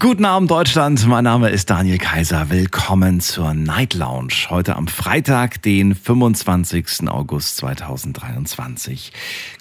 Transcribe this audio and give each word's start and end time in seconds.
Guten 0.00 0.24
Abend 0.24 0.50
Deutschland, 0.50 1.06
mein 1.06 1.22
Name 1.22 1.50
ist 1.50 1.70
Daniel 1.70 1.98
Kaiser. 1.98 2.50
Willkommen 2.50 3.20
zur 3.20 3.54
Night 3.54 3.94
Lounge. 3.94 4.50
Heute 4.50 4.74
am 4.74 4.88
Freitag, 4.88 5.62
den 5.62 5.94
25. 5.94 7.08
August 7.08 7.58
2023. 7.58 9.12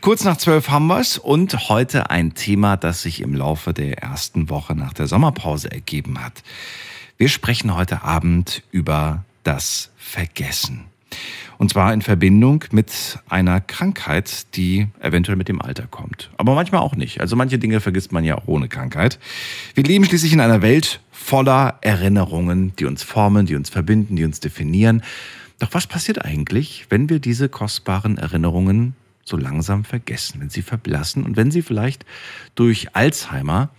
Kurz 0.02 0.24
nach 0.24 0.38
zwölf 0.38 0.70
haben 0.72 0.88
wir's 0.88 1.20
und 1.20 1.70
heute 1.70 2.10
ein 2.10 2.34
Thema, 2.34 2.76
das 2.76 3.04
sich 3.04 3.22
im 3.22 3.36
Laufe 3.36 3.72
der 3.72 4.00
ersten 4.00 4.50
Woche 4.50 4.74
nach 4.74 4.94
der 4.94 5.06
Sommerpause 5.06 5.72
ergeben 5.72 6.20
hat. 6.20 6.42
Wir 7.18 7.30
sprechen 7.30 7.76
heute 7.76 8.02
Abend 8.02 8.64
über 8.72 9.26
das 9.44 9.92
Vergessen. 9.96 10.86
Und 11.58 11.72
zwar 11.72 11.94
in 11.94 12.02
Verbindung 12.02 12.66
mit 12.72 13.20
einer 13.30 13.62
Krankheit, 13.62 14.56
die 14.56 14.88
eventuell 15.00 15.38
mit 15.38 15.48
dem 15.48 15.62
Alter 15.62 15.88
kommt. 15.88 16.30
Aber 16.38 16.56
manchmal 16.56 16.82
auch 16.82 16.96
nicht. 16.96 17.22
Also 17.22 17.36
manche 17.36 17.58
Dinge 17.58 17.80
vergisst 17.80 18.12
man 18.12 18.24
ja 18.24 18.38
auch 18.38 18.48
ohne 18.48 18.68
Krankheit. 18.68 19.20
Wir 19.74 19.84
leben 19.84 20.06
schließlich 20.06 20.34
in 20.34 20.42
einer 20.42 20.62
Welt 20.62 21.00
voller 21.12 21.78
Erinnerungen, 21.82 22.76
die 22.78 22.86
uns 22.86 23.04
formen, 23.04 23.46
die 23.46 23.56
uns 23.56 23.70
verbinden, 23.70 24.16
die 24.16 24.26
uns 24.26 24.40
definieren. 24.42 25.02
Doch 25.60 25.70
was 25.72 25.88
passiert 25.88 26.24
eigentlich, 26.24 26.88
wenn 26.90 27.10
wir 27.10 27.20
diese 27.20 27.48
kostbaren 27.48 28.18
Erinnerungen 28.18 28.96
so 29.24 29.38
langsam 29.38 29.86
vergessen, 29.86 30.42
wenn 30.42 30.50
sie 30.50 30.62
verblassen 30.62 31.24
und 31.24 31.38
wenn 31.38 31.52
sie 31.52 31.62
vielleicht 31.62 32.06
durch 32.56 32.96
Alzheimer 32.96 33.70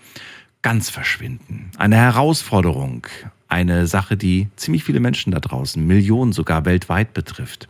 ganz 0.63 0.89
verschwinden? 0.89 1.71
Eine 1.77 1.97
Herausforderung, 1.97 3.07
eine 3.49 3.87
Sache, 3.87 4.17
die 4.17 4.49
ziemlich 4.57 4.85
viele 4.85 5.01
Menschen 5.01 5.33
da 5.33 5.41
draußen, 5.41 5.85
Millionen 5.87 6.33
sogar 6.33 6.65
weltweit 6.65 7.15
betrifft. 7.15 7.69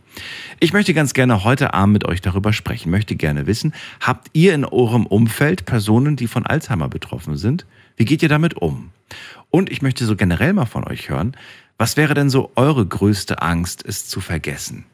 Ich 0.59 0.73
möchte 0.73 0.93
ganz 0.93 1.13
gerne 1.13 1.43
heute 1.43 1.73
Abend 1.73 1.93
mit 1.93 2.05
euch 2.05 2.21
darüber 2.21 2.53
sprechen, 2.53 2.89
möchte 2.89 3.15
gerne 3.15 3.47
wissen, 3.47 3.73
habt 3.99 4.29
ihr 4.33 4.53
in 4.53 4.65
eurem 4.65 5.05
Umfeld 5.05 5.65
Personen, 5.65 6.15
die 6.15 6.27
von 6.27 6.45
Alzheimer 6.45 6.89
betroffen 6.89 7.37
sind? 7.37 7.65
Wie 7.95 8.05
geht 8.05 8.23
ihr 8.23 8.29
damit 8.29 8.55
um? 8.55 8.91
Und 9.49 9.71
ich 9.71 9.81
möchte 9.81 10.05
so 10.05 10.15
generell 10.15 10.53
mal 10.53 10.65
von 10.65 10.83
euch 10.83 11.09
hören, 11.09 11.35
was 11.77 11.95
wäre 11.95 12.15
denn 12.15 12.29
so 12.29 12.51
eure 12.55 12.85
größte 12.85 13.41
Angst, 13.41 13.85
es 13.85 14.07
zu 14.07 14.19
vergessen? 14.19 14.85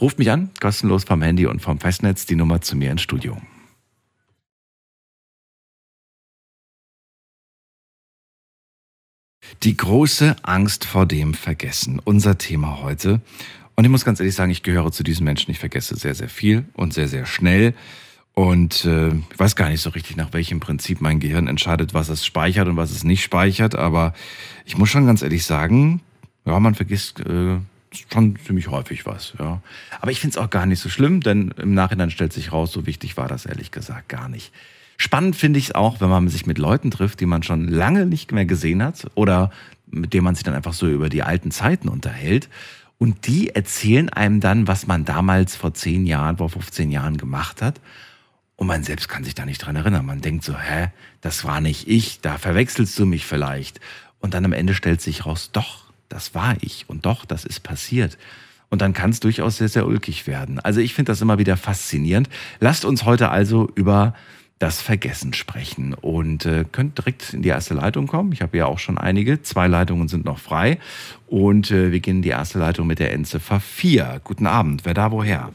Ruft 0.00 0.18
mich 0.18 0.30
an, 0.30 0.50
kostenlos 0.60 1.04
vom 1.04 1.22
Handy 1.22 1.46
und 1.46 1.62
vom 1.62 1.78
Festnetz, 1.78 2.26
die 2.26 2.34
Nummer 2.34 2.60
zu 2.60 2.76
mir 2.76 2.90
ins 2.90 3.02
Studio. 3.02 3.38
Die 9.62 9.76
große 9.76 10.36
Angst 10.42 10.84
vor 10.84 11.06
dem 11.06 11.34
Vergessen. 11.34 12.00
Unser 12.04 12.38
Thema 12.38 12.82
heute. 12.82 13.20
Und 13.74 13.84
ich 13.84 13.90
muss 13.90 14.04
ganz 14.04 14.20
ehrlich 14.20 14.34
sagen, 14.34 14.50
ich 14.50 14.62
gehöre 14.62 14.92
zu 14.92 15.02
diesen 15.02 15.24
Menschen. 15.24 15.50
Ich 15.50 15.58
vergesse 15.58 15.96
sehr, 15.96 16.14
sehr 16.14 16.28
viel 16.28 16.64
und 16.74 16.94
sehr, 16.94 17.08
sehr 17.08 17.26
schnell. 17.26 17.74
Und 18.34 18.84
äh, 18.84 19.08
ich 19.08 19.38
weiß 19.38 19.56
gar 19.56 19.70
nicht 19.70 19.80
so 19.80 19.90
richtig, 19.90 20.16
nach 20.16 20.32
welchem 20.32 20.60
Prinzip 20.60 21.00
mein 21.00 21.20
Gehirn 21.20 21.46
entscheidet, 21.46 21.94
was 21.94 22.08
es 22.10 22.24
speichert 22.24 22.68
und 22.68 22.76
was 22.76 22.90
es 22.90 23.02
nicht 23.02 23.22
speichert. 23.22 23.74
Aber 23.74 24.12
ich 24.66 24.76
muss 24.76 24.90
schon 24.90 25.06
ganz 25.06 25.22
ehrlich 25.22 25.44
sagen, 25.44 26.02
ja, 26.44 26.60
man 26.60 26.74
vergisst 26.74 27.20
äh, 27.20 27.56
schon 28.12 28.38
ziemlich 28.44 28.68
häufig 28.68 29.06
was. 29.06 29.34
Ja. 29.38 29.62
Aber 30.00 30.10
ich 30.10 30.20
finde 30.20 30.38
es 30.38 30.44
auch 30.44 30.50
gar 30.50 30.66
nicht 30.66 30.80
so 30.80 30.88
schlimm, 30.88 31.20
denn 31.20 31.52
im 31.56 31.74
Nachhinein 31.74 32.10
stellt 32.10 32.32
sich 32.32 32.52
raus, 32.52 32.72
so 32.72 32.86
wichtig 32.86 33.16
war 33.16 33.28
das 33.28 33.46
ehrlich 33.46 33.70
gesagt 33.70 34.08
gar 34.08 34.28
nicht. 34.28 34.52
Spannend 34.96 35.36
finde 35.36 35.58
ich 35.58 35.66
es 35.66 35.74
auch, 35.74 36.00
wenn 36.00 36.08
man 36.08 36.28
sich 36.28 36.46
mit 36.46 36.58
Leuten 36.58 36.90
trifft, 36.90 37.20
die 37.20 37.26
man 37.26 37.42
schon 37.42 37.68
lange 37.68 38.06
nicht 38.06 38.32
mehr 38.32 38.46
gesehen 38.46 38.82
hat 38.82 39.06
oder 39.14 39.50
mit 39.86 40.12
denen 40.12 40.24
man 40.24 40.34
sich 40.34 40.44
dann 40.44 40.54
einfach 40.54 40.72
so 40.72 40.88
über 40.88 41.08
die 41.08 41.22
alten 41.22 41.50
Zeiten 41.50 41.88
unterhält. 41.88 42.48
Und 42.98 43.26
die 43.26 43.50
erzählen 43.50 44.08
einem 44.08 44.40
dann, 44.40 44.66
was 44.66 44.86
man 44.86 45.04
damals 45.04 45.54
vor 45.54 45.74
zehn 45.74 46.06
Jahren, 46.06 46.38
vor 46.38 46.48
15 46.48 46.90
Jahren 46.90 47.18
gemacht 47.18 47.60
hat. 47.60 47.80
Und 48.56 48.66
man 48.66 48.82
selbst 48.82 49.08
kann 49.08 49.22
sich 49.22 49.34
da 49.34 49.44
nicht 49.44 49.58
dran 49.58 49.76
erinnern. 49.76 50.06
Man 50.06 50.22
denkt 50.22 50.44
so, 50.44 50.58
hä, 50.58 50.88
das 51.20 51.44
war 51.44 51.60
nicht 51.60 51.88
ich, 51.88 52.20
da 52.20 52.38
verwechselst 52.38 52.98
du 52.98 53.04
mich 53.04 53.26
vielleicht. 53.26 53.80
Und 54.18 54.32
dann 54.32 54.46
am 54.46 54.54
Ende 54.54 54.74
stellt 54.74 55.02
sich 55.02 55.26
raus, 55.26 55.50
doch, 55.52 55.84
das 56.08 56.34
war 56.34 56.56
ich. 56.62 56.88
Und 56.88 57.04
doch, 57.04 57.26
das 57.26 57.44
ist 57.44 57.62
passiert. 57.62 58.16
Und 58.70 58.80
dann 58.80 58.94
kann 58.94 59.10
es 59.10 59.20
durchaus 59.20 59.58
sehr, 59.58 59.68
sehr 59.68 59.86
ulkig 59.86 60.26
werden. 60.26 60.58
Also 60.58 60.80
ich 60.80 60.94
finde 60.94 61.12
das 61.12 61.20
immer 61.20 61.38
wieder 61.38 61.58
faszinierend. 61.58 62.30
Lasst 62.60 62.86
uns 62.86 63.04
heute 63.04 63.28
also 63.28 63.70
über 63.74 64.14
das 64.58 64.80
Vergessen 64.80 65.34
sprechen 65.34 65.94
und 65.94 66.46
äh, 66.46 66.64
könnt 66.70 66.98
direkt 66.98 67.34
in 67.34 67.42
die 67.42 67.50
erste 67.50 67.74
Leitung 67.74 68.06
kommen. 68.06 68.32
Ich 68.32 68.40
habe 68.40 68.56
ja 68.56 68.66
auch 68.66 68.78
schon 68.78 68.96
einige. 68.96 69.42
Zwei 69.42 69.66
Leitungen 69.66 70.08
sind 70.08 70.24
noch 70.24 70.38
frei. 70.38 70.78
Und 71.26 71.70
äh, 71.70 71.92
wir 71.92 72.00
gehen 72.00 72.16
in 72.16 72.22
die 72.22 72.30
erste 72.30 72.58
Leitung 72.58 72.86
mit 72.86 72.98
der 72.98 73.12
Endziffer 73.12 73.60
4. 73.60 74.20
Guten 74.24 74.46
Abend. 74.46 74.84
Wer 74.84 74.94
da 74.94 75.12
woher? 75.12 75.52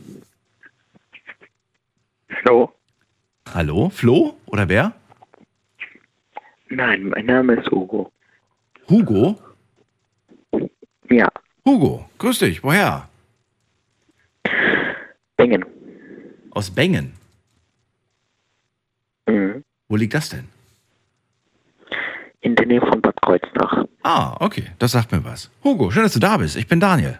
Flo? 2.41 2.71
Hallo? 3.53 3.89
Flo? 3.89 4.37
Oder 4.45 4.69
wer? 4.69 4.93
Nein, 6.69 7.09
mein 7.09 7.25
Name 7.25 7.55
ist 7.55 7.69
Hugo. 7.71 8.11
Hugo? 8.87 9.37
Ja, 11.09 11.27
Hugo, 11.65 12.09
grüß 12.17 12.39
dich. 12.39 12.63
Woher? 12.63 13.09
Bengen. 15.35 15.65
Aus 16.51 16.71
Bengen. 16.71 17.13
Mhm. 19.31 19.63
Wo 19.87 19.95
liegt 19.95 20.13
das 20.13 20.29
denn? 20.29 20.47
In 22.41 22.55
der 22.55 22.65
Nähe 22.65 22.81
von 22.81 23.01
Bad 23.01 23.21
Kreuznach. 23.21 23.85
Ah, 24.03 24.35
okay, 24.39 24.71
das 24.79 24.91
sagt 24.91 25.11
mir 25.11 25.23
was. 25.23 25.51
Hugo, 25.63 25.91
schön, 25.91 26.03
dass 26.03 26.13
du 26.13 26.19
da 26.19 26.37
bist. 26.37 26.55
Ich 26.55 26.67
bin 26.67 26.79
Daniel. 26.79 27.19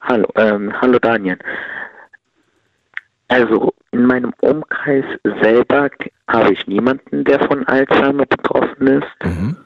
Hallo, 0.00 0.26
ähm, 0.36 0.72
hallo 0.80 0.98
Daniel. 0.98 1.38
Also 3.28 3.74
in 3.90 4.06
meinem 4.06 4.32
Umkreis 4.40 5.04
selber 5.42 5.90
habe 6.28 6.52
ich 6.52 6.66
niemanden, 6.66 7.24
der 7.24 7.46
von 7.46 7.66
Alzheimer 7.66 8.24
betroffen 8.24 8.86
ist. 8.86 9.24
Mhm. 9.24 9.56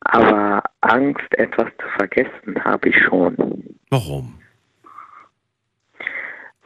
Aber 0.00 0.62
Angst, 0.80 1.26
etwas 1.32 1.68
zu 1.78 1.88
vergessen, 1.96 2.64
habe 2.64 2.88
ich 2.88 2.96
schon. 2.96 3.36
Warum? 3.90 4.38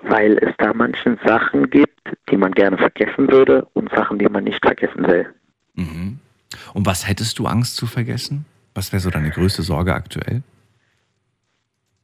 Weil 0.03 0.39
es 0.39 0.55
da 0.59 0.73
manchen 0.75 1.19
Sachen 1.25 1.71
gibt, 1.71 2.01
die 2.31 2.37
man 2.37 2.53
gerne 2.53 2.77
vergessen 2.77 3.31
würde 3.31 3.67
und 3.75 3.91
Sachen, 3.91 4.19
die 4.19 4.29
man 4.29 4.45
nicht 4.45 4.63
vergessen 4.63 5.07
will. 5.07 5.33
Mhm. 5.75 6.19
Und 6.75 6.87
was 6.87 7.09
hättest 7.09 7.39
du 7.39 7.47
Angst 7.47 7.77
zu 7.77 7.87
vergessen? 7.87 8.45
Was 8.75 8.93
wäre 8.93 9.01
so 9.01 9.11
deine 9.11 9.31
größte 9.31 9.63
Sorge 9.63 9.95
aktuell? 9.95 10.43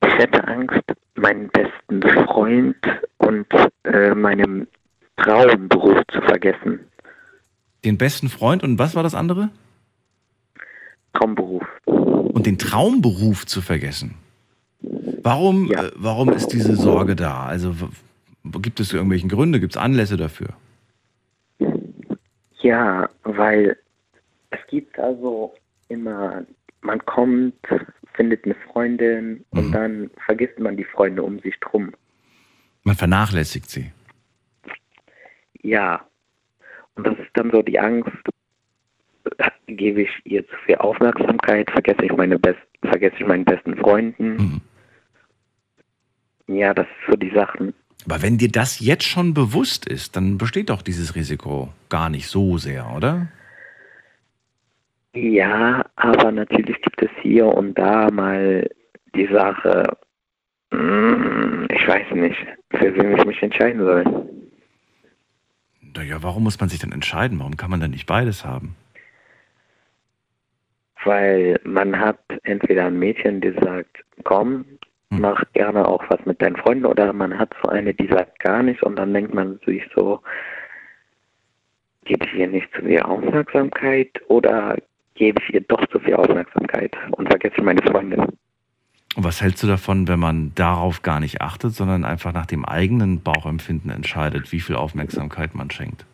Ich 0.04 0.14
hätte 0.14 0.46
Angst, 0.46 0.82
meinen 1.16 1.48
besten 1.48 2.02
Freund 2.26 2.76
und 3.18 3.46
äh, 3.84 4.14
meinen 4.14 4.68
Traumberuf 5.16 6.02
zu 6.12 6.20
vergessen. 6.22 6.80
Den 7.84 7.98
besten 7.98 8.28
Freund 8.28 8.62
und 8.62 8.78
was 8.78 8.94
war 8.94 9.02
das 9.02 9.14
andere? 9.14 9.50
Traumberuf. 11.14 11.64
Und 11.84 12.46
den 12.46 12.58
Traumberuf 12.58 13.46
zu 13.46 13.60
vergessen. 13.60 14.14
Warum, 15.28 15.66
Ja. 15.66 15.84
äh, 15.84 15.90
warum 15.96 16.30
ist 16.30 16.48
diese 16.48 16.74
Sorge 16.74 17.14
da? 17.14 17.44
Also 17.44 17.74
gibt 18.62 18.80
es 18.80 18.92
irgendwelchen 18.94 19.28
Gründe, 19.28 19.60
gibt 19.60 19.74
es 19.74 19.76
Anlässe 19.76 20.16
dafür? 20.16 20.48
Ja, 22.62 23.08
weil 23.24 23.76
es 24.50 24.58
gibt 24.68 24.98
also 24.98 25.54
immer, 25.88 26.44
man 26.80 27.04
kommt, 27.04 27.54
findet 28.14 28.44
eine 28.46 28.54
Freundin 28.72 29.44
Mhm. 29.52 29.58
und 29.58 29.72
dann 29.72 30.10
vergisst 30.24 30.58
man 30.58 30.76
die 30.76 30.84
Freunde 30.84 31.22
um 31.22 31.38
sich 31.40 31.58
drum. 31.60 31.92
Man 32.84 32.96
vernachlässigt 32.96 33.68
sie. 33.68 33.92
Ja. 35.62 36.00
Und 36.94 37.06
das 37.06 37.18
ist 37.18 37.30
dann 37.34 37.50
so 37.50 37.60
die 37.62 37.78
Angst, 37.78 38.10
äh, 39.38 39.50
gebe 39.66 40.02
ich 40.02 40.10
ihr 40.24 40.46
zu 40.48 40.56
viel 40.64 40.76
Aufmerksamkeit, 40.76 41.70
vergesse 41.70 42.04
ich 42.06 42.12
meine 42.12 42.38
best, 42.38 42.58
vergesse 42.82 43.16
ich 43.20 43.26
meinen 43.26 43.44
besten 43.44 43.76
Freunden. 43.76 44.36
Mhm. 44.36 44.60
Ja, 46.48 46.72
das 46.74 46.86
ist 46.86 47.10
so 47.10 47.16
die 47.16 47.30
Sachen. 47.30 47.74
Aber 48.06 48.22
wenn 48.22 48.38
dir 48.38 48.50
das 48.50 48.80
jetzt 48.80 49.04
schon 49.04 49.34
bewusst 49.34 49.86
ist, 49.86 50.16
dann 50.16 50.38
besteht 50.38 50.70
doch 50.70 50.82
dieses 50.82 51.14
Risiko 51.14 51.68
gar 51.90 52.08
nicht 52.08 52.26
so 52.26 52.56
sehr, 52.56 52.90
oder? 52.96 53.28
Ja, 55.14 55.84
aber 55.96 56.32
natürlich 56.32 56.80
gibt 56.80 57.02
es 57.02 57.10
hier 57.20 57.46
und 57.46 57.78
da 57.78 58.10
mal 58.10 58.68
die 59.14 59.26
Sache, 59.26 59.96
mm, 60.70 61.66
ich 61.70 61.86
weiß 61.86 62.12
nicht, 62.14 62.38
für 62.70 62.94
wen 62.94 63.18
ich 63.18 63.24
mich 63.26 63.42
entscheiden 63.42 63.84
soll. 63.84 64.04
Naja, 65.94 66.22
warum 66.22 66.44
muss 66.44 66.60
man 66.60 66.68
sich 66.68 66.78
dann 66.78 66.92
entscheiden? 66.92 67.38
Warum 67.40 67.56
kann 67.56 67.70
man 67.70 67.80
dann 67.80 67.90
nicht 67.90 68.06
beides 68.06 68.44
haben? 68.44 68.76
Weil 71.04 71.60
man 71.64 71.98
hat 71.98 72.20
entweder 72.44 72.86
ein 72.86 72.98
Mädchen, 72.98 73.40
die 73.40 73.52
sagt, 73.52 74.04
komm, 74.24 74.64
Hm. 74.64 74.78
Mach 75.10 75.42
gerne 75.52 75.86
auch 75.86 76.04
was 76.08 76.24
mit 76.26 76.40
deinen 76.42 76.56
Freunden, 76.56 76.86
oder 76.86 77.12
man 77.12 77.38
hat 77.38 77.54
so 77.62 77.70
eine, 77.70 77.94
die 77.94 78.08
sagt 78.08 78.38
gar 78.40 78.62
nichts 78.62 78.82
und 78.82 78.96
dann 78.96 79.14
denkt 79.14 79.34
man 79.34 79.58
sich 79.64 79.82
so, 79.94 80.20
gebe 82.04 82.24
ich 82.26 82.34
ihr 82.34 82.48
nicht 82.48 82.68
zu 82.74 82.82
viel 82.82 83.00
Aufmerksamkeit 83.02 84.10
oder 84.28 84.76
gebe 85.14 85.42
ich 85.42 85.54
ihr 85.54 85.60
doch 85.62 85.84
zu 85.86 85.98
viel 86.00 86.14
Aufmerksamkeit 86.14 86.96
und 87.12 87.28
vergesse 87.28 87.62
meine 87.62 87.82
Freundin? 87.82 88.20
Und 89.16 89.24
was 89.24 89.42
hältst 89.42 89.62
du 89.62 89.66
davon, 89.66 90.06
wenn 90.06 90.20
man 90.20 90.52
darauf 90.54 91.02
gar 91.02 91.20
nicht 91.20 91.40
achtet, 91.40 91.72
sondern 91.72 92.04
einfach 92.04 92.32
nach 92.32 92.46
dem 92.46 92.64
eigenen 92.64 93.22
Bauchempfinden 93.22 93.90
entscheidet, 93.90 94.52
wie 94.52 94.60
viel 94.60 94.76
Aufmerksamkeit 94.76 95.54
man 95.54 95.70
schenkt? 95.70 96.06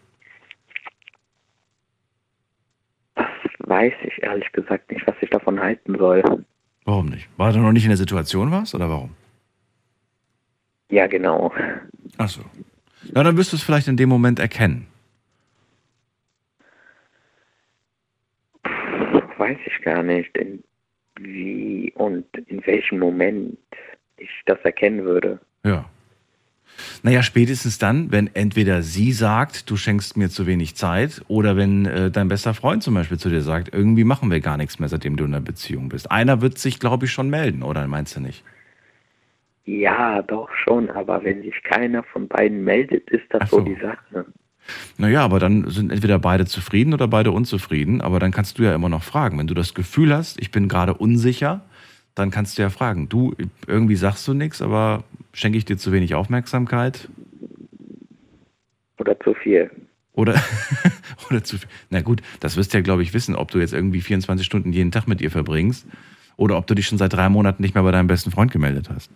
Das 3.14 3.26
weiß 3.58 3.92
ich 4.04 4.22
ehrlich 4.22 4.50
gesagt 4.52 4.90
nicht, 4.90 5.06
was 5.06 5.16
ich 5.20 5.30
davon 5.30 5.60
halten 5.60 5.98
soll. 5.98 6.22
Warum 6.84 7.06
nicht? 7.06 7.28
Weil 7.36 7.52
du 7.52 7.60
noch 7.60 7.72
nicht 7.72 7.84
in 7.84 7.90
der 7.90 7.96
Situation 7.96 8.50
warst 8.50 8.74
oder 8.74 8.88
warum? 8.88 9.10
Ja, 10.90 11.06
genau. 11.06 11.52
Ach 12.18 12.28
so. 12.28 12.42
Na, 13.12 13.22
dann 13.22 13.36
wirst 13.36 13.52
du 13.52 13.56
es 13.56 13.62
vielleicht 13.62 13.88
in 13.88 13.96
dem 13.96 14.08
Moment 14.08 14.38
erkennen. 14.38 14.86
Weiß 19.36 19.58
ich 19.66 19.82
gar 19.82 20.02
nicht, 20.02 20.36
in 20.36 20.62
wie 21.16 21.92
und 21.96 22.26
in 22.46 22.64
welchem 22.66 22.98
Moment 22.98 23.58
ich 24.16 24.30
das 24.46 24.58
erkennen 24.60 25.04
würde. 25.04 25.40
Ja. 25.64 25.88
Naja, 27.02 27.22
spätestens 27.22 27.78
dann, 27.78 28.10
wenn 28.10 28.34
entweder 28.34 28.82
sie 28.82 29.12
sagt, 29.12 29.70
du 29.70 29.76
schenkst 29.76 30.16
mir 30.16 30.30
zu 30.30 30.46
wenig 30.46 30.74
Zeit, 30.74 31.22
oder 31.28 31.56
wenn 31.56 31.86
äh, 31.86 32.10
dein 32.10 32.28
bester 32.28 32.54
Freund 32.54 32.82
zum 32.82 32.94
Beispiel 32.94 33.18
zu 33.18 33.28
dir 33.28 33.42
sagt, 33.42 33.72
irgendwie 33.72 34.04
machen 34.04 34.30
wir 34.30 34.40
gar 34.40 34.56
nichts 34.56 34.78
mehr, 34.78 34.88
seitdem 34.88 35.16
du 35.16 35.24
in 35.24 35.34
einer 35.34 35.44
Beziehung 35.44 35.88
bist. 35.88 36.10
Einer 36.10 36.40
wird 36.40 36.58
sich, 36.58 36.80
glaube 36.80 37.06
ich, 37.06 37.12
schon 37.12 37.30
melden, 37.30 37.62
oder 37.62 37.86
meinst 37.86 38.16
du 38.16 38.20
nicht? 38.20 38.42
Ja, 39.66 40.22
doch 40.22 40.50
schon, 40.64 40.90
aber 40.90 41.24
wenn 41.24 41.42
sich 41.42 41.62
keiner 41.62 42.02
von 42.02 42.28
beiden 42.28 42.64
meldet, 42.64 43.10
ist 43.10 43.24
das 43.30 43.42
Ach 43.42 43.48
so. 43.48 43.56
so. 43.58 43.64
die 43.64 43.76
Sache. 43.76 44.26
Naja, 44.96 45.22
aber 45.22 45.38
dann 45.38 45.68
sind 45.70 45.92
entweder 45.92 46.18
beide 46.18 46.46
zufrieden 46.46 46.94
oder 46.94 47.08
beide 47.08 47.30
unzufrieden. 47.32 48.00
Aber 48.00 48.18
dann 48.18 48.30
kannst 48.30 48.58
du 48.58 48.62
ja 48.62 48.74
immer 48.74 48.88
noch 48.88 49.02
fragen. 49.02 49.38
Wenn 49.38 49.46
du 49.46 49.54
das 49.54 49.74
Gefühl 49.74 50.14
hast, 50.14 50.40
ich 50.40 50.50
bin 50.50 50.68
gerade 50.68 50.94
unsicher, 50.94 51.62
dann 52.14 52.30
kannst 52.30 52.58
du 52.58 52.62
ja 52.62 52.70
fragen. 52.70 53.08
Du, 53.08 53.34
irgendwie 53.66 53.96
sagst 53.96 54.26
du 54.28 54.34
nichts, 54.34 54.62
aber 54.62 55.04
schenke 55.32 55.58
ich 55.58 55.64
dir 55.64 55.76
zu 55.76 55.92
wenig 55.92 56.14
Aufmerksamkeit? 56.14 57.08
Oder 58.98 59.18
zu 59.20 59.34
viel. 59.34 59.70
Oder, 60.12 60.34
oder 61.30 61.42
zu 61.42 61.58
viel. 61.58 61.68
Na 61.90 62.00
gut, 62.02 62.22
das 62.40 62.56
wirst 62.56 62.72
du 62.72 62.78
ja, 62.78 62.82
glaube 62.82 63.02
ich, 63.02 63.14
wissen, 63.14 63.34
ob 63.34 63.50
du 63.50 63.58
jetzt 63.58 63.72
irgendwie 63.74 64.00
24 64.00 64.46
Stunden 64.46 64.72
jeden 64.72 64.92
Tag 64.92 65.08
mit 65.08 65.20
ihr 65.20 65.30
verbringst 65.30 65.86
oder 66.36 66.56
ob 66.56 66.66
du 66.66 66.74
dich 66.74 66.86
schon 66.86 66.98
seit 66.98 67.12
drei 67.12 67.28
Monaten 67.28 67.62
nicht 67.62 67.74
mehr 67.74 67.82
bei 67.84 67.90
deinem 67.90 68.06
besten 68.06 68.30
Freund 68.30 68.52
gemeldet 68.52 68.88
hast. 68.90 69.10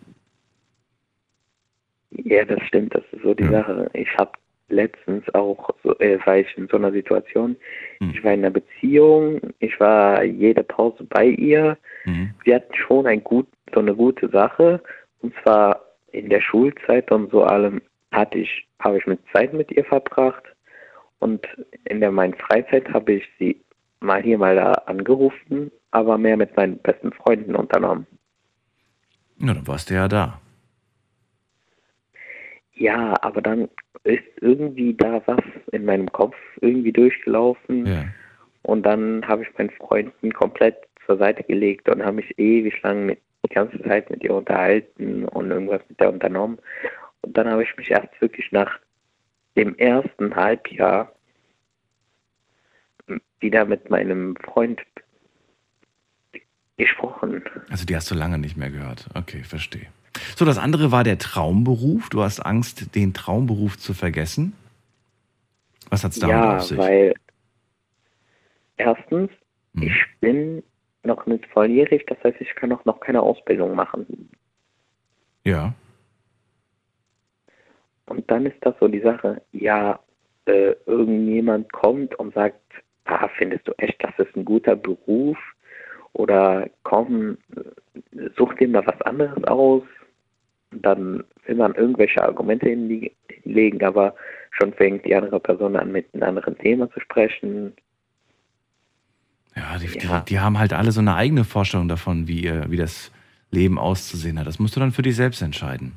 Ja, 2.11 2.45
das 2.45 2.61
stimmt, 2.67 2.95
das 2.95 3.05
ist 3.13 3.23
so 3.23 3.35
die 3.35 3.45
Ja. 3.45 3.51
Sache. 3.51 3.91
Ich 3.95 4.09
habe 4.19 4.33
letztens 4.69 5.25
auch, 5.35 5.71
äh, 5.99 6.19
war 6.25 6.39
ich 6.39 6.57
in 6.57 6.69
so 6.69 6.77
einer 6.77 6.93
Situation, 6.93 7.57
Hm. 8.01 8.11
ich 8.11 8.23
war 8.23 8.33
in 8.33 8.41
einer 8.41 8.51
Beziehung, 8.51 9.41
ich 9.59 9.79
war 9.81 10.23
jede 10.25 10.63
Pause 10.63 11.05
bei 11.05 11.27
ihr. 11.27 11.77
Mhm. 12.05 12.31
Wir 12.45 12.57
hatten 12.57 12.75
schon 12.75 13.07
ein 13.07 13.25
gut, 13.25 13.47
so 13.73 13.81
eine 13.81 13.95
gute 13.95 14.29
Sache, 14.29 14.83
und 15.23 15.35
zwar 15.43 15.83
in 16.13 16.29
der 16.29 16.41
Schulzeit 16.41 17.11
und 17.11 17.31
so 17.31 17.43
allem 17.43 17.83
hatte 18.13 18.39
ich, 18.39 18.67
habe 18.81 18.99
ich 18.99 19.07
mit 19.07 19.21
Zeit 19.33 19.53
mit 19.53 19.71
ihr 19.73 19.85
verbracht 19.85 20.45
und 21.19 21.47
in 21.85 22.01
der 22.01 22.11
meinen 22.11 22.35
Freizeit 22.35 22.89
habe 22.93 23.15
ich 23.15 23.25
sie 23.39 23.61
mal 24.01 24.23
hier 24.23 24.39
mal 24.39 24.55
da 24.57 24.73
angerufen, 24.73 25.71
aber 25.91 26.17
mehr 26.19 26.37
mit 26.37 26.57
meinen 26.57 26.79
besten 26.79 27.13
Freunden 27.13 27.55
unternommen. 27.55 28.07
Ja, 29.39 29.55
dann 29.55 29.67
warst 29.67 29.91
du 29.91 29.95
ja 29.95 30.09
da. 30.09 30.41
Ja, 32.79 33.15
aber 33.23 33.43
dann 33.43 33.69
ist 34.05 34.23
irgendwie 34.41 34.95
da 34.95 35.21
was 35.27 35.43
in 35.73 35.85
meinem 35.85 36.11
Kopf 36.13 36.37
irgendwie 36.61 36.93
durchgelaufen 36.93 37.87
Ja. 37.87 38.05
und 38.63 38.85
dann 38.85 39.27
habe 39.27 39.43
ich 39.43 39.59
meinen 39.59 39.71
Freunden 39.71 40.33
komplett 40.33 40.77
zur 41.05 41.19
Seite 41.19 41.43
gelegt 41.43 41.89
und 41.89 42.03
habe 42.03 42.17
mich 42.17 42.39
ewig 42.39 42.81
lang 42.83 43.07
mit, 43.07 43.21
die 43.45 43.55
ganze 43.55 43.83
Zeit 43.83 44.09
mit 44.11 44.23
ihr 44.23 44.35
unterhalten 44.35 45.25
und 45.25 45.51
irgendwas 45.51 45.83
mit 45.89 45.99
der 45.99 46.13
unternommen. 46.13 46.59
Und 47.23 47.37
dann 47.37 47.49
habe 47.51 47.65
ich 47.65 47.77
mich 47.77 47.91
erst 47.91 48.21
wirklich 48.21 48.53
nach 48.53 48.79
dem 49.57 49.75
ersten 49.77 50.37
Halbjahr 50.37 51.13
wieder 53.41 53.65
mit 53.65 53.91
meinem 53.91 54.37
Freund 54.37 54.81
gesprochen. 56.77 57.43
Also 57.71 57.85
die 57.85 57.97
hast 57.97 58.11
du 58.11 58.15
lange 58.15 58.39
nicht 58.39 58.57
mehr 58.57 58.71
gehört. 58.71 59.09
Okay, 59.15 59.43
verstehe. 59.43 59.87
So, 60.37 60.45
das 60.45 60.59
andere 60.59 60.93
war 60.93 61.05
der 61.05 61.19
Traumberuf. 61.19 62.09
Du 62.09 62.23
hast 62.23 62.41
Angst, 62.41 62.95
den 62.95 63.15
Traumberuf 63.15 63.79
zu 63.79 63.95
vergessen. 63.95 64.55
Was 65.91 66.05
hat's 66.05 66.19
damit 66.19 66.37
ja, 66.37 66.57
auf 66.57 66.63
sich? 66.63 66.79
weil 66.79 67.15
erstens, 68.77 69.31
Hm. 69.75 69.83
ich 69.83 70.05
bin 70.21 70.63
noch 71.05 71.27
nicht 71.27 71.47
volljährig, 71.47 72.05
das 72.07 72.23
heißt, 72.23 72.41
ich 72.41 72.55
kann 72.55 72.73
auch 72.73 72.85
noch 72.85 73.01
keine 73.01 73.23
Ausbildung 73.23 73.75
machen. 73.75 74.31
Ja. 75.45 75.73
Und 78.07 78.31
dann 78.31 78.47
ist 78.47 78.59
das 78.63 78.75
so 78.81 78.89
die 78.89 79.01
Sache, 79.01 79.43
ja, 79.53 80.01
äh, 80.47 80.75
irgendjemand 80.87 81.73
kommt 81.73 82.19
und 82.19 82.35
sagt, 82.35 82.61
ah, 83.05 83.29
findest 83.37 83.69
du 83.69 83.73
echt, 83.79 84.03
das 84.03 84.19
ist 84.19 84.37
ein 84.37 84.45
guter 84.45 84.77
Beruf? 84.77 85.39
Oder 86.15 86.69
komm, 86.83 87.39
äh, 87.55 88.31
such 88.37 88.55
dir 88.55 88.69
mal 88.69 88.87
was 88.87 89.01
anderes 89.03 89.43
aus. 89.45 89.83
Dann 90.71 91.25
will 91.47 91.57
man 91.57 91.75
irgendwelche 91.75 92.23
Argumente 92.23 92.67
hinle- 92.69 93.13
hinlegen, 93.43 93.83
aber 93.85 94.15
schon 94.51 94.73
fängt 94.75 95.05
die 95.05 95.15
andere 95.15 95.41
Person 95.41 95.77
an, 95.77 95.93
mit 95.93 96.13
einem 96.13 96.25
anderen 96.25 96.59
Thema 96.59 96.91
zu 96.91 97.01
sprechen. 97.01 97.73
Ja, 99.57 99.79
die, 99.79 99.87
Ja. 99.99 100.21
Die, 100.21 100.25
die 100.31 100.41
haben 100.41 100.59
halt 100.59 100.73
alle 100.73 100.93
so 100.93 101.01
eine 101.01 101.15
eigene 101.15 101.45
Vorstellung 101.45 101.89
davon, 101.89 102.29
wie, 102.29 102.43
ihr, 102.45 102.71
wie 102.71 102.77
das 102.77 103.11
Leben 103.51 103.79
auszusehen 103.79 104.39
hat. 104.39 104.47
Das 104.47 104.59
musst 104.59 104.77
du 104.77 104.81
dann 104.81 104.93
für 104.93 105.03
dich 105.03 105.17
selbst 105.17 105.41
entscheiden. 105.41 105.97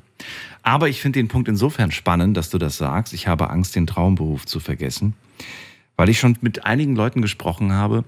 Aber 0.62 0.88
ich 0.88 1.00
finde 1.02 1.18
den 1.18 1.28
Punkt 1.28 1.48
insofern 1.48 1.90
spannend, 1.90 2.36
dass 2.36 2.50
du 2.50 2.58
das 2.58 2.78
sagst. 2.78 3.12
Ich 3.12 3.28
habe 3.28 3.50
Angst, 3.50 3.76
den 3.76 3.86
Traumberuf 3.86 4.46
zu 4.46 4.58
vergessen, 4.58 5.14
weil 5.96 6.08
ich 6.08 6.18
schon 6.18 6.38
mit 6.40 6.64
einigen 6.64 6.96
Leuten 6.96 7.20
gesprochen 7.20 7.72
habe, 7.72 8.04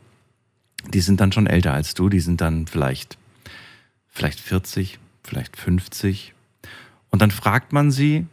die 0.88 1.00
sind 1.00 1.20
dann 1.20 1.32
schon 1.32 1.46
älter 1.46 1.72
als 1.72 1.94
du, 1.94 2.08
die 2.08 2.20
sind 2.20 2.40
dann 2.40 2.66
vielleicht, 2.66 3.18
vielleicht 4.08 4.40
40, 4.40 4.98
vielleicht 5.22 5.56
50. 5.56 6.32
Und 7.14 7.22
dann 7.22 7.30
fragt 7.30 7.72
man 7.72 7.92
sie, 7.92 8.26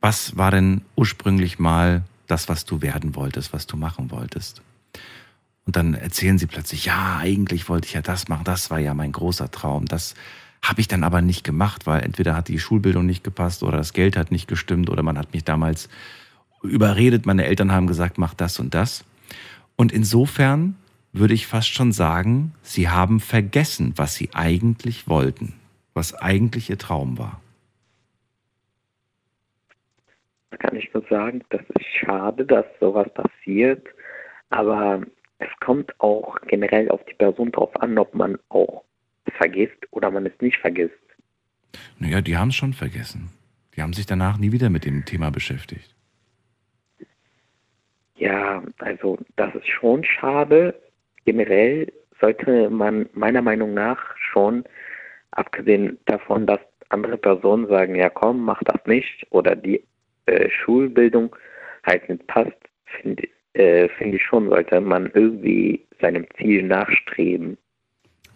was 0.00 0.38
war 0.38 0.50
denn 0.50 0.80
ursprünglich 0.96 1.58
mal 1.58 2.02
das, 2.26 2.48
was 2.48 2.64
du 2.64 2.80
werden 2.80 3.14
wolltest, 3.14 3.52
was 3.52 3.66
du 3.66 3.76
machen 3.76 4.10
wolltest? 4.10 4.62
Und 5.66 5.76
dann 5.76 5.92
erzählen 5.92 6.38
sie 6.38 6.46
plötzlich, 6.46 6.86
ja, 6.86 7.18
eigentlich 7.18 7.68
wollte 7.68 7.86
ich 7.86 7.92
ja 7.92 8.00
das 8.00 8.28
machen, 8.28 8.44
das 8.44 8.70
war 8.70 8.78
ja 8.78 8.94
mein 8.94 9.12
großer 9.12 9.50
Traum. 9.50 9.84
Das 9.84 10.14
habe 10.62 10.80
ich 10.80 10.88
dann 10.88 11.04
aber 11.04 11.20
nicht 11.20 11.44
gemacht, 11.44 11.86
weil 11.86 12.02
entweder 12.04 12.34
hat 12.34 12.48
die 12.48 12.58
Schulbildung 12.58 13.04
nicht 13.04 13.22
gepasst 13.22 13.62
oder 13.62 13.76
das 13.76 13.92
Geld 13.92 14.16
hat 14.16 14.30
nicht 14.30 14.48
gestimmt 14.48 14.88
oder 14.88 15.02
man 15.02 15.18
hat 15.18 15.34
mich 15.34 15.44
damals 15.44 15.90
überredet, 16.62 17.26
meine 17.26 17.44
Eltern 17.44 17.70
haben 17.70 17.86
gesagt, 17.86 18.16
mach 18.16 18.32
das 18.32 18.58
und 18.60 18.72
das. 18.72 19.04
Und 19.76 19.92
insofern 19.92 20.74
würde 21.12 21.34
ich 21.34 21.46
fast 21.46 21.68
schon 21.68 21.92
sagen, 21.92 22.54
sie 22.62 22.88
haben 22.88 23.20
vergessen, 23.20 23.92
was 23.96 24.14
sie 24.14 24.30
eigentlich 24.32 25.06
wollten, 25.06 25.52
was 25.92 26.14
eigentlich 26.14 26.70
ihr 26.70 26.78
Traum 26.78 27.18
war. 27.18 27.42
Da 30.50 30.56
kann 30.56 30.76
ich 30.76 30.92
nur 30.94 31.04
sagen, 31.10 31.42
das 31.50 31.60
ist 31.78 31.86
schade, 32.00 32.44
dass 32.44 32.64
sowas 32.80 33.08
passiert, 33.14 33.86
aber 34.50 35.02
es 35.38 35.48
kommt 35.60 35.98
auch 36.00 36.38
generell 36.46 36.88
auf 36.90 37.04
die 37.04 37.14
Person 37.14 37.52
drauf 37.52 37.70
an, 37.80 37.98
ob 37.98 38.14
man 38.14 38.38
auch 38.48 38.84
vergisst 39.36 39.86
oder 39.90 40.10
man 40.10 40.26
es 40.26 40.40
nicht 40.40 40.56
vergisst. 40.58 40.94
Naja, 41.98 42.20
die 42.20 42.36
haben 42.36 42.48
es 42.48 42.56
schon 42.56 42.72
vergessen. 42.72 43.30
Die 43.76 43.82
haben 43.82 43.92
sich 43.92 44.06
danach 44.06 44.38
nie 44.38 44.52
wieder 44.52 44.70
mit 44.70 44.84
dem 44.84 45.04
Thema 45.04 45.30
beschäftigt. 45.30 45.94
Ja, 48.16 48.62
also 48.78 49.18
das 49.36 49.54
ist 49.54 49.68
schon 49.68 50.02
schade. 50.02 50.74
Generell 51.24 51.92
sollte 52.20 52.68
man 52.70 53.08
meiner 53.12 53.42
Meinung 53.42 53.74
nach 53.74 54.16
schon, 54.16 54.64
abgesehen 55.30 55.98
davon, 56.06 56.46
dass 56.46 56.58
andere 56.88 57.18
Personen 57.18 57.68
sagen, 57.68 57.94
ja 57.94 58.08
komm, 58.08 58.42
mach 58.44 58.62
das 58.64 58.84
nicht 58.86 59.26
oder 59.30 59.54
die 59.54 59.84
äh, 60.28 60.50
Schulbildung 60.50 61.34
halt 61.84 62.08
nicht 62.08 62.26
passt, 62.26 62.56
finde 63.00 63.28
äh, 63.54 63.88
find 63.98 64.14
ich 64.14 64.22
schon, 64.22 64.48
sollte 64.48 64.80
man 64.80 65.10
irgendwie 65.14 65.84
seinem 66.00 66.26
Ziel 66.36 66.62
nachstreben. 66.62 67.58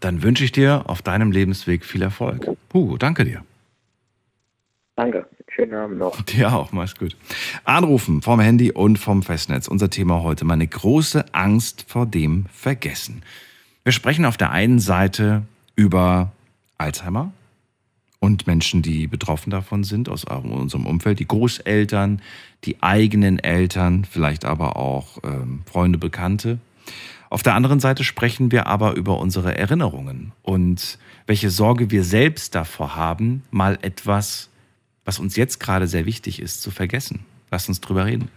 Dann 0.00 0.22
wünsche 0.22 0.44
ich 0.44 0.52
dir 0.52 0.84
auf 0.86 1.00
deinem 1.02 1.30
Lebensweg 1.30 1.84
viel 1.84 2.02
Erfolg. 2.02 2.46
Hugo, 2.72 2.96
danke 2.96 3.24
dir. 3.24 3.44
Danke, 4.96 5.26
schönen 5.48 5.74
Abend 5.74 5.98
noch. 5.98 6.20
Dir 6.26 6.52
auch, 6.52 6.70
mach's 6.72 6.94
gut. 6.96 7.16
Anrufen 7.64 8.20
vom 8.20 8.40
Handy 8.40 8.72
und 8.72 8.98
vom 8.98 9.22
Festnetz. 9.22 9.66
Unser 9.66 9.88
Thema 9.88 10.22
heute, 10.22 10.44
meine 10.44 10.66
große 10.66 11.24
Angst 11.32 11.86
vor 11.88 12.04
dem 12.04 12.44
Vergessen. 12.52 13.22
Wir 13.84 13.92
sprechen 13.92 14.26
auf 14.26 14.36
der 14.36 14.50
einen 14.50 14.80
Seite 14.80 15.44
über 15.76 16.32
Alzheimer 16.76 17.32
Und 18.22 18.46
Menschen, 18.46 18.82
die 18.82 19.08
betroffen 19.08 19.50
davon 19.50 19.82
sind, 19.82 20.08
aus 20.08 20.22
unserem 20.22 20.86
Umfeld, 20.86 21.18
die 21.18 21.26
Großeltern, 21.26 22.22
die 22.62 22.80
eigenen 22.80 23.40
Eltern, 23.40 24.04
vielleicht 24.04 24.44
aber 24.44 24.76
auch 24.76 25.18
ähm, 25.24 25.62
Freunde, 25.66 25.98
Bekannte. 25.98 26.58
Auf 27.30 27.42
der 27.42 27.56
anderen 27.56 27.80
Seite 27.80 28.04
sprechen 28.04 28.52
wir 28.52 28.68
aber 28.68 28.94
über 28.94 29.18
unsere 29.18 29.58
Erinnerungen 29.58 30.30
und 30.42 31.00
welche 31.26 31.50
Sorge 31.50 31.90
wir 31.90 32.04
selbst 32.04 32.54
davor 32.54 32.94
haben, 32.94 33.42
mal 33.50 33.76
etwas, 33.82 34.50
was 35.04 35.18
uns 35.18 35.34
jetzt 35.34 35.58
gerade 35.58 35.88
sehr 35.88 36.06
wichtig 36.06 36.40
ist, 36.40 36.62
zu 36.62 36.70
vergessen. 36.70 37.24
Lass 37.50 37.68
uns 37.68 37.80
drüber 37.80 38.06
reden. 38.06 38.28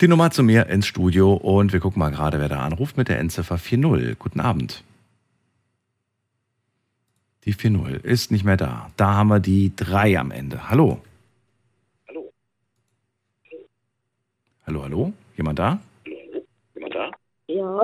Die 0.00 0.08
Nummer 0.08 0.30
zu 0.30 0.42
mir 0.42 0.66
ins 0.68 0.86
Studio 0.86 1.34
und 1.34 1.72
wir 1.72 1.80
gucken 1.80 2.00
mal 2.00 2.10
gerade, 2.10 2.38
wer 2.40 2.48
da 2.48 2.60
anruft 2.60 2.96
mit 2.96 3.08
der 3.08 3.18
Endziffer 3.18 3.58
40. 3.58 4.18
Guten 4.18 4.40
Abend. 4.40 4.82
Die 7.44 7.52
40 7.52 8.04
ist 8.04 8.30
nicht 8.30 8.44
mehr 8.44 8.56
da. 8.56 8.90
Da 8.96 9.14
haben 9.14 9.28
wir 9.28 9.40
die 9.40 9.72
3 9.76 10.18
am 10.18 10.30
Ende. 10.30 10.68
Hallo. 10.68 11.00
Hallo. 12.08 12.32
Hallo, 14.66 14.82
hallo? 14.82 15.12
Jemand 15.36 15.58
da? 15.58 15.78
Jemand 16.74 16.94
da? 16.94 17.10
Ja, 17.46 17.82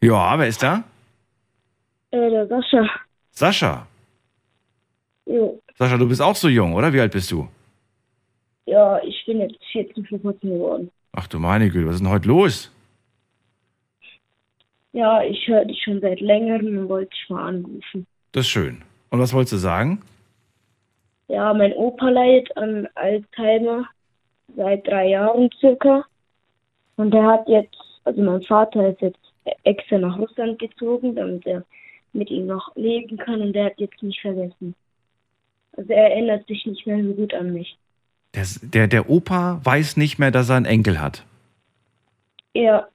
Ja, 0.00 0.38
wer 0.38 0.46
ist 0.48 0.62
da? 0.62 0.84
äh, 2.12 2.30
der 2.30 2.46
Sascha. 2.48 2.88
Sascha. 3.32 3.86
Jo. 5.26 5.60
Sascha, 5.76 5.96
du 5.96 6.08
bist 6.08 6.22
auch 6.22 6.36
so 6.36 6.48
jung, 6.48 6.74
oder? 6.74 6.92
Wie 6.92 7.00
alt 7.00 7.12
bist 7.12 7.30
du? 7.30 7.48
Ja, 8.66 9.00
ich 9.02 9.24
bin 9.26 9.40
jetzt 9.40 9.58
14 9.72 10.06
vor 10.06 10.18
kurzem 10.20 10.50
geworden. 10.50 10.90
Ach 11.12 11.26
du 11.26 11.38
meine 11.38 11.70
Güte, 11.70 11.86
was 11.86 11.96
ist 11.96 12.00
denn 12.00 12.10
heute 12.10 12.28
los? 12.28 12.72
Ja, 14.92 15.22
ich 15.22 15.46
höre 15.46 15.64
dich 15.64 15.82
schon 15.82 16.00
seit 16.00 16.20
längerem 16.20 16.78
und 16.78 16.88
wollte 16.88 17.10
dich 17.10 17.30
mal 17.30 17.48
anrufen. 17.48 18.06
Das 18.32 18.46
ist 18.46 18.50
schön. 18.50 18.82
Und 19.10 19.20
was 19.20 19.32
wolltest 19.32 19.52
du 19.54 19.56
sagen? 19.58 20.02
Ja, 21.28 21.52
mein 21.54 21.72
Opa 21.74 22.08
leidet 22.08 22.56
an 22.56 22.88
Alzheimer 22.94 23.88
seit 24.56 24.86
drei 24.86 25.08
Jahren 25.08 25.50
circa. 25.60 26.04
Und 26.96 27.14
er 27.14 27.24
hat 27.24 27.48
jetzt, 27.48 27.76
also 28.04 28.20
mein 28.22 28.42
Vater 28.42 28.90
ist 28.90 29.00
jetzt 29.00 29.20
extra 29.64 29.98
nach 29.98 30.18
Russland 30.18 30.58
gezogen, 30.58 31.14
damit 31.14 31.46
er 31.46 31.64
mit 32.12 32.30
ihm 32.30 32.46
noch 32.46 32.74
leben 32.76 33.16
kann 33.16 33.40
und 33.40 33.54
er 33.54 33.66
hat 33.66 33.78
jetzt 33.78 34.02
nicht 34.02 34.20
vergessen. 34.20 34.74
Also 35.76 35.92
er 35.92 36.10
erinnert 36.10 36.46
sich 36.46 36.66
nicht 36.66 36.86
mehr 36.86 37.02
so 37.02 37.14
gut 37.14 37.32
an 37.32 37.52
mich. 37.52 37.78
Der, 38.34 38.46
der, 38.62 38.86
der 38.86 39.10
Opa 39.10 39.60
weiß 39.64 39.96
nicht 39.96 40.18
mehr, 40.18 40.30
dass 40.30 40.48
er 40.48 40.56
einen 40.56 40.66
Enkel 40.66 41.00
hat. 41.00 41.24
Ja, 42.54 42.86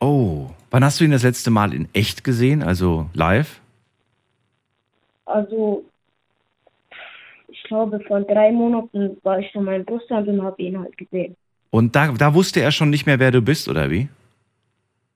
Oh, 0.00 0.46
wann 0.70 0.84
hast 0.84 1.00
du 1.00 1.04
ihn 1.04 1.10
das 1.10 1.24
letzte 1.24 1.50
Mal 1.50 1.74
in 1.74 1.88
echt 1.92 2.24
gesehen, 2.24 2.62
also 2.62 3.06
live? 3.14 3.60
also 5.26 5.84
ich 7.48 7.62
glaube 7.64 8.00
vor 8.00 8.20
drei 8.22 8.50
Monaten 8.50 9.18
war 9.24 9.40
ich 9.40 9.52
von 9.52 9.64
meinem 9.64 9.84
Russland 9.86 10.26
und 10.26 10.42
habe 10.42 10.62
ihn 10.62 10.78
halt 10.78 10.96
gesehen. 10.96 11.36
Und 11.70 11.94
da, 11.94 12.12
da 12.12 12.32
wusste 12.32 12.60
er 12.62 12.70
schon 12.70 12.88
nicht 12.88 13.04
mehr, 13.04 13.18
wer 13.18 13.30
du 13.30 13.42
bist, 13.42 13.68
oder 13.68 13.90
wie? 13.90 14.08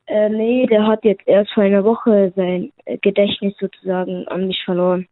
Äh, 0.07 0.29
nee, 0.29 0.67
der 0.67 0.87
hat 0.87 1.03
jetzt 1.05 1.27
erst 1.27 1.51
vor 1.53 1.63
einer 1.63 1.83
Woche 1.83 2.31
sein 2.37 2.73
Gedächtnis 3.01 3.55
sozusagen 3.59 4.29
an 4.29 4.49
mich 4.49 4.61
verloren. 4.67 5.07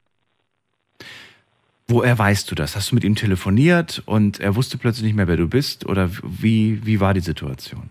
Woher 1.90 2.16
weißt 2.16 2.48
du 2.48 2.54
das? 2.54 2.76
Hast 2.76 2.92
du 2.92 2.94
mit 2.94 3.02
ihm 3.02 3.16
telefoniert 3.16 4.00
und 4.06 4.38
er 4.38 4.54
wusste 4.54 4.78
plötzlich 4.78 5.06
nicht 5.06 5.16
mehr, 5.16 5.26
wer 5.26 5.36
du 5.36 5.48
bist? 5.48 5.88
Oder 5.88 6.08
wie, 6.22 6.86
wie 6.86 7.00
war 7.00 7.14
die 7.14 7.20
Situation? 7.20 7.90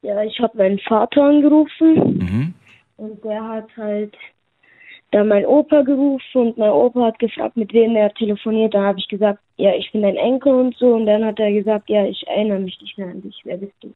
Ja, 0.00 0.22
ich 0.22 0.40
habe 0.40 0.56
meinen 0.56 0.78
Vater 0.78 1.22
angerufen 1.24 2.18
Mhm. 2.18 2.54
und 2.96 3.22
der 3.24 3.44
hat 3.46 3.68
halt 3.76 4.16
dann 5.10 5.28
mein 5.28 5.44
Opa 5.44 5.82
gerufen 5.82 6.22
und 6.34 6.56
mein 6.58 6.70
Opa 6.70 7.06
hat 7.06 7.18
gefragt, 7.18 7.56
mit 7.58 7.72
wem 7.74 7.94
er 7.94 8.12
telefoniert. 8.14 8.72
Da 8.72 8.82
habe 8.84 8.98
ich 8.98 9.08
gesagt, 9.08 9.40
ja, 9.56 9.74
ich 9.74 9.90
bin 9.92 10.00
dein 10.02 10.16
Enkel 10.16 10.54
und 10.54 10.74
so. 10.76 10.94
Und 10.94 11.04
dann 11.06 11.24
hat 11.24 11.38
er 11.38 11.52
gesagt, 11.52 11.90
ja, 11.90 12.06
ich 12.06 12.26
erinnere 12.26 12.60
mich 12.60 12.80
nicht 12.80 12.96
mehr 12.96 13.08
an 13.08 13.20
dich. 13.22 13.38
Wer 13.44 13.58
bist 13.58 13.72
du? 13.80 13.92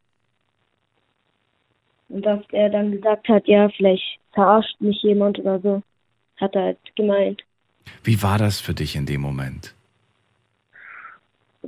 Und 2.10 2.26
dass 2.26 2.40
er 2.52 2.68
dann 2.68 2.92
gesagt 2.92 3.26
hat, 3.28 3.46
ja, 3.48 3.68
vielleicht 3.70 4.18
verarscht 4.32 4.78
mich 4.80 5.02
jemand 5.02 5.38
oder 5.38 5.60
so, 5.60 5.82
hat 6.38 6.54
er 6.54 6.62
halt 6.62 6.78
gemeint. 6.96 7.42
Wie 8.02 8.22
war 8.22 8.38
das 8.38 8.60
für 8.60 8.74
dich 8.74 8.96
in 8.96 9.06
dem 9.06 9.20
Moment? 9.20 9.74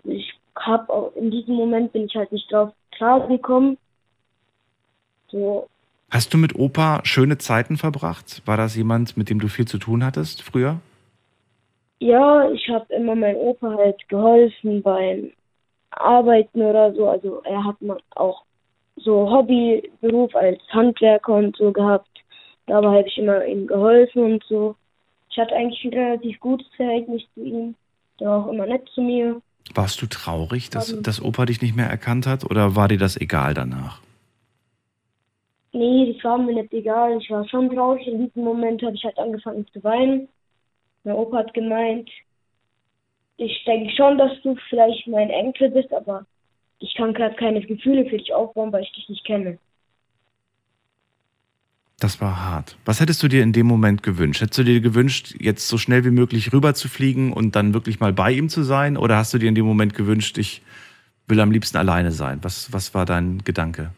Ich 0.05 0.33
habe 0.57 0.93
auch 0.93 1.13
in 1.17 1.31
diesem 1.31 1.55
Moment 1.55 1.93
bin 1.93 2.07
ich 2.07 2.15
halt 2.15 2.33
nicht 2.33 2.51
drauf 2.51 2.73
klar 2.93 3.27
gekommen. 3.29 3.77
So, 5.29 5.69
Hast 6.11 6.33
du 6.33 6.39
mit 6.39 6.55
Opa 6.55 7.01
schöne 7.05 7.39
Zeiten 7.39 7.77
verbracht? 7.77 8.43
War 8.47 8.57
das 8.57 8.77
jemand, 8.77 9.17
mit 9.17 9.31
dem 9.31 9.41
du 9.41 9.49
viel 9.49 9.67
zu 9.67 9.79
tun 9.79 10.05
hattest 10.05 10.43
früher? 10.43 10.81
ja, 12.05 12.51
ich 12.51 12.69
habe 12.69 12.93
immer 12.95 13.15
meinem 13.15 13.37
Opa 13.39 13.75
halt 13.77 14.09
geholfen 14.09 14.83
beim 14.83 15.33
Arbeiten 15.91 16.61
oder 16.63 16.93
so. 16.95 17.09
Also 17.09 17.41
er 17.45 17.65
hat 17.65 17.77
auch 18.17 18.43
so 18.97 19.31
Hobbyberuf 19.31 20.35
als 20.35 20.61
Handwerker 20.71 21.35
und 21.35 21.57
so 21.57 21.73
gehabt. 21.73 22.09
Dabei 22.67 22.99
habe 22.99 23.09
ich 23.09 23.19
immer 23.19 23.45
ihm 23.45 23.67
geholfen 23.67 24.23
und 24.23 24.45
so. 24.45 24.77
Ich 25.35 25.41
hatte 25.41 25.57
eigentlich 25.57 25.85
ein 25.85 25.93
relativ 25.93 26.39
gutes 26.39 26.69
Verhältnis 26.77 27.23
zu 27.35 27.43
ihm. 27.43 27.75
Der 28.21 28.29
war 28.29 28.47
auch 28.47 28.53
immer 28.53 28.67
nett 28.67 28.89
zu 28.95 29.03
mir. 29.03 29.43
Warst 29.75 30.01
du 30.01 30.07
traurig, 30.07 30.71
dass, 30.71 30.93
Ähm. 30.93 31.03
dass 31.03 31.21
Opa 31.21 31.45
dich 31.45 31.61
nicht 31.61 31.75
mehr 31.75 31.89
erkannt 31.89 32.29
hat? 32.29 32.49
Oder 32.49 32.77
war 32.77 32.87
dir 32.87 32.99
das 32.99 33.21
egal 33.21 33.53
danach? 33.53 34.01
Nee, 35.73 36.13
das 36.13 36.23
war 36.23 36.39
mir 36.39 36.55
nicht 36.55 36.73
egal. 36.73 37.19
Ich 37.21 37.29
war 37.31 37.49
schon 37.49 37.69
traurig. 37.69 38.07
In 38.07 38.27
diesem 38.27 38.45
Moment 38.45 38.81
habe 38.85 38.95
ich 38.95 39.03
halt 39.03 39.19
angefangen 39.19 39.67
zu 39.73 39.83
weinen. 39.83 40.29
Mein 41.03 41.17
Opa 41.17 41.39
hat 41.39 41.53
gemeint, 41.53 42.09
ich 43.37 43.65
denke 43.65 43.93
schon, 43.97 44.17
dass 44.17 44.41
du 44.43 44.55
vielleicht 44.69 45.09
mein 45.09 45.31
Enkel 45.31 45.71
bist, 45.71 45.93
aber 45.93 46.27
ich 46.79 46.95
kann 46.95 47.13
gerade 47.13 47.35
keine 47.35 47.61
Gefühle 47.61 48.05
für 48.05 48.19
dich 48.19 48.33
aufbauen, 48.33 48.73
weil 48.73 48.85
ich 48.85 48.93
dich 48.93 49.09
nicht 49.09 49.25
kenne. 49.27 49.59
Das 52.05 52.21
war 52.21 52.45
hart. 52.45 52.77
Was 52.85 53.01
hättest 53.01 53.23
du 53.23 53.29
dir 53.29 53.43
in 53.43 53.55
dem 53.55 53.67
Moment 53.67 54.03
gewünscht? 54.03 54.43
Hättest 54.43 54.59
du 54.59 54.65
dir 54.65 54.83
gewünscht, 54.83 55.37
jetzt 55.41 55.69
so 55.69 55.79
schnell 55.79 56.05
wie 56.05 56.11
möglich 56.11 56.53
rüber 56.53 56.75
zu 56.75 56.91
fliegen 56.91 57.33
und 57.33 57.57
dann 57.57 57.73
wirklich 57.73 57.99
mal 57.99 58.13
bei 58.13 58.31
ihm 58.31 58.51
zu 58.51 58.63
sein? 58.63 58.99
Oder 58.99 59.17
hast 59.17 59.33
du 59.33 59.39
dir 59.39 59.49
in 59.49 59.55
dem 59.55 59.65
Moment 59.65 59.95
gewünscht, 59.95 60.37
ich 60.37 60.61
will 61.29 61.41
am 61.41 61.51
liebsten 61.51 61.79
alleine 61.79 62.11
sein? 62.11 62.41
Was, 62.43 62.71
was 62.75 62.93
war 62.93 63.07
dein 63.07 63.39
Gedanke? 63.43 63.91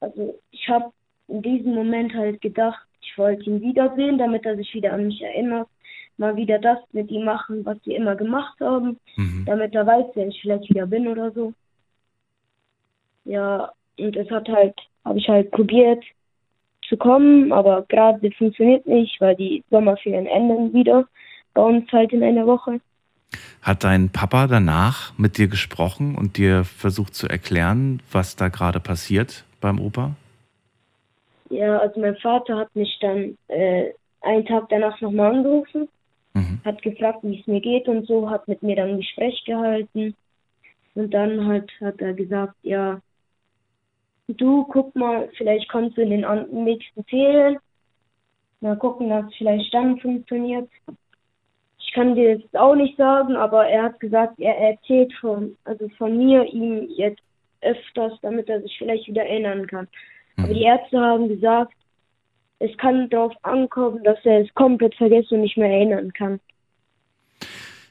Also 0.00 0.36
ich 0.50 0.68
habe 0.68 0.86
in 1.28 1.42
diesem 1.42 1.74
Moment 1.76 2.12
halt 2.12 2.40
gedacht, 2.40 2.84
ich 3.02 3.16
wollte 3.16 3.44
ihn 3.44 3.60
wiedersehen, 3.60 4.18
damit 4.18 4.44
er 4.44 4.56
sich 4.56 4.74
wieder 4.74 4.94
an 4.94 5.06
mich 5.06 5.22
erinnert. 5.22 5.68
Mal 6.16 6.34
wieder 6.34 6.58
das 6.58 6.78
mit 6.90 7.08
ihm 7.08 7.24
machen, 7.24 7.64
was 7.64 7.78
wir 7.84 7.96
immer 7.96 8.16
gemacht 8.16 8.58
haben, 8.58 8.98
Mhm. 9.16 9.44
damit 9.46 9.76
er 9.76 9.86
weiß, 9.86 10.06
wer 10.16 10.26
ich 10.26 10.40
vielleicht 10.42 10.68
wieder 10.70 10.88
bin 10.88 11.06
oder 11.06 11.30
so. 11.30 11.54
Ja, 13.26 13.70
und 13.96 14.16
es 14.16 14.28
hat 14.28 14.48
halt, 14.48 14.74
habe 15.04 15.20
ich 15.20 15.28
halt 15.28 15.52
probiert 15.52 16.02
zu 16.88 16.96
kommen, 16.96 17.52
aber 17.52 17.84
gerade 17.88 18.30
funktioniert 18.32 18.86
nicht, 18.86 19.20
weil 19.20 19.36
die 19.36 19.62
Sommerferien 19.70 20.26
enden 20.26 20.72
wieder 20.72 21.06
bei 21.54 21.62
uns 21.62 21.90
halt 21.92 22.12
in 22.12 22.22
einer 22.22 22.46
Woche. 22.46 22.80
Hat 23.62 23.84
dein 23.84 24.10
Papa 24.10 24.46
danach 24.46 25.16
mit 25.18 25.38
dir 25.38 25.48
gesprochen 25.48 26.16
und 26.16 26.36
dir 26.36 26.64
versucht 26.64 27.14
zu 27.14 27.28
erklären, 27.28 28.00
was 28.12 28.36
da 28.36 28.48
gerade 28.48 28.80
passiert 28.80 29.44
beim 29.60 29.80
Opa? 29.80 30.14
Ja, 31.50 31.78
also 31.78 32.00
mein 32.00 32.16
Vater 32.16 32.56
hat 32.56 32.74
mich 32.74 32.96
dann 33.00 33.36
äh, 33.48 33.90
einen 34.20 34.44
Tag 34.46 34.68
danach 34.68 35.00
nochmal 35.00 35.34
angerufen 35.34 35.88
Mhm. 36.34 36.60
hat 36.64 36.82
gefragt, 36.82 37.20
wie 37.22 37.38
es 37.40 37.46
mir 37.46 37.60
geht 37.60 37.88
und 37.88 38.06
so, 38.06 38.28
hat 38.28 38.48
mit 38.48 38.62
mir 38.62 38.76
dann 38.76 38.90
ein 38.90 38.96
Gespräch 38.98 39.42
gehalten. 39.46 40.14
Und 40.94 41.14
dann 41.14 41.46
halt 41.46 41.70
hat 41.80 42.00
er 42.00 42.12
gesagt, 42.12 42.54
ja, 42.62 43.00
du 44.28 44.64
guck 44.64 44.94
mal, 44.96 45.28
vielleicht 45.36 45.68
kommst 45.68 45.96
du 45.96 46.02
in 46.02 46.10
den 46.10 46.64
nächsten 46.64 47.04
Ferien. 47.04 47.58
Mal 48.60 48.76
gucken, 48.76 49.10
dass 49.10 49.26
es 49.26 49.34
vielleicht 49.36 49.72
dann 49.74 49.98
funktioniert. 49.98 50.68
Ich 51.78 51.92
kann 51.92 52.14
dir 52.14 52.36
jetzt 52.36 52.56
auch 52.56 52.74
nicht 52.74 52.96
sagen, 52.96 53.36
aber 53.36 53.66
er 53.66 53.84
hat 53.84 54.00
gesagt, 54.00 54.38
er 54.38 54.56
erzählt 54.56 55.12
von, 55.20 55.56
also 55.64 55.88
von 55.98 56.16
mir 56.16 56.44
ihm 56.44 56.88
jetzt 56.96 57.22
öfters, 57.60 58.12
damit 58.22 58.48
er 58.48 58.62
sich 58.62 58.74
vielleicht 58.78 59.06
wieder 59.06 59.22
erinnern 59.22 59.66
kann. 59.66 59.88
Aber 60.36 60.52
die 60.52 60.62
Ärzte 60.62 60.98
haben 60.98 61.28
gesagt, 61.28 61.74
es 62.58 62.76
kann 62.78 63.08
darauf 63.10 63.32
ankommen, 63.42 64.02
dass 64.04 64.18
er 64.24 64.40
es 64.40 64.54
komplett 64.54 64.94
vergisst 64.94 65.30
und 65.32 65.42
nicht 65.42 65.56
mehr 65.56 65.70
erinnern 65.70 66.12
kann. 66.12 66.40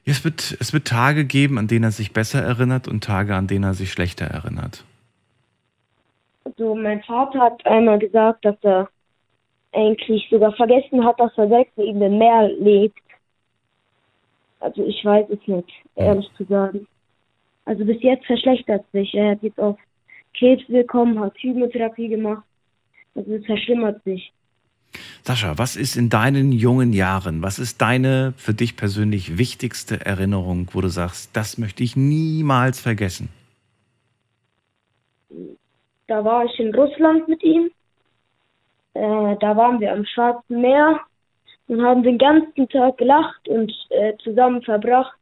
Es 0.05 0.25
wird, 0.25 0.57
es 0.59 0.73
wird 0.73 0.87
Tage 0.87 1.23
geben, 1.25 1.57
an 1.57 1.67
denen 1.67 1.85
er 1.85 1.91
sich 1.91 2.11
besser 2.11 2.41
erinnert 2.41 2.87
und 2.87 3.03
Tage, 3.03 3.35
an 3.35 3.47
denen 3.47 3.63
er 3.63 3.73
sich 3.73 3.91
schlechter 3.91 4.25
erinnert. 4.25 4.83
Also 6.45 6.75
mein 6.75 7.01
Vater 7.03 7.39
hat 7.39 7.65
einmal 7.65 7.99
gesagt, 7.99 8.45
dass 8.45 8.55
er 8.61 8.89
eigentlich 9.71 10.27
sogar 10.29 10.53
vergessen 10.53 11.03
hat, 11.03 11.19
dass 11.19 11.31
er 11.37 11.47
selbst 11.47 11.77
neben 11.77 11.99
dem 11.99 12.17
Meer 12.17 12.49
lebt. 12.59 12.99
Also 14.59 14.85
ich 14.85 15.03
weiß 15.03 15.27
es 15.29 15.47
nicht, 15.47 15.69
ehrlich 15.95 16.29
zu 16.37 16.45
sagen. 16.45 16.87
Also 17.65 17.85
bis 17.85 18.01
jetzt 18.01 18.25
verschlechtert 18.25 18.85
sich. 18.91 19.13
Er 19.13 19.31
hat 19.31 19.43
jetzt 19.43 19.59
auf 19.59 19.77
Krebs 20.37 20.65
bekommen, 20.67 21.19
hat 21.19 21.35
Chemotherapie 21.37 22.09
gemacht. 22.09 22.43
Also 23.15 23.33
es 23.33 23.45
verschlimmert 23.45 24.03
sich. 24.03 24.31
Sascha, 25.23 25.57
was 25.57 25.75
ist 25.75 25.95
in 25.95 26.09
deinen 26.09 26.51
jungen 26.51 26.93
Jahren, 26.93 27.41
was 27.41 27.57
ist 27.57 27.81
deine 27.81 28.33
für 28.37 28.53
dich 28.53 28.75
persönlich 28.75 29.37
wichtigste 29.37 30.05
Erinnerung, 30.05 30.67
wo 30.73 30.81
du 30.81 30.89
sagst, 30.89 31.35
das 31.35 31.57
möchte 31.57 31.83
ich 31.83 31.95
niemals 31.95 32.79
vergessen? 32.79 33.29
Da 36.07 36.23
war 36.23 36.45
ich 36.45 36.59
in 36.59 36.73
Russland 36.75 37.27
mit 37.27 37.43
ihm. 37.43 37.71
Äh, 38.93 39.35
da 39.39 39.55
waren 39.57 39.79
wir 39.79 39.91
am 39.91 40.05
Schwarzen 40.05 40.61
Meer 40.61 40.99
und 41.67 41.81
haben 41.81 42.03
den 42.03 42.17
ganzen 42.17 42.67
Tag 42.69 42.97
gelacht 42.97 43.47
und 43.47 43.71
äh, 43.89 44.13
zusammen 44.17 44.61
verbracht, 44.61 45.17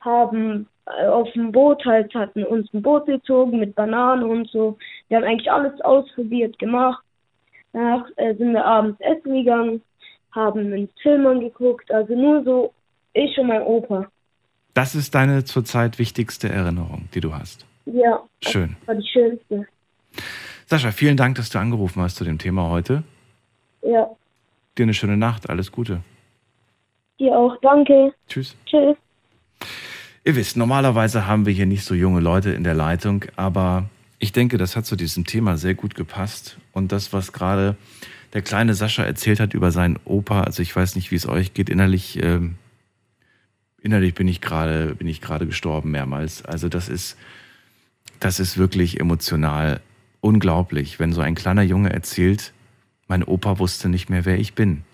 haben 0.00 0.68
äh, 0.86 1.06
auf 1.06 1.30
dem 1.32 1.52
Boot 1.52 1.84
halt, 1.84 2.14
hatten 2.14 2.44
uns 2.44 2.72
ein 2.72 2.82
Boot 2.82 3.06
gezogen 3.06 3.58
mit 3.58 3.74
Bananen 3.74 4.24
und 4.24 4.48
so. 4.48 4.78
Wir 5.08 5.18
haben 5.18 5.24
eigentlich 5.24 5.50
alles 5.50 5.80
ausprobiert, 5.82 6.58
gemacht. 6.58 7.02
Danach 7.72 8.06
äh, 8.16 8.34
sind 8.34 8.52
wir 8.52 8.64
abends 8.64 9.00
essen 9.00 9.34
gegangen, 9.34 9.82
haben 10.32 10.60
einen 10.60 10.88
Film 11.02 11.26
angeguckt, 11.26 11.90
also 11.90 12.14
nur 12.14 12.42
so 12.44 12.72
ich 13.14 13.36
und 13.38 13.48
mein 13.48 13.62
Opa. 13.62 14.08
Das 14.74 14.94
ist 14.94 15.14
deine 15.14 15.44
zurzeit 15.44 15.98
wichtigste 15.98 16.48
Erinnerung, 16.48 17.08
die 17.14 17.20
du 17.20 17.34
hast. 17.34 17.66
Ja, 17.84 18.22
Schön. 18.40 18.76
das 18.80 18.88
war 18.88 18.94
die 18.94 19.08
schönste. 19.08 19.66
Sascha, 20.66 20.90
vielen 20.92 21.16
Dank, 21.16 21.36
dass 21.36 21.50
du 21.50 21.58
angerufen 21.58 22.02
hast 22.02 22.16
zu 22.16 22.24
dem 22.24 22.38
Thema 22.38 22.68
heute. 22.68 23.02
Ja, 23.82 24.06
Dir 24.78 24.84
eine 24.84 24.94
schöne 24.94 25.16
Nacht, 25.18 25.50
alles 25.50 25.70
Gute. 25.70 26.02
dir 27.18 27.36
auch, 27.36 27.56
danke. 27.60 28.14
Tschüss. 28.26 28.56
Tschüss. 28.64 28.96
Ihr 30.24 30.36
wisst, 30.36 30.56
normalerweise 30.56 31.26
haben 31.26 31.44
wir 31.46 31.52
hier 31.52 31.66
nicht 31.66 31.84
so 31.84 31.94
junge 31.94 32.20
Leute 32.20 32.52
in 32.52 32.64
der 32.64 32.74
Leitung, 32.74 33.24
aber 33.36 33.90
ich 34.18 34.32
denke, 34.32 34.56
das 34.56 34.76
hat 34.76 34.86
zu 34.86 34.96
diesem 34.96 35.26
Thema 35.26 35.56
sehr 35.58 35.74
gut 35.74 35.94
gepasst. 35.94 36.56
Und 36.72 36.90
das, 36.92 37.12
was 37.12 37.32
gerade 37.32 37.76
der 38.32 38.40
kleine 38.40 38.74
Sascha 38.74 39.02
erzählt 39.02 39.40
hat 39.40 39.52
über 39.52 39.72
seinen 39.72 39.98
Opa, 40.04 40.42
also 40.44 40.62
ich 40.62 40.74
weiß 40.74 40.94
nicht, 40.96 41.10
wie 41.10 41.16
es 41.16 41.28
euch 41.28 41.52
geht, 41.54 41.68
innerlich, 41.68 42.22
ähm, 42.22 42.54
innerlich 43.82 44.14
bin 44.14 44.28
ich 44.28 44.40
gerade, 44.40 44.94
bin 44.94 45.08
ich 45.08 45.20
gerade 45.20 45.46
gestorben 45.46 45.90
mehrmals. 45.90 46.44
Also 46.44 46.68
das 46.68 46.88
ist, 46.88 47.18
das 48.20 48.40
ist 48.40 48.56
wirklich 48.56 49.00
emotional 49.00 49.80
unglaublich, 50.22 50.98
wenn 50.98 51.12
so 51.12 51.20
ein 51.20 51.34
kleiner 51.34 51.62
Junge 51.62 51.92
erzählt, 51.92 52.54
mein 53.08 53.22
Opa 53.22 53.58
wusste 53.58 53.90
nicht 53.90 54.08
mehr, 54.08 54.24
wer 54.24 54.38
ich 54.38 54.54
bin. 54.54 54.84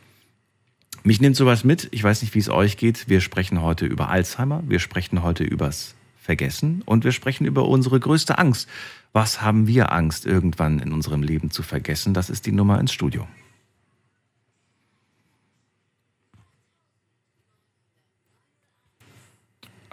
Mich 1.04 1.20
nimmt 1.20 1.37
sowas 1.37 1.62
mit. 1.62 1.87
Ich 1.92 2.02
weiß 2.02 2.23
nicht, 2.23 2.35
wie 2.35 2.40
es 2.40 2.49
euch 2.49 2.76
geht. 2.76 3.08
Wir 3.08 3.20
sprechen 3.20 3.62
heute 3.62 3.87
über 3.87 4.08
Alzheimer. 4.08 4.64
Wir 4.66 4.80
sprechen 4.80 5.23
heute 5.23 5.44
übers 5.44 5.94
Vergessen 6.16 6.82
und 6.85 7.04
wir 7.04 7.12
sprechen 7.12 7.47
über 7.47 7.68
unsere 7.68 8.00
größte 8.00 8.38
Angst. 8.38 8.68
Was 9.12 9.40
haben 9.40 9.66
wir 9.68 9.92
Angst, 9.92 10.26
irgendwann 10.26 10.80
in 10.80 10.92
unserem 10.92 11.23
Leben 11.23 11.50
zu 11.50 11.62
vergessen? 11.62 12.12
Das 12.12 12.28
ist 12.28 12.47
die 12.47 12.52
Nummer 12.52 12.80
ins 12.80 12.92
Studio. 12.92 13.26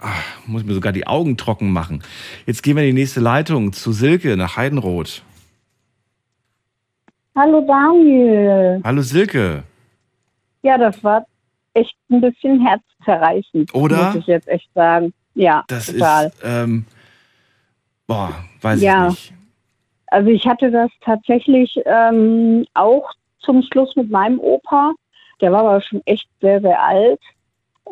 Ach, 0.08 0.46
muss 0.46 0.64
mir 0.64 0.74
sogar 0.74 0.92
die 0.92 1.06
Augen 1.06 1.36
trocken 1.36 1.72
machen. 1.72 2.02
Jetzt 2.46 2.62
gehen 2.62 2.76
wir 2.76 2.84
in 2.84 2.94
die 2.94 3.00
nächste 3.02 3.18
Leitung 3.20 3.72
zu 3.72 3.90
Silke 3.92 4.36
nach 4.36 4.56
Heidenroth. 4.56 5.22
Hallo 7.34 7.60
Daniel. 7.66 8.80
Hallo 8.84 9.02
Silke. 9.02 9.64
Ja, 10.62 10.78
das 10.78 11.02
war 11.02 11.26
echt 11.74 11.94
ein 12.10 12.20
bisschen 12.20 12.64
herzzerreißend. 12.66 13.74
Oder? 13.74 14.06
Muss 14.12 14.16
ich 14.16 14.26
jetzt 14.26 14.48
echt 14.48 14.68
sagen. 14.74 15.12
Ja, 15.34 15.64
Das 15.68 15.86
total. 15.86 16.26
ist, 16.28 16.36
ähm, 16.44 16.86
boah, 18.06 18.32
weiß 18.62 18.80
Ja. 18.80 19.08
ich 19.08 19.10
nicht. 19.10 19.32
Also 20.06 20.30
ich 20.30 20.46
hatte 20.46 20.70
das 20.70 20.90
tatsächlich 21.00 21.78
ähm, 21.84 22.64
auch 22.74 23.10
zum 23.40 23.62
Schluss 23.62 23.94
mit 23.96 24.08
meinem 24.10 24.38
Opa. 24.38 24.92
Der 25.40 25.50
war 25.52 25.60
aber 25.60 25.80
schon 25.82 26.00
echt 26.06 26.28
sehr, 26.40 26.60
sehr 26.60 26.80
alt. 26.80 27.20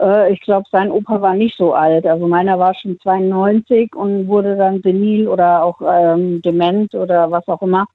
Äh, 0.00 0.32
ich 0.32 0.40
glaube, 0.40 0.66
sein 0.70 0.90
Opa 0.90 1.20
war 1.20 1.34
nicht 1.34 1.56
so 1.56 1.74
alt. 1.74 2.06
Also 2.06 2.26
meiner 2.26 2.58
war 2.58 2.74
schon 2.74 2.98
92 3.00 3.94
und 3.94 4.26
wurde 4.28 4.56
dann 4.56 4.82
senil 4.82 5.28
oder 5.28 5.62
auch 5.62 5.80
ähm, 5.80 6.42
dement 6.42 6.94
oder 6.94 7.30
was 7.30 7.46
auch 7.48 7.62
immer. 7.62 7.87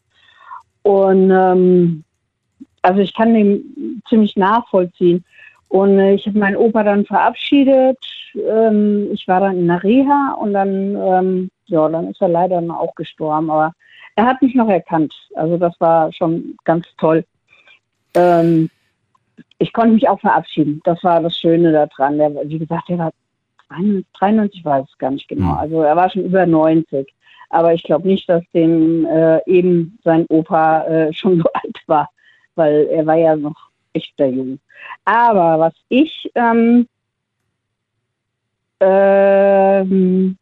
Und 0.84 1.32
ähm, 1.32 2.04
also 2.82 3.02
ich 3.02 3.14
kann 3.14 3.34
den 3.34 4.02
ziemlich 4.08 4.36
nachvollziehen. 4.36 5.24
Und 5.68 6.00
äh, 6.00 6.14
ich 6.14 6.26
habe 6.26 6.40
meinen 6.40 6.58
Opa 6.58 6.84
dann 6.84 7.06
verabschiedet. 7.06 7.98
Ähm, 8.36 9.10
ich 9.12 9.28
war 9.28 9.42
dann 9.42 9.58
in 9.58 9.68
der 9.68 9.84
Reha 9.84 10.38
und 10.40 10.54
dann, 10.54 10.96
ähm, 10.96 11.50
ja, 11.66 11.88
dann 11.90 12.10
ist 12.10 12.22
er 12.22 12.30
leider 12.30 12.60
auch 12.80 12.96
gestorben. 12.96 13.52
Aber 13.52 13.74
er 14.16 14.26
hat 14.26 14.42
mich 14.42 14.56
noch 14.56 14.70
erkannt. 14.70 15.14
Also 15.36 15.58
das 15.58 15.74
war 15.80 16.12
schon 16.14 16.58
ganz 16.64 16.88
toll. 16.98 17.24
Ähm, 18.16 18.70
ich 19.60 19.74
konnte 19.74 19.94
mich 19.94 20.08
auch 20.08 20.20
verabschieden. 20.20 20.82
Das 20.84 21.04
war 21.04 21.22
das 21.22 21.38
Schöne 21.38 21.72
daran. 21.72 22.18
Der, 22.18 22.32
wie 22.50 22.60
gesagt, 22.60 22.90
der 22.90 22.98
war 22.98 23.12
93, 23.70 24.66
weiß 24.66 24.86
ich 24.90 24.98
gar 24.98 25.12
nicht 25.12 25.28
genau. 25.28 25.52
Hm. 25.52 25.58
Also 25.58 25.82
er 25.84 25.96
war 25.96 26.10
schon 26.10 26.26
über 26.26 26.46
90. 26.46 27.14
Aber 27.50 27.74
ich 27.74 27.84
glaube 27.84 28.08
nicht, 28.08 28.28
dass 28.30 28.44
dem 28.54 29.06
äh, 29.06 29.40
eben 29.46 30.00
sein 30.04 30.26
Opa 30.30 30.84
äh, 30.86 31.14
schon 31.14 31.38
so 31.38 31.50
alt 31.54 31.78
war, 31.88 32.10
weil 32.56 32.88
er 32.92 33.06
war 33.06 33.16
ja 33.16 33.36
noch 33.36 33.70
echt 33.94 34.18
der 34.18 34.30
Jung. 34.30 34.60
Aber 35.06 35.60
was 35.60 35.74
ich 35.90 36.32
ähm, 36.36 36.88
ähm, 38.80 40.38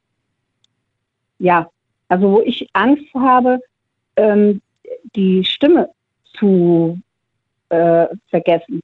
ja, 1.40 1.70
also 2.08 2.32
wo 2.32 2.42
ich 2.42 2.68
Angst 2.74 3.14
habe, 3.14 3.60
ähm, 4.16 4.62
die 5.16 5.44
Stimme 5.44 5.90
zu 6.38 7.00
äh, 7.70 8.08
vergessen. 8.30 8.82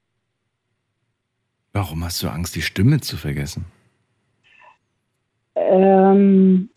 Warum 1.74 2.04
hast 2.04 2.22
du 2.22 2.30
Angst, 2.30 2.56
die 2.56 2.62
Stimme 2.62 3.02
zu 3.02 3.18
vergessen? 3.18 3.66
Ähm, 5.56 6.70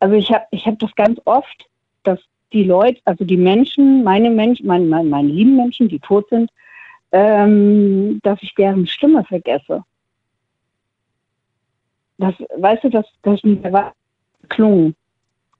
also 0.00 0.14
ich 0.14 0.30
habe 0.30 0.44
ich 0.50 0.66
hab 0.66 0.78
das 0.78 0.94
ganz 0.94 1.18
oft, 1.24 1.66
dass 2.02 2.20
die 2.52 2.64
Leute, 2.64 3.00
also 3.06 3.24
die 3.24 3.38
Menschen, 3.38 4.04
meine 4.04 4.30
Menschen, 4.30 4.66
meine, 4.66 4.84
meine, 4.84 5.08
meine 5.08 5.28
lieben 5.28 5.56
Menschen, 5.56 5.88
die 5.88 5.98
tot 5.98 6.28
sind, 6.28 6.50
ähm, 7.12 8.20
dass 8.22 8.42
ich 8.42 8.54
deren 8.54 8.86
Stimme 8.86 9.24
vergesse. 9.24 9.82
Das, 12.18 12.34
weißt 12.56 12.84
du, 12.84 12.90
dass 12.90 13.06
das 13.22 13.42
nicht 13.44 13.62
was 13.72 13.92
klungen. 14.50 14.94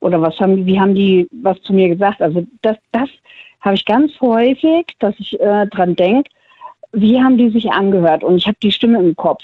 Oder 0.00 0.20
was 0.20 0.38
haben, 0.38 0.66
wie 0.66 0.78
haben 0.78 0.94
die 0.94 1.26
was 1.32 1.60
zu 1.62 1.72
mir 1.72 1.88
gesagt? 1.88 2.20
Also 2.20 2.46
das, 2.60 2.76
das 2.92 3.08
habe 3.60 3.76
ich 3.76 3.84
ganz 3.87 4.12
häufig, 4.20 4.87
dass 4.98 5.14
ich 5.18 5.40
äh, 5.40 5.66
dran 5.68 5.96
denke, 5.96 6.30
wie 6.94 7.20
haben 7.20 7.38
die 7.38 7.50
sich 7.50 7.70
angehört? 7.70 8.24
Und 8.24 8.37
ich 8.37 8.46
habe 8.46 8.57
die 8.62 8.72
Stimme 8.72 8.98
im 8.98 9.14
Kopf. 9.16 9.42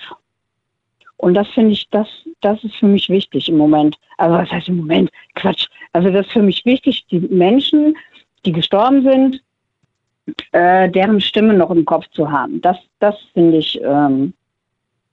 Und 1.17 1.35
das 1.35 1.49
finde 1.49 1.73
ich, 1.73 1.89
das, 1.91 2.09
das 2.41 2.63
ist 2.65 2.77
für 2.77 2.87
mich 2.87 3.09
wichtig 3.09 3.49
im 3.49 3.59
Moment. 3.59 3.97
Also 4.17 4.37
was 4.37 4.51
heißt 4.51 4.69
im 4.69 4.79
Moment? 4.79 5.11
Quatsch. 5.35 5.67
Also 5.93 6.11
das 6.11 6.27
ist 6.27 6.33
für 6.33 6.43
mich 6.43 6.65
wichtig, 6.65 7.05
die 7.11 7.21
Menschen, 7.21 7.97
die 8.47 8.53
gestorben 8.53 9.03
sind, 9.03 9.43
äh, 10.53 10.89
deren 10.91 11.21
Stimme 11.21 11.55
noch 11.55 11.71
im 11.71 11.85
Kopf 11.85 12.07
zu 12.13 12.31
haben. 12.31 12.61
Das, 12.63 12.79
das 13.01 13.17
finde 13.35 13.59
ich 13.59 13.81
ähm, 13.83 14.33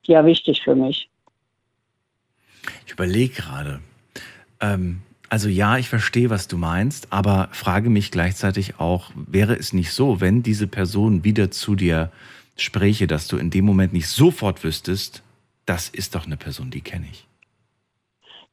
ja 0.04 0.26
wichtig 0.26 0.62
für 0.64 0.76
mich. 0.76 1.10
Ich 2.86 2.94
überlege 2.94 3.34
gerade. 3.34 3.82
Ähm, 4.62 5.02
also 5.30 5.50
ja, 5.50 5.78
ich 5.78 5.90
verstehe, 5.90 6.30
was 6.30 6.48
du 6.48 6.58
meinst, 6.58 7.12
aber 7.12 7.50
frage 7.52 7.90
mich 7.90 8.12
gleichzeitig 8.12 8.80
auch, 8.80 9.12
wäre 9.16 9.56
es 9.56 9.74
nicht 9.74 9.92
so, 9.92 10.22
wenn 10.22 10.44
diese 10.44 10.68
Person 10.68 11.24
wieder 11.24 11.52
zu 11.52 11.76
dir 11.76 12.12
spräche, 12.56 13.08
dass 13.08 13.28
du 13.28 13.38
in 13.38 13.50
dem 13.50 13.66
Moment 13.66 13.94
nicht 13.94 14.08
sofort 14.08 14.64
wüsstest, 14.64 15.22
das 15.66 15.90
ist 15.90 16.16
doch 16.16 16.26
eine 16.26 16.38
Person, 16.38 16.72
die 16.72 16.82
kenne 16.82 17.06
ich. 17.12 17.28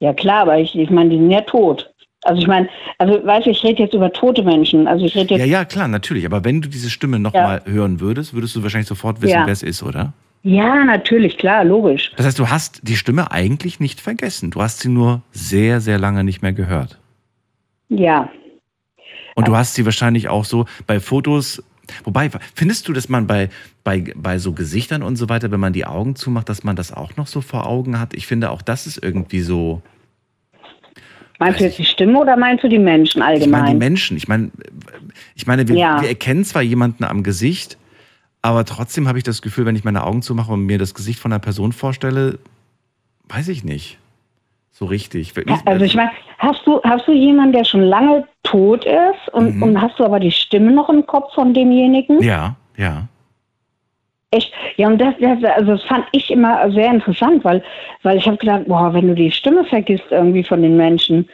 Ja 0.01 0.13
klar, 0.13 0.43
aber 0.43 0.59
ich, 0.59 0.77
ich 0.77 0.91
meine, 0.91 1.11
die 1.11 1.17
sind 1.17 1.31
ja 1.31 1.41
tot. 1.43 1.91
Also 2.25 2.41
ich 2.41 2.47
meine, 2.49 2.69
also 2.99 3.25
weißt 3.25 3.47
du, 3.47 3.51
ich 3.51 3.63
rede 3.63 3.83
jetzt 3.83 3.95
über 3.95 4.13
tote 4.13 4.43
Menschen. 4.43 4.89
Also 4.89 5.05
ich 5.05 5.15
rede 5.15 5.35
jetzt 5.35 5.41
Ja, 5.41 5.47
ja, 5.47 5.65
klar, 5.65 5.89
natürlich. 5.89 6.25
Aber 6.27 6.45
wenn 6.45 6.61
du 6.61 6.69
diese 6.69 6.91
Stimme 6.91 7.19
nochmal 7.19 7.63
mal 7.65 7.73
hören 7.73 8.01
würdest, 8.01 8.33
würdest 8.35 8.57
du 8.57 8.63
wahrscheinlich 8.63 8.89
sofort 8.89 9.21
wissen, 9.21 9.33
Ja. 9.35 9.47
wer 9.47 9.53
es 9.53 9.63
ist, 9.63 9.83
oder? 9.83 10.13
Ja, 10.46 10.85
natürlich, 10.85 11.38
klar, 11.38 11.64
logisch. 11.64 12.12
Das 12.16 12.26
heißt, 12.26 12.38
du 12.38 12.50
hast 12.50 12.80
die 12.87 12.96
Stimme 12.96 13.30
eigentlich 13.33 13.80
nicht 13.80 13.98
vergessen. 14.00 14.50
Du 14.50 14.61
hast 14.61 14.80
sie 14.80 14.90
nur 14.90 15.22
sehr, 15.33 15.80
sehr 15.80 15.98
lange 15.98 16.22
nicht 16.22 16.42
mehr 16.42 16.52
gehört. 16.52 17.00
Ja. 17.88 18.28
Und 19.35 19.48
du 19.48 19.57
hast 19.57 19.74
sie 19.74 19.87
wahrscheinlich 19.87 20.28
auch 20.28 20.44
so 20.44 20.66
bei 20.87 21.00
Fotos. 21.00 21.62
Wobei, 22.04 22.30
findest 22.54 22.87
du, 22.88 22.92
dass 22.92 23.09
man 23.09 23.26
bei, 23.26 23.48
bei, 23.85 24.12
bei 24.16 24.38
so 24.38 24.52
Gesichtern 24.52 25.02
und 25.02 25.16
so 25.16 25.30
weiter, 25.30 25.50
wenn 25.50 25.61
man 25.61 25.72
die 25.72 25.87
Augen 25.87 26.14
zumacht, 26.14 26.50
dass 26.50 26.62
man 26.62 26.76
das 26.76 26.92
auch 26.92 27.16
noch 27.16 27.26
so 27.26 27.40
vor 27.40 27.66
Augen 27.66 27.98
hat? 27.98 28.12
Ich 28.12 28.26
finde 28.26 28.50
auch, 28.50 28.61
das 28.61 28.87
ist 28.87 29.02
irgendwie 29.02 29.40
so. 29.40 29.80
Meinst 31.38 31.59
du 31.61 31.64
jetzt 31.64 31.78
die 31.78 31.85
Stimme 31.87 32.18
oder 32.20 32.37
meinst 32.37 32.62
du 32.64 32.68
die 32.68 32.78
Menschen 32.78 33.18
Ich 33.22 33.24
meine, 33.26 33.38
die 33.38 33.44
allgemein? 33.44 33.78
Menschen. 33.78 34.16
Ich 34.18 34.28
meine, 34.28 34.50
ich 35.35 35.46
meine 35.46 35.66
wir, 35.66 35.74
Ja. 35.76 36.00
wir 36.02 36.09
erkennen 36.09 36.44
zwar 36.44 36.62
jemanden 36.62 37.04
am 37.04 37.22
Gesicht, 37.22 37.76
aber 38.44 38.66
trotzdem 38.66 39.09
habe 39.09 39.16
ich 39.16 39.24
das 39.24 39.40
Gefühl, 39.40 39.64
wenn 39.64 39.74
ich 39.74 39.85
meine 39.85 40.04
Augen 40.04 40.20
zumache 40.20 40.52
und 40.52 40.66
mir 40.66 40.76
das 40.76 40.92
Gesicht 40.92 41.18
von 41.18 41.33
einer 41.33 41.38
Person 41.38 41.72
vorstelle, 41.72 42.38
weiß 43.30 43.48
ich 43.48 43.64
nicht. 43.64 43.98
So 44.70 44.85
richtig. 44.85 45.33
Ja, 45.46 45.62
also 45.64 45.85
ich 45.85 45.94
meine, 45.94 46.11
hast 46.38 46.61
du, 46.66 46.78
hast 46.83 47.09
du 47.09 47.12
jemanden, 47.12 47.54
der 47.54 47.64
schon 47.64 47.80
lange 47.80 48.28
tot 48.42 48.85
ist 48.85 49.33
und, 49.33 49.57
Mhm. 49.57 49.62
und 49.62 49.80
hast 49.80 49.98
du 49.98 50.04
aber 50.04 50.20
die 50.20 50.30
Stimme 50.30 50.72
noch 50.72 50.90
im 50.90 51.07
Kopf 51.07 51.33
von 51.33 51.54
demjenigen? 51.54 52.22
Ja, 52.22 52.57
ja. 52.76 53.09
Echt? 54.30 54.52
Ja, 54.76 54.88
und 54.88 54.98
das, 54.98 55.14
das, 55.20 55.42
also 55.44 55.72
das 55.76 55.83
fand 55.85 56.04
ich 56.12 56.30
immer 56.30 56.70
sehr 56.70 56.90
interessant, 56.90 57.44
weil, 57.44 57.62
weil 58.02 58.18
ich 58.18 58.26
habe 58.26 58.37
gedacht, 58.37 58.64
boah, 58.66 58.92
wenn 58.92 59.09
du 59.09 59.14
die 59.14 59.30
Stimme 59.30 59.64
vergisst 59.64 60.04
irgendwie 60.11 60.44
von 60.44 60.61
den 60.61 60.76
Menschen 60.76 61.26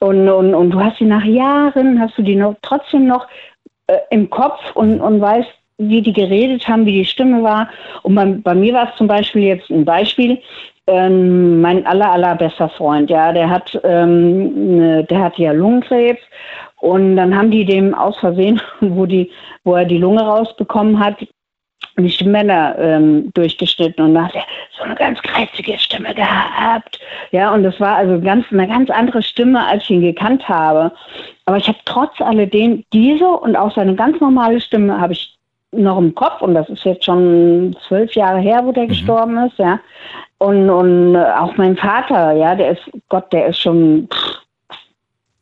und, 0.00 0.28
und, 0.28 0.54
und 0.54 0.70
du 0.70 0.80
hast 0.82 0.98
sie 0.98 1.04
nach 1.04 1.24
Jahren, 1.24 2.00
hast 2.00 2.18
du 2.18 2.22
die 2.22 2.34
noch 2.34 2.56
trotzdem 2.62 3.06
noch 3.06 3.28
äh, 3.86 3.98
im 4.10 4.28
Kopf 4.28 4.58
und, 4.74 5.00
und 5.00 5.20
weißt, 5.20 5.48
wie 5.78 6.02
die 6.02 6.12
geredet 6.12 6.66
haben, 6.68 6.84
wie 6.86 6.92
die 6.92 7.04
Stimme 7.04 7.42
war. 7.42 7.68
Und 8.02 8.14
bei, 8.14 8.26
bei 8.26 8.54
mir 8.54 8.74
war 8.74 8.90
es 8.90 8.96
zum 8.96 9.06
Beispiel 9.06 9.42
jetzt 9.42 9.70
ein 9.70 9.84
Beispiel, 9.84 10.38
ähm, 10.88 11.60
mein 11.60 11.86
aller, 11.86 12.10
allerbester 12.10 12.68
Freund, 12.70 13.10
ja, 13.10 13.32
der 13.32 13.48
hat, 13.48 13.78
ähm, 13.84 14.76
ne- 14.78 15.04
der 15.04 15.20
hatte 15.20 15.42
ja 15.42 15.52
Lungenkrebs 15.52 16.20
und 16.80 17.16
dann 17.16 17.36
haben 17.36 17.50
die 17.50 17.64
dem 17.64 17.94
aus 17.94 18.18
Versehen, 18.18 18.60
wo 18.80 19.06
die, 19.06 19.30
wo 19.64 19.74
er 19.74 19.84
die 19.84 19.98
Lunge 19.98 20.22
rausbekommen 20.22 20.98
hat, 20.98 21.16
die 21.98 22.10
Stimmbänder 22.10 22.76
ähm, 22.78 23.30
durchgeschnitten 23.34 24.04
und 24.04 24.14
dann 24.14 24.26
hat 24.26 24.34
er 24.34 24.44
so 24.76 24.84
eine 24.84 24.94
ganz 24.94 25.20
kreuzige 25.22 25.78
Stimme 25.78 26.14
gehabt. 26.14 26.98
Ja, 27.32 27.52
und 27.52 27.64
das 27.64 27.78
war 27.80 27.96
also 27.96 28.20
ganz, 28.20 28.46
eine 28.50 28.68
ganz 28.68 28.88
andere 28.88 29.22
Stimme, 29.22 29.66
als 29.66 29.82
ich 29.84 29.90
ihn 29.90 30.00
gekannt 30.02 30.48
habe. 30.48 30.92
Aber 31.44 31.56
ich 31.56 31.66
habe 31.68 31.78
trotz 31.84 32.20
alledem 32.20 32.84
diese 32.92 33.26
und 33.26 33.56
auch 33.56 33.74
seine 33.74 33.94
ganz 33.96 34.20
normale 34.20 34.60
Stimme 34.60 35.00
habe 35.00 35.12
ich 35.12 35.37
noch 35.72 35.98
im 35.98 36.14
Kopf 36.14 36.40
und 36.40 36.54
das 36.54 36.68
ist 36.68 36.84
jetzt 36.84 37.04
schon 37.04 37.76
zwölf 37.86 38.12
Jahre 38.14 38.38
her, 38.38 38.62
wo 38.64 38.72
der 38.72 38.86
gestorben 38.86 39.36
ist, 39.46 39.58
ja. 39.58 39.80
Und, 40.38 40.70
und 40.70 41.14
äh, 41.14 41.32
auch 41.32 41.56
mein 41.56 41.76
Vater, 41.76 42.32
ja, 42.32 42.54
der 42.54 42.72
ist, 42.72 42.82
Gott, 43.08 43.32
der 43.32 43.48
ist 43.48 43.58
schon, 43.58 44.08
pff, 44.12 44.38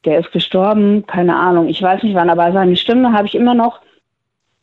der 0.04 0.20
ist 0.20 0.32
gestorben, 0.32 1.06
keine 1.06 1.36
Ahnung, 1.36 1.68
ich 1.68 1.82
weiß 1.82 2.02
nicht 2.02 2.14
wann, 2.14 2.30
aber 2.30 2.52
seine 2.52 2.76
Stimme 2.76 3.12
habe 3.12 3.26
ich 3.26 3.34
immer 3.34 3.54
noch 3.54 3.80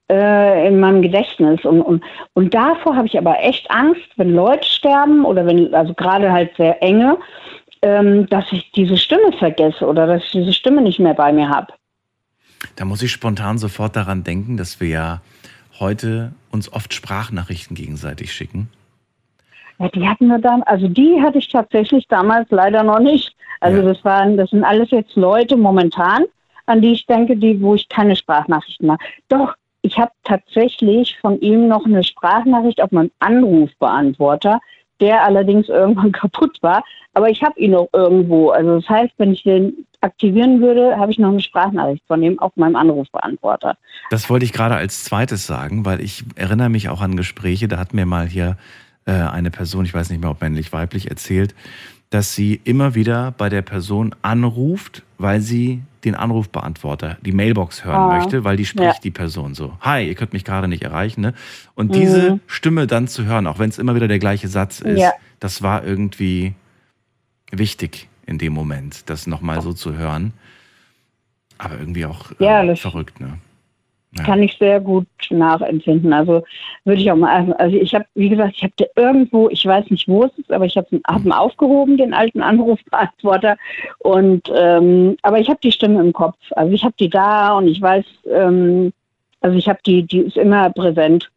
äh, 0.09 0.67
in 0.67 0.79
meinem 0.79 1.01
Gedächtnis. 1.01 1.63
Und, 1.63 1.81
und, 1.81 2.03
und 2.33 2.53
davor 2.53 2.95
habe 2.95 3.07
ich 3.07 3.17
aber 3.17 3.39
echt 3.39 3.69
Angst, 3.69 4.07
wenn 4.17 4.33
Leute 4.33 4.67
sterben 4.67 5.23
oder 5.25 5.45
wenn, 5.45 5.73
also 5.73 5.93
gerade 5.93 6.31
halt 6.31 6.55
sehr 6.57 6.81
enge, 6.81 7.17
ähm, 7.81 8.27
dass 8.27 8.45
ich 8.51 8.71
diese 8.71 8.97
Stimme 8.97 9.31
vergesse 9.37 9.85
oder 9.85 10.07
dass 10.07 10.23
ich 10.23 10.31
diese 10.31 10.53
Stimme 10.53 10.81
nicht 10.81 10.99
mehr 10.99 11.13
bei 11.13 11.31
mir 11.31 11.49
habe. 11.49 11.73
Da 12.75 12.85
muss 12.85 13.03
ich 13.03 13.11
spontan 13.11 13.57
sofort 13.57 13.95
daran 13.95 14.23
denken, 14.23 14.57
dass 14.57 14.79
wir 14.79 14.87
ja 14.87 15.21
heute 15.79 16.33
uns 16.51 16.71
oft 16.71 16.93
Sprachnachrichten 16.93 17.75
gegenseitig 17.75 18.33
schicken. 18.33 18.69
Ja, 19.79 19.89
die 19.89 20.07
hatten 20.07 20.27
wir 20.27 20.39
dann, 20.39 20.63
also 20.63 20.87
die 20.87 21.21
hatte 21.21 21.39
ich 21.39 21.49
tatsächlich 21.49 22.07
damals 22.07 22.49
leider 22.51 22.83
noch 22.83 22.99
nicht. 22.99 23.35
Also 23.59 23.81
Ja. 23.81 23.93
das 23.93 24.03
waren, 24.05 24.37
das 24.37 24.49
sind 24.51 24.63
alles 24.63 24.91
jetzt 24.91 25.15
Leute 25.15 25.57
momentan, 25.57 26.25
an 26.65 26.81
die 26.81 26.91
ich 26.93 27.05
denke, 27.05 27.35
die, 27.35 27.59
wo 27.61 27.75
ich 27.75 27.89
keine 27.89 28.15
Sprachnachrichten 28.15 28.87
mache. 28.87 28.99
Doch, 29.29 29.55
ich 29.81 29.97
habe 29.97 30.11
tatsächlich 30.23 31.17
von 31.19 31.39
ihm 31.41 31.67
noch 31.67 31.85
eine 31.85 32.03
Sprachnachricht 32.03 32.81
auf 32.81 32.91
meinem 32.91 33.11
Anrufbeantworter, 33.19 34.59
der 35.01 35.23
allerdings 35.23 35.69
irgendwann 35.69 36.11
kaputt 36.23 36.57
war. 36.61 36.83
Aber 37.13 37.29
ich 37.29 37.43
habe 37.43 37.59
ihn 37.59 37.71
noch 37.71 37.89
irgendwo. 37.93 38.49
Also 38.49 38.79
das 38.79 38.89
heißt, 38.89 39.13
wenn 39.17 39.33
ich 39.33 39.43
den 39.43 39.85
aktivieren 40.03 40.61
würde, 40.61 40.97
habe 40.97 41.11
ich 41.11 41.17
noch 41.19 41.29
eine 41.29 41.39
Sprachnachricht 41.41 42.03
von 42.07 42.21
ihm 42.21 42.37
auf 42.39 42.55
meinem 42.55 42.75
Anrufbeantworter. 42.75 43.77
Das 44.09 44.29
wollte 44.29 44.45
ich 44.45 44.53
gerade 44.53 44.75
als 44.75 45.03
zweites 45.03 45.47
sagen, 45.47 45.85
weil 45.85 46.01
ich 46.01 46.23
erinnere 46.35 46.69
mich 46.69 46.89
auch 46.89 47.01
an 47.01 47.15
Gespräche, 47.15 47.67
da 47.67 47.77
hat 47.79 47.93
mir 47.93 48.05
mal 48.05 48.27
hier 48.27 48.57
äh, 49.05 49.11
eine 49.13 49.49
Person, 49.51 49.85
ich 49.85 49.93
weiß 49.93 50.09
nicht 50.09 50.21
mehr, 50.21 50.29
ob 50.31 50.41
männlich, 50.41 50.71
weiblich, 50.73 51.09
erzählt, 51.09 51.55
dass 52.09 52.35
sie 52.35 52.61
immer 52.63 52.93
wieder 52.95 53.33
bei 53.37 53.49
der 53.49 53.63
Person 53.63 54.13
anruft, 54.21 55.01
weil 55.17 55.41
sie 55.41 55.81
den 56.03 56.15
Anrufbeantworter, 56.15 57.17
die 57.21 57.31
Mailbox 57.31 57.85
hören 57.85 58.11
Ah, 58.11 58.17
möchte, 58.17 58.43
weil 58.43 58.57
die 58.57 58.65
spricht 58.65 58.95
ja. 58.95 58.99
die 59.01 59.09
Person 59.11 59.55
so. 59.55 59.73
Hi, 59.81 60.05
ihr 60.07 60.15
könnt 60.15 60.33
mich 60.33 60.43
gerade 60.43 60.67
nicht 60.67 60.83
erreichen. 60.83 61.21
Ne? 61.21 61.33
Und 61.75 61.95
diese 61.95 62.33
Mhm. 62.33 62.39
Stimme 62.45 62.87
dann 62.87 63.07
zu 63.07 63.23
hören, 63.25 63.47
auch 63.47 63.57
wenn 63.57 63.69
es 63.69 63.79
immer 63.79 63.95
wieder 63.95 64.09
der 64.09 64.19
gleiche 64.19 64.49
Satz 64.49 64.81
ist, 64.81 64.99
Ja. 64.99 65.13
das 65.39 65.61
war 65.63 65.85
irgendwie 65.85 66.53
wichtig 67.51 68.09
in 68.25 68.37
dem 68.37 68.53
Moment, 68.53 69.09
das 69.09 69.27
nochmal 69.27 69.61
so 69.61 69.73
zu 69.73 69.95
hören. 69.97 70.33
Aber 71.57 71.79
irgendwie 71.79 72.05
auch 72.05 72.31
äh, 72.39 72.45
Ja, 72.45 72.75
verrückt, 72.75 73.19
ne? 73.19 73.37
Ja. 74.17 74.25
kann 74.25 74.43
ich 74.43 74.55
sehr 74.59 74.79
gut 74.79 75.07
nachempfinden. 75.31 76.13
Also 76.13 76.43
würde 76.85 77.01
ich 77.01 77.09
auch 77.09 77.15
mal, 77.15 77.51
also 77.53 77.75
ich 77.75 77.95
habe, 77.95 78.05
wie 78.13 78.29
gesagt, 78.29 78.53
ich 78.55 78.63
habe 78.63 78.73
da 78.77 78.85
irgendwo, 78.95 79.49
ich 79.49 79.65
weiß 79.65 79.89
nicht, 79.89 80.07
wo 80.07 80.25
es 80.25 80.31
ist, 80.37 80.51
aber 80.51 80.65
ich 80.65 80.77
habe 80.77 81.01
hab 81.07 81.25
ihn 81.25 81.31
aufgehoben, 81.31 81.97
den 81.97 82.13
alten 82.13 82.41
Anrufbeantworter. 82.41 83.57
Und 83.99 84.51
ähm, 84.55 85.17
aber 85.23 85.39
ich 85.39 85.49
habe 85.49 85.59
die 85.63 85.71
Stimme 85.71 85.99
im 85.99 86.13
Kopf. 86.13 86.37
Also 86.51 86.71
ich 86.73 86.83
habe 86.83 86.93
die 86.99 87.09
da 87.09 87.57
und 87.57 87.67
ich 87.67 87.81
weiß, 87.81 88.05
ähm, 88.31 88.93
also 89.41 89.57
ich 89.57 89.67
habe 89.67 89.79
die, 89.85 90.03
die 90.03 90.19
ist 90.19 90.37
immer 90.37 90.69
präsent. 90.69 91.31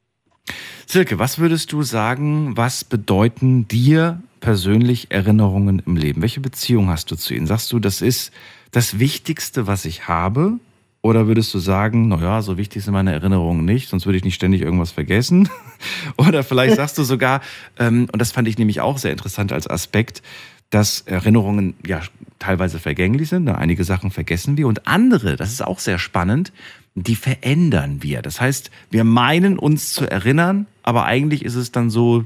Silke, 0.87 1.19
was 1.19 1.39
würdest 1.39 1.73
du 1.73 1.83
sagen, 1.83 2.57
was 2.57 2.85
bedeuten 2.85 3.67
dir 3.69 4.21
persönlich 4.41 5.11
Erinnerungen 5.11 5.83
im 5.85 5.97
Leben? 5.97 6.23
Welche 6.23 6.41
Beziehung 6.41 6.89
hast 6.89 7.11
du 7.11 7.17
zu 7.17 7.35
ihnen? 7.35 7.47
Sagst 7.47 7.73
du, 7.73 7.79
das 7.79 8.03
ist 8.03 8.33
das 8.71 8.99
Wichtigste, 8.99 9.67
was 9.67 9.85
ich 9.85 10.09
habe? 10.09 10.59
Oder 11.03 11.29
würdest 11.29 11.55
du 11.55 11.61
sagen, 11.61 12.09
naja, 12.09 12.43
so 12.43 12.59
wichtig 12.59 12.83
sind 12.83 12.93
meine 12.93 13.13
Erinnerungen 13.13 13.65
nicht, 13.65 13.89
sonst 13.89 14.07
würde 14.07 14.19
ich 14.19 14.25
nicht 14.25 14.35
ständig 14.35 14.63
irgendwas 14.63 14.91
vergessen? 14.91 15.49
Oder 16.17 16.43
vielleicht 16.43 16.77
sagst 16.77 16.99
du 16.99 17.05
sogar, 17.05 17.43
ähm, 17.79 18.09
und 18.13 18.21
das 18.21 18.33
fand 18.33 18.49
ich 18.49 18.59
nämlich 18.59 18.81
auch 18.81 18.99
sehr 18.99 19.13
interessant 19.13 19.53
als 19.53 19.69
Aspekt, 19.69 20.23
dass 20.71 21.03
Erinnerungen 21.03 21.75
ja 21.87 22.01
teilweise 22.39 22.79
vergänglich 22.79 23.29
sind, 23.29 23.45
ne? 23.45 23.57
einige 23.57 23.85
Sachen 23.85 24.11
vergessen 24.11 24.57
wir 24.57 24.67
und 24.67 24.89
andere, 24.89 25.37
das 25.37 25.53
ist 25.53 25.65
auch 25.65 25.79
sehr 25.79 25.99
spannend, 25.99 26.53
die 26.97 27.15
verändern 27.15 28.03
wir. 28.03 28.21
Das 28.23 28.41
heißt, 28.41 28.71
wir 28.91 29.05
meinen 29.05 29.59
uns 29.59 29.93
zu 29.93 30.11
erinnern, 30.11 30.67
aber 30.83 31.05
eigentlich 31.05 31.45
ist 31.45 31.55
es 31.55 31.71
dann 31.71 31.89
so, 31.89 32.25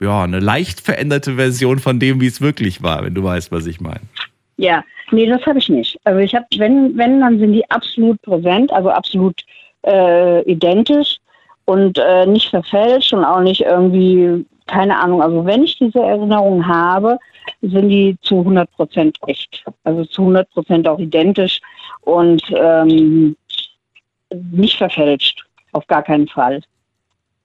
ja, 0.00 0.22
eine 0.24 0.40
leicht 0.40 0.80
veränderte 0.80 1.34
Version 1.34 1.78
von 1.78 1.98
dem, 1.98 2.20
wie 2.20 2.26
es 2.26 2.40
wirklich 2.40 2.82
war, 2.82 3.04
wenn 3.04 3.14
du 3.14 3.22
weißt, 3.22 3.52
was 3.52 3.66
ich 3.66 3.80
meine. 3.80 4.00
Ja, 4.56 4.82
nee, 5.10 5.26
das 5.26 5.44
habe 5.46 5.58
ich 5.58 5.68
nicht. 5.68 5.98
Also 6.04 6.20
ich 6.20 6.34
habe, 6.34 6.46
wenn, 6.56 6.96
wenn, 6.96 7.20
dann 7.20 7.38
sind 7.38 7.52
die 7.52 7.70
absolut 7.70 8.20
präsent, 8.22 8.72
also 8.72 8.90
absolut 8.90 9.42
äh, 9.86 10.42
identisch 10.42 11.16
und 11.66 11.98
äh, 11.98 12.26
nicht 12.26 12.48
verfälscht 12.48 13.12
und 13.12 13.24
auch 13.24 13.40
nicht 13.40 13.60
irgendwie, 13.60 14.44
keine 14.66 14.98
Ahnung. 14.98 15.22
Also 15.22 15.44
wenn 15.44 15.64
ich 15.64 15.78
diese 15.78 16.00
Erinnerungen 16.00 16.66
habe, 16.66 17.18
sind 17.62 17.90
die 17.90 18.16
zu 18.22 18.38
100 18.38 18.70
Prozent 18.72 19.18
echt. 19.26 19.64
Also 19.84 20.04
zu 20.06 20.22
100 20.22 20.50
Prozent 20.50 20.88
auch 20.88 20.98
identisch 20.98 21.60
und 22.02 22.42
ähm, 22.54 23.36
nicht 24.30 24.78
verfälscht. 24.78 25.44
Auf 25.72 25.86
gar 25.86 26.02
keinen 26.02 26.26
Fall. 26.26 26.62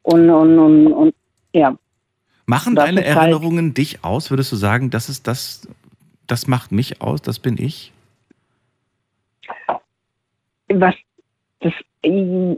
Und, 0.04 0.30
und, 0.30 0.60
und, 0.60 0.88
und 0.88 1.16
ja. 1.54 1.76
Machen 2.46 2.76
deine 2.76 3.02
ist 3.02 3.08
halt- 3.08 3.18
Erinnerungen 3.18 3.74
dich 3.74 4.04
aus? 4.04 4.30
Würdest 4.30 4.52
du 4.52 4.56
sagen, 4.56 4.90
das 4.90 5.10
ist 5.10 5.28
das, 5.28 5.68
das 6.28 6.48
macht 6.48 6.72
mich 6.72 7.02
aus, 7.02 7.22
das 7.22 7.40
bin 7.40 7.58
ich? 7.58 7.92
Was 10.70 10.96
das 11.60 11.74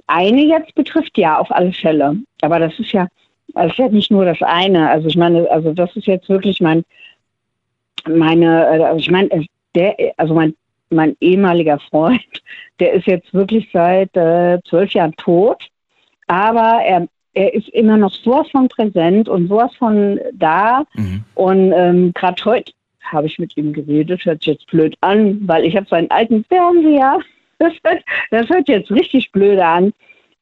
eine 0.08 0.42
jetzt 0.42 0.76
betrifft, 0.76 1.18
ja, 1.18 1.38
auf 1.38 1.52
alle 1.52 1.72
Fälle. 1.72 2.18
Aber 2.42 2.60
das 2.60 2.78
ist 2.80 2.92
ja, 2.92 3.08
das 3.54 3.72
ist 3.72 3.78
ja 3.78 3.88
nicht 3.88 4.12
nur 4.12 4.26
das 4.26 4.42
eine. 4.42 4.90
Also 4.90 5.08
ich 5.08 5.16
meine, 5.16 5.50
also 5.50 5.74
das 5.74 5.96
ist 5.96 6.08
jetzt 6.08 6.28
wirklich 6.28 6.60
mein, 6.60 6.84
meine, 8.08 8.68
also 8.68 9.00
ich 9.00 9.10
meine, 9.10 9.46
der, 9.76 9.96
also 10.18 10.34
mein, 10.34 10.54
mein 10.90 11.16
ehemaliger 11.22 11.80
Freund, 11.80 12.22
der 12.80 12.94
ist 12.94 13.08
jetzt 13.08 13.34
wirklich 13.34 13.70
seit 13.72 14.16
äh, 14.18 14.60
zwölf 14.68 14.92
Jahren 14.92 15.16
tot, 15.16 15.64
aber 16.28 16.82
er, 16.84 17.08
er 17.38 17.54
ist 17.54 17.70
immer 17.70 17.98
noch 17.98 18.12
sowas 18.12 18.48
von 18.52 18.68
präsent 18.68 19.30
und 19.30 19.48
sowas 19.48 19.74
von 19.76 20.20
da. 20.34 20.84
Mhm. 20.96 21.24
Und 21.36 21.72
ähm, 21.72 22.12
gerade 22.14 22.44
heute 22.46 22.74
habe 23.04 23.28
ich 23.28 23.38
mit 23.38 23.56
ihm 23.56 23.74
geredet, 23.74 24.26
hört 24.26 24.44
sich 24.44 24.54
jetzt 24.54 24.68
blöd 24.68 24.96
an, 25.02 25.40
weil 25.48 25.64
ich 25.64 25.76
habe 25.78 25.86
seinen 25.88 26.12
alten 26.12 26.44
Fernseher. 26.46 27.20
Das 27.60 27.74
hört, 27.84 28.04
das 28.30 28.48
hört 28.50 28.70
jetzt 28.70 28.92
richtig 28.92 29.32
blöd 29.32 29.58
an. 29.58 29.92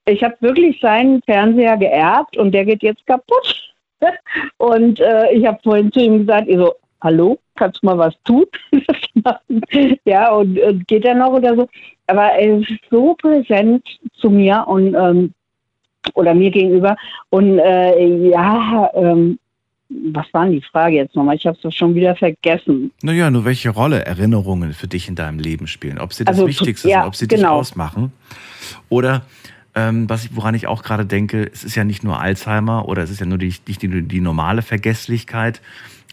Ich 0.05 0.21
habe 0.21 0.35
wirklich 0.41 0.81
seinen 0.81 1.21
Fernseher 1.21 1.77
geerbt 1.77 2.35
und 2.35 2.51
der 2.51 2.65
geht 2.65 2.83
jetzt 2.83 3.07
kaputt. 3.07 3.73
Und 4.57 4.99
äh, 4.99 5.31
ich 5.31 5.45
habe 5.45 5.57
vorhin 5.63 5.93
zu 5.93 6.01
ihm 6.01 6.25
gesagt, 6.25 6.49
ich 6.49 6.57
so, 6.57 6.73
hallo, 7.01 7.39
kannst 7.55 7.81
du 7.81 7.85
mal 7.85 7.97
was 7.97 8.13
tun? 8.25 8.43
ja, 10.03 10.33
und, 10.33 10.59
und 10.59 10.85
geht 10.89 11.05
er 11.05 11.15
noch 11.15 11.31
oder 11.31 11.55
so? 11.55 11.69
Aber 12.07 12.33
er 12.33 12.59
ist 12.59 12.69
so 12.91 13.15
präsent 13.15 13.87
zu 14.15 14.29
mir 14.29 14.65
und 14.67 14.93
ähm, 14.93 15.33
oder 16.13 16.33
mir 16.33 16.51
gegenüber. 16.51 16.95
Und 17.29 17.59
äh, 17.59 18.29
ja, 18.29 18.89
ähm, 18.95 19.39
was 19.89 20.25
war 20.33 20.45
denn 20.45 20.53
die 20.53 20.61
Frage 20.61 20.95
jetzt 20.95 21.15
nochmal? 21.15 21.35
Ich 21.35 21.45
habe 21.45 21.57
es 21.61 21.75
schon 21.75 21.93
wieder 21.95 22.15
vergessen. 22.15 22.91
Naja, 23.03 23.29
nur 23.29 23.45
welche 23.45 23.69
Rolle 23.69 24.05
Erinnerungen 24.05 24.73
für 24.73 24.87
dich 24.87 25.07
in 25.07 25.15
deinem 25.15 25.39
Leben 25.39 25.67
spielen. 25.67 25.99
Ob 25.99 26.13
sie 26.13 26.25
das 26.25 26.35
Also, 26.35 26.47
Wichtigste 26.47 26.89
ja, 26.89 27.01
sind, 27.01 27.07
ob 27.07 27.15
sie 27.15 27.27
dich 27.27 27.39
genau. 27.39 27.57
ausmachen. 27.57 28.11
Oder 28.89 29.23
ähm, 29.75 30.09
was 30.09 30.25
ich, 30.25 30.35
woran 30.35 30.55
ich 30.55 30.67
auch 30.67 30.83
gerade 30.83 31.05
denke, 31.05 31.49
es 31.51 31.63
ist 31.63 31.75
ja 31.75 31.83
nicht 31.83 32.03
nur 32.03 32.19
Alzheimer 32.19 32.87
oder 32.87 33.03
es 33.03 33.09
ist 33.09 33.19
ja 33.19 33.25
nur 33.25 33.37
die, 33.37 33.53
nicht 33.67 33.81
die, 33.81 34.01
die 34.01 34.21
normale 34.21 34.61
Vergesslichkeit. 34.61 35.61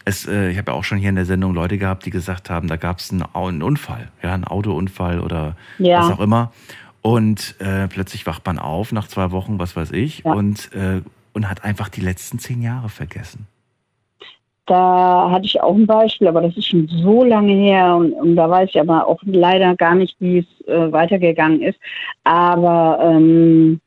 Es, 0.05 0.27
äh, 0.27 0.49
ich 0.51 0.57
habe 0.57 0.71
ja 0.71 0.77
auch 0.77 0.83
schon 0.83 0.97
hier 0.97 1.09
in 1.09 1.15
der 1.15 1.25
Sendung 1.25 1.53
Leute 1.53 1.77
gehabt, 1.77 2.05
die 2.05 2.09
gesagt 2.09 2.49
haben, 2.49 2.67
da 2.67 2.75
gab 2.75 2.99
es 2.99 3.11
einen, 3.11 3.23
einen 3.33 3.63
Unfall, 3.63 4.11
ja, 4.21 4.33
einen 4.33 4.43
Autounfall 4.43 5.21
oder 5.21 5.55
Ja. 5.79 5.99
was 5.99 6.11
auch 6.11 6.19
immer. 6.19 6.51
Und 7.03 7.55
äh, 7.59 7.87
plötzlich 7.89 8.25
wacht 8.25 8.45
man 8.45 8.57
auf 8.57 8.91
nach 8.93 9.07
zwei 9.07 9.31
Wochen, 9.31 9.59
was 9.59 9.75
weiß 9.75 9.91
ich, 9.91 10.23
Ja. 10.23 10.33
und, 10.33 10.71
äh, 10.73 11.01
und 11.33 11.49
hat 11.49 11.63
einfach 11.63 11.89
die 11.89 12.01
letzten 12.01 12.39
zehn 12.39 12.61
Jahre 12.61 12.89
vergessen. 12.89 13.45
Da 14.65 15.29
hatte 15.29 15.45
ich 15.45 15.61
auch 15.61 15.75
ein 15.75 15.85
Beispiel, 15.85 16.29
aber 16.29 16.41
das 16.41 16.55
ist 16.55 16.67
schon 16.67 16.87
so 16.87 17.25
lange 17.25 17.51
her 17.53 17.97
und, 17.97 18.13
und 18.13 18.37
da 18.37 18.49
weiß 18.49 18.69
ich 18.69 18.79
aber 18.79 19.05
auch 19.05 19.19
leider 19.25 19.75
gar 19.75 19.93
nicht, 19.95 20.15
wie 20.19 20.37
es 20.39 20.67
äh, 20.67 20.89
weitergegangen 20.89 21.61
ist. 21.61 21.77
Aber 22.23 22.97
ähm, 23.03 23.81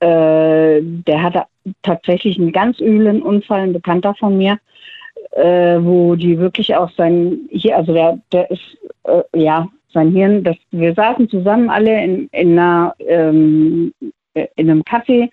äh, 0.00 0.80
der 0.80 1.22
hatte 1.22 1.44
tatsächlich 1.82 2.38
einen 2.38 2.52
ganz 2.52 2.80
üblen 2.80 3.20
Unfall, 3.20 3.60
ein 3.60 3.72
Bekannter 3.74 4.14
von 4.14 4.38
mir, 4.38 4.58
äh, 5.32 5.78
wo 5.80 6.14
die 6.14 6.38
wirklich 6.38 6.74
auch 6.74 6.90
sein, 6.96 7.40
hier, 7.50 7.76
also 7.76 7.92
der, 7.92 8.18
der 8.32 8.50
ist, 8.50 8.78
äh, 9.02 9.22
ja, 9.34 9.68
sein 9.94 10.10
Hirn, 10.12 10.44
das, 10.44 10.56
wir 10.70 10.94
saßen 10.94 11.28
zusammen 11.30 11.70
alle 11.70 12.04
in, 12.04 12.28
in, 12.32 12.58
einer, 12.58 12.94
ähm, 12.98 13.92
in 14.34 14.70
einem 14.70 14.82
Café 14.82 15.30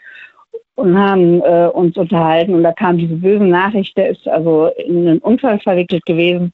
und 0.76 0.98
haben 0.98 1.42
äh, 1.42 1.70
uns 1.74 1.98
unterhalten. 1.98 2.54
Und 2.54 2.64
da 2.64 2.72
kam 2.72 2.98
diese 2.98 3.16
böse 3.16 3.44
Nachricht, 3.44 3.98
der 3.98 4.10
ist 4.10 4.28
also 4.28 4.68
in 4.78 5.08
einen 5.08 5.20
Unfall 5.20 5.60
verwickelt 5.60 6.06
gewesen 6.06 6.52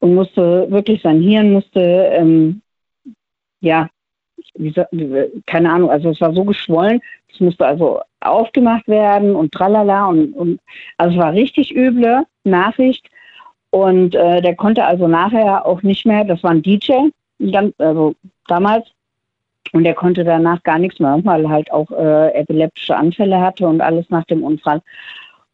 und 0.00 0.14
musste 0.14 0.70
wirklich 0.70 1.00
sein 1.02 1.22
Hirn 1.22 1.52
musste 1.52 1.80
ähm, 1.80 2.60
ja 3.60 3.88
keine 5.46 5.72
Ahnung, 5.72 5.90
also 5.90 6.10
es 6.10 6.20
war 6.20 6.32
so 6.32 6.44
geschwollen, 6.44 7.00
es 7.32 7.40
musste 7.40 7.66
also 7.66 8.00
aufgemacht 8.20 8.86
werden 8.88 9.34
und 9.34 9.52
tralala 9.52 10.06
und, 10.06 10.32
und 10.34 10.60
also 10.96 11.16
es 11.16 11.22
war 11.22 11.32
richtig 11.32 11.74
üble 11.74 12.24
Nachricht. 12.44 13.08
Und 13.70 14.14
äh, 14.14 14.40
der 14.40 14.54
konnte 14.54 14.84
also 14.84 15.08
nachher 15.08 15.66
auch 15.66 15.82
nicht 15.82 16.06
mehr, 16.06 16.24
das 16.24 16.42
war 16.44 16.52
ein 16.52 16.62
DJ, 16.62 17.08
ganz, 17.38 17.74
also 17.78 18.14
damals 18.48 18.86
und 19.72 19.84
er 19.84 19.94
konnte 19.94 20.24
danach 20.24 20.62
gar 20.62 20.78
nichts 20.78 21.00
mehr, 21.00 21.18
weil 21.24 21.44
er 21.44 21.50
halt 21.50 21.72
auch 21.72 21.90
äh, 21.90 22.32
epileptische 22.34 22.96
Anfälle 22.96 23.40
hatte 23.40 23.66
und 23.66 23.80
alles 23.80 24.08
nach 24.08 24.24
dem 24.24 24.44
Unfall. 24.44 24.80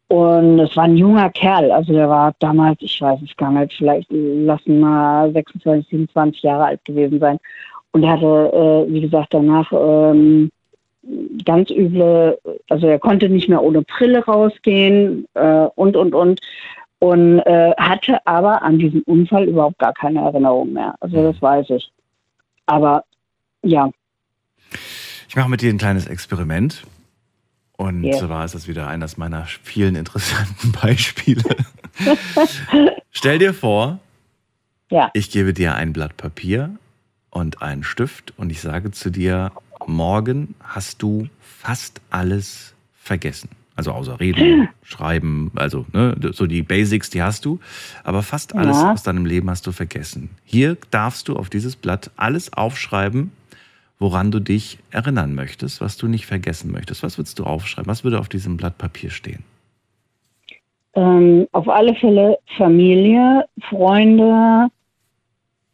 Und 0.08 0.58
es 0.58 0.76
war 0.76 0.84
ein 0.84 0.96
junger 0.96 1.30
Kerl, 1.30 1.70
also 1.70 1.92
der 1.92 2.08
war 2.08 2.34
damals, 2.40 2.78
ich 2.80 3.00
weiß 3.00 3.20
es 3.22 3.36
gar 3.36 3.52
nicht, 3.52 3.72
vielleicht 3.74 4.08
lassen 4.10 4.80
mal 4.80 5.32
26, 5.32 5.88
27 5.88 6.42
Jahre 6.42 6.64
alt 6.64 6.84
gewesen 6.84 7.20
sein. 7.20 7.38
Und 7.92 8.02
er 8.02 8.12
hatte, 8.12 8.86
äh, 8.86 8.92
wie 8.92 9.00
gesagt, 9.00 9.32
danach 9.32 9.72
ähm, 9.72 10.50
ganz 11.44 11.70
üble, 11.70 12.38
also 12.68 12.88
er 12.88 12.98
konnte 12.98 13.28
nicht 13.28 13.48
mehr 13.48 13.62
ohne 13.62 13.82
Brille 13.82 14.24
rausgehen 14.24 15.26
äh, 15.34 15.66
und, 15.76 15.96
und, 15.96 16.14
und. 16.14 16.40
Und 17.00 17.40
äh, 17.40 17.72
hatte 17.78 18.24
aber 18.26 18.62
an 18.62 18.78
diesen 18.78 19.02
Unfall 19.02 19.48
überhaupt 19.48 19.78
gar 19.78 19.92
keine 19.94 20.20
Erinnerung 20.20 20.72
mehr. 20.72 20.94
Also 21.00 21.32
das 21.32 21.40
weiß 21.42 21.70
ich. 21.70 21.90
Aber 22.66 23.04
ja, 23.62 23.90
Ich 25.28 25.34
mache 25.36 25.48
mit 25.50 25.60
dir 25.62 25.70
ein 25.70 25.78
kleines 25.78 26.06
Experiment. 26.06 26.84
Und 27.76 28.04
Ja. 28.04 28.18
zwar 28.18 28.44
ist 28.44 28.54
das 28.54 28.68
wieder 28.68 28.86
eines 28.88 29.16
meiner 29.16 29.44
vielen 29.62 29.94
interessanten 29.96 30.72
Beispiele. 30.82 31.42
Stell 33.10 33.38
dir 33.38 33.54
vor, 33.54 33.98
ja. 34.90 35.10
ich 35.14 35.30
gebe 35.30 35.54
dir 35.54 35.74
ein 35.74 35.92
Blatt 35.94 36.16
Papier 36.18 36.70
und 37.30 37.62
einen 37.62 37.82
Stift 37.84 38.34
und 38.36 38.50
ich 38.50 38.60
sage 38.60 38.90
zu 38.90 39.10
dir, 39.10 39.52
morgen 39.86 40.54
hast 40.62 41.00
du 41.02 41.28
fast 41.40 42.00
alles 42.10 42.74
vergessen. 42.94 43.48
Also 43.80 43.92
außer 43.92 44.20
Reden, 44.20 44.68
Schreiben, 44.82 45.50
also 45.54 45.86
ne, 45.94 46.14
so 46.32 46.46
die 46.46 46.60
Basics, 46.60 47.08
die 47.08 47.22
hast 47.22 47.46
du. 47.46 47.60
Aber 48.04 48.22
fast 48.22 48.54
alles 48.54 48.76
Ja. 48.76 48.92
aus 48.92 49.02
deinem 49.04 49.24
Leben 49.24 49.48
hast 49.48 49.66
du 49.66 49.72
vergessen. 49.72 50.28
Hier 50.44 50.76
darfst 50.90 51.28
du 51.28 51.36
auf 51.36 51.48
dieses 51.48 51.76
Blatt 51.76 52.10
alles 52.18 52.52
aufschreiben, 52.52 53.32
woran 53.98 54.30
du 54.30 54.38
dich 54.38 54.80
erinnern 54.90 55.34
möchtest, 55.34 55.80
was 55.80 55.96
du 55.96 56.08
nicht 56.08 56.26
vergessen 56.26 56.70
möchtest. 56.72 57.02
Was 57.02 57.16
würdest 57.16 57.38
du 57.38 57.44
aufschreiben? 57.44 57.88
Was 57.90 58.04
würde 58.04 58.18
auf 58.18 58.28
diesem 58.28 58.58
Blatt 58.58 58.76
Papier 58.76 59.08
stehen? 59.08 59.44
Ähm, 60.92 61.46
auf 61.52 61.66
alle 61.66 61.94
Fälle 61.94 62.36
Familie, 62.58 63.46
Freunde, 63.70 64.68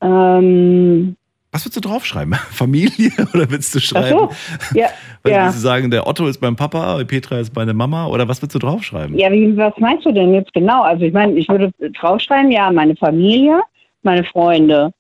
ähm, 0.01 1.17
Was 1.57 1.65
würdest 1.65 1.77
du 1.79 1.89
draufschreiben? 1.89 2.35
Familie 2.51 3.11
oder 3.35 3.51
willst 3.51 3.75
du 3.75 3.79
ach 3.79 3.83
schreiben? 3.83 4.19
so, 4.19 4.31
ja, 4.79 4.89
Weil 5.23 5.33
ja. 5.33 5.45
Willst 5.45 5.57
du 5.57 5.63
sagen, 5.63 5.91
der 5.91 6.07
Otto 6.07 6.27
ist 6.27 6.39
beim 6.39 6.55
Papa, 6.55 7.03
Petra 7.05 7.39
ist 7.39 7.57
meine 7.57 7.73
Mama 7.73 8.09
oder 8.09 8.29
was 8.29 8.43
willst 8.43 8.55
du 8.55 8.59
draufschreiben? 8.59 9.17
Ja, 9.17 9.33
wie, 9.33 9.57
was 9.57 9.73
meinst 9.79 10.05
du 10.05 10.13
denn 10.13 10.35
jetzt 10.35 10.53
genau? 10.53 10.83
Also 10.83 11.07
ich 11.07 11.15
meine, 11.15 11.33
ich 11.33 11.49
würde 11.49 11.73
draufschreiben, 11.99 12.51
ja, 12.51 12.71
meine 12.71 12.95
Familie, 12.95 13.63
meine 14.03 14.23
Freunde. 14.25 14.93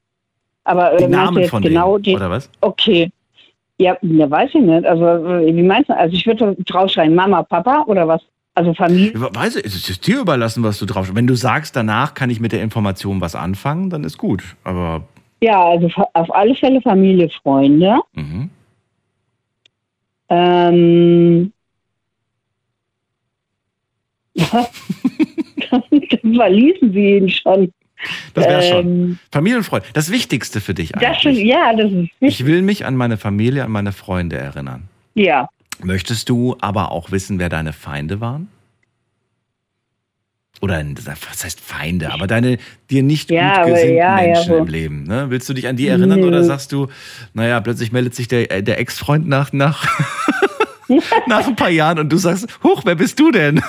Aber 0.65 0.95
äh, 0.95 0.97
Die 0.97 1.09
Namen 1.09 1.45
von 1.45 1.63
genau 1.63 1.99
denen, 1.99 2.05
die? 2.05 2.17
oder 2.17 2.31
was? 2.31 2.49
Okay. 2.63 3.11
Ja, 3.77 3.99
ja, 4.01 4.31
weiß 4.31 4.49
ich 4.55 4.63
nicht. 4.63 4.87
Also 4.87 5.05
äh, 5.05 5.55
wie 5.55 5.63
meinst 5.63 5.91
du? 5.91 5.95
Also 5.95 6.17
ich 6.17 6.27
würde 6.27 6.57
draufschreiben, 6.65 7.15
Mama, 7.15 7.43
Papa 7.43 7.85
oder 7.87 8.09
was? 8.09 8.23
Also 8.55 8.73
Familie. 8.73 9.13
Weiß 9.15 9.57
ich, 9.57 9.67
es 9.67 9.91
ist 9.91 10.07
dir 10.07 10.21
überlassen, 10.21 10.65
was 10.65 10.79
du 10.79 10.87
draufschreibst. 10.87 11.19
Wenn 11.19 11.27
du 11.27 11.35
sagst, 11.35 11.77
danach 11.77 12.15
kann 12.15 12.31
ich 12.31 12.41
mit 12.41 12.53
der 12.53 12.63
Information 12.63 13.21
was 13.21 13.35
anfangen, 13.35 13.91
dann 13.91 14.05
ist 14.05 14.17
gut. 14.17 14.43
Aber 14.65 15.03
Ja, 15.41 15.65
also 15.65 15.91
auf 16.15 16.35
alle 16.35 16.55
Fälle 16.55 16.81
Familie, 16.81 17.29
Freunde. 17.31 18.01
mhm. 18.15 18.51
Ähm, 20.29 21.53
dann 25.71 26.35
verließen 26.35 26.93
sie 26.93 27.17
ihn 27.19 27.29
schon. 27.29 27.73
das 28.35 28.45
wäre 28.45 28.63
schon. 28.63 28.87
Ähm, 28.87 29.19
Familienfreund, 29.31 29.85
das 29.93 30.11
Wichtigste 30.11 30.61
für 30.61 30.75
dich 30.75 30.91
das 30.91 31.03
ist, 31.03 31.27
eigentlich. 31.27 31.45
ja, 31.45 31.73
das 31.77 31.87
ist 31.87 31.93
wichtig. 31.93 32.11
Ich 32.21 32.45
will 32.45 32.63
mich 32.63 32.85
an 32.85 32.97
meine 32.97 33.19
Familie, 33.19 33.63
an 33.65 33.71
meine 33.71 33.93
Freunde 33.93 34.37
erinnern. 34.37 34.89
Ja, 35.15 35.49
Möchtest 35.83 36.29
du 36.29 36.57
aber 36.61 36.91
auch 36.91 37.11
wissen, 37.11 37.39
wer 37.39 37.49
deine 37.49 37.73
Feinde 37.73 38.21
waren? 38.21 38.49
Oder 40.63 40.83
was 41.05 41.45
heißt 41.45 41.61
Feinde, 41.61 42.13
aber 42.13 42.27
deine 42.27 42.57
dir 42.91 43.03
nicht 43.03 43.31
Ja, 43.31 43.63
gut 43.65 43.75
gesinnten 43.75 43.97
ja, 43.97 44.21
ja, 44.21 44.27
Menschen 44.27 44.49
so. 44.53 44.57
im 44.57 44.67
Leben. 44.67 45.05
Ne? 45.05 45.27
Willst 45.29 45.49
du 45.49 45.53
dich 45.53 45.69
an 45.69 45.77
die 45.77 45.87
erinnern 45.89 46.21
Nö. 46.21 46.29
oder 46.29 46.45
sagst 46.45 46.73
du, 46.73 46.89
naja, 47.35 47.61
plötzlich 47.61 47.93
meldet 47.93 48.15
sich 48.15 48.27
der, 48.29 48.51
äh, 48.51 48.63
der 48.63 48.79
Ex-Freund 48.81 49.29
nach, 49.29 49.53
nach, 49.53 49.87
nach 51.27 51.47
ein 51.47 51.57
paar 51.57 51.69
Jahren 51.71 51.99
und 51.99 52.11
du 52.13 52.17
sagst, 52.17 52.47
huch, 52.63 52.83
wer 52.85 52.95
bist 52.95 53.19
du 53.21 53.31
denn? 53.31 53.61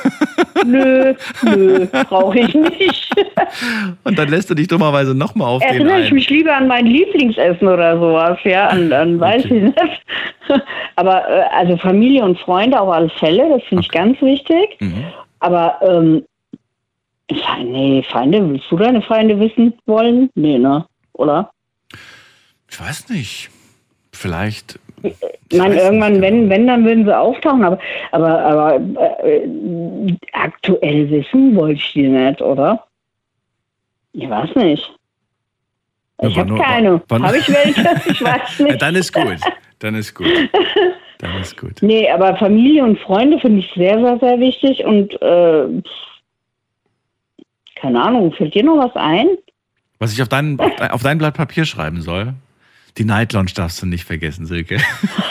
nö, 0.66 1.14
nö, 1.44 1.88
brauche 2.08 2.40
ich 2.40 2.54
nicht. 2.54 3.16
Und 4.04 4.18
dann 4.20 4.30
lässt 4.30 4.50
du 4.50 4.54
dich 4.56 4.68
dummerweise 4.68 5.14
nochmal 5.16 5.48
auf 5.48 5.62
den 5.62 5.70
Erinnere 5.70 6.02
ich 6.02 6.12
mich 6.12 6.30
lieber 6.30 6.56
an 6.56 6.68
mein 6.68 6.86
Lieblingsessen 6.86 7.68
oder 7.68 7.98
sowas, 8.00 8.38
ja, 8.44 8.68
an, 8.68 8.92
an 8.94 9.20
weiß 9.20 9.46
Okay. 9.46 9.58
ich 9.58 9.64
nicht. 9.64 10.62
Aber 10.96 11.28
äh, 11.30 11.44
also 11.56 11.78
Familie 11.78 12.24
und 12.24 12.40
Freunde 12.40 12.80
auf 12.80 12.90
alle 12.90 13.10
Fälle, 13.10 13.48
das 13.50 13.64
finde 13.68 13.84
ich 13.84 13.90
ganz 13.90 14.22
wichtig. 14.22 14.78
Mhm. 14.80 15.04
Aber 15.40 15.76
ähm, 15.82 16.24
Nee, 17.30 18.04
Feinde, 18.10 18.50
willst 18.50 18.72
du 18.72 18.78
deine 18.78 19.02
Feinde 19.02 19.40
wissen 19.40 19.74
wollen? 19.86 20.30
Nee, 20.36 20.58
ne? 20.58 20.86
Oder? 21.14 21.52
Ich 22.70 22.80
weiß 22.80 23.10
nicht. 23.10 23.50
Vielleicht. 24.14 24.80
Ich 25.50 25.58
meine, 25.58 25.76
irgendwann, 25.80 26.14
nicht 26.14 26.22
wenn, 26.22 26.36
genau. 26.42 26.50
wenn, 26.50 26.68
dann 26.68 26.86
würden 26.86 27.06
sie 27.06 27.18
auftauchen, 27.18 27.64
aber, 27.64 27.80
aber, 28.12 28.40
aber 28.40 28.76
äh, 29.24 29.48
aktuell 30.34 31.10
wissen 31.10 31.56
wollte 31.56 31.76
ich 31.80 31.94
die 31.94 32.08
nicht, 32.08 32.42
oder? 32.42 32.84
Ich 34.14 34.28
weiß 34.30 34.56
nicht. 34.56 34.92
Ja, 36.22 36.30
Ich 36.30 36.36
wann 36.38 36.52
habe 36.52 36.64
keine. 36.64 37.02
Habe 37.12 37.38
ich 37.38 37.48
welche? 37.50 37.82
Ich 38.12 38.24
weiß 38.24 38.58
Ja, 38.60 38.66
nicht. 38.66 38.82
dann 38.82 38.96
ist 38.96 39.14
gut. 39.14 39.38
Dann 39.80 39.96
ist 39.96 40.16
gut. 40.16 40.28
Dann 41.20 41.42
ist 41.42 41.58
gut. 41.58 41.74
Nee, 41.82 42.10
aber 42.10 42.36
Familie 42.38 42.84
und 42.84 43.00
Freunde 43.00 43.40
finde 43.40 43.60
ich 43.60 43.72
sehr, 43.76 44.00
sehr, 44.00 44.18
sehr 44.20 44.40
wichtig 44.40 44.84
und 44.84 45.22
äh, 45.22 45.68
keine 47.82 48.02
Ahnung, 48.02 48.32
fällt 48.34 48.54
dir 48.54 48.64
noch 48.64 48.78
was 48.78 48.96
ein? 48.96 49.28
Was 50.00 50.14
ich 50.14 50.22
auf 50.22 50.28
dein, 50.30 50.60
auf 50.60 51.02
dein- 51.04 51.18
Blatt 51.18 51.36
Papier 51.36 51.66
schreiben 51.66 52.02
soll? 52.02 52.34
Die 52.98 53.06
Night 53.06 53.34
Lounge 53.34 53.52
darfst 53.56 53.80
du 53.82 53.86
nicht 53.86 54.06
vergessen, 54.06 54.46
Silke. 54.48 54.78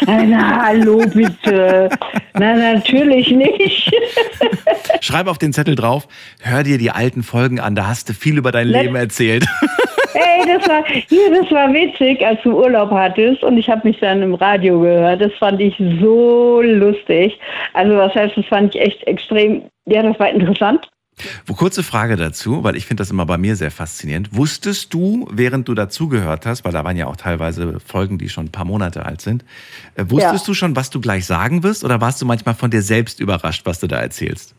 Na, 0.06 0.22
na, 0.22 0.66
hallo 0.66 0.98
bitte. 1.12 1.88
Na, 2.34 2.54
natürlich 2.54 3.30
nicht. 3.32 3.92
Schreib 5.00 5.26
auf 5.26 5.38
den 5.38 5.52
Zettel 5.52 5.74
drauf, 5.74 6.06
hör 6.42 6.62
dir 6.62 6.78
die 6.78 6.90
alten 6.92 7.22
Folgen 7.24 7.58
an, 7.58 7.74
da 7.74 7.86
hast 7.88 8.08
du 8.08 8.12
viel 8.12 8.38
über 8.38 8.52
dein 8.52 8.68
Let- 8.68 8.82
Leben 8.84 8.94
erzählt. 8.96 9.46
Ey, 10.14 10.46
das 10.46 10.68
war, 10.68 10.84
hier, 11.08 11.30
das 11.30 11.50
war 11.50 11.72
witzig, 11.74 12.24
als 12.24 12.40
du 12.42 12.56
Urlaub 12.56 12.90
hattest 12.90 13.42
und 13.42 13.58
ich 13.58 13.68
habe 13.68 13.86
mich 13.86 13.98
dann 14.00 14.22
im 14.22 14.34
Radio 14.34 14.80
gehört. 14.80 15.20
Das 15.20 15.32
fand 15.38 15.60
ich 15.60 15.74
so 16.00 16.62
lustig. 16.62 17.38
Also 17.74 17.96
was 17.96 18.14
heißt, 18.14 18.36
das 18.36 18.46
fand 18.46 18.74
ich 18.74 18.80
echt 18.80 19.02
extrem, 19.06 19.62
ja, 19.86 20.02
das 20.02 20.18
war 20.18 20.30
interessant. 20.30 20.88
Kurze 21.56 21.82
Frage 21.82 22.16
dazu, 22.16 22.62
weil 22.64 22.76
ich 22.76 22.84
finde 22.86 23.00
das 23.00 23.10
immer 23.10 23.24
bei 23.24 23.38
mir 23.38 23.56
sehr 23.56 23.70
faszinierend. 23.70 24.36
Wusstest 24.36 24.92
du, 24.92 25.26
während 25.32 25.66
du 25.68 25.74
dazugehört 25.74 26.44
hast, 26.44 26.64
weil 26.64 26.72
da 26.72 26.84
waren 26.84 26.96
ja 26.96 27.06
auch 27.06 27.16
teilweise 27.16 27.80
Folgen, 27.80 28.18
die 28.18 28.28
schon 28.28 28.46
ein 28.46 28.52
paar 28.52 28.66
Monate 28.66 29.06
alt 29.06 29.22
sind, 29.22 29.42
äh, 29.94 30.04
wusstest 30.08 30.44
Ja. 30.44 30.46
du 30.46 30.54
schon, 30.54 30.76
was 30.76 30.90
du 30.90 31.00
gleich 31.00 31.24
sagen 31.24 31.62
wirst 31.62 31.84
oder 31.84 32.00
warst 32.02 32.20
du 32.20 32.26
manchmal 32.26 32.54
von 32.54 32.70
dir 32.70 32.82
selbst 32.82 33.20
überrascht, 33.20 33.62
was 33.64 33.80
du 33.80 33.86
da 33.86 33.96
erzählst? 33.98 34.54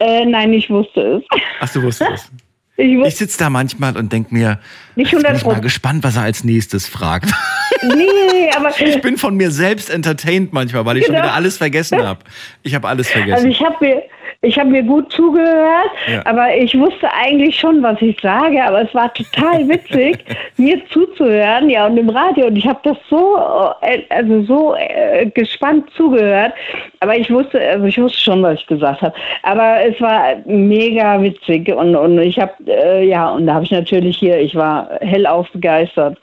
Äh, 0.00 0.26
nein, 0.26 0.52
ich 0.52 0.68
wusste 0.68 1.00
es. 1.00 1.40
Ach, 1.60 1.72
du 1.72 1.82
wusstest 1.82 2.10
es. 2.12 2.30
Ich 2.78 2.92
Ich 2.92 3.16
sitze 3.16 3.38
da 3.38 3.48
manchmal 3.48 3.96
und 3.96 4.12
denke 4.12 4.34
mir, 4.34 4.60
nicht 4.96 5.10
jetzt 5.10 5.22
bin 5.22 5.24
100 5.24 5.40
ich 5.40 5.46
mal 5.46 5.60
gespannt, 5.62 6.04
was 6.04 6.16
er 6.16 6.24
als 6.24 6.44
nächstes 6.44 6.86
fragt. 6.86 7.30
Nee, 7.82 8.50
aber 8.56 8.70
Ich 8.80 9.00
bin 9.00 9.16
von 9.16 9.34
mir 9.36 9.50
selbst 9.50 9.88
entertained 9.90 10.52
manchmal, 10.52 10.84
weil 10.84 10.98
ich 10.98 11.06
schon 11.06 11.14
Genau. 11.14 11.26
wieder 11.26 11.34
alles 11.34 11.56
vergessen 11.56 12.02
habe. 12.02 12.20
Ich 12.62 12.74
habe 12.74 12.86
alles 12.88 13.06
Also 13.08 13.18
vergessen. 13.18 13.50
ich 13.50 13.62
habe 13.62 13.76
mir, 13.80 14.02
ich 14.42 14.58
habe 14.58 14.70
mir 14.70 14.82
gut 14.82 15.10
zugehört, 15.12 15.90
Ja. 16.06 16.20
aber 16.24 16.54
ich 16.56 16.78
wusste 16.78 17.08
eigentlich 17.12 17.58
schon, 17.58 17.82
was 17.82 18.00
ich 18.00 18.20
sage. 18.20 18.62
Aber 18.62 18.82
es 18.82 18.94
war 18.94 19.12
total 19.14 19.68
witzig, 19.68 20.24
mir 20.56 20.80
zuzuhören, 20.90 21.68
ja 21.70 21.86
und 21.86 21.96
im 21.96 22.08
Radio. 22.10 22.46
Und 22.46 22.56
ich 22.56 22.66
habe 22.66 22.80
das 22.84 22.96
so, 23.08 23.36
äh, 23.82 24.02
also 24.10 24.42
so 24.42 24.74
äh, 24.76 25.26
gespannt 25.26 25.88
zugehört. 25.96 26.52
Aber 27.00 27.16
ich 27.16 27.30
wusste, 27.30 27.60
also 27.60 27.84
ich 27.86 28.00
wusste 28.00 28.18
schon, 28.20 28.42
was 28.42 28.60
ich 28.60 28.66
gesagt 28.66 29.02
habe. 29.02 29.14
Aber 29.42 29.84
es 29.84 30.00
war 30.00 30.36
mega 30.44 31.20
witzig 31.22 31.68
und 31.74 31.96
und 31.96 32.18
ich 32.18 32.38
habe, 32.38 32.52
äh, 32.66 33.06
ja 33.06 33.30
und 33.30 33.46
da 33.46 33.54
habe 33.54 33.64
ich 33.64 33.70
natürlich 33.70 34.18
hier, 34.18 34.38
ich 34.38 34.54
war 34.54 34.88
hellauf 35.00 35.50
begeistert. 35.52 36.18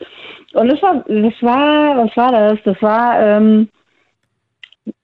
Und 0.53 0.71
es 0.71 0.81
war, 0.81 1.03
das 1.07 1.33
war, 1.41 1.97
was 1.97 2.15
war 2.15 2.31
das? 2.31 2.59
Das 2.63 2.81
war 2.81 3.19
ähm, 3.19 3.67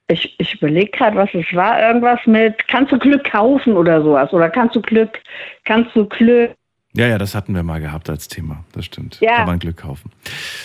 ich, 0.10 0.36
ich 0.40 0.56
überlege 0.56 0.92
gerade, 0.92 1.16
was 1.16 1.30
es 1.34 1.46
war. 1.54 1.80
Irgendwas 1.82 2.20
mit, 2.26 2.68
kannst 2.68 2.92
du 2.92 2.98
Glück 3.00 3.24
kaufen 3.30 3.74
oder 3.78 4.02
sowas? 4.04 4.34
Oder 4.34 4.50
kannst 4.50 4.76
du 4.76 4.82
Glück, 4.82 5.20
kannst 5.66 5.96
du 5.96 6.06
Glück. 6.06 6.52
Ja, 6.94 7.06
ja, 7.08 7.18
das 7.20 7.36
hatten 7.36 7.54
wir 7.54 7.62
mal 7.64 7.80
gehabt 7.80 8.10
als 8.10 8.28
Thema. 8.28 8.64
Das 8.74 8.86
stimmt. 8.86 9.20
Ja. 9.22 9.38
Kann 9.38 9.46
man 9.48 9.60
Glück 9.60 9.78
kaufen. 9.78 10.12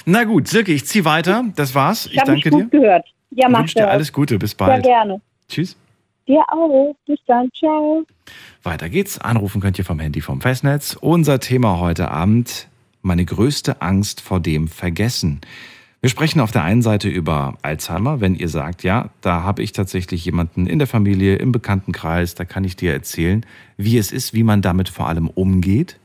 Na 0.07 0.25
gut, 0.25 0.49
Silke, 0.49 0.73
ich 0.73 0.87
zieh 0.87 1.05
weiter. 1.05 1.45
Das 1.57 1.75
war's. 1.75 2.07
Ich 2.07 2.19
hab 2.19 2.25
danke 2.27 2.49
mich 2.51 2.55
dir. 2.57 2.63
gut 2.63 2.71
gehört. 2.71 3.07
Ja, 3.31 3.47
Ich 3.47 3.53
mach 3.53 3.61
wünsche 3.61 3.75
dir 3.75 3.91
alles 3.91 4.13
Gute. 4.13 4.39
Bis 4.39 4.53
Sehr 4.53 4.67
bald. 4.67 4.83
gerne. 4.85 5.21
Tschüss. 5.49 5.77
Dir 6.27 6.43
auch. 6.51 6.97
Bis 7.07 7.19
dann. 7.27 7.51
Ciao. 7.53 8.05
Weiter 8.63 8.89
geht's. 8.89 9.21
Anrufen 9.21 9.61
könnt 9.61 9.79
ihr 9.79 9.85
vom 9.85 10.01
Handy 10.01 10.23
vom 10.23 10.41
Festnetz. 10.41 10.97
Unser 10.99 11.41
Thema 11.41 11.79
heute 11.79 12.11
Abend, 12.11 12.69
meine 13.03 13.27
größte 13.27 13.83
Angst 13.83 14.23
vor 14.23 14.41
dem 14.41 14.69
Vergessen. 14.69 15.43
Wir 16.05 16.11
sprechen 16.11 16.41
auf 16.41 16.53
der 16.53 16.63
einen 16.65 16.83
Seite 16.83 17.09
über 17.09 17.57
Alzheimer, 17.63 18.21
wenn 18.21 18.35
ihr 18.35 18.51
sagt, 18.51 18.83
ja, 18.83 19.09
da 19.23 19.43
habe 19.43 19.63
ich 19.63 19.73
tatsächlich 19.73 20.23
jemanden 20.27 20.67
in 20.67 20.79
der 20.79 20.87
Familie, 20.87 21.37
im 21.37 21.51
Bekanntenkreis, 21.51 22.35
da 22.35 22.45
kann 22.45 22.63
ich 22.63 22.77
dir 22.77 22.93
erzählen, 22.93 23.47
wie 23.79 23.97
es 23.97 24.13
ist, 24.13 24.35
wie 24.35 24.43
man 24.43 24.61
damit 24.61 24.91
vor 24.91 25.09
allem 25.09 25.29
umgeht. 25.29 25.99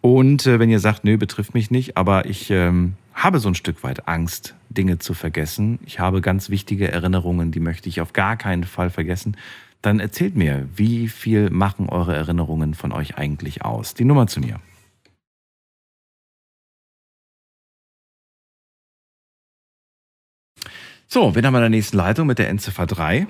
Und 0.00 0.44
äh, 0.48 0.58
wenn 0.58 0.70
ihr 0.70 0.80
sagt, 0.80 1.04
nö, 1.04 1.18
betrifft 1.18 1.54
mich 1.54 1.70
nicht, 1.70 1.96
aber 1.96 2.26
ich 2.26 2.50
ähm, 2.50 2.94
habe 3.14 3.38
so 3.38 3.46
ein 3.46 3.54
Stück 3.54 3.84
weit 3.84 4.08
Angst, 4.08 4.56
Dinge 4.70 4.98
zu 4.98 5.14
vergessen. 5.14 5.78
Ich 5.86 6.00
habe 6.00 6.20
ganz 6.20 6.50
wichtige 6.50 6.90
Erinnerungen, 6.90 7.52
die 7.52 7.60
möchte 7.60 7.88
ich 7.88 8.00
auf 8.00 8.12
gar 8.12 8.36
keinen 8.36 8.64
Fall 8.64 8.90
vergessen. 8.90 9.36
Dann 9.82 10.00
erzählt 10.00 10.34
mir, 10.34 10.68
wie 10.74 11.06
viel 11.06 11.48
machen 11.48 11.88
eure 11.88 12.16
Erinnerungen 12.16 12.74
von 12.74 12.90
euch 12.90 13.18
eigentlich 13.18 13.64
aus? 13.64 13.94
Die 13.94 14.04
Nummer 14.04 14.26
zu 14.26 14.40
mir. 14.40 14.58
So, 21.12 21.34
wen 21.34 21.44
haben 21.44 21.52
wir 21.52 21.58
in 21.58 21.64
der 21.64 21.68
nächsten 21.68 21.98
Leitung 21.98 22.26
mit 22.26 22.38
der 22.38 22.48
Endziffer 22.48 22.86
3? 22.86 23.26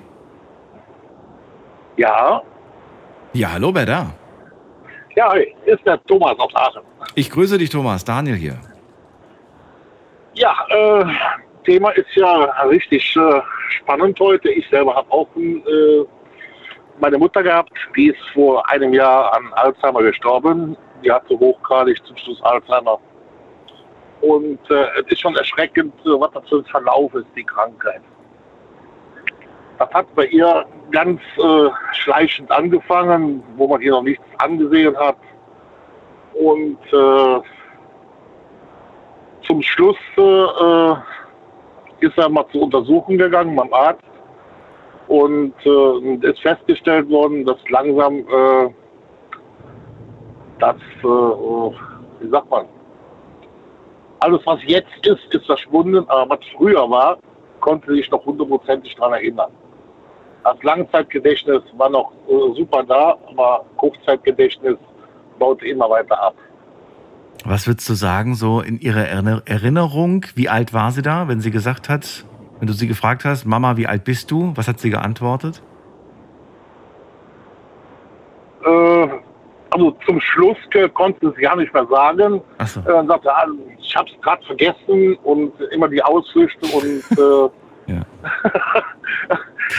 Ja, 1.97 2.41
Ja, 3.33 3.51
hallo, 3.51 3.75
wer 3.75 3.85
da? 3.85 4.13
ja, 5.17 5.29
hi, 5.33 5.53
ist 5.65 5.85
der 5.85 6.01
Thomas 6.05 6.39
aus 6.39 6.55
Aachen. 6.55 6.81
Ich 7.15 7.29
grüße 7.29 7.57
dich, 7.57 7.69
Thomas. 7.69 8.05
Daniel 8.05 8.37
hier. 8.37 8.57
Ja, 10.33 10.55
äh, 10.69 11.05
Thema 11.65 11.89
ist 11.89 12.07
ja 12.15 12.45
richtig 12.69 13.17
äh, 13.17 13.41
spannend 13.67 14.17
heute. 14.17 14.49
Ich 14.49 14.65
selber 14.69 14.95
habe 14.95 15.11
auch 15.11 15.27
äh, 15.35 16.05
meine 17.01 17.17
Mutter 17.17 17.43
gehabt, 17.43 17.73
die 17.97 18.07
ist 18.11 18.29
vor 18.33 18.65
einem 18.69 18.93
Jahr 18.93 19.35
an 19.35 19.51
Alzheimer 19.55 20.03
gestorben. 20.03 20.77
Die 21.03 21.11
hatte 21.11 21.37
hochgradig 21.37 21.97
zum 22.05 22.15
Schluss 22.15 22.41
Alzheimer. 22.43 22.97
Und 24.23 24.59
äh, 24.71 24.85
es 25.01 25.11
ist 25.11 25.19
schon 25.19 25.35
erschreckend, 25.35 25.93
äh, 26.05 26.09
was 26.17 26.31
das 26.31 26.47
für 26.47 26.59
ein 26.59 26.65
Verlauf 26.65 27.13
ist, 27.13 27.27
die 27.35 27.43
Krankheit. 27.43 28.01
Das 29.79 29.89
hat 29.93 30.15
bei 30.15 30.27
ihr 30.27 30.65
ganz 30.91 31.19
äh, 31.37 31.69
schleichend 31.91 32.49
angefangen, 32.49 33.43
wo 33.57 33.67
man 33.67 33.81
ihr 33.81 33.91
noch 33.91 34.03
nichts 34.03 34.23
angesehen 34.37 34.95
hat. 34.95 35.17
Und 36.35 36.77
äh, 36.93 37.41
zum 39.45 39.61
Schluss 39.61 39.97
äh, 40.15 40.93
ist 41.99 42.17
er 42.17 42.29
mal 42.29 42.45
zur 42.53 42.61
Untersuchung 42.61 43.17
gegangen 43.17 43.57
beim 43.57 43.73
Arzt 43.73 44.03
und 45.09 45.53
äh, 45.65 46.29
ist 46.29 46.39
festgestellt 46.39 47.09
worden, 47.09 47.43
dass 47.45 47.57
langsam 47.67 48.19
äh, 48.19 48.73
das, 50.59 50.77
äh, 51.01 51.03
wie 51.03 52.29
sagt 52.29 52.49
man, 52.49 52.67
alles 54.23 54.41
was 54.45 54.59
jetzt 54.65 55.05
ist, 55.05 55.33
ist 55.33 55.45
verschwunden, 55.45 56.05
aber 56.07 56.29
was 56.31 56.39
früher 56.55 56.89
war, 56.89 57.17
konnte 57.59 57.93
sich 57.93 58.09
noch 58.09 58.25
hundertprozentig 58.25 58.95
daran 58.95 59.13
erinnern. 59.13 59.51
Das 60.43 60.61
Langzeitgedächtnis 60.63 61.61
war 61.77 61.89
noch 61.89 62.11
äh, 62.29 62.55
super 62.55 62.83
da, 62.83 63.17
aber 63.29 63.65
Kurzzeitgedächtnis 63.77 64.77
baute 65.39 65.65
immer 65.67 65.89
weiter 65.89 66.21
ab. 66.21 66.35
Was 67.45 67.67
würdest 67.67 67.89
du 67.89 67.93
sagen, 67.93 68.35
so 68.35 68.61
in 68.61 68.79
ihrer 68.79 69.05
Erinner- 69.05 69.41
Erinnerung? 69.45 70.25
Wie 70.35 70.47
alt 70.49 70.73
war 70.73 70.91
sie 70.91 71.01
da, 71.01 71.27
wenn 71.27 71.41
sie 71.41 71.51
gesagt 71.51 71.89
hat, 71.89 72.25
wenn 72.59 72.67
du 72.67 72.73
sie 72.73 72.87
gefragt 72.87 73.25
hast, 73.25 73.45
Mama, 73.45 73.75
wie 73.75 73.87
alt 73.87 74.05
bist 74.05 74.31
du? 74.31 74.53
Was 74.55 74.67
hat 74.67 74.79
sie 74.79 74.89
geantwortet? 74.89 75.61
Äh, 78.65 79.07
also 79.73 79.97
zum 80.05 80.19
Schluss 80.21 80.57
äh, 80.73 80.87
konnte 80.89 81.33
sie 81.35 81.41
gar 81.41 81.55
nicht 81.55 81.73
mehr 81.73 81.85
sagen. 81.87 82.41
Achso. 82.57 82.79
Äh, 82.81 82.83
Dann 82.85 83.07
sagte 83.07 83.29
er, 83.29 83.37
ah, 83.37 83.47
ich 83.81 83.95
habe 83.95 84.09
es 84.09 84.21
gerade 84.21 84.45
vergessen 84.45 85.15
und 85.23 85.51
immer 85.71 85.87
die 85.89 86.01
Ausflüchte 86.03 86.65
und 86.75 87.17
äh, 87.87 87.93
Ja. 87.93 88.01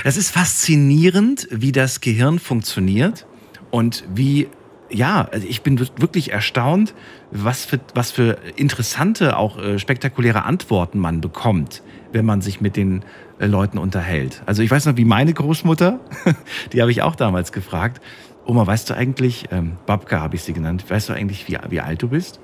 Das 0.02 0.16
ist 0.16 0.30
faszinierend, 0.30 1.46
wie 1.50 1.70
das 1.70 2.00
Gehirn 2.00 2.38
funktioniert 2.38 3.26
und 3.70 4.04
wie, 4.12 4.48
ja, 4.90 5.28
also 5.30 5.46
ich 5.46 5.62
bin 5.62 5.78
wirklich 5.78 6.32
erstaunt, 6.32 6.94
was 7.30 7.64
für, 7.64 7.78
was 7.94 8.10
für 8.10 8.38
interessante, 8.56 9.36
auch 9.36 9.58
äh, 9.58 9.78
spektakuläre 9.78 10.44
Antworten 10.44 10.98
man 10.98 11.20
bekommt, 11.20 11.82
wenn 12.12 12.24
man 12.24 12.40
sich 12.40 12.60
mit 12.60 12.76
den 12.76 13.04
äh, 13.38 13.46
Leuten 13.46 13.78
unterhält. 13.78 14.42
Also 14.46 14.62
ich 14.62 14.70
weiß 14.70 14.86
noch, 14.86 14.96
wie 14.96 15.04
meine 15.04 15.32
Großmutter, 15.32 16.00
die 16.72 16.80
habe 16.80 16.90
ich 16.90 17.02
auch 17.02 17.14
damals 17.14 17.52
gefragt, 17.52 18.00
Oma, 18.46 18.66
weißt 18.66 18.90
du 18.90 18.94
eigentlich, 18.94 19.46
ähm, 19.50 19.78
Babka 19.86 20.20
habe 20.20 20.36
ich 20.36 20.42
sie 20.42 20.52
genannt, 20.52 20.84
weißt 20.88 21.08
du 21.08 21.12
eigentlich, 21.14 21.48
wie, 21.48 21.58
wie 21.68 21.80
alt 21.80 22.02
du 22.02 22.08
bist? 22.08 22.40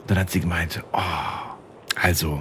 Und 0.00 0.10
dann 0.10 0.18
hat 0.18 0.30
sie 0.30 0.40
gemeint, 0.40 0.82
oh, 0.92 0.98
also, 2.00 2.40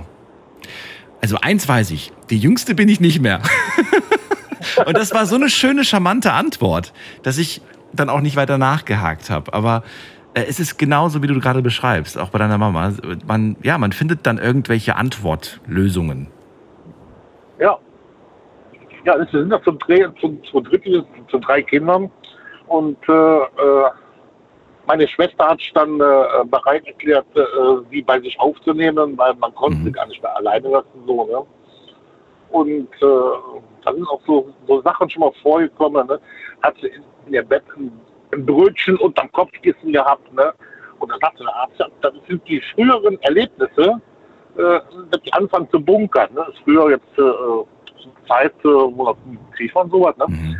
also 1.21 1.38
eins 1.41 1.67
weiß 1.67 1.91
ich, 1.91 2.12
die 2.29 2.38
jüngste 2.38 2.75
bin 2.75 2.89
ich 2.89 2.99
nicht 2.99 3.21
mehr. 3.21 3.41
Und 4.86 4.97
das 4.97 5.13
war 5.13 5.25
so 5.25 5.36
eine 5.36 5.49
schöne, 5.49 5.83
charmante 5.83 6.33
Antwort, 6.33 6.93
dass 7.21 7.38
ich 7.38 7.62
dann 7.91 8.09
auch 8.09 8.21
nicht 8.21 8.36
weiter 8.36 8.57
nachgehakt 8.57 9.29
habe. 9.29 9.53
Aber 9.53 9.83
äh, 10.33 10.45
es 10.47 10.59
ist 10.59 10.77
genauso, 10.77 11.21
wie 11.21 11.27
du 11.27 11.39
gerade 11.39 11.62
beschreibst, 11.62 12.17
auch 12.17 12.29
bei 12.29 12.39
deiner 12.39 12.57
Mama. 12.57 12.93
Man, 13.27 13.55
ja, 13.62 13.77
man 13.77 13.91
findet 13.91 14.25
dann 14.25 14.38
irgendwelche 14.38 14.95
Antwortlösungen. 14.95 16.27
ja. 17.59 17.77
Ja, 19.05 19.17
es 19.17 19.29
sind 19.31 19.51
ja 19.51 19.62
zum, 19.63 19.77
zum, 20.21 20.41
zum 20.45 20.63
Drittel, 20.63 21.05
zu 21.29 21.38
drei 21.39 21.62
Kindern. 21.62 22.09
Und 22.73 22.97
äh, 23.07 23.13
äh, 23.13 23.89
meine 24.88 25.07
Schwester 25.07 25.47
hat 25.47 25.59
sich 25.59 25.71
dann 25.73 25.99
äh, 25.99 26.43
bereit 26.45 26.83
erklärt, 26.88 27.27
äh, 27.36 27.43
sie 27.91 28.01
bei 28.01 28.19
sich 28.19 28.39
aufzunehmen, 28.39 29.15
weil 29.15 29.36
man 29.36 29.53
konnte 29.53 29.77
Mhm. 29.77 29.83
sie 29.86 29.91
gar 29.91 30.07
nicht 30.07 30.23
mehr 30.23 30.36
alleine 30.36 30.67
lassen. 30.69 31.03
So, 31.05 31.23
ne? 31.27 31.45
Und 32.49 32.89
äh, 32.99 33.65
da 33.86 33.93
sind 33.93 34.07
auch 34.09 34.21
so, 34.25 34.51
so 34.67 34.81
Sachen 34.81 35.07
schon 35.07 35.19
mal 35.19 35.31
vorgekommen. 35.43 36.07
Ne? 36.07 36.19
Hat 36.63 36.73
sie 36.81 36.88
in, 36.88 37.03
ihr 37.33 37.43
Bett 37.43 37.62
ein, 37.77 37.91
ein 38.33 38.43
Brötchen 38.43 38.97
unterm 38.97 39.31
Kopfkissen 39.33 39.93
gehabt. 39.93 40.33
Ne? 40.33 40.51
Und 40.97 41.12
dann 41.12 41.19
sagte 41.19 41.43
der 41.43 41.55
Arzt, 41.55 41.79
das 42.01 42.13
sind 42.27 42.41
die 42.47 42.59
früheren 42.73 43.21
Erlebnisse, 43.21 44.01
äh, 44.57 44.79
dass 45.12 45.21
die 45.23 45.33
anfangen 45.33 45.69
zu 45.69 45.79
bunkern. 45.79 46.29
Ne? 46.33 46.43
Das 46.47 46.55
ist 46.55 46.63
früher 46.63 46.89
jetzt 46.89 47.19
äh, 47.19 48.28
Zeit, 48.28 48.55
äh, 48.65 48.67
wo 48.67 49.05
das 49.05 49.17
Krieg 49.55 49.76
war 49.76 49.84
und 49.84 49.91
sowas. 49.91 50.17
Ne? 50.17 50.26
Mhm. 50.28 50.57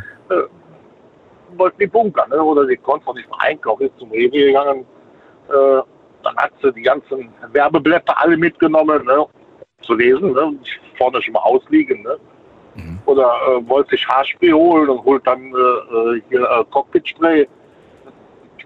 Wollten 1.58 1.78
die 1.78 1.86
bunkern, 1.86 2.30
ne? 2.30 2.42
oder 2.42 2.66
die 2.66 2.76
konnten 2.76 3.08
auch 3.08 3.14
nicht 3.14 3.28
mehr 3.28 3.40
einkaufen, 3.40 3.86
ist 3.86 3.98
zum 3.98 4.10
Rewe 4.10 4.30
gegangen. 4.30 4.86
Äh, 5.48 5.82
dann 6.22 6.36
hat 6.36 6.52
sie 6.62 6.72
die 6.72 6.82
ganzen 6.82 7.32
Werbeblätter 7.52 8.18
alle 8.20 8.36
mitgenommen, 8.36 9.04
ne? 9.04 9.26
zu 9.82 9.94
lesen, 9.94 10.32
ne? 10.32 10.54
vorne 10.96 11.20
schon 11.22 11.34
mal 11.34 11.40
ausliegen. 11.40 12.02
Ne? 12.02 12.16
Mhm. 12.76 12.98
Oder 13.06 13.34
äh, 13.46 13.68
wollte 13.68 13.90
sich 13.90 14.06
Haarspray 14.08 14.50
holen 14.50 14.88
und 14.88 15.04
holt 15.04 15.26
dann 15.26 15.52
äh, 15.52 16.16
äh, 16.16 16.22
hier 16.28 16.42
äh, 16.42 16.64
Cockpitspray 16.70 17.46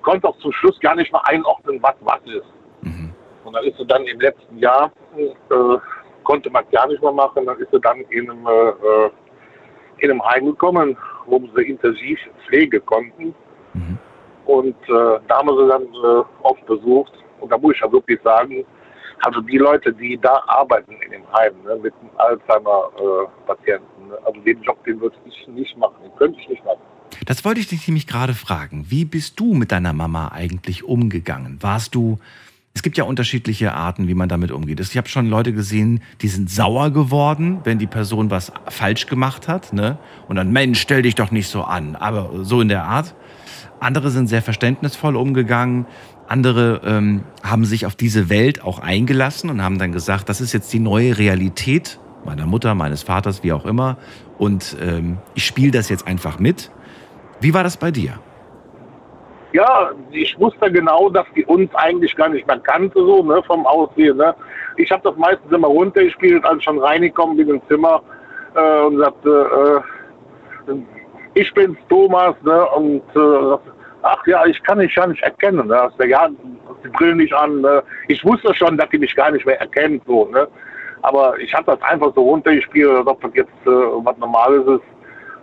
konnte 0.08 0.26
auch 0.26 0.38
zum 0.38 0.52
Schluss 0.52 0.80
gar 0.80 0.94
nicht 0.94 1.12
mal 1.12 1.20
einordnen, 1.24 1.78
was 1.82 1.94
was 2.00 2.20
ist. 2.24 2.46
Mhm. 2.80 3.12
Und 3.44 3.52
dann 3.52 3.64
ist 3.64 3.76
sie 3.76 3.86
dann 3.86 4.04
im 4.04 4.18
letzten 4.20 4.56
Jahr, 4.56 4.90
äh, 5.16 5.76
konnte 6.24 6.48
man 6.48 6.64
gar 6.72 6.86
nicht 6.86 7.02
mehr 7.02 7.12
machen, 7.12 7.44
dann 7.44 7.58
ist 7.58 7.70
sie 7.70 7.80
dann 7.80 8.00
in 8.08 8.30
einem, 8.30 8.46
äh 8.46 9.10
in 10.00 10.12
einem 10.12 10.24
Heim 10.24 10.46
gekommen, 10.46 10.96
wo 11.28 11.40
sie 11.56 11.62
intensiv 11.62 12.18
Pflege 12.46 12.80
konnten. 12.80 13.34
Mhm. 13.74 13.98
Und 14.46 14.76
äh, 14.88 15.20
da 15.28 15.38
haben 15.38 15.48
wir 15.48 15.62
sie 15.62 15.68
dann 15.68 15.82
äh, 15.82 16.24
oft 16.42 16.64
besucht. 16.66 17.12
Und 17.40 17.52
da 17.52 17.58
muss 17.58 17.74
ich 17.74 17.80
ja 17.80 17.92
wirklich 17.92 18.20
sagen, 18.22 18.64
also 19.24 19.40
die 19.40 19.58
Leute, 19.58 19.92
die 19.92 20.18
da 20.20 20.42
arbeiten 20.46 20.92
in 21.04 21.10
dem 21.10 21.32
Heim 21.32 21.54
ne, 21.64 21.76
mit 21.76 21.94
Alzheimer-Patienten, 22.16 24.08
ne, 24.08 24.18
also 24.24 24.40
den 24.40 24.62
Job, 24.62 24.82
den 24.84 25.00
würde 25.00 25.16
ich 25.26 25.48
nicht 25.48 25.76
machen, 25.76 25.96
den 26.02 26.14
könnte 26.16 26.38
ich 26.40 26.48
nicht 26.48 26.64
machen. 26.64 26.80
Das 27.26 27.44
wollte 27.44 27.60
ich 27.60 27.68
dich 27.68 27.86
nämlich 27.88 28.06
gerade 28.06 28.34
fragen. 28.34 28.86
Wie 28.88 29.04
bist 29.04 29.40
du 29.40 29.54
mit 29.54 29.72
deiner 29.72 29.92
Mama 29.92 30.30
eigentlich 30.32 30.84
umgegangen? 30.84 31.58
Warst 31.60 31.94
du, 31.94 32.18
es 32.78 32.82
gibt 32.84 32.96
ja 32.96 33.02
unterschiedliche 33.02 33.74
Arten, 33.74 34.06
wie 34.06 34.14
man 34.14 34.28
damit 34.28 34.52
umgeht. 34.52 34.78
Ich 34.78 34.96
habe 34.96 35.08
schon 35.08 35.28
Leute 35.28 35.52
gesehen, 35.52 36.00
die 36.20 36.28
sind 36.28 36.48
sauer 36.48 36.92
geworden, 36.92 37.58
wenn 37.64 37.80
die 37.80 37.88
Person 37.88 38.30
was 38.30 38.52
falsch 38.68 39.06
gemacht 39.06 39.48
hat. 39.48 39.72
Ne? 39.72 39.98
Und 40.28 40.36
dann, 40.36 40.52
Mensch, 40.52 40.80
stell 40.80 41.02
dich 41.02 41.16
doch 41.16 41.32
nicht 41.32 41.48
so 41.48 41.64
an. 41.64 41.96
Aber 41.96 42.44
so 42.44 42.60
in 42.60 42.68
der 42.68 42.84
Art. 42.84 43.16
Andere 43.80 44.10
sind 44.10 44.28
sehr 44.28 44.42
verständnisvoll 44.42 45.16
umgegangen. 45.16 45.86
Andere 46.28 46.80
ähm, 46.84 47.24
haben 47.42 47.64
sich 47.64 47.84
auf 47.84 47.96
diese 47.96 48.28
Welt 48.28 48.62
auch 48.62 48.78
eingelassen 48.78 49.50
und 49.50 49.60
haben 49.60 49.80
dann 49.80 49.90
gesagt, 49.90 50.28
das 50.28 50.40
ist 50.40 50.52
jetzt 50.52 50.72
die 50.72 50.78
neue 50.78 51.18
Realität 51.18 51.98
meiner 52.24 52.46
Mutter, 52.46 52.76
meines 52.76 53.02
Vaters, 53.02 53.42
wie 53.42 53.52
auch 53.52 53.66
immer. 53.66 53.96
Und 54.38 54.76
ähm, 54.80 55.18
ich 55.34 55.44
spiele 55.44 55.72
das 55.72 55.88
jetzt 55.88 56.06
einfach 56.06 56.38
mit. 56.38 56.70
Wie 57.40 57.52
war 57.54 57.64
das 57.64 57.76
bei 57.76 57.90
dir? 57.90 58.20
Ja, 59.52 59.90
ich 60.10 60.38
wusste 60.38 60.70
genau, 60.70 61.08
dass 61.08 61.26
die 61.34 61.44
uns 61.46 61.74
eigentlich 61.74 62.14
gar 62.16 62.28
nicht 62.28 62.46
mehr 62.46 62.58
kannte, 62.58 62.98
so 62.98 63.22
ne, 63.22 63.42
vom 63.46 63.66
Aussehen. 63.66 64.18
Ne. 64.18 64.34
Ich 64.76 64.90
habe 64.90 65.02
das 65.02 65.16
meistens 65.16 65.50
immer 65.50 65.68
runtergespielt, 65.68 66.44
als 66.44 66.58
ich 66.58 66.64
schon 66.64 66.78
reingekommen 66.78 67.36
bin 67.36 67.48
ins 67.48 67.66
Zimmer 67.66 68.02
äh, 68.54 68.80
und 68.82 68.98
sagte, 68.98 69.82
äh, 70.68 70.74
ich 71.34 71.52
bin's 71.54 71.78
Thomas, 71.88 72.34
ne, 72.42 72.66
und 72.70 73.02
äh, 73.16 73.58
ach 74.02 74.26
ja, 74.26 74.44
ich 74.44 74.62
kann 74.64 74.80
dich 74.80 74.94
ja 74.94 75.06
nicht 75.06 75.22
erkennen. 75.22 75.68
Ne. 75.68 75.80
Also, 75.80 76.02
ja, 76.02 76.28
die 76.84 76.88
Brille 76.88 77.16
nicht 77.16 77.32
an. 77.32 77.62
Ne. 77.62 77.82
Ich 78.08 78.22
wusste 78.24 78.52
schon, 78.54 78.76
dass 78.76 78.90
die 78.90 78.98
mich 78.98 79.16
gar 79.16 79.30
nicht 79.30 79.46
mehr 79.46 79.60
erkennt, 79.60 80.02
so, 80.06 80.26
ne. 80.26 80.46
Aber 81.02 81.38
ich 81.38 81.54
habe 81.54 81.64
das 81.64 81.80
einfach 81.82 82.12
so 82.14 82.22
runtergespielt, 82.22 82.90
als 82.90 83.06
ob 83.06 83.20
das 83.22 83.30
jetzt 83.34 83.66
äh, 83.66 83.70
was 83.70 84.18
Normales 84.18 84.66
ist 84.66 84.97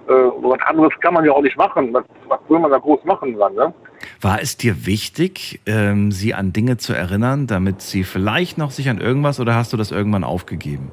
äh, 0.07 0.11
was 0.11 0.61
anderes 0.61 0.93
kann 1.01 1.13
man 1.13 1.25
ja 1.25 1.31
auch 1.31 1.41
nicht 1.41 1.57
machen. 1.57 1.93
Was, 1.93 2.03
was 2.27 2.39
will 2.47 2.59
man 2.59 2.71
da 2.71 2.77
groß 2.77 3.03
machen 3.05 3.37
dann, 3.37 3.53
ne? 3.55 3.73
War 4.21 4.41
es 4.41 4.57
dir 4.57 4.85
wichtig, 4.85 5.61
ähm, 5.65 6.11
sie 6.11 6.33
an 6.33 6.53
Dinge 6.53 6.77
zu 6.77 6.93
erinnern, 6.93 7.47
damit 7.47 7.81
sie 7.81 8.03
vielleicht 8.03 8.57
noch 8.57 8.71
sich 8.71 8.89
an 8.89 8.99
irgendwas 8.99 9.39
oder 9.39 9.55
hast 9.55 9.73
du 9.73 9.77
das 9.77 9.91
irgendwann 9.91 10.23
aufgegeben? 10.23 10.91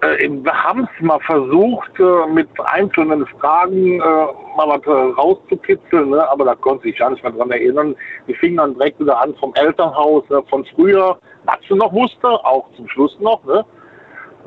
Äh, 0.00 0.28
wir 0.28 0.64
haben 0.64 0.88
es 0.92 1.04
mal 1.04 1.20
versucht, 1.20 1.98
äh, 1.98 2.26
mit 2.32 2.48
einzelnen 2.64 3.26
Fragen 3.26 4.00
äh, 4.00 4.00
mal 4.00 4.68
was 4.68 4.86
äh, 4.86 4.90
rauszukitzeln, 4.90 6.10
ne? 6.10 6.28
aber 6.28 6.44
da 6.44 6.54
konnte 6.54 6.88
ich 6.88 6.98
gar 6.98 7.10
nicht 7.10 7.22
mehr 7.22 7.32
dran 7.32 7.50
erinnern. 7.50 7.96
Die 8.28 8.34
fingen 8.34 8.56
dann 8.56 8.74
direkt 8.74 9.00
wieder 9.00 9.20
an 9.20 9.34
vom 9.36 9.54
Elternhaus, 9.54 10.28
ne? 10.28 10.42
von 10.50 10.64
früher, 10.74 11.18
was 11.44 11.58
sie 11.68 11.74
noch 11.74 11.92
wusste, 11.92 12.28
auch 12.28 12.66
zum 12.76 12.88
Schluss 12.88 13.16
noch. 13.20 13.42
Ne? 13.44 13.64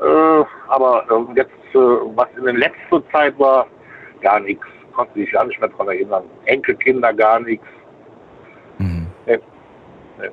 Äh, 0.01 0.43
aber 0.67 1.03
ähm, 1.11 1.29
jetzt, 1.35 1.51
was 1.73 2.27
in 2.37 2.45
der 2.45 2.53
letzten 2.53 3.03
Zeit 3.11 3.37
war, 3.39 3.67
gar 4.21 4.39
nichts. 4.39 4.65
Konnte 4.93 5.19
sich 5.19 5.31
gar 5.31 5.45
nicht 5.45 5.59
mehr 5.59 5.69
daran 5.69 5.87
erinnern. 5.87 6.23
Enkelkinder 6.45 7.13
gar 7.13 7.39
nichts. 7.39 7.65
Mhm. 8.77 9.07
Nee. 9.25 9.39
Nee. 10.19 10.29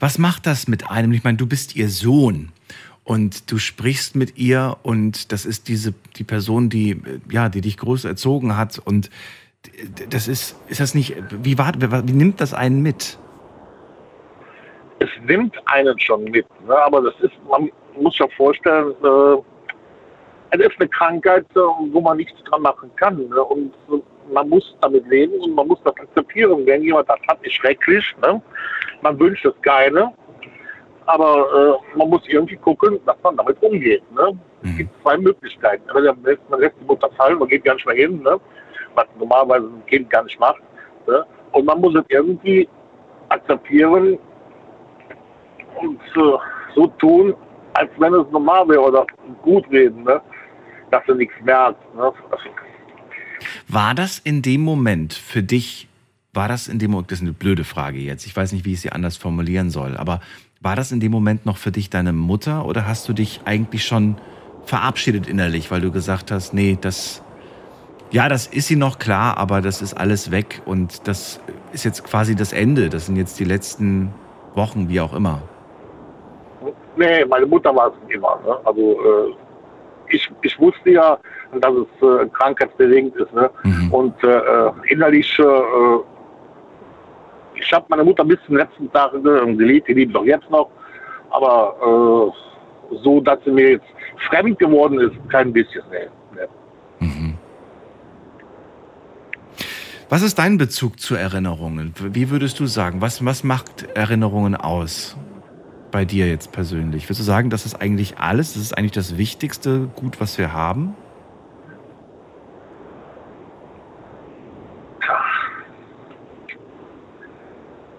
Was 0.00 0.18
macht 0.18 0.46
das 0.46 0.68
mit 0.68 0.90
einem? 0.90 1.12
Ich 1.12 1.24
meine, 1.24 1.36
du 1.36 1.46
bist 1.46 1.76
ihr 1.76 1.88
Sohn 1.88 2.52
und 3.04 3.50
du 3.50 3.58
sprichst 3.58 4.16
mit 4.16 4.36
ihr 4.36 4.76
und 4.82 5.32
das 5.32 5.46
ist 5.46 5.68
diese 5.68 5.94
die 6.16 6.24
Person, 6.24 6.68
die 6.68 7.00
ja, 7.30 7.48
die 7.48 7.62
dich 7.62 7.78
groß 7.78 8.04
erzogen 8.04 8.56
hat 8.56 8.78
und 8.78 9.10
das 10.10 10.28
ist 10.28 10.56
ist 10.68 10.80
das 10.80 10.94
nicht 10.94 11.16
wie 11.30 11.58
war 11.58 11.72
wie 11.78 12.12
nimmt 12.12 12.40
das 12.40 12.52
einen 12.52 12.82
mit? 12.82 13.18
Es 15.00 15.08
nimmt 15.24 15.56
einen 15.66 15.98
schon 15.98 16.24
mit, 16.24 16.46
ne? 16.66 16.76
aber 16.76 17.00
das 17.00 17.14
ist 17.20 17.32
man 17.48 17.70
muss 17.98 18.16
sich 18.16 18.34
vorstellen, 18.34 18.92
äh, 19.02 19.36
es 20.50 20.60
ist 20.60 20.80
eine 20.80 20.88
Krankheit, 20.88 21.46
äh, 21.54 21.60
wo 21.90 22.00
man 22.00 22.16
nichts 22.16 22.42
dran 22.44 22.62
machen 22.62 22.90
kann. 22.96 23.16
Ne? 23.28 23.42
Und 23.42 23.72
man 24.32 24.48
muss 24.48 24.76
damit 24.80 25.06
leben 25.08 25.38
und 25.40 25.54
man 25.54 25.68
muss 25.68 25.78
das 25.84 25.96
akzeptieren. 25.96 26.66
Wenn 26.66 26.82
jemand 26.82 27.08
das 27.08 27.18
hat, 27.28 27.38
ist 27.42 27.54
schrecklich. 27.54 28.14
Ne? 28.22 28.40
Man 29.02 29.18
wünscht 29.18 29.44
es 29.44 29.54
keine. 29.62 30.12
Aber 31.06 31.80
äh, 31.94 31.98
man 31.98 32.10
muss 32.10 32.22
irgendwie 32.28 32.56
gucken, 32.56 33.00
dass 33.06 33.16
man 33.22 33.36
damit 33.36 33.62
umgeht. 33.62 34.02
Ne? 34.12 34.38
Es 34.62 34.76
gibt 34.76 34.90
zwei 35.02 35.16
Möglichkeiten. 35.16 35.84
Man 35.94 36.60
lässt 36.60 36.76
die 36.80 36.84
Mutter 36.84 37.08
fallen, 37.16 37.38
man 37.38 37.48
geht 37.48 37.64
gar 37.64 37.74
nicht 37.74 37.86
mehr 37.86 37.96
hin, 37.96 38.22
ne? 38.22 38.38
was 38.94 39.06
normalerweise 39.18 39.66
ein 39.66 39.86
Kind 39.86 40.10
gar 40.10 40.24
nicht 40.24 40.38
macht. 40.38 40.60
Ne? 41.06 41.24
Und 41.52 41.64
man 41.64 41.80
muss 41.80 41.94
es 41.94 42.04
irgendwie 42.08 42.68
akzeptieren 43.30 44.18
und 45.80 46.00
äh, 46.16 46.38
so 46.74 46.86
tun, 46.98 47.34
als 47.74 47.90
wenn 47.98 48.14
es 48.14 48.30
normal 48.30 48.68
wäre 48.68 48.82
oder 48.82 49.06
gut 49.42 49.68
reden, 49.70 50.02
ne? 50.02 50.20
Dass 50.90 51.04
du 51.06 51.14
nichts 51.14 51.34
merkst. 51.42 51.80
Ne? 51.94 52.12
War 53.68 53.94
das 53.94 54.18
in 54.18 54.42
dem 54.42 54.62
Moment 54.62 55.14
für 55.14 55.42
dich, 55.42 55.88
war 56.32 56.48
das 56.48 56.68
in 56.68 56.78
dem 56.78 56.90
Moment, 56.90 57.10
das 57.10 57.18
ist 57.18 57.22
eine 57.22 57.32
blöde 57.32 57.64
Frage 57.64 57.98
jetzt, 57.98 58.26
ich 58.26 58.36
weiß 58.36 58.52
nicht, 58.52 58.64
wie 58.64 58.72
ich 58.72 58.80
sie 58.80 58.90
anders 58.90 59.16
formulieren 59.16 59.70
soll, 59.70 59.96
aber 59.96 60.20
war 60.60 60.74
das 60.74 60.90
in 60.90 61.00
dem 61.00 61.12
Moment 61.12 61.46
noch 61.46 61.56
für 61.56 61.70
dich 61.70 61.88
deine 61.88 62.12
Mutter 62.12 62.66
oder 62.66 62.86
hast 62.86 63.08
du 63.08 63.12
dich 63.12 63.42
eigentlich 63.44 63.84
schon 63.84 64.16
verabschiedet 64.64 65.28
innerlich, 65.28 65.70
weil 65.70 65.80
du 65.80 65.92
gesagt 65.92 66.30
hast, 66.30 66.52
nee, 66.52 66.76
das, 66.80 67.22
ja, 68.10 68.28
das 68.28 68.46
ist 68.46 68.66
sie 68.66 68.76
noch 68.76 68.98
klar, 68.98 69.36
aber 69.38 69.60
das 69.60 69.82
ist 69.82 69.94
alles 69.94 70.30
weg 70.30 70.62
und 70.64 71.06
das 71.06 71.40
ist 71.72 71.84
jetzt 71.84 72.04
quasi 72.04 72.34
das 72.34 72.52
Ende, 72.52 72.88
das 72.88 73.06
sind 73.06 73.16
jetzt 73.16 73.38
die 73.38 73.44
letzten 73.44 74.12
Wochen, 74.54 74.88
wie 74.88 75.00
auch 75.00 75.14
immer. 75.14 75.42
Nee, 76.96 77.24
meine 77.26 77.46
Mutter 77.46 77.74
war 77.74 77.88
es 77.88 78.14
immer. 78.14 78.40
Ne? 78.44 78.58
Also 78.64 78.80
äh, 78.80 79.34
ich, 80.10 80.30
ich 80.42 80.58
wusste 80.58 80.90
ja, 80.90 81.18
dass 81.60 81.72
es 81.72 82.02
äh, 82.02 82.28
krankheitsbedingt 82.28 83.16
ist. 83.16 83.32
Ne? 83.32 83.50
Mhm. 83.62 83.92
Und 83.92 84.24
äh, 84.24 84.38
äh 84.38 84.72
innerlich, 84.88 85.38
äh, 85.38 85.98
ich 87.54 87.72
habe 87.72 87.86
meine 87.88 88.04
Mutter 88.04 88.24
bis 88.24 88.38
zum 88.46 88.56
letzten 88.56 88.90
Tag 88.92 89.12
geliebt, 89.12 89.88
die 89.88 89.94
liebt 89.94 90.14
doch 90.14 90.24
jetzt 90.24 90.48
noch. 90.50 90.70
Aber 91.30 92.32
äh, 92.92 92.96
so, 93.02 93.20
dass 93.20 93.38
sie 93.44 93.50
mir 93.50 93.72
jetzt 93.72 93.86
fremd 94.28 94.58
geworden 94.58 95.00
ist, 95.00 95.14
kein 95.28 95.52
bisschen. 95.52 95.82
Nee. 95.90 97.06
Mhm. 97.06 97.38
Was 100.08 100.22
ist 100.22 100.38
dein 100.38 100.56
Bezug 100.56 101.00
zu 101.00 101.16
Erinnerungen? 101.16 101.92
Wie 101.98 102.30
würdest 102.30 102.58
du 102.60 102.66
sagen, 102.66 103.02
was, 103.02 103.24
was 103.24 103.44
macht 103.44 103.82
Erinnerungen 103.94 104.56
aus? 104.56 105.16
Bei 105.90 106.04
dir 106.04 106.28
jetzt 106.28 106.52
persönlich? 106.52 107.04
Würdest 107.04 107.20
du 107.20 107.24
sagen, 107.24 107.50
das 107.50 107.66
ist 107.66 107.80
eigentlich 107.80 108.18
alles? 108.18 108.54
Das 108.54 108.62
ist 108.62 108.76
eigentlich 108.76 108.92
das 108.92 109.18
wichtigste 109.18 109.88
Gut, 109.94 110.20
was 110.20 110.38
wir 110.38 110.52
haben? 110.52 110.96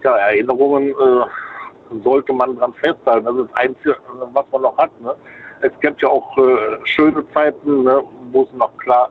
Ja, 0.02 0.16
Erinnerungen 0.16 0.88
äh, 0.88 2.00
sollte 2.02 2.32
man 2.32 2.56
dran 2.56 2.72
festhalten. 2.74 3.26
Das 3.26 3.36
ist 3.36 3.50
das 3.50 3.58
Einzige, 3.58 3.96
was 4.32 4.44
man 4.50 4.62
noch 4.62 4.78
hat. 4.78 5.00
Ne? 5.00 5.14
Es 5.60 5.78
gibt 5.80 6.00
ja 6.00 6.08
auch 6.08 6.38
äh, 6.38 6.78
schöne 6.84 7.24
Zeiten, 7.34 7.84
ne, 7.84 8.02
wo 8.32 8.44
es 8.44 8.52
noch 8.54 8.74
klar 8.78 9.10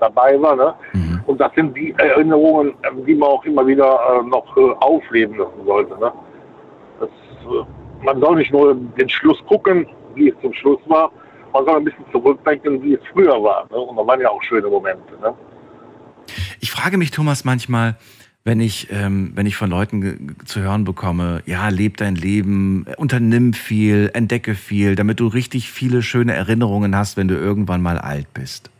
dabei 0.00 0.40
war. 0.40 0.56
Ne? 0.56 0.74
Mhm. 0.94 1.20
Und 1.26 1.40
das 1.40 1.52
sind 1.54 1.76
die 1.76 1.94
Erinnerungen, 1.98 2.74
die 3.06 3.14
man 3.14 3.28
auch 3.28 3.44
immer 3.44 3.66
wieder 3.66 3.84
äh, 3.84 4.22
noch 4.22 4.56
äh, 4.56 4.72
aufleben 4.80 5.36
lassen 5.36 5.64
sollte. 5.66 5.98
Ne? 5.98 6.12
Das, 7.00 7.08
äh, 7.08 7.64
man 8.04 8.20
soll 8.20 8.36
nicht 8.36 8.52
nur 8.52 8.74
den 8.74 9.08
Schluss 9.08 9.38
gucken, 9.46 9.86
wie 10.14 10.28
es 10.28 10.34
zum 10.40 10.52
Schluss 10.54 10.80
war, 10.86 11.10
man 11.52 11.64
soll 11.64 11.76
ein 11.76 11.84
bisschen 11.84 12.04
zurückdenken, 12.12 12.82
wie 12.82 12.94
es 12.94 13.00
früher 13.12 13.42
war. 13.42 13.66
Ne? 13.70 13.78
Und 13.78 13.96
da 13.96 14.06
waren 14.06 14.20
ja 14.20 14.28
auch 14.28 14.42
schöne 14.42 14.68
Momente. 14.68 15.14
Ne? 15.20 15.34
Ich 16.60 16.70
frage 16.70 16.98
mich, 16.98 17.10
Thomas, 17.10 17.44
manchmal, 17.44 17.96
wenn 18.44 18.60
ich, 18.60 18.88
ähm, 18.90 19.32
wenn 19.34 19.46
ich 19.46 19.56
von 19.56 19.70
Leuten 19.70 20.36
zu 20.44 20.60
hören 20.60 20.84
bekomme, 20.84 21.42
ja, 21.46 21.68
leb 21.68 21.96
dein 21.96 22.14
Leben, 22.14 22.86
unternimm 22.98 23.52
viel, 23.54 24.10
entdecke 24.12 24.54
viel, 24.54 24.96
damit 24.96 25.20
du 25.20 25.26
richtig 25.28 25.70
viele 25.70 26.02
schöne 26.02 26.34
Erinnerungen 26.34 26.94
hast, 26.96 27.16
wenn 27.16 27.28
du 27.28 27.34
irgendwann 27.34 27.82
mal 27.82 27.98
alt 27.98 28.32
bist. 28.34 28.70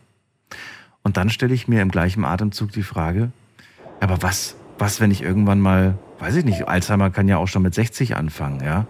Und 1.01 1.17
dann 1.17 1.29
stelle 1.29 1.53
ich 1.53 1.67
mir 1.67 1.81
im 1.81 1.89
gleichen 1.89 2.25
Atemzug 2.25 2.71
die 2.71 2.83
Frage, 2.83 3.31
aber 3.99 4.21
was, 4.21 4.55
was, 4.77 4.99
wenn 4.99 5.11
ich 5.11 5.21
irgendwann 5.21 5.59
mal 5.59 5.97
weiß 6.19 6.35
ich 6.35 6.45
nicht, 6.45 6.67
Alzheimer 6.67 7.09
kann 7.09 7.27
ja 7.27 7.37
auch 7.37 7.47
schon 7.47 7.61
mit 7.61 7.73
60 7.73 8.15
anfangen, 8.15 8.63
ja. 8.63 8.85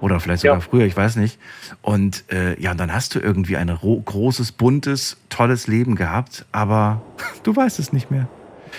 Oder 0.00 0.20
vielleicht 0.20 0.42
sogar 0.42 0.58
ja. 0.58 0.60
früher, 0.60 0.84
ich 0.84 0.96
weiß 0.96 1.16
nicht. 1.16 1.38
Und 1.80 2.30
äh, 2.30 2.60
ja, 2.60 2.74
dann 2.74 2.92
hast 2.92 3.14
du 3.14 3.18
irgendwie 3.18 3.56
ein 3.56 3.68
großes, 3.68 4.52
buntes, 4.52 5.16
tolles 5.30 5.68
Leben 5.68 5.96
gehabt, 5.96 6.44
aber 6.52 7.00
du 7.42 7.56
weißt 7.56 7.78
es 7.78 7.92
nicht 7.92 8.10
mehr. 8.10 8.28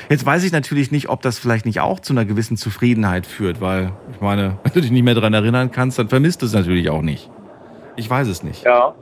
Jetzt 0.09 0.25
weiß 0.25 0.43
ich 0.43 0.51
natürlich 0.51 0.91
nicht, 0.91 1.09
ob 1.09 1.23
das 1.23 1.39
vielleicht 1.39 1.65
nicht 1.65 1.79
auch 1.79 1.99
zu 1.99 2.13
einer 2.13 2.23
gewissen 2.23 2.55
Zufriedenheit 2.55 3.25
führt, 3.25 3.61
weil 3.61 3.93
ich 4.11 4.21
meine, 4.21 4.59
wenn 4.63 4.73
du 4.73 4.81
dich 4.81 4.91
nicht 4.91 5.03
mehr 5.03 5.15
daran 5.15 5.33
erinnern 5.33 5.71
kannst, 5.71 5.97
dann 5.97 6.07
vermisst 6.07 6.41
du 6.41 6.45
es 6.45 6.53
natürlich 6.53 6.89
auch 6.89 7.01
nicht. 7.01 7.31
Ich 7.95 8.07
weiß 8.07 8.27
es 8.27 8.43
nicht. 8.43 8.63
Ja. 8.63 8.93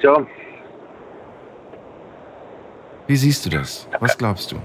Tja, 0.00 0.26
Wie 3.06 3.16
siehst 3.16 3.46
du 3.46 3.50
das? 3.50 3.88
Was 4.00 4.18
glaubst 4.18 4.52
du? 4.52 4.56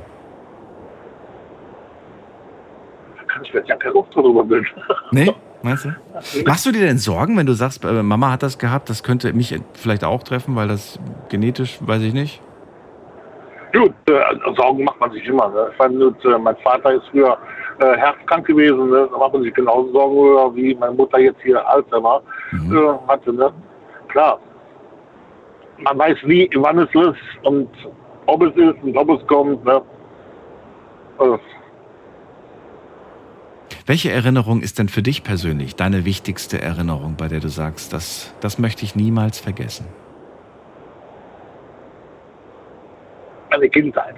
da 3.20 3.24
kann 3.26 3.29
ich 3.44 3.54
jetzt 3.54 3.70
ja 3.70 3.76
kein 3.76 3.94
Urteil 3.94 4.24
drüber 4.24 4.44
bilden. 4.44 4.68
Nee? 5.12 5.34
Meinst 5.62 5.86
du? 5.86 5.90
Machst 6.46 6.66
du 6.66 6.72
dir 6.72 6.86
denn 6.86 6.98
Sorgen, 6.98 7.36
wenn 7.36 7.46
du 7.46 7.54
sagst, 7.54 7.84
äh, 7.84 8.02
Mama 8.02 8.32
hat 8.32 8.44
das 8.44 8.58
gehabt, 8.58 8.90
das 8.90 9.04
könnte 9.04 9.34
mich 9.34 9.54
vielleicht 9.74 10.04
auch 10.06 10.24
treffen, 10.24 10.56
weil 10.56 10.70
das 10.70 11.00
genetisch, 11.28 11.80
weiß 11.82 12.02
ich 12.04 12.14
nicht? 12.14 12.42
Gut, 13.74 13.94
äh, 14.10 14.22
Sorgen 14.56 14.84
macht 14.84 15.00
man 15.00 15.12
sich 15.12 15.26
immer. 15.26 15.50
Ne? 15.50 15.70
Ich 15.72 15.78
meine, 15.78 16.06
äh, 16.06 16.38
mein 16.40 16.56
Vater 16.58 16.94
ist 16.94 17.04
früher 17.12 17.38
äh, 17.80 17.98
herzkrank 17.98 18.48
gewesen. 18.48 18.90
Ne? 18.90 19.08
Da 19.12 19.18
macht 19.18 19.34
man 19.34 19.44
sich 19.44 19.54
genauso 19.54 19.92
Sorgen, 19.92 20.16
darüber, 20.16 20.56
wie 20.56 20.74
meine 20.76 20.94
Mutter 20.94 21.20
jetzt 21.20 21.42
hier 21.44 21.68
Alzheimer 21.68 22.22
äh, 22.54 23.08
hatte. 23.08 23.34
Ne? 23.34 23.52
Klar, 24.08 24.40
man 25.78 26.00
weiß 26.00 26.18
nie, 26.24 26.50
wann 26.56 26.80
es 26.80 26.90
ist 26.96 27.46
und 27.46 27.70
ob 28.26 28.42
es 28.44 28.56
ist 28.56 28.82
und 28.82 28.98
ob 28.98 29.10
es 29.10 29.28
kommt. 29.28 29.64
Ne? 29.66 29.82
Äh, 31.20 31.38
Welche 33.90 34.12
Erinnerung 34.12 34.62
ist 34.62 34.78
denn 34.78 34.88
für 34.88 35.02
dich 35.02 35.24
persönlich 35.24 35.76
deine 35.76 36.06
wichtigste 36.06 36.62
Erinnerung, 36.62 37.16
bei 37.18 37.28
der 37.28 37.40
du 37.40 37.50
sagst, 37.50 37.92
das, 37.92 38.32
das 38.40 38.60
möchte 38.60 38.86
ich 38.86 38.96
niemals 38.96 39.40
vergessen? 39.40 39.88
meine 43.50 43.68
Kindheit. 43.68 44.16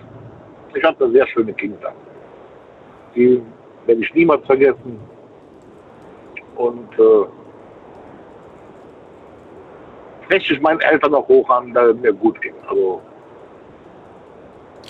Ich 0.76 0.84
hatte 0.84 1.06
eine 1.06 1.14
sehr 1.14 1.28
schöne 1.28 1.54
Kindheit. 1.54 1.96
Die 3.16 3.42
werde 3.86 4.02
ich 4.02 4.14
niemals 4.14 4.46
vergessen. 4.46 5.00
Und 6.56 6.90
äh, 7.00 7.26
rechne 10.34 10.56
ich 10.58 10.62
meinen 10.62 10.82
Eltern 10.82 11.12
noch 11.12 11.26
hoch 11.30 11.50
an, 11.50 11.74
da 11.74 11.88
es 11.88 11.98
mir 11.98 12.12
gut 12.14 12.42
ging. 12.42 12.54
Also 12.68 13.02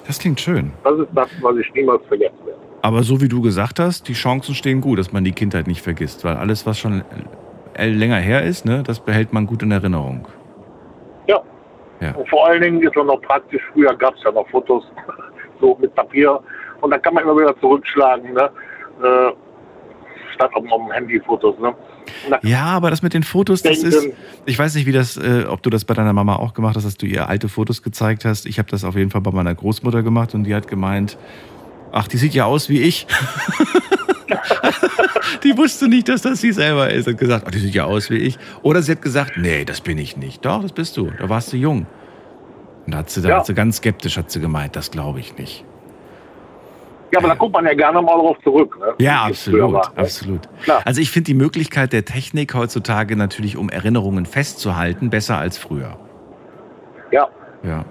Das 0.08 0.18
klingt 0.18 0.42
schön. 0.42 0.74
das 0.84 1.00
ist 1.00 1.10
das, 1.14 1.30
was 1.42 1.58
ich 1.58 1.72
niemals 1.76 2.04
vergessen 2.08 2.46
werde. 2.46 2.71
Aber 2.82 3.04
so 3.04 3.22
wie 3.22 3.28
du 3.28 3.42
gesagt 3.42 3.80
hast, 3.80 4.08
die 4.08 4.14
Chancen 4.14 4.56
stehen 4.56 4.82
gut, 4.82 5.00
dass 5.00 5.12
man 5.12 5.24
die 5.24 5.34
Kindheit 5.34 5.68
nicht 5.68 5.82
vergisst, 5.82 6.24
weil 6.24 6.36
alles, 6.36 6.66
was 6.66 6.80
schon 6.80 7.04
länger 7.78 8.18
her 8.18 8.44
ist, 8.44 8.66
ne, 8.66 8.84
das 8.84 9.00
behält 9.00 9.34
man 9.34 9.46
gut 9.46 9.62
in 9.64 9.72
Erinnerung. 9.72 10.28
Ja. 11.28 11.42
Ja. 12.00 12.16
Und 12.16 12.28
vor 12.30 12.48
allen 12.48 12.62
Dingen 12.62 12.82
ist 12.82 12.96
es 12.96 13.06
noch 13.06 13.22
praktisch, 13.22 13.62
früher 13.74 13.96
gab 13.96 14.16
es 14.16 14.24
ja 14.24 14.32
noch 14.32 14.48
Fotos, 14.50 14.84
so 15.62 15.78
mit 15.80 15.94
Papier. 15.96 16.40
Und 16.82 16.92
da 16.92 16.98
kann 16.98 17.14
man 17.14 17.24
immer 17.24 17.38
wieder 17.38 17.58
zurückschlagen, 17.60 18.34
ne? 18.34 18.50
Äh, 19.04 19.32
statt 20.34 20.50
auf 20.56 20.64
dem 20.64 20.92
Handy 20.92 21.20
Fotos, 21.20 21.58
ne? 21.60 21.76
Ja, 22.42 22.66
aber 22.66 22.90
das 22.90 23.04
mit 23.04 23.14
den 23.14 23.22
Fotos, 23.22 23.62
das 23.62 23.84
ist. 23.84 24.10
Ich 24.46 24.58
weiß 24.58 24.76
nicht, 24.76 24.88
wie 24.88 24.92
das, 24.92 25.18
äh, 25.18 25.46
ob 25.48 25.62
du 25.62 25.70
das 25.70 25.86
bei 25.86 25.94
deiner 25.94 26.14
Mama 26.14 26.38
auch 26.38 26.54
gemacht 26.54 26.76
hast, 26.76 26.86
dass 26.86 26.98
du 26.98 27.06
ihr 27.06 27.30
alte 27.30 27.48
Fotos 27.48 27.84
gezeigt 27.84 28.26
hast. 28.26 28.48
Ich 28.48 28.58
habe 28.58 28.70
das 28.70 28.84
auf 28.84 28.96
jeden 28.96 29.12
Fall 29.12 29.22
bei 29.22 29.32
meiner 29.32 29.54
Großmutter 29.54 30.02
gemacht 30.02 30.34
und 30.34 30.44
die 30.44 30.56
hat 30.56 30.68
gemeint, 30.68 31.18
ach, 31.92 32.08
die 32.08 32.18
sieht 32.18 32.34
ja 32.34 32.46
aus 32.46 32.70
wie 32.70 32.82
ich. 32.82 33.08
die 35.44 35.58
wusste 35.58 35.88
nicht, 35.88 36.10
dass 36.10 36.22
das 36.22 36.42
sie 36.42 36.52
selber 36.52 36.90
ist. 36.90 37.08
Hat 37.08 37.18
gesagt, 37.18 37.46
ach, 37.48 37.52
die 37.52 37.60
sieht 37.60 37.76
ja 37.76 37.86
aus 37.86 38.10
wie 38.10 38.18
ich. 38.18 38.38
Oder 38.64 38.82
sie 38.82 38.94
hat 38.94 39.02
gesagt, 39.02 39.34
nee, 39.38 39.66
das 39.66 39.82
bin 39.82 39.98
ich 39.98 40.18
nicht. 40.18 40.46
Doch, 40.46 40.62
das 40.62 40.72
bist 40.72 40.98
du. 40.98 41.12
Da 41.20 41.30
warst 41.30 41.54
du 41.54 41.58
jung. 41.58 41.86
Und 42.86 42.94
da 42.94 43.00
hat 43.00 43.10
sie, 43.10 43.22
da 43.22 43.30
Ja. 43.30 43.38
hat 43.38 43.46
sie 43.46 43.54
ganz 43.54 43.78
skeptisch 43.78 44.18
hat 44.18 44.32
sie 44.32 44.40
gemeint, 44.40 44.76
das 44.76 44.92
glaube 44.92 45.20
ich 45.20 45.38
nicht. 45.38 45.66
Ja, 47.12 47.20
aber 47.20 47.28
da 47.28 47.36
guckt 47.36 47.54
man 47.54 47.66
ja 47.66 47.74
gerne 47.74 48.02
mal 48.02 48.16
drauf 48.16 48.38
zurück. 48.42 48.78
Ne? 48.80 48.94
Ja, 49.06 49.24
absolut, 49.24 49.74
war, 49.74 49.92
ne? 49.92 49.98
absolut. 49.98 50.42
Klar. 50.64 50.82
Also 50.86 51.02
ich 51.02 51.12
finde 51.12 51.26
die 51.26 51.34
Möglichkeit 51.34 51.92
der 51.92 52.06
Technik 52.06 52.54
heutzutage 52.54 53.18
natürlich, 53.18 53.58
um 53.58 53.68
Erinnerungen 53.70 54.26
festzuhalten, 54.26 55.10
besser 55.10 55.38
als 55.38 55.58
früher. 55.58 55.98
Ja, 57.12 57.28
Ja. 57.64 57.84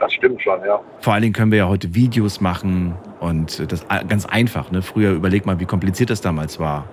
das 0.00 0.12
stimmt 0.12 0.42
schon, 0.42 0.60
ja. 0.66 0.78
Vor 1.00 1.14
allen 1.14 1.22
Dingen 1.22 1.32
können 1.32 1.50
wir 1.50 1.58
ja 1.58 1.68
heute 1.68 1.94
Videos 1.94 2.42
machen 2.42 2.94
und 3.20 3.70
das 3.72 3.86
ganz 4.08 4.26
einfach. 4.26 4.70
Ne? 4.70 4.82
Früher 4.82 5.12
überleg 5.12 5.46
mal, 5.46 5.58
wie 5.60 5.66
kompliziert 5.66 6.10
das 6.10 6.20
damals 6.20 6.58
war, 6.58 6.84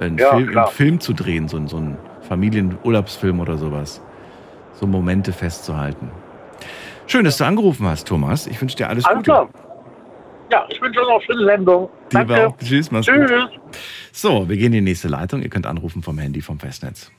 einen, 0.00 0.18
Ja, 0.18 0.30
Film, 0.36 0.56
einen 0.56 0.66
Film 0.68 1.00
zu 1.00 1.12
drehen, 1.12 1.48
so, 1.48 1.56
ein- 1.56 1.68
so 1.68 1.76
einen 1.76 1.96
Familienurlaubsfilm 2.22 3.40
oder 3.40 3.56
sowas. 3.58 4.00
So 4.74 4.86
Momente 4.86 5.32
festzuhalten. 5.32 6.10
Schön, 7.06 7.24
dass 7.24 7.36
du 7.38 7.44
angerufen 7.44 7.86
hast, 7.86 8.06
Thomas. 8.06 8.46
Ich 8.46 8.60
wünsche 8.60 8.76
dir 8.76 8.88
alles, 8.88 9.04
Alles 9.04 9.18
Gute. 9.18 9.30
klar. 9.30 9.48
Ja, 10.52 10.66
ich 10.68 10.80
wünsche 10.80 11.00
euch 11.00 11.06
noch 11.06 11.14
eine 11.16 11.24
schöne 11.24 11.44
Sendung. 11.44 11.88
Dir 12.12 12.24
Danke. 12.24 12.46
auch. 12.48 12.56
Tschüss, 12.58 12.90
mach's 12.90 13.06
gut. 13.06 13.14
Tschüss. 13.26 13.48
So, 14.12 14.48
wir 14.48 14.56
gehen 14.56 14.66
in 14.66 14.72
die 14.72 14.80
nächste 14.90 15.08
Leitung. 15.08 15.42
Ihr 15.42 15.48
könnt 15.50 15.66
anrufen 15.66 16.02
vom 16.02 16.18
Handy 16.18 16.40
vom 16.40 16.58
Festnetz. 16.58 17.10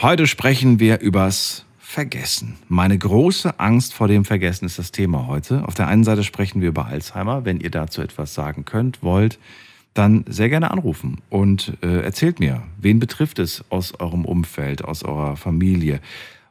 Heute 0.00 0.26
sprechen 0.26 0.80
wir 0.80 1.00
übers 1.00 1.64
Vergessen. 1.94 2.56
Meine 2.68 2.98
große 2.98 3.60
Angst 3.60 3.94
vor 3.94 4.08
dem 4.08 4.24
Vergessen 4.24 4.64
ist 4.64 4.80
das 4.80 4.90
Thema 4.90 5.28
heute. 5.28 5.64
Auf 5.64 5.74
der 5.74 5.86
einen 5.86 6.02
Seite 6.02 6.24
sprechen 6.24 6.60
wir 6.60 6.70
über 6.70 6.86
Alzheimer. 6.86 7.44
Wenn 7.44 7.60
ihr 7.60 7.70
dazu 7.70 8.02
etwas 8.02 8.34
sagen 8.34 8.64
könnt, 8.64 9.04
wollt, 9.04 9.38
dann 9.94 10.24
sehr 10.28 10.48
gerne 10.48 10.72
anrufen 10.72 11.20
und 11.30 11.74
äh, 11.82 12.00
erzählt 12.00 12.40
mir, 12.40 12.64
wen 12.78 12.98
betrifft 12.98 13.38
es 13.38 13.64
aus 13.70 13.94
eurem 14.00 14.24
Umfeld, 14.24 14.84
aus 14.84 15.04
eurer 15.04 15.36
Familie? 15.36 16.00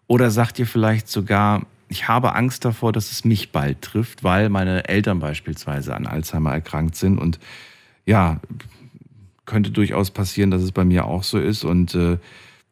Oder 0.07 0.31
sagt 0.31 0.59
ihr 0.59 0.65
vielleicht 0.65 1.09
sogar, 1.09 1.63
ich 1.89 2.07
habe 2.07 2.35
Angst 2.35 2.63
davor, 2.63 2.93
dass 2.93 3.11
es 3.11 3.25
mich 3.25 3.51
bald 3.51 3.81
trifft, 3.81 4.23
weil 4.23 4.47
meine 4.47 4.87
Eltern 4.87 5.19
beispielsweise 5.19 5.93
an 5.93 6.07
Alzheimer 6.07 6.53
erkrankt 6.53 6.95
sind 6.95 7.17
und 7.17 7.37
ja, 8.05 8.39
könnte 9.43 9.71
durchaus 9.71 10.09
passieren, 10.09 10.51
dass 10.51 10.61
es 10.61 10.71
bei 10.71 10.85
mir 10.85 11.03
auch 11.03 11.23
so 11.23 11.37
ist 11.37 11.65
und 11.65 11.95
äh, 11.95 12.17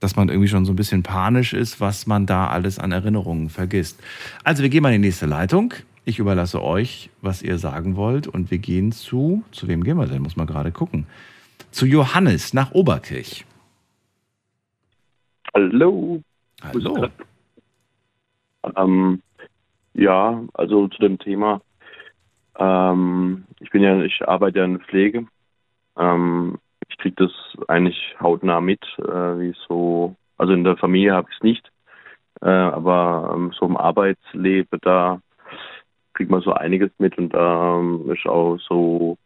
dass 0.01 0.15
man 0.15 0.27
irgendwie 0.27 0.49
schon 0.49 0.65
so 0.65 0.73
ein 0.73 0.75
bisschen 0.75 1.03
panisch 1.03 1.53
ist, 1.53 1.79
was 1.79 2.07
man 2.07 2.25
da 2.25 2.47
alles 2.47 2.79
an 2.79 2.91
Erinnerungen 2.91 3.49
vergisst. 3.49 4.01
Also 4.43 4.63
wir 4.63 4.69
gehen 4.69 4.83
mal 4.83 4.93
in 4.93 5.01
die 5.01 5.07
nächste 5.07 5.27
Leitung. 5.27 5.73
Ich 6.03 6.19
überlasse 6.19 6.61
euch, 6.61 7.11
was 7.21 7.43
ihr 7.43 7.59
sagen 7.59 7.95
wollt 7.95 8.27
und 8.27 8.49
wir 8.49 8.57
gehen 8.57 8.91
zu, 8.91 9.43
zu 9.51 9.67
wem 9.67 9.83
gehen 9.83 9.97
wir 9.97 10.07
denn? 10.07 10.23
Muss 10.23 10.35
man 10.35 10.47
gerade 10.47 10.71
gucken. 10.71 11.05
Zu 11.69 11.85
Johannes 11.85 12.53
nach 12.53 12.71
Oberkirch. 12.71 13.45
Hallo. 15.53 16.21
Hallo. 16.63 17.07
Ähm, 18.75 19.21
ja, 19.93 20.43
also 20.53 20.87
zu 20.87 20.99
dem 20.99 21.19
Thema. 21.19 21.61
Ähm, 22.57 23.45
ich 23.59 23.69
bin 23.69 23.83
ja, 23.83 24.01
ich 24.01 24.27
arbeite 24.27 24.59
ja 24.59 24.65
in 24.65 24.77
der 24.77 24.87
Pflege. 24.87 25.27
Ähm, 25.97 26.57
ich 26.91 26.97
kriege 26.97 27.15
das 27.17 27.31
eigentlich 27.67 28.15
hautnah 28.19 28.61
mit, 28.61 28.81
äh, 28.99 29.39
wie 29.39 29.55
so, 29.67 30.15
also 30.37 30.53
in 30.53 30.63
der 30.63 30.77
Familie 30.77 31.13
habe 31.13 31.27
ich 31.29 31.37
es 31.37 31.43
nicht, 31.43 31.71
äh, 32.41 32.49
aber 32.49 33.31
ähm, 33.33 33.51
so 33.57 33.65
im 33.65 33.77
Arbeitsleben, 33.77 34.79
da 34.81 35.21
kriegt 36.13 36.29
man 36.29 36.41
so 36.41 36.53
einiges 36.53 36.91
mit 36.99 37.17
und 37.17 37.33
da 37.33 37.79
ähm, 37.79 38.11
ist 38.11 38.25
auch 38.25 38.57
so 38.67 39.17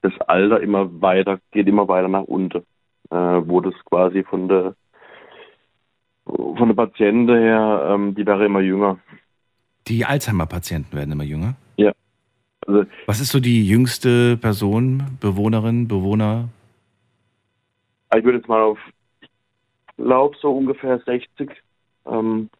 das 0.00 0.12
Alter 0.26 0.60
immer 0.60 1.00
weiter, 1.00 1.38
geht 1.52 1.68
immer 1.68 1.86
weiter 1.86 2.08
nach 2.08 2.24
unten, 2.24 2.64
äh, 3.10 3.14
wo 3.14 3.60
das 3.60 3.74
quasi 3.84 4.24
von 4.24 4.48
der 4.48 4.74
von 6.24 6.68
der 6.68 6.74
Patienten 6.74 7.28
her, 7.28 7.88
ähm, 7.90 8.14
die 8.14 8.24
wäre 8.24 8.46
immer 8.46 8.60
jünger. 8.60 8.98
Die 9.88 10.04
Alzheimer-Patienten 10.04 10.96
werden 10.96 11.10
immer 11.10 11.24
jünger. 11.24 11.56
Also 12.66 12.84
Was 13.06 13.20
ist 13.20 13.30
so 13.30 13.40
die 13.40 13.66
jüngste 13.66 14.36
Person, 14.36 15.18
Bewohnerin, 15.20 15.88
Bewohner? 15.88 16.48
Ich 18.18 18.24
würde 18.24 18.38
jetzt 18.38 18.48
mal 18.48 18.62
auf, 18.62 18.78
glaub 19.96 20.36
so 20.36 20.56
ungefähr 20.56 20.98
60. 20.98 21.50
Ähm, 22.06 22.50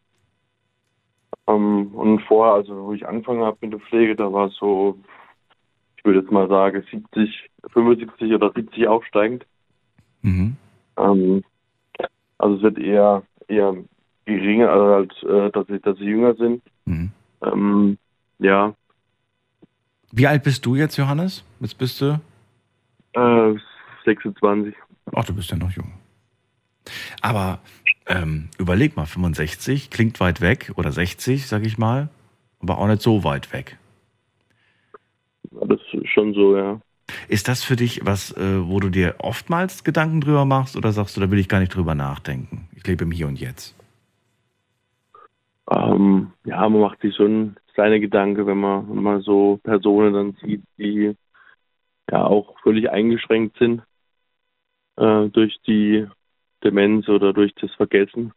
ähm, 1.46 1.94
und 1.94 2.20
vorher, 2.22 2.55
also 2.55 2.86
wo 2.86 2.92
ich 2.92 3.07
angefangen 3.07 3.42
habe 3.42 3.59
mit 3.61 3.72
der 3.72 3.80
Pflege, 3.80 4.14
da 4.16 4.32
war 4.32 4.46
es 4.48 4.57
so, 4.57 4.98
ich 5.96 6.05
würde 6.05 6.20
jetzt 6.20 6.30
mal 6.30 6.48
sagen 6.48 6.84
70, 6.90 7.50
75 7.72 8.32
oder 8.32 8.53
70 8.53 8.86
aufsteigend. 8.86 9.46
Mhm. 10.22 10.57
Ähm, 10.96 11.44
also 12.38 12.57
es 12.57 12.62
wird 12.62 12.78
eher 12.78 13.22
eher 13.48 13.76
geringer, 14.24 14.70
also 14.70 14.86
halt, 14.86 15.22
äh, 15.24 15.50
dass 15.50 15.66
sie, 15.66 15.80
dass 15.80 15.98
sie 15.98 16.05
jünger 16.05 16.34
sind. 16.34 16.62
Mhm. 16.86 17.11
Ähm, 17.42 17.98
ja, 18.38 18.74
Wie 20.12 20.26
alt 20.26 20.42
bist 20.42 20.64
du 20.66 20.74
jetzt, 20.74 20.96
Johannes? 20.96 21.44
Jetzt 21.61 21.78
bist 21.78 22.00
du. 22.00 22.20
äh, 23.14 23.55
26. 24.05 24.74
Ach, 25.14 25.24
du 25.24 25.34
bist 25.34 25.50
ja 25.50 25.56
noch 25.56 25.70
jung. 25.70 25.92
Aber 27.20 27.60
ähm, 28.06 28.48
überleg 28.58 28.96
mal, 28.96 29.06
65 29.06 29.90
klingt 29.90 30.18
weit 30.20 30.40
weg 30.40 30.72
oder 30.76 30.90
60, 30.90 31.46
sag 31.46 31.64
ich 31.64 31.78
mal, 31.78 32.08
aber 32.60 32.78
auch 32.78 32.86
nicht 32.86 33.02
so 33.02 33.24
weit 33.24 33.52
weg. 33.52 33.78
Das 35.50 35.78
ist 35.92 36.08
schon 36.08 36.34
so, 36.34 36.56
ja. 36.56 36.80
Ist 37.28 37.48
das 37.48 37.62
für 37.62 37.76
dich 37.76 38.00
was, 38.04 38.36
äh, 38.36 38.66
wo 38.66 38.80
du 38.80 38.88
dir 38.88 39.16
oftmals 39.18 39.84
Gedanken 39.84 40.20
drüber 40.20 40.44
machst 40.44 40.76
oder 40.76 40.92
sagst 40.92 41.16
du, 41.16 41.20
da 41.20 41.30
will 41.30 41.38
ich 41.38 41.48
gar 41.48 41.60
nicht 41.60 41.74
drüber 41.74 41.94
nachdenken? 41.94 42.68
Ich 42.74 42.86
lebe 42.86 43.04
im 43.04 43.10
Hier 43.10 43.28
und 43.28 43.38
Jetzt. 43.38 43.76
ähm, 45.70 46.32
ja, 46.44 46.68
man 46.68 46.80
macht 46.80 47.00
sich 47.00 47.14
schon 47.14 47.56
seine 47.76 48.00
Gedanken, 48.00 48.46
wenn 48.46 48.58
man, 48.58 48.88
wenn 48.88 49.02
man 49.02 49.20
so 49.20 49.60
Personen 49.62 50.14
dann 50.14 50.36
sieht, 50.42 50.62
die 50.78 51.14
ja 52.10 52.24
auch 52.24 52.58
völlig 52.62 52.90
eingeschränkt 52.90 53.58
sind 53.58 53.82
äh, 54.97 55.28
durch 55.28 55.57
die 55.66 56.07
Demenz 56.64 57.09
oder 57.09 57.32
durch 57.32 57.55
das 57.57 57.72
Vergessen, 57.74 58.32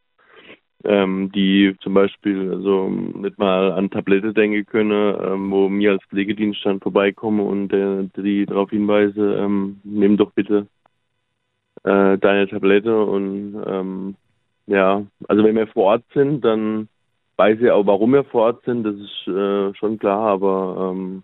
ähm, 0.84 1.32
die 1.34 1.76
zum 1.82 1.94
Beispiel 1.94 2.52
also 2.52 2.90
nicht 2.90 3.38
mal 3.38 3.72
an 3.72 3.90
Tablette 3.90 4.34
denken 4.34 4.66
können, 4.66 5.16
ähm, 5.22 5.52
wo 5.52 5.70
mir 5.70 5.92
als 5.92 6.04
Pflegedienst 6.06 6.66
dann 6.66 6.80
vorbeikomme 6.80 7.44
und 7.44 7.74
äh, 7.74 8.08
die 8.18 8.46
darauf 8.46 8.70
hinweise, 8.70 9.36
ähm, 9.36 9.80
nimm 9.84 10.18
doch 10.18 10.32
bitte 10.32 10.68
äh, 11.84 12.18
deine 12.18 12.48
Tablette 12.48 13.04
und 13.04 13.64
ähm, 13.66 14.16
ja, 14.68 15.06
also 15.28 15.44
wenn 15.44 15.56
wir 15.56 15.68
vor 15.68 15.86
Ort 15.86 16.04
sind, 16.14 16.44
dann 16.44 16.90
weiß 17.38 17.60
ich 17.62 17.70
auch, 17.70 17.86
warum 17.86 18.14
wir 18.14 18.24
vor 18.24 18.44
Ort 18.44 18.64
sind, 18.66 18.84
das 18.84 18.96
ist 18.96 19.28
äh, 19.28 19.74
schon 19.76 20.00
klar, 20.00 20.22
aber 20.22 20.92
ähm, 20.94 21.24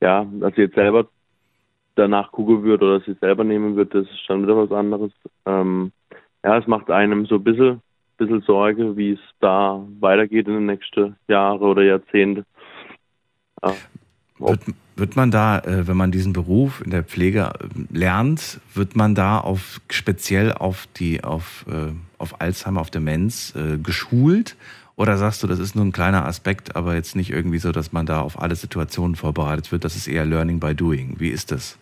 ja, 0.00 0.26
ich 0.50 0.56
jetzt 0.56 0.74
selber 0.74 1.08
danach 1.98 2.30
gucken 2.32 2.62
würde 2.62 2.84
oder 2.84 3.06
ich 3.06 3.18
selber 3.18 3.44
nehmen 3.44 3.76
würde, 3.76 4.02
das 4.02 4.10
ist 4.10 4.24
schon 4.24 4.42
wieder 4.42 4.56
was 4.56 4.72
anderes. 4.72 5.12
Ähm, 5.46 5.92
ja, 6.44 6.56
es 6.58 6.66
macht 6.66 6.90
einem 6.90 7.26
so 7.26 7.36
ein 7.36 7.44
bisschen, 7.44 7.80
bisschen 8.16 8.42
Sorge, 8.42 8.96
wie 8.96 9.12
es 9.12 9.20
da 9.40 9.84
weitergeht 10.00 10.46
in 10.46 10.54
den 10.54 10.66
nächsten 10.66 11.16
Jahren 11.26 11.60
oder 11.60 11.82
Jahrzehnten. 11.82 12.44
Ja. 13.62 13.74
Wird, 14.38 14.60
wird 14.94 15.16
man 15.16 15.32
da, 15.32 15.58
äh, 15.58 15.88
wenn 15.88 15.96
man 15.96 16.12
diesen 16.12 16.32
Beruf 16.32 16.80
in 16.84 16.92
der 16.92 17.02
Pflege 17.02 17.50
äh, 17.58 17.96
lernt, 17.96 18.60
wird 18.74 18.94
man 18.94 19.16
da 19.16 19.40
auf 19.40 19.80
speziell 19.90 20.52
auf 20.52 20.86
die 20.96 21.24
auf, 21.24 21.66
äh, 21.68 21.92
auf 22.18 22.40
Alzheimer, 22.40 22.80
auf 22.80 22.90
Demenz 22.90 23.52
geschult? 23.82 24.56
Oder 24.94 25.16
sagst 25.16 25.44
du, 25.44 25.46
das 25.46 25.60
ist 25.60 25.76
nur 25.76 25.84
ein 25.84 25.92
kleiner 25.92 26.26
Aspekt, 26.26 26.74
aber 26.74 26.94
jetzt 26.94 27.14
nicht 27.14 27.30
irgendwie 27.30 27.58
so, 27.58 27.70
dass 27.70 27.92
man 27.92 28.04
da 28.04 28.20
auf 28.20 28.40
alle 28.40 28.56
Situationen 28.56 29.14
vorbereitet 29.14 29.70
wird? 29.70 29.84
Das 29.84 29.94
ist 29.94 30.08
eher 30.08 30.24
Learning 30.24 30.58
by 30.58 30.74
Doing. 30.74 31.16
Wie 31.18 31.28
ist 31.28 31.52
das? 31.52 31.78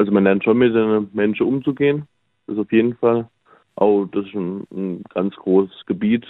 Also 0.00 0.12
man 0.12 0.24
lernt 0.24 0.42
schon 0.44 0.56
mit 0.56 0.74
den 0.74 1.10
Menschen 1.12 1.46
umzugehen. 1.46 2.08
Das 2.46 2.56
ist 2.56 2.62
auf 2.62 2.72
jeden 2.72 2.96
Fall. 2.96 3.28
Auch 3.74 4.06
das 4.06 4.24
ist 4.24 4.34
ein, 4.34 4.66
ein 4.72 5.04
ganz 5.12 5.36
großes 5.36 5.84
Gebiet, 5.84 6.24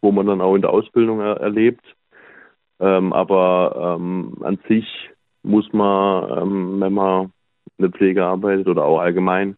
wo 0.00 0.10
man 0.10 0.26
dann 0.26 0.40
auch 0.40 0.56
in 0.56 0.62
der 0.62 0.72
Ausbildung 0.72 1.20
er, 1.20 1.36
erlebt. 1.36 1.84
Ähm, 2.80 3.12
aber 3.12 3.96
ähm, 3.96 4.38
an 4.40 4.58
sich 4.66 5.10
muss 5.44 5.72
man, 5.72 6.36
ähm, 6.36 6.80
wenn 6.80 6.94
man 6.94 7.32
in 7.78 7.82
der 7.84 7.92
Pflege 7.92 8.24
arbeitet 8.24 8.66
oder 8.66 8.84
auch 8.84 8.98
allgemein, 8.98 9.56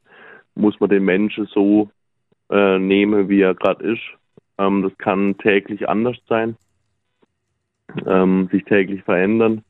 muss 0.55 0.79
man 0.79 0.91
den 0.91 1.07
Menschen 1.07 1.47
so 1.47 1.89
äh, 2.51 2.79
nehmen, 2.79 3.31
wie 3.31 3.41
er 3.41 3.55
gerade 3.55 3.93
ist. 3.95 4.03
Ähm, 4.59 4.83
das 4.83 4.93
kann 4.99 5.39
täglich 5.39 5.89
anders 5.89 6.19
sein, 6.29 6.59
ähm, 8.05 8.47
sich 8.53 8.63
täglich 8.67 9.03
verändern. 9.05 9.65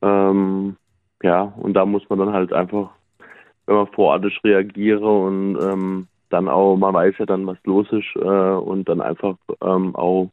Ähm, 0.00 0.78
ja, 1.22 1.42
und 1.42 1.74
da 1.74 1.84
muss 1.84 2.08
man 2.08 2.18
dann 2.18 2.32
halt 2.32 2.54
einfach, 2.54 2.92
Ort 3.96 4.24
ist, 4.24 4.44
reagieren 4.44 5.02
und 5.02 5.58
ähm, 5.60 6.06
dann 6.30 6.48
auch, 6.48 6.76
man 6.76 6.94
weiß 6.94 7.14
ja 7.18 7.26
dann, 7.26 7.46
was 7.46 7.58
los 7.64 7.86
ist 7.90 8.16
äh, 8.16 8.18
und 8.18 8.88
dann 8.88 9.00
einfach 9.00 9.36
ähm, 9.62 9.94
auch 9.94 10.30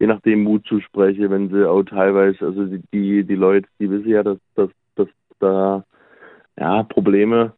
je 0.00 0.06
nachdem 0.06 0.44
Mut 0.44 0.66
zu 0.66 0.80
sprechen, 0.80 1.30
wenn 1.30 1.50
sie 1.50 1.68
auch 1.68 1.82
teilweise, 1.82 2.46
also 2.46 2.64
die, 2.64 2.82
die, 2.92 3.24
die 3.24 3.34
Leute, 3.34 3.68
die 3.78 3.90
wissen 3.90 4.08
ja, 4.08 4.22
dass, 4.22 4.38
dass, 4.54 4.70
dass 4.96 5.08
da 5.38 5.84
ja, 6.58 6.82
Probleme 6.84 7.52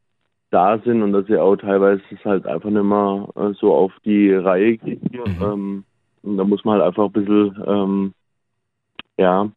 da 0.51 0.79
sind 0.81 1.03
und 1.03 1.13
dass 1.13 1.27
sie 1.27 1.39
auch 1.39 1.57
teilweise 1.57 2.03
es 2.11 2.25
halt 2.25 2.47
einfach 2.47 2.69
nicht 2.69 2.83
mehr 2.83 3.29
äh, 3.37 3.55
so 3.55 3.73
auf 3.73 3.93
die 4.05 4.33
Reihe 4.33 4.77
kriegen. 4.77 5.09
Mhm. 5.13 5.43
Ähm, 5.43 5.85
und 6.23 6.37
da 6.37 6.45
muss 6.45 6.65
man 6.65 6.75
halt 6.75 6.89
einfach 6.89 7.07
ein 7.07 7.13
bisschen, 7.13 7.65
ähm, 7.67 8.15
ja, 9.17 9.49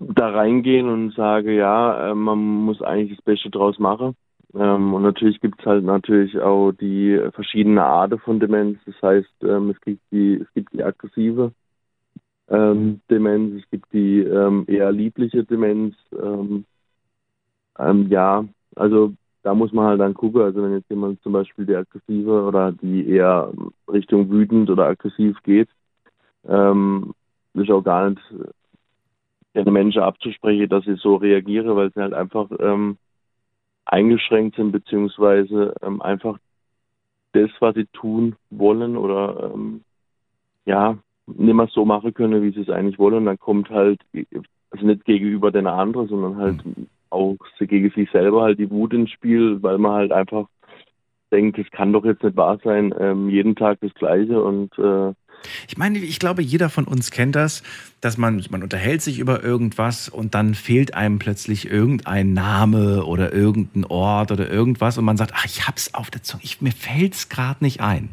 da 0.00 0.30
reingehen 0.30 0.88
und 0.88 1.14
sage, 1.14 1.54
ja, 1.54 2.10
äh, 2.10 2.14
man 2.14 2.38
muss 2.38 2.82
eigentlich 2.82 3.16
das 3.16 3.24
Beste 3.24 3.50
draus 3.50 3.78
machen. 3.78 4.16
Ähm, 4.54 4.94
und 4.94 5.02
natürlich 5.02 5.40
gibt 5.40 5.60
es 5.60 5.66
halt 5.66 5.84
natürlich 5.84 6.38
auch 6.40 6.72
die 6.72 7.20
verschiedenen 7.32 7.78
Arten 7.78 8.18
von 8.18 8.40
Demenz. 8.40 8.78
Das 8.86 9.00
heißt, 9.02 9.44
ähm, 9.44 9.70
es 9.70 9.80
gibt 9.82 10.00
die, 10.10 10.34
es 10.34 10.52
gibt 10.54 10.72
die 10.72 10.82
aggressive 10.82 11.52
ähm, 12.48 13.00
Demenz, 13.10 13.62
es 13.62 13.70
gibt 13.70 13.92
die 13.92 14.22
eher 14.22 14.90
liebliche 14.90 15.44
Demenz. 15.44 15.94
Ja, 18.08 18.44
also 18.76 19.14
da 19.42 19.54
muss 19.54 19.72
man 19.72 19.86
halt 19.86 20.00
dann 20.00 20.14
gucken. 20.14 20.42
Also 20.42 20.62
wenn 20.62 20.72
jetzt 20.72 20.90
jemand 20.90 21.22
zum 21.22 21.32
Beispiel 21.32 21.64
die 21.64 21.76
aggressive 21.76 22.42
oder 22.42 22.72
die 22.72 23.08
eher 23.08 23.52
Richtung 23.90 24.30
wütend 24.30 24.68
oder 24.68 24.86
aggressiv 24.88 25.38
geht, 25.44 25.68
ähm, 26.46 27.14
ist 27.54 27.70
auch 27.70 27.82
gar 27.82 28.10
nicht 28.10 28.20
den 29.54 29.72
Menschen 29.72 30.02
abzusprechen, 30.02 30.68
dass 30.68 30.84
sie 30.84 30.96
so 30.96 31.16
reagieren, 31.16 31.74
weil 31.76 31.90
sie 31.92 32.00
halt 32.00 32.14
einfach 32.14 32.48
ähm, 32.60 32.98
eingeschränkt 33.84 34.56
sind, 34.56 34.72
beziehungsweise 34.72 35.74
ähm, 35.82 36.00
einfach 36.00 36.38
das, 37.32 37.50
was 37.60 37.74
sie 37.74 37.86
tun 37.86 38.36
wollen 38.50 38.96
oder 38.96 39.52
ähm, 39.52 39.82
ja, 40.64 40.98
nicht 41.26 41.54
mehr 41.54 41.68
so 41.68 41.84
machen 41.84 42.14
können, 42.14 42.42
wie 42.42 42.52
sie 42.52 42.60
es 42.60 42.70
eigentlich 42.70 42.98
wollen. 42.98 43.14
Und 43.14 43.26
dann 43.26 43.38
kommt 43.38 43.70
halt, 43.70 44.00
also 44.70 44.86
nicht 44.86 45.04
gegenüber 45.04 45.50
den 45.50 45.66
anderen, 45.66 46.08
sondern 46.08 46.36
halt 46.36 46.64
mhm. 46.64 46.86
auch 47.10 47.36
gegen 47.58 47.90
sich 47.90 48.10
selber 48.10 48.42
halt 48.42 48.58
die 48.58 48.70
Wut 48.70 48.92
ins 48.92 49.10
Spiel, 49.10 49.62
weil 49.62 49.78
man 49.78 49.92
halt 49.92 50.12
einfach 50.12 50.46
denkt, 51.32 51.58
es 51.58 51.70
kann 51.70 51.92
doch 51.92 52.04
jetzt 52.04 52.22
nicht 52.22 52.36
wahr 52.36 52.58
sein, 52.62 52.92
ähm, 52.98 53.28
jeden 53.28 53.54
Tag 53.54 53.78
das 53.80 53.94
Gleiche 53.94 54.42
und 54.42 54.76
äh, 54.78 55.12
ich 55.68 55.76
meine, 55.76 55.98
ich 55.98 56.18
glaube, 56.18 56.42
jeder 56.42 56.70
von 56.70 56.84
uns 56.84 57.10
kennt 57.10 57.36
das, 57.36 57.62
dass 58.00 58.16
man, 58.16 58.44
man 58.50 58.62
unterhält 58.62 59.02
sich 59.02 59.18
über 59.18 59.42
irgendwas 59.42 60.08
und 60.08 60.34
dann 60.34 60.54
fehlt 60.54 60.94
einem 60.94 61.18
plötzlich 61.18 61.70
irgendein 61.70 62.32
Name 62.32 63.04
oder 63.04 63.32
irgendein 63.32 63.84
Ort 63.84 64.32
oder 64.32 64.50
irgendwas 64.50 64.98
und 64.98 65.04
man 65.04 65.16
sagt, 65.16 65.32
ach, 65.34 65.44
ich 65.44 65.66
hab's 65.66 65.94
auf 65.94 66.10
der 66.10 66.22
Zunge, 66.22 66.42
ich, 66.44 66.60
mir 66.60 66.72
fällt's 66.72 67.28
gerade 67.28 67.62
nicht 67.62 67.80
ein. 67.80 68.10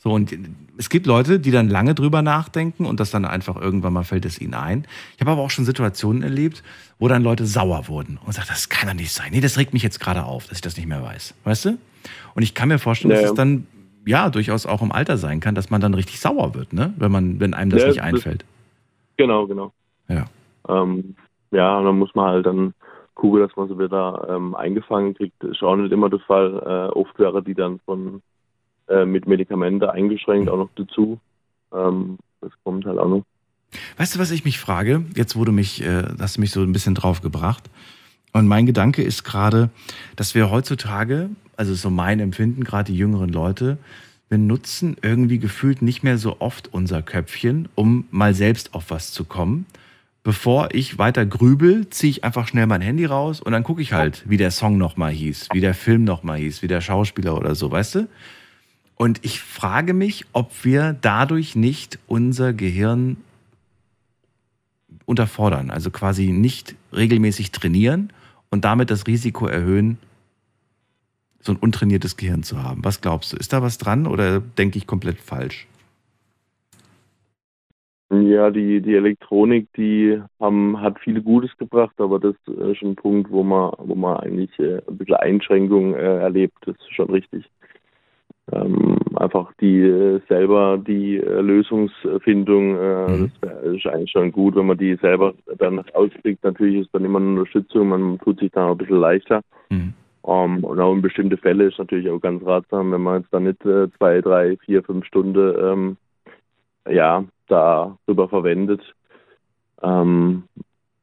So, 0.00 0.12
und 0.12 0.32
es 0.76 0.90
gibt 0.90 1.06
Leute, 1.06 1.40
die 1.40 1.50
dann 1.50 1.68
lange 1.68 1.94
drüber 1.94 2.22
nachdenken 2.22 2.86
und 2.86 3.00
das 3.00 3.10
dann 3.10 3.24
einfach 3.24 3.56
irgendwann 3.56 3.92
mal 3.92 4.04
fällt 4.04 4.24
es 4.24 4.40
ihnen 4.40 4.54
ein. 4.54 4.86
Ich 5.16 5.20
habe 5.20 5.32
aber 5.32 5.42
auch 5.42 5.50
schon 5.50 5.64
Situationen 5.64 6.22
erlebt, 6.22 6.62
wo 7.00 7.08
dann 7.08 7.24
Leute 7.24 7.46
sauer 7.46 7.88
wurden 7.88 8.18
und 8.24 8.32
sagen, 8.32 8.46
das 8.48 8.68
kann 8.68 8.88
doch 8.88 8.94
nicht 8.94 9.12
sein. 9.12 9.32
Nee, 9.32 9.40
das 9.40 9.58
regt 9.58 9.72
mich 9.72 9.82
jetzt 9.82 9.98
gerade 9.98 10.24
auf, 10.24 10.46
dass 10.46 10.58
ich 10.58 10.62
das 10.62 10.76
nicht 10.76 10.86
mehr 10.86 11.02
weiß. 11.02 11.34
Weißt 11.42 11.64
du? 11.64 11.78
Und 12.34 12.42
ich 12.42 12.54
kann 12.54 12.68
mir 12.68 12.78
vorstellen, 12.78 13.10
naja. 13.10 13.22
dass 13.22 13.30
es 13.32 13.36
dann 13.36 13.66
ja 14.08 14.30
durchaus 14.30 14.66
auch 14.66 14.82
im 14.82 14.90
Alter 14.90 15.16
sein 15.18 15.40
kann, 15.40 15.54
dass 15.54 15.70
man 15.70 15.80
dann 15.80 15.94
richtig 15.94 16.18
sauer 16.18 16.54
wird, 16.54 16.72
ne? 16.72 16.94
Wenn 16.96 17.12
man, 17.12 17.40
wenn 17.40 17.54
einem 17.54 17.70
das 17.70 17.82
ja, 17.82 17.88
nicht 17.88 18.02
einfällt. 18.02 18.44
Genau, 19.16 19.46
genau. 19.46 19.72
Ja. 20.08 20.24
Ähm, 20.68 21.14
ja, 21.50 21.78
und 21.78 21.84
dann 21.84 21.98
muss 21.98 22.14
man 22.14 22.26
halt 22.26 22.46
dann 22.46 22.74
gucken, 23.14 23.40
dass 23.40 23.54
man 23.56 23.68
sie 23.68 23.78
wieder 23.78 24.26
ähm, 24.30 24.54
eingefangen 24.54 25.14
kriegt. 25.14 25.42
Ist 25.44 25.62
auch 25.62 25.76
nicht 25.76 25.92
immer 25.92 26.08
der 26.08 26.20
Fall. 26.20 26.62
Äh, 26.64 26.98
oft 26.98 27.18
wäre 27.18 27.42
die 27.42 27.54
dann 27.54 27.80
von 27.84 28.22
äh, 28.88 29.04
mit 29.04 29.26
Medikamente 29.26 29.92
eingeschränkt 29.92 30.48
auch 30.48 30.56
noch 30.56 30.70
dazu. 30.76 31.20
Ähm, 31.72 32.18
das 32.40 32.52
kommt 32.64 32.86
halt 32.86 32.98
auch 32.98 33.08
noch. 33.08 33.24
Weißt 33.98 34.14
du, 34.14 34.18
was 34.18 34.30
ich 34.30 34.44
mich 34.44 34.58
frage? 34.58 35.04
Jetzt 35.14 35.36
wurde 35.36 35.52
mich, 35.52 35.82
äh, 35.82 36.04
hast 36.18 36.36
du 36.36 36.40
mich 36.40 36.52
so 36.52 36.62
ein 36.62 36.72
bisschen 36.72 36.94
drauf 36.94 37.20
gebracht. 37.20 37.68
Und 38.32 38.46
mein 38.46 38.66
Gedanke 38.66 39.02
ist 39.02 39.24
gerade, 39.24 39.70
dass 40.16 40.34
wir 40.34 40.50
heutzutage 40.50 41.30
also 41.58 41.74
so 41.74 41.90
mein 41.90 42.20
Empfinden, 42.20 42.62
gerade 42.62 42.92
die 42.92 42.98
jüngeren 42.98 43.30
Leute, 43.30 43.78
wir 44.28 44.38
nutzen 44.38 44.96
irgendwie 45.02 45.38
gefühlt 45.38 45.82
nicht 45.82 46.04
mehr 46.04 46.16
so 46.16 46.36
oft 46.40 46.72
unser 46.72 47.02
Köpfchen, 47.02 47.68
um 47.74 48.06
mal 48.10 48.32
selbst 48.32 48.74
auf 48.74 48.90
was 48.90 49.12
zu 49.12 49.24
kommen. 49.24 49.66
Bevor 50.22 50.68
ich 50.72 50.98
weiter 50.98 51.26
grübel, 51.26 51.88
ziehe 51.90 52.10
ich 52.10 52.24
einfach 52.24 52.46
schnell 52.46 52.66
mein 52.66 52.80
Handy 52.80 53.06
raus 53.06 53.40
und 53.40 53.52
dann 53.52 53.64
gucke 53.64 53.82
ich 53.82 53.92
halt, 53.92 54.24
wie 54.28 54.36
der 54.36 54.50
Song 54.50 54.78
nochmal 54.78 55.12
hieß, 55.12 55.48
wie 55.52 55.60
der 55.60 55.74
Film 55.74 56.04
nochmal 56.04 56.38
hieß, 56.38 56.62
wie 56.62 56.68
der 56.68 56.80
Schauspieler 56.80 57.36
oder 57.36 57.54
so, 57.54 57.70
weißt 57.70 57.94
du? 57.96 58.08
Und 58.94 59.24
ich 59.24 59.40
frage 59.40 59.94
mich, 59.94 60.26
ob 60.32 60.64
wir 60.64 60.96
dadurch 61.00 61.56
nicht 61.56 61.98
unser 62.06 62.52
Gehirn 62.52 63.16
unterfordern, 65.06 65.70
also 65.70 65.90
quasi 65.90 66.28
nicht 66.28 66.74
regelmäßig 66.92 67.50
trainieren 67.50 68.12
und 68.50 68.64
damit 68.64 68.90
das 68.90 69.06
Risiko 69.06 69.46
erhöhen, 69.46 69.98
so 71.40 71.52
ein 71.52 71.58
untrainiertes 71.58 72.16
Gehirn 72.16 72.42
zu 72.42 72.62
haben. 72.62 72.84
Was 72.84 73.00
glaubst 73.00 73.32
du? 73.32 73.36
Ist 73.36 73.52
da 73.52 73.62
was 73.62 73.78
dran 73.78 74.06
oder 74.06 74.40
denke 74.40 74.78
ich 74.78 74.86
komplett 74.86 75.18
falsch? 75.18 75.66
Ja, 78.10 78.50
die, 78.50 78.80
die 78.80 78.94
Elektronik, 78.94 79.68
die 79.76 80.18
haben, 80.40 80.80
hat 80.80 80.98
viel 80.98 81.20
Gutes 81.20 81.54
gebracht, 81.58 81.94
aber 81.98 82.18
das 82.18 82.34
ist 82.46 82.82
ein 82.82 82.96
Punkt, 82.96 83.30
wo 83.30 83.42
man, 83.42 83.72
wo 83.76 83.94
man 83.94 84.16
eigentlich 84.18 84.58
äh, 84.58 84.80
ein 84.88 84.96
bisschen 84.96 85.16
Einschränkungen 85.16 85.94
äh, 85.94 86.20
erlebt. 86.20 86.56
Das 86.64 86.74
ist 86.76 86.94
schon 86.94 87.10
richtig. 87.10 87.44
Ähm, 88.50 88.96
einfach 89.16 89.52
die 89.60 89.80
äh, 89.80 90.20
selber 90.26 90.78
die 90.78 91.18
äh, 91.18 91.40
Lösungsfindung, 91.42 92.78
äh, 92.78 93.08
mhm. 93.10 93.32
das 93.42 93.74
ist 93.74 93.86
eigentlich 93.86 94.10
schon 94.10 94.32
gut, 94.32 94.56
wenn 94.56 94.66
man 94.66 94.78
die 94.78 94.96
selber 94.96 95.34
dann 95.58 95.78
auskriegt. 95.90 96.42
Natürlich 96.44 96.86
ist 96.86 96.94
dann 96.94 97.04
immer 97.04 97.18
eine 97.18 97.40
Unterstützung, 97.40 97.90
man 97.90 98.18
tut 98.20 98.38
sich 98.40 98.50
dann 98.52 98.68
auch 98.68 98.72
ein 98.72 98.78
bisschen 98.78 99.00
leichter. 99.00 99.42
Mhm. 99.68 99.92
Und 100.28 100.78
auch 100.78 100.92
in 100.92 101.00
bestimmte 101.00 101.38
Fälle 101.38 101.64
ist 101.64 101.78
natürlich 101.78 102.10
auch 102.10 102.20
ganz 102.20 102.44
ratsam, 102.44 102.92
wenn 102.92 103.00
man 103.00 103.22
jetzt 103.22 103.32
dann 103.32 103.44
nicht 103.44 103.64
äh, 103.64 103.90
zwei, 103.96 104.20
drei, 104.20 104.58
vier, 104.58 104.82
fünf 104.82 105.06
Stunden 105.06 105.54
ähm, 105.58 105.96
ja, 106.86 107.24
darüber 107.46 108.28
verwendet, 108.28 108.82
ähm, 109.82 110.44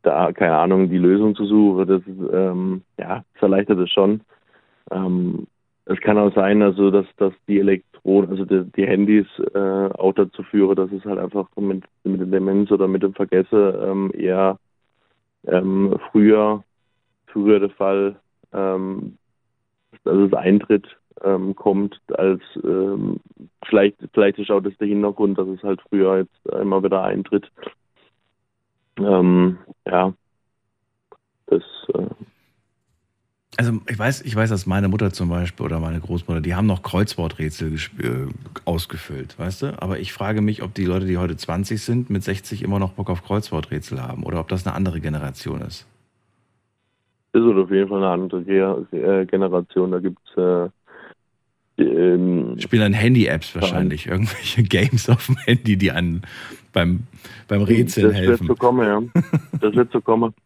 da, 0.03 0.31
keine 0.31 0.57
Ahnung, 0.57 0.91
die 0.91 0.99
Lösung 0.99 1.35
zu 1.35 1.45
suchen, 1.45 1.87
das 1.87 2.01
ähm, 2.07 2.83
ja, 2.99 3.23
das 3.33 3.41
erleichtert 3.41 3.79
es 3.79 3.89
schon. 3.89 4.21
Ähm, 4.91 5.47
es 5.85 5.99
kann 6.01 6.19
auch 6.19 6.33
sein, 6.35 6.61
also 6.61 6.91
dass, 6.91 7.07
dass 7.17 7.33
die 7.47 7.59
Elektronen, 7.59 8.29
also 8.29 8.45
die, 8.45 8.71
die 8.75 8.85
Handys 8.85 9.25
äh, 9.55 9.89
auch 9.97 10.13
dazu 10.13 10.43
führen, 10.43 10.75
dass 10.75 10.91
es 10.91 11.03
halt 11.03 11.17
einfach 11.17 11.47
mit, 11.55 11.83
mit 12.03 12.19
der 12.19 12.27
Demenz 12.27 12.71
oder 12.71 12.87
mit 12.87 13.01
dem 13.01 13.15
Vergessen 13.15 13.73
ähm, 13.81 14.11
eher 14.13 14.59
ähm, 15.47 15.97
früher, 16.11 16.63
früher 17.25 17.59
der 17.59 17.71
Fall, 17.71 18.17
ähm, 18.55 19.17
dass 20.03 20.15
es 20.15 20.33
Eintritt 20.33 20.87
ähm, 21.23 21.55
kommt, 21.55 21.99
als 22.13 22.41
ähm, 22.63 23.19
vielleicht, 23.67 23.97
vielleicht 24.13 24.39
ist 24.39 24.51
auch 24.51 24.61
das 24.61 24.77
der 24.77 24.87
Hintergrund, 24.87 25.37
dass 25.37 25.47
es 25.47 25.63
halt 25.63 25.81
früher 25.89 26.17
jetzt 26.17 26.55
immer 26.61 26.83
wieder 26.83 27.03
eintritt. 27.03 27.51
Ähm, 28.97 29.57
ja, 29.85 30.13
das. 31.47 31.63
Äh, 31.93 32.05
also 33.57 33.79
ich 33.87 33.97
weiß, 33.97 34.23
ich 34.23 34.35
weiß, 34.35 34.49
dass 34.49 34.65
meine 34.65 34.89
Mutter 34.89 35.13
zum 35.13 35.29
Beispiel 35.29 35.65
oder 35.65 35.79
meine 35.79 36.01
Großmutter, 36.01 36.41
die 36.41 36.55
haben 36.55 36.65
noch 36.65 36.83
Kreuzworträtsel 36.83 37.73
äh, 37.73 38.27
ausgefüllt, 38.65 39.39
weißt 39.39 39.61
du? 39.61 39.81
Aber 39.81 39.97
ich 39.99 40.11
frage 40.11 40.41
mich, 40.41 40.61
ob 40.61 40.73
die 40.73 40.83
Leute, 40.83 41.05
die 41.05 41.17
heute 41.17 41.37
20 41.37 41.81
sind, 41.81 42.09
mit 42.09 42.21
60 42.21 42.63
immer 42.63 42.79
noch 42.79 42.91
Bock 42.91 43.09
auf 43.09 43.23
Kreuzworträtsel 43.23 44.01
haben 44.01 44.23
oder 44.23 44.41
ob 44.41 44.49
das 44.49 44.67
eine 44.67 44.75
andere 44.75 44.99
Generation 44.99 45.61
ist. 45.61 45.87
Ist 47.35 47.43
auf 47.43 47.69
jeden 47.69 47.89
Fall 47.89 47.97
eine 47.97 48.07
andere 48.07 48.39
äh, 48.39 49.25
Generation. 49.25 49.91
Da 49.91 49.99
gibt 49.99 50.19
es 50.29 50.37
äh, 50.37 50.69
ähm, 51.77 52.55
Spielen 52.59 52.81
dann 52.81 52.93
Handy-Apps 52.93 53.53
wahrscheinlich, 53.55 54.07
irgendwelche 54.07 54.63
Games 54.63 55.09
auf 55.09 55.25
dem 55.25 55.35
Handy, 55.37 55.75
die 55.75 55.91
einen 55.91 56.21
beim, 56.71 57.03
beim 57.49 57.63
Rätseln 57.63 58.07
das 58.07 58.15
helfen. 58.15 58.31
Das 58.31 58.39
wird 58.39 58.47
so 58.47 58.55
kommen, 58.55 58.87
ja. 58.87 59.21
Das 59.59 59.75
wird 59.75 59.91
so 59.91 60.01
kommen. 60.01 60.33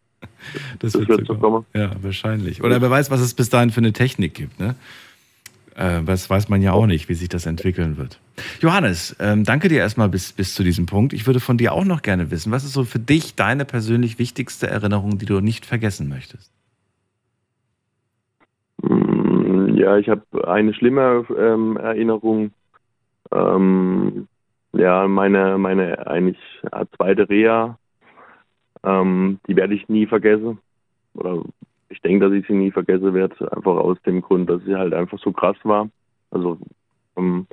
Das, 0.78 0.92
das, 0.92 1.06
wird, 1.06 1.26
so 1.26 1.34
kommen. 1.34 1.64
Ja, 1.74 1.92
wahrscheinlich. 2.00 2.62
Oder 2.62 2.80
wer 2.80 2.90
weiß, 2.90 3.10
was 3.10 3.20
es 3.20 3.34
bis 3.34 3.50
dahin 3.50 3.70
für 3.70 3.80
eine 3.80 3.92
Technik 3.92 4.34
gibt, 4.34 4.58
ne? 4.58 4.74
Äh, 5.74 6.02
das 6.02 6.28
weiß 6.28 6.48
man 6.48 6.62
ja 6.62 6.72
auch 6.72 6.86
nicht, 6.86 7.08
wie 7.08 7.14
sich 7.14 7.28
das 7.28 7.46
entwickeln 7.46 7.96
wird. 7.98 8.18
Johannes, 8.60 9.16
ähm, 9.18 9.44
danke 9.44 9.68
dir 9.68 9.78
erstmal 9.78 10.08
bis, 10.08 10.32
bis 10.32 10.54
zu 10.54 10.62
diesem 10.62 10.86
Punkt. 10.86 11.12
Ich 11.12 11.26
würde 11.26 11.40
von 11.40 11.58
dir 11.58 11.72
auch 11.72 11.84
noch 11.84 12.02
gerne 12.02 12.30
wissen, 12.30 12.52
was 12.52 12.64
ist 12.64 12.72
so 12.72 12.84
für 12.84 12.98
dich 12.98 13.34
deine 13.34 13.64
persönlich 13.64 14.18
wichtigste 14.18 14.66
Erinnerung, 14.66 15.18
die 15.18 15.26
du 15.26 15.40
nicht 15.40 15.66
vergessen 15.66 16.08
möchtest? 16.08 16.50
Ja, 19.80 19.96
ich 19.98 20.08
habe 20.08 20.22
eine 20.46 20.74
schlimme 20.74 21.24
ähm, 21.36 21.76
Erinnerung. 21.76 22.52
Ähm, 23.32 24.28
ja, 24.72 25.08
meine, 25.08 25.58
meine 25.58 26.06
eigentlich 26.06 26.38
zweite 26.96 27.28
Reha, 27.28 27.78
ähm, 28.84 29.40
die 29.48 29.56
werde 29.56 29.74
ich 29.74 29.88
nie 29.88 30.06
vergessen. 30.06 30.58
Oder 31.14 31.42
ich 31.88 32.00
denke, 32.02 32.26
dass 32.26 32.38
ich 32.38 32.46
sie 32.46 32.54
nie 32.54 32.70
vergessen 32.70 33.14
werde, 33.14 33.52
einfach 33.52 33.76
aus 33.76 34.00
dem 34.02 34.22
Grund, 34.22 34.48
dass 34.48 34.62
sie 34.64 34.76
halt 34.76 34.94
einfach 34.94 35.18
so 35.18 35.32
krass 35.32 35.56
war. 35.64 35.88
Also 36.30 36.58
ähm, 37.16 37.46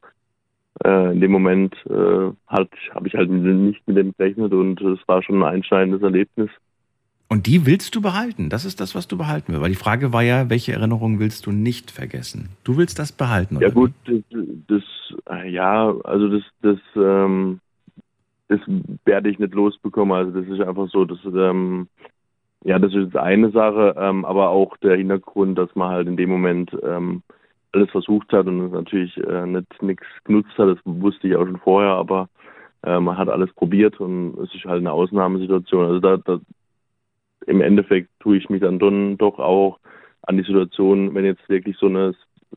äh, 0.83 1.13
in 1.13 1.21
dem 1.21 1.31
Moment 1.31 1.75
äh, 1.87 2.31
habe 2.47 2.69
ich 3.05 3.15
halt 3.15 3.29
nicht 3.29 3.87
mit 3.87 3.97
dem 3.97 4.13
gerechnet 4.17 4.53
und 4.53 4.79
es 4.81 4.99
war 5.07 5.23
schon 5.23 5.37
ein 5.37 5.55
einschneidendes 5.55 6.03
Erlebnis. 6.03 6.51
Und 7.29 7.45
die 7.45 7.65
willst 7.65 7.93
du 7.95 8.01
behalten. 8.01 8.49
Das 8.49 8.63
ist 8.63 8.79
das, 8.79 8.95
was 8.95 9.07
du 9.07 9.17
behalten 9.17 9.49
willst. 9.49 9.61
Weil 9.61 9.69
die 9.69 9.75
Frage 9.75 10.13
war 10.13 10.23
ja, 10.23 10.49
welche 10.49 10.73
Erinnerungen 10.73 11.19
willst 11.19 11.45
du 11.45 11.51
nicht 11.51 11.91
vergessen? 11.91 12.49
Du 12.63 12.77
willst 12.77 12.99
das 12.99 13.11
behalten, 13.11 13.57
oder? 13.57 13.67
Ja 13.67 13.73
gut, 13.73 13.91
das, 14.05 14.21
das 14.67 14.83
ja, 15.45 15.93
also 16.03 16.29
das, 16.29 16.43
das, 16.61 16.79
ähm, 16.95 17.59
das 18.47 18.59
werde 19.03 19.29
ich 19.29 19.39
nicht 19.39 19.53
losbekommen. 19.53 20.15
Also 20.15 20.39
das 20.39 20.49
ist 20.49 20.61
einfach 20.61 20.87
so, 20.89 21.03
dass 21.03 21.19
ähm, 21.25 21.87
ja, 22.63 22.79
das 22.79 22.93
ist 22.93 23.15
eine 23.15 23.51
Sache, 23.51 23.95
ähm, 23.97 24.25
aber 24.25 24.49
auch 24.49 24.77
der 24.77 24.95
Hintergrund, 24.95 25.57
dass 25.57 25.73
man 25.75 25.89
halt 25.89 26.07
in 26.07 26.17
dem 26.17 26.29
Moment 26.29 26.75
ähm, 26.83 27.23
alles 27.73 27.89
versucht 27.91 28.31
hat 28.31 28.47
und 28.47 28.71
natürlich 28.71 29.17
äh, 29.17 29.45
nicht 29.45 29.81
nichts 29.81 30.05
genutzt 30.23 30.57
hat. 30.57 30.69
Das 30.69 30.79
wusste 30.85 31.27
ich 31.27 31.35
auch 31.35 31.45
schon 31.45 31.59
vorher, 31.59 31.91
aber 31.91 32.29
äh, 32.83 32.99
man 32.99 33.17
hat 33.17 33.29
alles 33.29 33.51
probiert 33.53 33.99
und 33.99 34.37
es 34.39 34.53
ist 34.55 34.65
halt 34.65 34.79
eine 34.79 34.91
Ausnahmesituation. 34.91 35.85
Also 35.85 35.99
da, 35.99 36.17
da 36.17 36.39
im 37.47 37.61
Endeffekt 37.61 38.09
tue 38.19 38.37
ich 38.37 38.49
mich 38.49 38.61
dann 38.61 38.79
doch 39.17 39.39
auch 39.39 39.79
an 40.23 40.37
die 40.37 40.43
Situation, 40.43 41.15
wenn 41.15 41.25
jetzt 41.25 41.47
wirklich 41.49 41.77
so 41.77 41.87
eine 41.87 42.13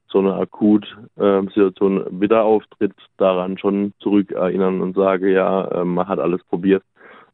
so 0.06 0.18
eine 0.18 0.34
Akut-Situation 0.34 2.06
ähm, 2.06 2.20
wieder 2.20 2.44
auftritt, 2.44 2.94
daran 3.16 3.58
schon 3.58 3.92
zurückerinnern 4.00 4.80
und 4.80 4.94
sage, 4.94 5.32
ja, 5.32 5.64
äh, 5.66 5.84
man 5.84 6.06
hat 6.06 6.18
alles 6.18 6.42
probiert 6.44 6.82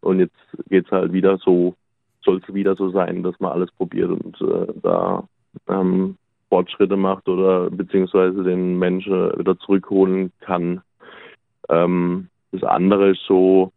und 0.00 0.20
jetzt 0.20 0.36
geht 0.68 0.86
es 0.86 0.90
halt 0.90 1.12
wieder 1.12 1.38
so, 1.38 1.74
soll 2.22 2.40
es 2.46 2.54
wieder 2.54 2.74
so 2.76 2.90
sein, 2.90 3.22
dass 3.22 3.38
man 3.40 3.52
alles 3.52 3.70
probiert 3.72 4.10
und 4.10 4.40
äh, 4.40 4.72
da 4.82 5.24
ähm, 5.68 6.16
Fortschritte 6.48 6.96
macht 6.96 7.28
oder 7.28 7.70
beziehungsweise 7.70 8.42
den 8.42 8.78
Menschen 8.78 9.38
wieder 9.38 9.58
zurückholen 9.58 10.32
kann. 10.40 10.80
Ähm, 11.68 12.28
das 12.52 12.62
andere 12.62 13.10
ist 13.10 13.22
so 13.26 13.72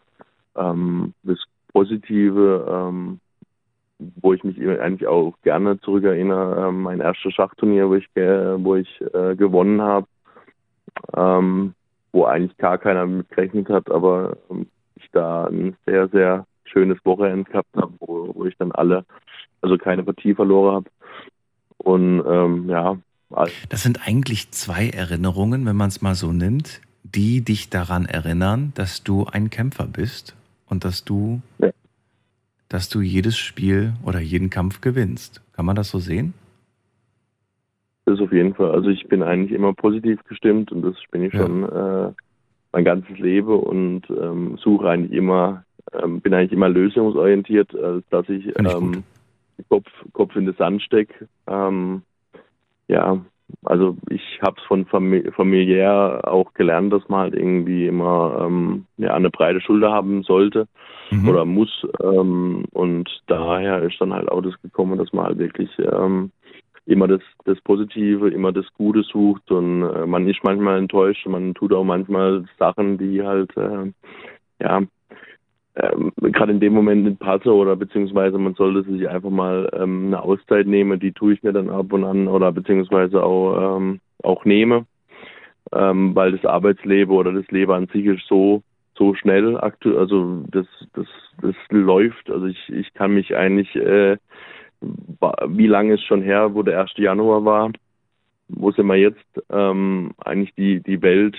ähm, 0.55 1.13
das 1.23 1.39
Positive, 1.73 2.65
ähm, 2.69 3.19
wo 3.99 4.33
ich 4.33 4.43
mich 4.43 4.57
eigentlich 4.79 5.07
auch 5.07 5.33
gerne 5.43 5.79
zurückerinnere, 5.81 6.67
äh, 6.67 6.71
mein 6.71 7.01
erstes 7.01 7.33
Schachturnier, 7.33 7.89
wo 7.89 7.95
ich, 7.95 8.07
wo 8.15 8.75
ich 8.75 9.01
äh, 9.13 9.35
gewonnen 9.35 9.81
habe, 9.81 10.07
ähm, 11.15 11.73
wo 12.11 12.25
eigentlich 12.25 12.57
gar 12.57 12.77
keiner 12.77 13.05
mit 13.05 13.29
gerechnet 13.29 13.69
hat, 13.69 13.91
aber 13.91 14.37
ähm, 14.49 14.67
ich 14.95 15.09
da 15.11 15.45
ein 15.45 15.75
sehr, 15.85 16.07
sehr 16.09 16.45
schönes 16.63 16.97
Wochenende 17.03 17.49
gehabt 17.49 17.75
habe, 17.75 17.93
wo, 17.99 18.31
wo 18.33 18.45
ich 18.45 18.55
dann 18.57 18.71
alle, 18.71 19.05
also 19.61 19.77
keine 19.77 20.03
Partie 20.03 20.33
verloren 20.33 20.75
habe. 20.75 20.89
Und 21.77 22.23
ähm, 22.25 22.69
ja. 22.69 22.97
Das 23.69 23.83
sind 23.83 24.07
eigentlich 24.07 24.51
zwei 24.51 24.89
Erinnerungen, 24.89 25.65
wenn 25.65 25.75
man 25.75 25.89
es 25.89 26.01
mal 26.01 26.15
so 26.15 26.31
nimmt, 26.31 26.81
die 27.03 27.41
dich 27.41 27.69
daran 27.69 28.05
erinnern, 28.05 28.71
dass 28.75 29.03
du 29.03 29.25
ein 29.25 29.49
Kämpfer 29.49 29.85
bist 29.85 30.35
und 30.67 30.83
dass 30.83 31.05
du 31.05 31.41
ja 31.59 31.69
dass 32.69 32.87
du 32.87 33.01
jedes 33.01 33.37
Spiel 33.37 33.93
oder 34.05 34.19
jeden 34.19 34.49
Kampf 34.49 34.81
gewinnst. 34.81 35.41
Kann 35.53 35.65
man 35.65 35.75
das 35.75 35.89
so 35.89 35.99
sehen? 35.99 36.33
Das 38.05 38.19
auf 38.19 38.31
jeden 38.31 38.55
Fall. 38.55 38.71
Also 38.71 38.89
ich 38.89 39.07
bin 39.07 39.21
eigentlich 39.21 39.51
immer 39.51 39.73
positiv 39.73 40.23
gestimmt 40.23 40.71
und 40.71 40.83
das 40.83 40.95
bin 41.11 41.23
ich 41.23 41.33
ja. 41.33 41.41
schon 41.41 41.63
äh, 41.63 42.11
mein 42.71 42.85
ganzes 42.85 43.17
Leben 43.19 43.59
und 43.59 44.03
ähm, 44.09 44.57
suche 44.61 44.89
eigentlich 44.89 45.11
immer, 45.11 45.63
ähm, 45.93 46.21
bin 46.21 46.33
eigentlich 46.33 46.51
immer 46.51 46.69
lösungsorientiert, 46.69 47.75
als 47.75 48.03
dass 48.09 48.29
ich, 48.29 48.47
ähm, 48.57 49.03
Kopf, 49.67 49.87
Kopf 50.13 50.35
in 50.35 50.45
den 50.45 50.55
Sand 50.55 50.81
stecke. 50.81 51.27
Ähm, 51.47 52.03
ja, 52.87 53.19
also 53.63 53.97
ich 54.09 54.39
habe 54.41 54.55
es 54.59 54.63
von 54.67 54.85
familiär 54.85 56.21
auch 56.23 56.53
gelernt, 56.53 56.93
dass 56.93 57.07
man 57.09 57.21
halt 57.21 57.35
irgendwie 57.35 57.87
immer 57.87 58.45
ähm, 58.45 58.85
ja, 58.97 59.13
eine 59.13 59.29
breite 59.29 59.61
Schulter 59.61 59.91
haben 59.91 60.23
sollte 60.23 60.67
mhm. 61.11 61.29
oder 61.29 61.45
muss. 61.45 61.85
Ähm, 62.01 62.65
und 62.71 63.09
daher 63.27 63.81
ist 63.83 63.99
dann 63.99 64.13
halt 64.13 64.31
auch 64.31 64.41
das 64.41 64.59
gekommen, 64.61 64.97
dass 64.97 65.13
man 65.13 65.25
halt 65.25 65.39
wirklich 65.39 65.69
ähm, 65.79 66.31
immer 66.85 67.07
das, 67.07 67.21
das 67.45 67.59
Positive, 67.61 68.29
immer 68.29 68.51
das 68.51 68.65
Gute 68.73 69.03
sucht 69.03 69.51
und 69.51 69.83
äh, 69.83 70.05
man 70.05 70.27
ist 70.27 70.43
manchmal 70.43 70.79
enttäuscht, 70.79 71.25
man 71.27 71.53
tut 71.53 71.73
auch 71.73 71.83
manchmal 71.83 72.45
Sachen, 72.57 72.97
die 72.97 73.21
halt 73.23 73.55
äh, 73.57 73.91
ja 74.59 74.81
ähm, 75.81 76.11
gerade 76.17 76.51
in 76.51 76.59
dem 76.59 76.73
Moment 76.73 77.03
nicht 77.03 77.19
passe 77.19 77.53
oder 77.53 77.75
beziehungsweise 77.75 78.37
man 78.37 78.53
sollte 78.55 78.83
sich 78.91 79.07
einfach 79.07 79.29
mal 79.29 79.69
ähm, 79.73 80.07
eine 80.07 80.21
Auszeit 80.21 80.67
nehmen, 80.67 80.99
die 80.99 81.13
tue 81.13 81.33
ich 81.33 81.43
mir 81.43 81.53
dann 81.53 81.69
ab 81.69 81.93
und 81.93 82.03
an 82.03 82.27
oder 82.27 82.51
beziehungsweise 82.51 83.23
auch, 83.23 83.77
ähm, 83.77 83.99
auch 84.23 84.45
nehme, 84.45 84.85
ähm, 85.71 86.15
weil 86.15 86.33
das 86.33 86.45
Arbeitsleben 86.45 87.15
oder 87.15 87.31
das 87.31 87.49
Leben 87.51 87.71
an 87.71 87.87
sich 87.87 88.05
ist 88.05 88.27
so 88.27 88.61
so 88.97 89.13
schnell 89.15 89.57
aktuell, 89.57 89.97
also 89.97 90.43
das 90.51 90.67
das 90.93 91.07
das 91.41 91.55
läuft, 91.69 92.29
also 92.29 92.47
ich 92.47 92.69
ich 92.69 92.93
kann 92.93 93.13
mich 93.13 93.35
eigentlich 93.35 93.73
äh, 93.75 94.17
wie 95.47 95.67
lange 95.67 95.93
ist 95.93 96.03
schon 96.03 96.21
her, 96.21 96.53
wo 96.53 96.63
der 96.63 96.81
1. 96.81 96.91
Januar 96.97 97.45
war, 97.45 97.71
wo 98.49 98.71
sind 98.71 98.87
wir 98.87 98.95
jetzt, 98.95 99.25
ähm, 99.49 100.11
eigentlich 100.17 100.53
die 100.55 100.81
die 100.81 101.01
Welt 101.01 101.37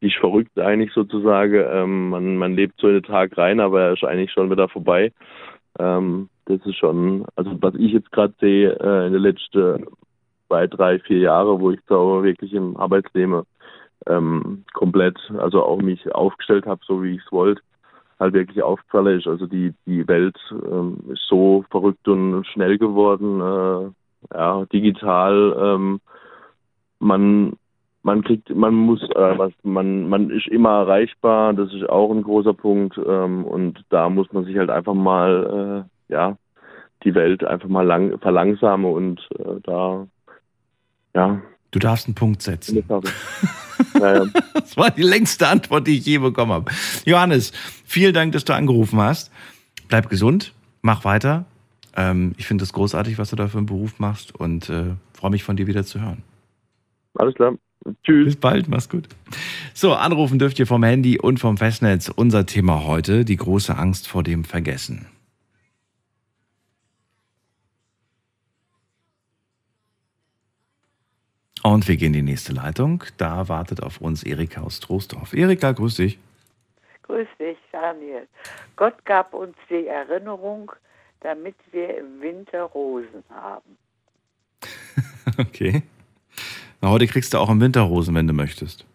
die 0.00 0.08
ist 0.08 0.16
verrückt 0.16 0.58
eigentlich 0.58 0.92
sozusagen. 0.92 1.64
Ähm, 1.70 2.10
man, 2.10 2.36
man 2.36 2.54
lebt 2.54 2.80
so 2.80 2.88
in 2.88 2.94
den 2.94 3.02
Tag 3.02 3.36
rein, 3.36 3.60
aber 3.60 3.82
er 3.82 3.92
ist 3.94 4.04
eigentlich 4.04 4.32
schon 4.32 4.50
wieder 4.50 4.68
vorbei. 4.68 5.12
Ähm, 5.78 6.28
das 6.46 6.64
ist 6.64 6.76
schon, 6.76 7.26
also 7.36 7.56
was 7.60 7.74
ich 7.74 7.92
jetzt 7.92 8.10
gerade 8.12 8.34
sehe 8.40 8.72
äh, 8.80 9.06
in 9.06 9.12
den 9.12 9.22
letzten 9.22 9.86
zwei, 10.46 10.66
drei, 10.66 10.98
vier 11.00 11.18
Jahren, 11.18 11.60
wo 11.60 11.70
ich 11.70 11.80
so 11.88 12.22
wirklich 12.22 12.52
im 12.54 12.76
Arbeitsleben 12.76 13.42
ähm, 14.06 14.64
komplett, 14.72 15.18
also 15.38 15.62
auch 15.62 15.78
mich 15.78 16.12
aufgestellt 16.14 16.66
habe, 16.66 16.80
so 16.86 17.02
wie 17.02 17.16
ich 17.16 17.22
es 17.24 17.32
wollte, 17.32 17.60
halt 18.18 18.34
wirklich 18.34 18.62
aufgefallen 18.62 19.18
ist. 19.18 19.26
Also 19.26 19.46
die, 19.46 19.74
die 19.86 20.06
Welt 20.08 20.38
ähm, 20.50 20.98
ist 21.08 21.26
so 21.28 21.64
verrückt 21.70 22.06
und 22.08 22.44
schnell 22.46 22.78
geworden. 22.78 23.40
Äh, 23.40 24.34
ja, 24.34 24.64
digital, 24.66 25.56
ähm, 25.60 26.00
man, 26.98 27.52
man 28.08 28.24
kriegt, 28.24 28.48
man 28.54 28.72
muss, 28.74 29.02
äh, 29.02 29.38
was, 29.38 29.52
man, 29.62 30.08
man 30.08 30.30
ist 30.30 30.46
immer 30.48 30.70
erreichbar, 30.70 31.52
das 31.52 31.70
ist 31.74 31.86
auch 31.90 32.10
ein 32.10 32.22
großer 32.22 32.54
Punkt, 32.54 32.96
ähm, 32.96 33.44
und 33.44 33.84
da 33.90 34.08
muss 34.08 34.32
man 34.32 34.46
sich 34.46 34.56
halt 34.56 34.70
einfach 34.70 34.94
mal, 34.94 35.84
äh, 36.08 36.12
ja, 36.12 36.38
die 37.04 37.14
Welt 37.14 37.44
einfach 37.44 37.68
mal 37.68 37.86
lang, 37.86 38.18
verlangsamen 38.18 38.90
und 38.90 39.20
äh, 39.38 39.60
da, 39.62 40.06
ja. 41.14 41.42
Du 41.70 41.78
darfst 41.78 42.06
einen 42.06 42.14
Punkt 42.14 42.40
setzen. 42.40 42.82
naja. 44.00 44.24
Das 44.54 44.76
war 44.76 44.90
die 44.90 45.02
längste 45.02 45.46
Antwort, 45.46 45.86
die 45.86 45.98
ich 45.98 46.06
je 46.06 46.18
bekommen 46.18 46.50
habe. 46.50 46.70
Johannes, 47.04 47.52
vielen 47.84 48.12
Dank, 48.12 48.32
dass 48.32 48.44
du 48.44 48.52
angerufen 48.52 48.98
hast. 49.00 49.30
Bleib 49.86 50.08
gesund, 50.08 50.52
mach 50.82 51.04
weiter. 51.04 51.44
Ähm, 51.94 52.34
ich 52.38 52.46
finde 52.48 52.64
es 52.64 52.72
großartig, 52.72 53.18
was 53.18 53.30
du 53.30 53.36
da 53.36 53.46
für 53.46 53.58
einen 53.58 53.66
Beruf 53.66 54.00
machst 54.00 54.34
und 54.34 54.68
äh, 54.68 54.94
freue 55.12 55.30
mich 55.30 55.44
von 55.44 55.56
dir 55.56 55.68
wieder 55.68 55.84
zu 55.84 56.00
hören. 56.00 56.24
Alles 57.14 57.34
klar. 57.34 57.54
Tschüss. 58.04 58.26
Bis 58.26 58.36
bald, 58.36 58.68
mach's 58.68 58.88
gut. 58.88 59.08
So, 59.74 59.94
anrufen 59.94 60.38
dürft 60.38 60.58
ihr 60.58 60.66
vom 60.66 60.82
Handy 60.82 61.18
und 61.18 61.38
vom 61.38 61.56
Festnetz. 61.56 62.08
Unser 62.08 62.46
Thema 62.46 62.84
heute, 62.84 63.24
die 63.24 63.36
große 63.36 63.76
Angst 63.76 64.08
vor 64.08 64.22
dem 64.22 64.44
Vergessen. 64.44 65.06
Und 71.62 71.88
wir 71.88 71.96
gehen 71.96 72.14
in 72.14 72.24
die 72.24 72.30
nächste 72.32 72.52
Leitung. 72.52 73.04
Da 73.16 73.48
wartet 73.48 73.82
auf 73.82 74.00
uns 74.00 74.22
Erika 74.22 74.62
aus 74.62 74.80
Troisdorf. 74.80 75.34
Erika, 75.34 75.72
grüß 75.72 75.96
dich. 75.96 76.18
Grüß 77.02 77.28
dich, 77.38 77.58
Daniel. 77.72 78.28
Gott 78.76 79.04
gab 79.04 79.34
uns 79.34 79.56
die 79.68 79.86
Erinnerung, 79.86 80.72
damit 81.20 81.56
wir 81.72 81.98
im 81.98 82.20
Winter 82.20 82.62
Rosen 82.62 83.24
haben. 83.30 83.76
okay. 85.38 85.82
Na, 86.80 86.90
heute 86.90 87.06
kriegst 87.06 87.34
du 87.34 87.38
auch 87.38 87.50
im 87.50 87.60
Winter 87.60 87.82
Rosen, 87.82 88.14
wenn 88.14 88.26
du 88.26 88.32
möchtest. 88.32 88.86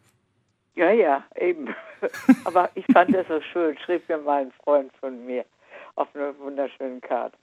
Ja, 0.76 0.92
ja, 0.92 1.24
eben. 1.36 1.76
Aber 2.46 2.70
ich 2.76 2.86
fand 2.92 3.14
das 3.14 3.28
so 3.28 3.42
schön, 3.42 3.78
schrieb 3.80 4.08
mir 4.08 4.18
mal 4.18 4.42
ein 4.42 4.52
Freund 4.64 4.92
von 5.00 5.26
mir 5.26 5.46
auf 5.96 6.08
einer 6.16 6.38
wunderschönen 6.40 7.02
Karte. 7.02 7.38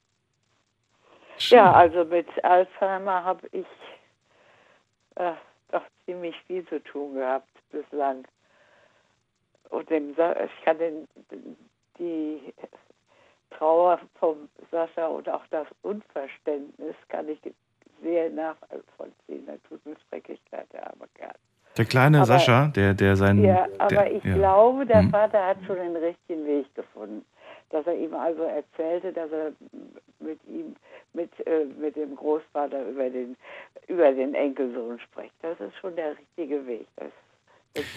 Schön. 1.38 1.59
Ja, 1.59 1.72
also 1.72 2.05
mit 2.05 2.26
Alzheimer 2.45 3.24
habe 3.24 3.47
ich 3.53 3.66
äh, 5.16 5.32
doch 5.70 5.82
ziemlich 6.05 6.36
viel 6.47 6.66
zu 6.66 6.82
tun 6.82 7.14
gehabt 7.14 7.49
bislang. 7.70 8.26
Und 9.68 9.88
dem, 9.88 10.11
ich 10.11 10.64
kann 10.64 10.78
den, 10.78 11.09
die 11.99 12.53
Trauer 13.51 14.01
vom 14.18 14.49
Sascha 14.70 15.07
und 15.07 15.28
auch 15.28 15.47
das 15.51 15.66
Unverständnis 15.82 16.97
kann 17.09 17.28
ich 17.28 17.41
sehr 18.03 18.31
nachvollziehen. 18.31 19.47
Da 19.47 19.55
tut 19.69 19.85
mir 19.87 19.97
Schrecklichkeit, 20.09 20.67
der 20.73 20.87
arme 20.87 21.07
Kerl. 21.15 21.35
Der 21.77 21.85
kleine 21.85 22.19
aber, 22.19 22.27
Sascha, 22.27 22.67
der, 22.69 22.95
der 22.95 23.17
sein. 23.17 23.43
Ja, 23.43 23.67
aber 23.79 23.89
der, 23.89 24.13
ich 24.13 24.25
ja. 24.25 24.35
glaube, 24.35 24.87
der 24.87 25.03
hm. 25.03 25.11
Vater 25.11 25.47
hat 25.47 25.59
schon 25.67 25.77
den 25.77 25.97
richtigen 25.97 26.47
Weg 26.47 26.75
gefunden. 26.75 27.25
Dass 27.71 27.87
er 27.87 27.95
ihm 27.95 28.15
also 28.15 28.43
erzählte, 28.43 29.13
dass 29.13 29.31
er 29.31 29.53
mit 30.19 30.41
ihm, 30.47 30.75
mit, 31.13 31.31
äh, 31.47 31.67
mit 31.79 31.95
dem 31.95 32.17
Großvater 32.17 32.89
über 32.89 33.09
den, 33.09 33.37
über 33.87 34.11
den 34.11 34.35
Enkelsohn 34.35 34.99
spricht. 34.99 35.35
Das 35.43 35.61
ist 35.61 35.77
schon 35.77 35.95
der 35.95 36.19
richtige 36.19 36.67
Weg. 36.67 36.87
Das 36.97 37.13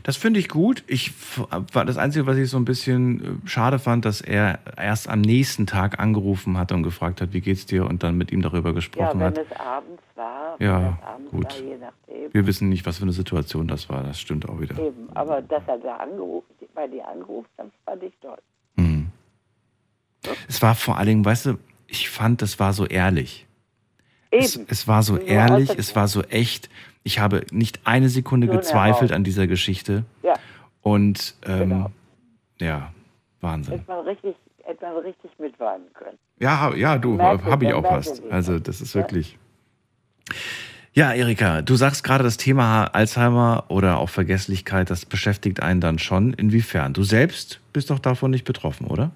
das 0.03 0.17
finde 0.17 0.39
ich 0.39 0.49
gut. 0.49 0.83
Ich 0.87 1.13
war 1.47 1.85
das 1.85 1.97
Einzige, 1.97 2.27
was 2.27 2.37
ich 2.37 2.49
so 2.49 2.57
ein 2.57 2.65
bisschen 2.65 3.41
äh, 3.43 3.47
schade 3.47 3.79
fand, 3.79 4.05
dass 4.05 4.21
er 4.21 4.59
erst 4.77 5.09
am 5.09 5.21
nächsten 5.21 5.65
Tag 5.65 5.99
angerufen 5.99 6.57
hat 6.57 6.71
und 6.71 6.83
gefragt 6.83 7.21
hat, 7.21 7.33
wie 7.33 7.41
geht's 7.41 7.65
dir 7.65 7.85
und 7.85 8.03
dann 8.03 8.15
mit 8.15 8.31
ihm 8.31 8.41
darüber 8.41 8.73
gesprochen 8.73 9.19
ja, 9.19 9.25
hat. 9.25 9.35
wenn 9.37 9.45
es 9.45 9.51
abends 9.59 10.03
war. 10.15 10.55
Ja, 10.59 10.99
abends 11.01 11.31
gut. 11.31 11.45
War, 11.45 11.61
je 11.61 11.77
nachdem. 11.77 12.33
Wir 12.33 12.47
wissen 12.47 12.69
nicht, 12.69 12.85
was 12.85 12.97
für 12.97 13.03
eine 13.03 13.13
Situation 13.13 13.67
das 13.67 13.89
war. 13.89 14.03
Das 14.03 14.19
stimmt 14.19 14.47
auch 14.47 14.59
wieder. 14.59 14.77
Eben, 14.77 15.09
aber 15.15 15.41
dass 15.41 15.63
er 15.65 15.79
da 15.79 15.97
angerufen, 15.97 16.45
bei 16.75 16.87
dir 16.87 17.07
angerufen 17.07 17.49
hat, 17.57 17.67
fand 17.85 18.03
ich 18.03 18.13
toll. 18.21 18.37
Hm. 18.77 19.07
Es 20.47 20.61
war 20.61 20.75
vor 20.75 20.97
allen 20.97 21.07
Dingen, 21.07 21.25
weißt 21.25 21.47
du, 21.47 21.57
ich 21.87 22.09
fand, 22.09 22.41
das 22.41 22.59
war 22.59 22.73
so 22.73 22.85
ehrlich. 22.85 23.47
Eben. 24.31 24.43
Es, 24.43 24.59
es 24.67 24.87
war 24.87 25.03
so 25.03 25.17
ehrlich, 25.17 25.69
es 25.77 25.95
war 25.95 26.07
so 26.07 26.21
echt. 26.23 26.69
Ich 27.03 27.19
habe 27.19 27.45
nicht 27.51 27.81
eine 27.85 28.09
Sekunde 28.09 28.47
so 28.47 28.53
gezweifelt 28.53 29.11
an 29.11 29.23
dieser 29.23 29.47
Geschichte. 29.47 30.05
Ja. 30.21 30.33
Und 30.81 31.35
ähm, 31.45 31.69
genau. 31.69 31.91
ja, 32.59 32.93
Wahnsinn. 33.41 33.79
Hätte 33.79 33.91
man 33.91 34.05
richtig, 34.05 34.35
hätte 34.63 34.85
man 34.85 34.97
richtig 34.97 35.31
mitweinen 35.37 35.85
können. 35.93 36.17
Ja, 36.39 36.73
ja, 36.75 36.97
du, 36.97 37.19
habe 37.19 37.65
ich 37.65 37.73
auch 37.73 37.83
fast. 37.83 38.23
Also 38.29 38.59
das 38.59 38.81
ist 38.81 38.95
wirklich. 38.95 39.37
Ja, 40.95 41.11
Erika, 41.11 41.63
du 41.63 41.75
sagst 41.75 42.03
gerade, 42.03 42.23
das 42.23 42.37
Thema 42.37 42.85
Alzheimer 42.85 43.65
oder 43.69 43.97
auch 43.97 44.09
Vergesslichkeit, 44.09 44.91
das 44.91 45.05
beschäftigt 45.05 45.63
einen 45.63 45.81
dann 45.81 45.97
schon. 45.97 46.33
Inwiefern? 46.33 46.93
Du 46.93 47.03
selbst 47.03 47.61
bist 47.73 47.89
doch 47.89 47.97
davon 47.97 48.29
nicht 48.29 48.45
betroffen, 48.45 48.85
oder? 48.85 49.09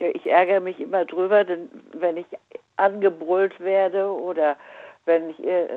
Ja, 0.00 0.08
ich 0.12 0.26
ärgere 0.26 0.60
mich 0.60 0.78
immer 0.80 1.06
drüber, 1.06 1.44
denn 1.44 1.70
wenn 1.98 2.18
ich 2.18 2.26
angebrüllt 2.76 3.58
werde 3.60 4.06
oder 4.10 4.56
wenn 5.04 5.30
ich, 5.30 5.38
äh, 5.44 5.68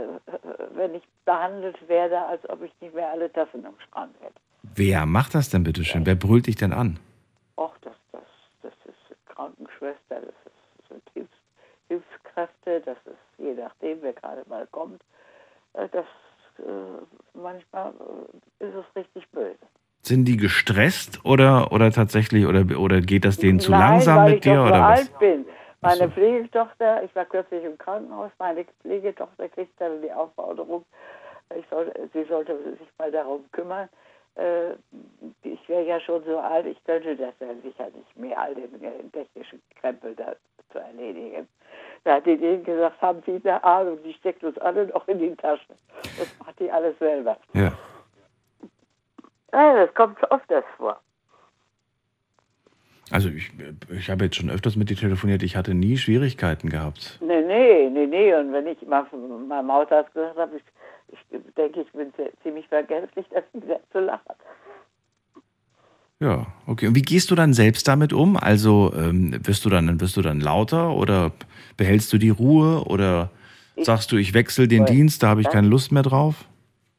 wenn 0.75 0.95
ich 0.95 1.03
behandelt 1.25 1.77
werde, 1.87 2.19
als 2.19 2.47
ob 2.49 2.63
ich 2.63 2.71
nicht 2.81 2.93
mehr 2.93 3.09
alle 3.09 3.31
Tassen 3.31 3.65
im 3.65 3.73
Schrank 3.89 4.11
hätte. 4.19 4.35
Wer 4.75 5.05
macht 5.05 5.35
das 5.35 5.49
denn 5.49 5.63
bitte 5.63 5.83
schön? 5.83 6.01
Ja. 6.01 6.07
Wer 6.07 6.15
brüllt 6.15 6.47
dich 6.47 6.55
denn 6.55 6.73
an? 6.73 6.99
Ach, 7.57 7.71
das, 7.81 7.93
das, 8.11 8.23
das 8.61 8.73
ist 8.85 9.17
Krankenschwester, 9.27 9.97
das 10.09 10.21
ist, 10.21 10.89
sind 10.89 11.03
Hilfs, 11.13 11.37
Hilfskräfte, 11.87 12.81
das 12.81 12.97
ist 13.05 13.17
je 13.37 13.53
nachdem, 13.53 13.99
wer 14.01 14.13
gerade 14.13 14.43
mal 14.47 14.67
kommt. 14.71 15.01
Äh, 15.73 15.87
das 15.91 16.05
äh, 16.59 17.37
manchmal 17.37 17.93
ist 18.59 18.73
es 18.75 18.95
richtig 18.95 19.29
böse. 19.31 19.57
Sind 20.01 20.25
die 20.25 20.37
gestresst 20.37 21.19
oder, 21.25 21.71
oder 21.71 21.91
tatsächlich 21.91 22.45
oder, 22.45 22.79
oder 22.79 23.01
geht 23.01 23.25
das 23.25 23.37
denen 23.37 23.59
zu 23.59 23.71
Nein, 23.71 23.79
langsam 23.79 24.17
weil 24.25 24.33
mit 24.35 24.45
dir? 24.45 24.61
Oder 24.61 24.75
so 24.75 24.81
was? 24.81 24.99
alt 24.99 25.19
bin. 25.19 25.45
Meine 25.85 26.07
so. 26.07 26.09
Pflegetochter, 26.09 27.03
ich 27.03 27.15
war 27.15 27.25
kürzlich 27.25 27.63
im 27.63 27.77
Krankenhaus, 27.77 28.31
meine 28.39 28.65
Pflegetochter 28.81 29.49
kriegt 29.49 29.79
dann 29.79 30.01
die 30.01 30.11
Aufforderung, 30.11 30.83
ich 31.55 31.65
soll, 31.69 31.93
sie 32.11 32.23
sollte 32.23 32.57
sich 32.77 32.89
mal 32.97 33.11
darum 33.11 33.45
kümmern. 33.51 33.87
Äh, 34.35 34.71
ich 35.43 35.69
wäre 35.69 35.83
ja 35.83 35.99
schon 35.99 36.23
so 36.23 36.39
alt, 36.39 36.65
ich 36.65 36.83
könnte 36.85 37.15
das 37.15 37.33
ja 37.39 37.47
sicher 37.61 37.85
nicht 37.95 38.17
mehr, 38.17 38.37
all 38.37 38.55
den, 38.55 38.79
den 38.79 39.11
technischen 39.11 39.61
Krempel 39.79 40.15
da 40.15 40.35
zu 40.71 40.79
erledigen. 40.79 41.47
Da 42.03 42.15
hat 42.15 42.25
die 42.25 42.37
denen 42.37 42.63
gesagt, 42.63 43.01
haben 43.01 43.21
Sie 43.25 43.39
eine 43.43 43.63
Ahnung, 43.63 43.99
die 44.03 44.13
steckt 44.13 44.43
uns 44.43 44.57
alle 44.57 44.87
noch 44.87 45.07
in 45.07 45.19
die 45.19 45.35
Taschen. 45.35 45.75
Das 46.17 46.35
macht 46.39 46.59
die 46.59 46.71
alles 46.71 46.97
selber. 46.99 47.37
Ja. 47.53 47.71
Ja, 49.53 49.85
das 49.85 49.93
kommt 49.93 50.21
oft 50.31 50.49
das 50.49 50.65
vor. 50.77 50.99
Also 53.11 53.29
ich, 53.29 53.51
ich 53.91 54.09
habe 54.09 54.25
jetzt 54.25 54.35
schon 54.35 54.49
öfters 54.49 54.75
mit 54.75 54.89
dir 54.89 54.97
telefoniert, 54.97 55.43
ich 55.43 55.55
hatte 55.55 55.73
nie 55.73 55.97
Schwierigkeiten 55.97 56.69
gehabt. 56.69 57.19
Nee, 57.21 57.41
nee, 57.41 57.89
nee, 57.89 58.07
nee. 58.07 58.33
Und 58.33 58.51
wenn 58.51 58.65
ich 58.67 58.81
mal 58.87 59.05
von 59.05 59.47
meinem 59.47 59.71
Hausarzt 59.71 60.13
gesagt 60.13 60.37
habe, 60.37 60.57
ich, 60.57 60.63
ich 61.31 61.53
denke, 61.55 61.81
ich 61.81 61.91
bin 61.91 62.11
ziemlich 62.41 62.67
vergesslich, 62.67 63.25
dass 63.33 63.43
wieder 63.53 63.79
zu 63.91 63.99
lachen. 63.99 64.35
Ja, 66.19 66.47
okay. 66.65 66.87
Und 66.87 66.95
wie 66.95 67.01
gehst 67.01 67.29
du 67.29 67.35
dann 67.35 67.53
selbst 67.53 67.87
damit 67.87 68.13
um? 68.13 68.37
Also 68.37 68.91
ähm, 68.95 69.35
wirst 69.45 69.65
du 69.65 69.69
dann 69.69 69.99
wirst 69.99 70.17
du 70.17 70.21
dann 70.21 70.39
lauter 70.39 70.95
oder 70.95 71.33
behältst 71.77 72.11
du 72.13 72.17
die 72.17 72.29
Ruhe 72.29 72.85
oder 72.85 73.29
ich, 73.75 73.85
sagst 73.85 74.11
du, 74.11 74.15
ich 74.15 74.33
wechsle 74.33 74.67
den 74.67 74.85
Dienst, 74.85 75.21
da 75.21 75.27
habe 75.27 75.41
ich 75.41 75.49
keine 75.49 75.67
Lust 75.67 75.91
mehr 75.91 76.03
drauf? 76.03 76.45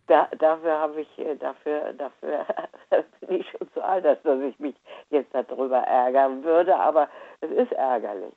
Da, 0.07 0.29
dafür 0.39 0.79
habe 0.79 1.01
ich, 1.01 1.19
äh, 1.19 1.35
dafür, 1.37 1.93
dafür 1.95 2.47
bin 3.21 3.41
ich 3.41 3.51
schon 3.51 3.71
zu 3.73 3.83
alt, 3.83 4.05
dass 4.05 4.19
ich 4.41 4.59
mich 4.61 4.77
jetzt 5.11 5.35
darüber 5.35 5.79
ärgern 5.79 6.45
würde, 6.45 6.77
aber 6.77 7.09
es 7.41 7.51
ist 7.51 7.73
ärgerlich. 7.73 8.35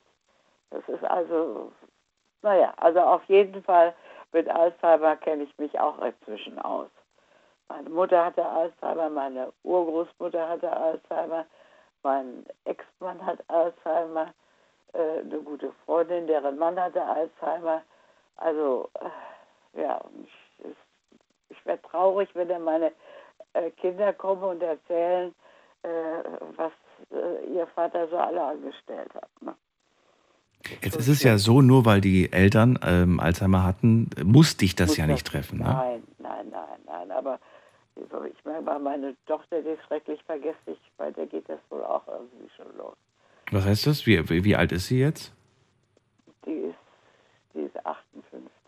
Das 0.70 0.88
ist 0.88 1.04
also, 1.04 1.72
naja, 2.42 2.72
also 2.76 3.00
auf 3.00 3.24
jeden 3.24 3.62
Fall 3.62 3.94
mit 4.32 4.48
Alzheimer 4.48 5.16
kenne 5.16 5.44
ich 5.44 5.58
mich 5.58 5.78
auch 5.78 6.00
inzwischen 6.02 6.58
aus. 6.58 6.88
Meine 7.68 7.90
Mutter 7.90 8.24
hatte 8.24 8.44
Alzheimer, 8.44 9.08
meine 9.10 9.52
Urgroßmutter 9.62 10.48
hatte 10.48 10.76
Alzheimer, 10.76 11.46
mein 12.02 12.44
Ex-Mann 12.64 13.24
hat 13.24 13.38
Alzheimer, 13.48 14.32
äh, 14.92 15.20
eine 15.20 15.38
gute 15.40 15.72
Freundin, 15.84 16.26
deren 16.26 16.58
Mann 16.58 16.80
hatte 16.80 17.02
Alzheimer. 17.02 17.82
Also, 18.36 18.90
äh, 19.74 19.82
ja, 19.82 20.00
ich, 20.24 20.49
ich 21.60 21.66
werde 21.66 21.82
traurig, 21.82 22.28
wenn 22.34 22.48
dann 22.48 22.64
meine 22.64 22.92
äh, 23.52 23.70
Kinder 23.72 24.12
kommen 24.12 24.42
und 24.42 24.62
erzählen, 24.62 25.34
äh, 25.82 25.88
was 26.56 26.72
äh, 27.10 27.54
ihr 27.54 27.66
Vater 27.68 28.08
so 28.08 28.16
alle 28.16 28.42
angestellt 28.42 29.12
hat. 29.14 29.28
Ne? 29.40 29.54
Jetzt 30.82 30.96
ist 30.96 31.08
es 31.08 31.22
ja 31.22 31.38
so, 31.38 31.62
nur 31.62 31.84
weil 31.84 32.00
die 32.00 32.32
Eltern 32.32 32.78
ähm, 32.86 33.18
Alzheimer 33.18 33.64
hatten, 33.64 34.10
muss 34.22 34.56
dich 34.56 34.76
das 34.76 34.90
muss 34.90 34.96
ja 34.98 35.06
nicht 35.06 35.26
treffen. 35.26 35.58
Ne? 35.58 35.64
Nein, 35.64 36.02
nein, 36.18 36.46
nein, 36.50 36.80
nein. 36.86 37.10
Aber 37.10 37.38
ich 37.96 38.44
meine, 38.44 38.78
meine 38.78 39.16
Tochter, 39.26 39.62
die 39.62 39.70
ist 39.70 39.82
schrecklich 39.86 40.22
vergesslich, 40.24 40.78
bei 40.96 41.10
der 41.10 41.26
geht 41.26 41.48
das 41.48 41.58
wohl 41.70 41.82
auch 41.82 42.06
irgendwie 42.06 42.48
schon 42.56 42.76
los. 42.76 42.96
Was 43.50 43.64
heißt 43.64 43.86
das? 43.86 44.06
Wie, 44.06 44.44
wie 44.44 44.54
alt 44.54 44.70
ist 44.72 44.86
sie 44.86 45.00
jetzt? 45.00 45.32
Die 46.46 46.50
ist, 46.50 46.78
die 47.54 47.62
ist 47.62 47.86
58. 47.86 48.59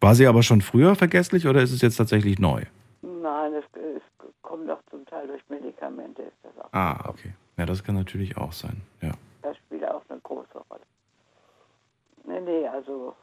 War 0.00 0.14
sie 0.14 0.26
aber 0.26 0.42
schon 0.42 0.60
früher 0.60 0.94
vergesslich 0.94 1.46
oder 1.46 1.62
ist 1.62 1.72
es 1.72 1.82
jetzt 1.82 1.96
tatsächlich 1.96 2.38
neu? 2.38 2.62
Nein, 3.02 3.54
es, 3.54 3.64
es 3.74 4.02
kommt 4.42 4.70
auch 4.70 4.80
zum 4.90 5.04
Teil 5.06 5.26
durch 5.26 5.42
Medikamente. 5.48 6.22
Ist 6.22 6.36
das 6.42 6.64
auch. 6.64 6.72
Ah, 6.72 7.08
okay. 7.08 7.34
Ja, 7.56 7.66
das 7.66 7.82
kann 7.82 7.96
natürlich 7.96 8.36
auch 8.36 8.52
sein. 8.52 8.80
Ja. 9.02 9.12
Das 9.42 9.56
spielt 9.56 9.84
auch 9.88 10.02
eine 10.08 10.20
große 10.20 10.58
Rolle. 10.70 10.82
Nee, 12.24 12.40
nee, 12.40 12.68
also. 12.68 13.14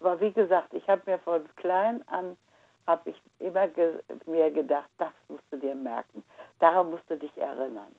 Aber 0.00 0.20
wie 0.20 0.32
gesagt, 0.32 0.74
ich 0.74 0.86
habe 0.88 1.02
mir 1.06 1.18
von 1.20 1.42
klein 1.56 2.02
an, 2.08 2.36
habe 2.86 3.10
ich 3.10 3.22
immer 3.38 3.68
ge 3.68 4.00
mir 4.26 4.50
gedacht, 4.50 4.88
das 4.98 5.12
musst 5.28 5.44
du 5.52 5.58
dir 5.58 5.76
merken. 5.76 6.24
Daran 6.58 6.90
musst 6.90 7.08
du 7.08 7.16
dich 7.16 7.36
erinnern. 7.36 7.92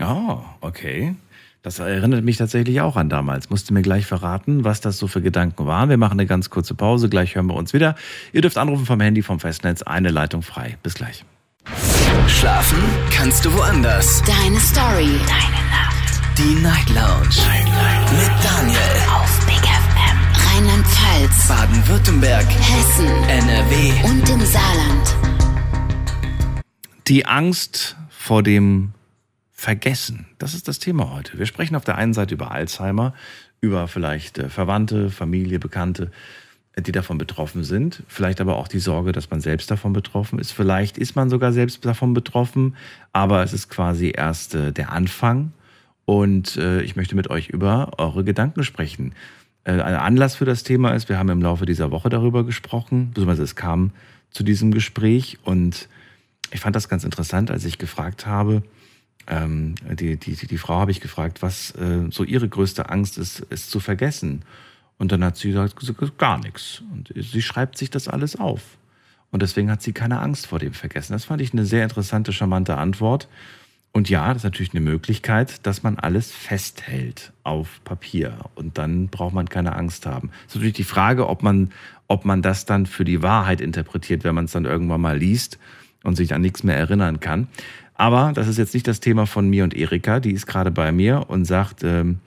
Oh, 0.00 0.40
okay. 0.66 1.14
Das 1.66 1.80
erinnert 1.80 2.22
mich 2.22 2.36
tatsächlich 2.36 2.80
auch 2.80 2.94
an 2.94 3.08
damals. 3.08 3.50
Musste 3.50 3.74
mir 3.74 3.82
gleich 3.82 4.06
verraten, 4.06 4.62
was 4.62 4.80
das 4.80 4.98
so 4.98 5.08
für 5.08 5.20
Gedanken 5.20 5.66
waren. 5.66 5.88
Wir 5.88 5.96
machen 5.96 6.12
eine 6.12 6.24
ganz 6.24 6.48
kurze 6.48 6.74
Pause. 6.74 7.08
Gleich 7.08 7.34
hören 7.34 7.48
wir 7.48 7.54
uns 7.54 7.72
wieder. 7.72 7.96
Ihr 8.32 8.40
dürft 8.40 8.56
anrufen 8.56 8.86
vom 8.86 9.00
Handy 9.00 9.20
vom 9.20 9.40
Festnetz. 9.40 9.82
Eine 9.82 10.10
Leitung 10.10 10.42
frei. 10.42 10.78
Bis 10.84 10.94
gleich. 10.94 11.24
Schlafen 12.28 12.78
kannst 13.10 13.44
du 13.44 13.52
woanders. 13.52 14.22
Deine 14.22 14.60
Story. 14.60 15.18
Deine 15.26 15.60
Nacht. 15.72 16.38
Die 16.38 16.54
Night 16.62 16.88
Lounge. 16.90 17.34
Mit 18.12 18.44
Daniel. 18.44 18.78
Auf 19.12 19.46
Big 19.46 19.56
FM. 19.56 20.18
Rheinland-Pfalz. 20.46 21.48
Baden-Württemberg. 21.48 22.46
Hessen. 22.46 23.08
NRW. 23.28 24.08
Und 24.08 24.30
im 24.30 24.46
Saarland. 24.46 25.16
Die 27.08 27.26
Angst 27.26 27.96
vor 28.08 28.44
dem 28.44 28.92
Vergessen. 29.58 30.26
Das 30.38 30.52
ist 30.52 30.68
das 30.68 30.78
Thema 30.78 31.10
heute. 31.12 31.38
Wir 31.38 31.46
sprechen 31.46 31.76
auf 31.76 31.84
der 31.84 31.96
einen 31.96 32.12
Seite 32.12 32.34
über 32.34 32.50
Alzheimer, 32.50 33.14
über 33.62 33.88
vielleicht 33.88 34.36
äh, 34.36 34.50
Verwandte, 34.50 35.08
Familie, 35.08 35.58
Bekannte, 35.58 36.10
äh, 36.74 36.82
die 36.82 36.92
davon 36.92 37.16
betroffen 37.16 37.64
sind. 37.64 38.02
Vielleicht 38.06 38.42
aber 38.42 38.56
auch 38.56 38.68
die 38.68 38.80
Sorge, 38.80 39.12
dass 39.12 39.30
man 39.30 39.40
selbst 39.40 39.70
davon 39.70 39.94
betroffen 39.94 40.38
ist. 40.38 40.52
Vielleicht 40.52 40.98
ist 40.98 41.16
man 41.16 41.30
sogar 41.30 41.52
selbst 41.52 41.82
davon 41.86 42.12
betroffen, 42.12 42.76
aber 43.14 43.42
es 43.42 43.54
ist 43.54 43.70
quasi 43.70 44.12
erst 44.14 44.54
äh, 44.54 44.72
der 44.72 44.92
Anfang. 44.92 45.52
Und 46.04 46.56
ich 46.56 46.94
möchte 46.94 47.16
mit 47.16 47.30
euch 47.30 47.48
über 47.48 47.98
eure 47.98 48.22
Gedanken 48.22 48.62
sprechen. 48.62 49.12
Ein 49.64 49.80
Anlass 49.80 50.36
für 50.36 50.44
das 50.44 50.62
Thema 50.62 50.92
ist, 50.92 51.08
wir 51.08 51.18
haben 51.18 51.30
im 51.30 51.42
Laufe 51.42 51.66
dieser 51.66 51.90
Woche 51.90 52.08
darüber 52.08 52.44
gesprochen, 52.44 53.08
beziehungsweise 53.08 53.42
es 53.42 53.56
kam 53.56 53.90
zu 54.30 54.44
diesem 54.44 54.70
Gespräch 54.70 55.38
und 55.42 55.88
ich 56.52 56.60
fand 56.60 56.76
das 56.76 56.88
ganz 56.88 57.02
interessant, 57.02 57.50
als 57.50 57.64
ich 57.64 57.78
gefragt 57.78 58.24
habe, 58.24 58.62
ähm, 59.26 59.74
die, 59.98 60.16
die, 60.16 60.34
die, 60.34 60.58
Frau 60.58 60.74
habe 60.74 60.90
ich 60.90 61.00
gefragt, 61.00 61.42
was 61.42 61.72
äh, 61.72 62.06
so 62.10 62.24
ihre 62.24 62.48
größte 62.48 62.90
Angst 62.90 63.18
ist, 63.18 63.46
es 63.50 63.68
zu 63.68 63.80
vergessen. 63.80 64.42
Und 64.98 65.12
dann 65.12 65.24
hat 65.24 65.36
sie 65.36 65.52
gesagt, 65.52 66.18
gar 66.18 66.38
nichts. 66.38 66.82
Und 66.92 67.12
sie 67.14 67.42
schreibt 67.42 67.76
sich 67.76 67.90
das 67.90 68.08
alles 68.08 68.36
auf. 68.36 68.62
Und 69.30 69.42
deswegen 69.42 69.70
hat 69.70 69.82
sie 69.82 69.92
keine 69.92 70.20
Angst 70.20 70.46
vor 70.46 70.58
dem 70.58 70.72
Vergessen. 70.72 71.12
Das 71.12 71.24
fand 71.24 71.42
ich 71.42 71.52
eine 71.52 71.66
sehr 71.66 71.82
interessante, 71.82 72.32
charmante 72.32 72.76
Antwort. 72.76 73.28
Und 73.92 74.10
ja, 74.10 74.28
das 74.28 74.38
ist 74.38 74.44
natürlich 74.44 74.72
eine 74.72 74.82
Möglichkeit, 74.82 75.66
dass 75.66 75.82
man 75.82 75.98
alles 75.98 76.30
festhält 76.30 77.32
auf 77.42 77.80
Papier. 77.84 78.36
Und 78.54 78.78
dann 78.78 79.08
braucht 79.08 79.34
man 79.34 79.48
keine 79.48 79.74
Angst 79.74 80.06
haben. 80.06 80.30
Es 80.40 80.52
ist 80.52 80.56
natürlich 80.56 80.74
die 80.74 80.84
Frage, 80.84 81.28
ob 81.28 81.42
man, 81.42 81.72
ob 82.06 82.24
man 82.24 82.42
das 82.42 82.66
dann 82.66 82.86
für 82.86 83.04
die 83.04 83.22
Wahrheit 83.22 83.60
interpretiert, 83.60 84.22
wenn 84.22 84.34
man 84.34 84.44
es 84.44 84.52
dann 84.52 84.66
irgendwann 84.66 85.00
mal 85.00 85.16
liest 85.16 85.58
und 86.04 86.14
sich 86.14 86.34
an 86.34 86.42
nichts 86.42 86.62
mehr 86.62 86.76
erinnern 86.76 87.20
kann. 87.20 87.48
Aber 87.96 88.32
das 88.34 88.48
ist 88.48 88.58
jetzt 88.58 88.74
nicht 88.74 88.86
das 88.86 89.00
Thema 89.00 89.26
von 89.26 89.48
mir 89.48 89.64
und 89.64 89.74
Erika. 89.74 90.20
Die 90.20 90.32
ist 90.32 90.46
gerade 90.46 90.70
bei 90.70 90.92
mir 90.92 91.24
und 91.28 91.44
sagt, 91.44 91.82
ähm, 91.82 92.20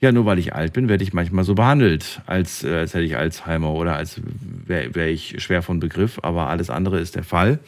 ja, 0.00 0.12
nur 0.12 0.26
weil 0.26 0.38
ich 0.38 0.54
alt 0.54 0.72
bin, 0.72 0.88
werde 0.88 1.04
ich 1.04 1.12
manchmal 1.12 1.44
so 1.44 1.54
behandelt, 1.54 2.20
als, 2.26 2.64
äh, 2.64 2.74
als 2.74 2.94
hätte 2.94 3.04
ich 3.04 3.16
Alzheimer 3.16 3.72
oder 3.72 3.96
als 3.96 4.20
wäre 4.24 4.94
wär 4.94 5.08
ich 5.08 5.42
schwer 5.42 5.62
von 5.62 5.80
Begriff, 5.80 6.18
aber 6.22 6.48
alles 6.48 6.70
andere 6.70 6.98
ist 6.98 7.16
der 7.16 7.24
Fall. 7.24 7.60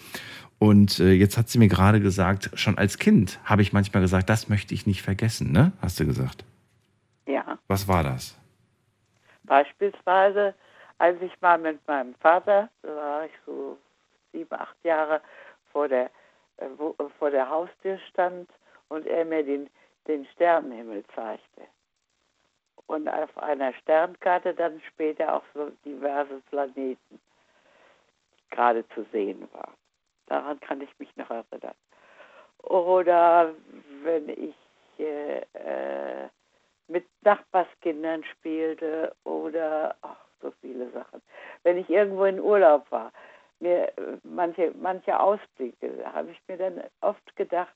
Und 0.59 0.99
äh, 0.99 1.13
jetzt 1.13 1.39
hat 1.39 1.49
sie 1.49 1.59
mir 1.59 1.69
gerade 1.69 2.01
gesagt, 2.01 2.51
schon 2.55 2.77
als 2.77 2.99
Kind 2.99 3.39
habe 3.45 3.63
ich 3.63 3.73
manchmal 3.73 4.03
gesagt, 4.03 4.29
das 4.29 4.49
möchte 4.49 4.75
ich 4.75 4.87
nicht 4.87 5.03
vergessen, 5.03 5.53
ne? 5.53 5.73
Hast 5.81 6.01
du 6.01 6.07
gesagt? 6.07 6.45
Ja. 7.27 7.59
Was 7.69 7.87
war 7.87 8.03
das? 8.03 8.37
Beispielsweise, 9.45 10.55
als 10.99 11.17
ich 11.23 11.33
mal 11.41 11.59
mit 11.59 11.79
meinem 11.87 12.15
Vater, 12.21 12.69
da 12.83 12.89
war 12.89 13.25
ich 13.25 13.33
so 13.47 13.79
sieben, 14.33 14.53
acht 14.53 14.77
Jahre 14.83 15.21
vor 15.73 15.89
der, 15.89 16.11
wo, 16.77 16.95
äh, 16.99 17.09
vor 17.19 17.31
der 17.31 17.49
Haustür 17.49 17.99
stand 18.11 18.51
und 18.89 19.07
er 19.07 19.25
mir 19.25 19.43
den, 19.43 19.69
den 20.07 20.27
Sternenhimmel 20.27 21.05
zeigte. 21.15 21.63
Und 22.87 23.09
auf 23.09 23.37
einer 23.39 23.73
Sternkarte 23.75 24.55
dann 24.55 24.81
später 24.89 25.35
auch 25.35 25.43
so 25.55 25.71
diverse 25.85 26.41
Planeten 26.49 27.21
gerade 28.51 28.89
zu 28.91 29.05
sehen 29.13 29.47
waren. 29.53 29.75
Daran 30.27 30.59
kann 30.61 30.81
ich 30.81 30.99
mich 30.99 31.15
noch 31.17 31.31
erinnern. 31.31 31.75
Oder 32.63 33.55
wenn 34.03 34.29
ich 34.29 34.55
äh, 34.99 35.41
äh, 35.53 36.29
mit 36.89 37.07
Nachbarskindern 37.23 38.25
spielte 38.25 39.15
oder 39.25 39.95
ach, 40.03 40.17
so 40.41 40.53
viele 40.61 40.91
Sachen. 40.91 41.23
Wenn 41.63 41.77
ich 41.77 41.89
irgendwo 41.89 42.25
in 42.25 42.41
Urlaub 42.41 42.91
war, 42.91 43.13
mir 43.61 43.89
äh, 43.89 44.19
manche, 44.23 44.73
manche 44.81 45.19
Ausblicke, 45.19 45.91
da 46.03 46.13
habe 46.13 46.31
ich 46.31 46.41
mir 46.49 46.57
dann 46.57 46.81
oft 47.01 47.37
gedacht, 47.37 47.75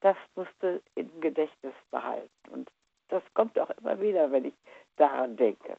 das 0.00 0.16
musste 0.36 0.80
im 0.94 1.08
Gedächtnis 1.20 1.74
behalten. 1.90 2.28
Und 2.50 2.68
das 3.08 3.22
kommt 3.34 3.58
auch 3.58 3.70
immer 3.80 4.00
wieder, 4.00 4.30
wenn 4.30 4.46
ich 4.46 4.54
daran 4.96 5.36
denke. 5.36 5.76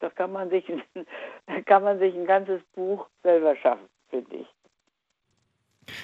Da 0.00 0.10
kann 0.10 0.32
man 0.32 0.50
sich, 0.50 0.64
kann 1.66 1.82
man 1.82 1.98
sich 1.98 2.14
ein 2.14 2.26
ganzes 2.26 2.62
Buch 2.74 3.06
selber 3.22 3.56
schaffen, 3.56 3.88
finde 4.10 4.36
ich. 4.36 4.46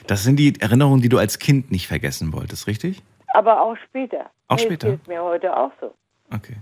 Das 0.06 0.22
sind 0.24 0.36
die 0.36 0.54
Erinnerungen, 0.60 1.00
die 1.00 1.08
du 1.08 1.18
als 1.18 1.38
Kind 1.38 1.70
nicht 1.70 1.88
vergessen 1.88 2.32
wolltest, 2.32 2.66
richtig? 2.66 3.02
Aber 3.28 3.60
auch 3.60 3.76
später. 3.76 4.30
Auch 4.48 4.56
nee, 4.56 4.64
später? 4.64 4.90
Das 4.90 4.98
geht 4.98 5.08
mir 5.08 5.22
heute 5.22 5.56
auch 5.56 5.72
so. 5.80 5.94
Okay. 6.34 6.56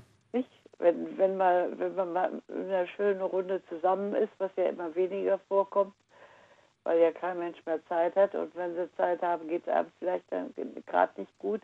Wenn, 0.79 1.19
wenn, 1.19 1.37
mal, 1.37 1.77
wenn 1.79 1.95
man 1.95 2.13
mal 2.13 2.43
in 2.49 2.67
einer 2.67 2.87
schönen 2.87 3.21
Runde 3.21 3.61
zusammen 3.69 4.15
ist, 4.15 4.33
was 4.39 4.51
ja 4.57 4.67
immer 4.67 4.95
weniger 4.95 5.39
vorkommt, 5.49 5.95
weil 6.85 7.01
ja 7.01 7.11
kein 7.11 7.39
Mensch 7.39 7.59
mehr 7.67 7.85
Zeit 7.87 8.15
hat 8.17 8.35
und 8.35 8.55
wenn 8.55 8.75
sie 8.75 8.89
Zeit 8.97 9.21
haben, 9.23 9.49
geht 9.49 9.67
es 9.67 9.73
einem 9.73 9.91
vielleicht 9.99 10.25
dann 10.31 10.55
gerade 10.87 11.21
nicht 11.21 11.37
gut, 11.39 11.61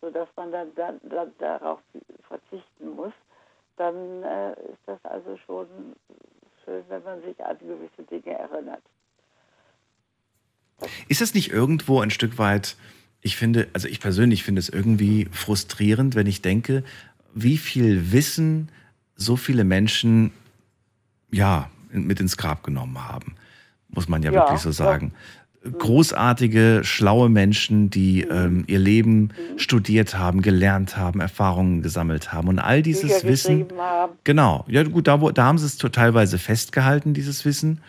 sodass 0.00 0.28
man 0.36 0.52
dann, 0.52 0.74
dann, 0.74 1.00
dann 1.02 1.32
darauf 1.38 1.80
verzichten 2.28 2.90
muss, 2.96 3.12
dann 3.76 4.22
äh, 4.22 4.52
ist 4.52 4.80
das 4.86 5.04
also 5.04 5.36
schon 5.46 5.66
schön, 6.64 6.82
wenn 6.88 7.02
man 7.04 7.22
sich 7.22 7.38
an 7.44 7.58
gewisse 7.58 8.02
Dinge 8.10 8.38
erinnert. 8.38 8.82
Ist 11.08 11.20
das 11.20 11.34
nicht 11.34 11.50
irgendwo 11.50 12.00
ein 12.00 12.10
Stück 12.10 12.38
weit, 12.38 12.76
ich 13.22 13.36
finde, 13.36 13.68
also 13.72 13.88
ich 13.88 14.00
persönlich 14.00 14.44
finde 14.44 14.60
es 14.60 14.68
irgendwie 14.68 15.28
frustrierend, 15.32 16.14
wenn 16.14 16.26
ich 16.26 16.42
denke, 16.42 16.84
wie 17.36 17.58
viel 17.58 18.12
Wissen 18.12 18.70
so 19.14 19.36
viele 19.36 19.62
Menschen 19.62 20.32
ja 21.30 21.70
mit 21.92 22.18
ins 22.18 22.36
Grab 22.36 22.64
genommen 22.64 22.98
haben, 23.06 23.36
muss 23.90 24.08
man 24.08 24.22
ja, 24.22 24.32
Ja, 24.32 24.40
wirklich 24.40 24.60
so 24.60 24.70
ja. 24.70 24.74
sagen. 24.74 25.12
Großartige, 25.78 26.82
schlaue 26.84 27.28
Menschen, 27.28 27.90
die 27.90 28.22
ähm, 28.22 28.64
ihr 28.68 28.78
Leben 28.78 29.30
studiert 29.56 30.16
haben, 30.16 30.40
gelernt 30.40 30.96
haben, 30.96 31.20
Erfahrungen 31.20 31.82
gesammelt 31.82 32.32
haben 32.32 32.48
und 32.48 32.58
all 32.60 32.82
dieses 32.82 33.20
Bücher 33.20 33.28
Wissen. 33.28 33.66
Genau, 34.22 34.64
ja 34.68 34.84
gut, 34.84 35.08
da, 35.08 35.16
da 35.16 35.44
haben 35.44 35.58
sie 35.58 35.66
es 35.66 35.76
teilweise 35.76 36.38
festgehalten, 36.38 37.14
dieses 37.14 37.44
Wissen. 37.44 37.80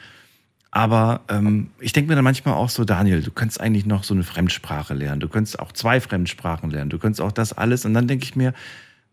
Aber 0.71 1.21
ähm, 1.29 1.69
ich 1.79 1.93
denke 1.93 2.09
mir 2.09 2.15
dann 2.15 2.23
manchmal 2.23 2.55
auch 2.55 2.69
so, 2.69 2.83
Daniel, 2.83 3.21
du 3.21 3.31
könntest 3.31 3.61
eigentlich 3.61 3.85
noch 3.85 4.03
so 4.03 4.13
eine 4.13 4.23
Fremdsprache 4.23 4.93
lernen. 4.93 5.21
Du 5.21 5.29
könntest 5.29 5.59
auch 5.59 5.71
zwei 5.71 6.01
Fremdsprachen 6.01 6.71
lernen. 6.71 6.89
Du 6.89 6.99
könntest 6.99 7.21
auch 7.21 7.31
das 7.31 7.53
alles. 7.53 7.85
Und 7.85 7.93
dann 7.93 8.07
denke 8.07 8.25
ich 8.25 8.35
mir, 8.35 8.53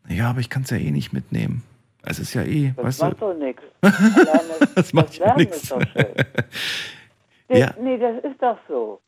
ja, 0.08 0.30
aber 0.30 0.40
ich 0.40 0.50
kann 0.50 0.62
es 0.62 0.70
ja 0.70 0.76
eh 0.76 0.90
nicht 0.90 1.12
mitnehmen. 1.12 1.62
Es 2.06 2.18
ist 2.18 2.34
ja 2.34 2.42
eh, 2.42 2.72
Das 2.76 2.84
weißt 2.84 3.02
macht 3.02 3.12
du. 3.14 3.16
doch 3.20 3.34
nichts. 3.34 3.62
Das, 3.80 4.74
Das 4.74 4.92
macht 4.92 5.14
ja 5.16 5.26
Lernen 5.26 5.38
nichts. 5.40 5.56
ist 5.62 5.70
doch 5.72 5.80
schön. 5.82 6.14
Nee, 7.48 7.60
Ja. 7.60 7.74
nee, 7.78 7.98
das 7.98 8.24
ist 8.24 8.42
doch 8.42 8.58
so. 8.68 9.00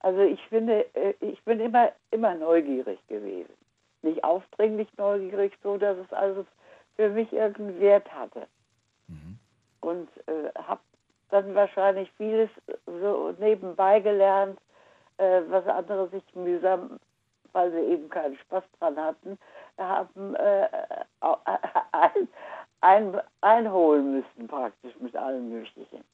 Also 0.00 0.20
ich 0.22 0.40
finde, 0.48 0.86
äh, 0.94 1.14
ich 1.20 1.40
bin 1.44 1.60
immer, 1.60 1.92
immer 2.10 2.34
neugierig 2.34 2.98
gewesen. 3.08 3.52
Nicht 4.02 4.22
aufdringlich 4.24 4.88
neugierig, 4.98 5.52
so 5.62 5.76
dass 5.78 5.96
es 5.98 6.12
also 6.12 6.44
für 6.96 7.08
mich 7.10 7.32
irgendeinen 7.32 7.80
Wert 7.80 8.12
hatte. 8.12 8.46
Mhm. 9.08 9.38
Und 9.80 10.08
äh, 10.26 10.50
habe 10.66 10.80
dann 11.30 11.54
wahrscheinlich 11.54 12.10
vieles 12.16 12.50
so 12.86 13.34
nebenbei 13.38 14.00
gelernt, 14.00 14.58
äh, 15.18 15.40
was 15.48 15.66
andere 15.66 16.08
sich 16.10 16.22
mühsam, 16.34 16.98
weil 17.54 17.70
sie 17.70 17.80
eben 17.80 18.10
keinen 18.10 18.36
Spaß 18.36 18.64
dran 18.78 18.96
hatten, 18.96 19.38
haben 19.78 20.34
äh, 20.34 20.68
au- 21.20 21.38
ein, 21.92 22.28
ein, 22.80 23.20
einholen 23.40 24.16
müssen 24.16 24.48
praktisch 24.48 24.94
mit 25.00 25.16
allem 25.16 25.48
Möglichen. 25.50 26.04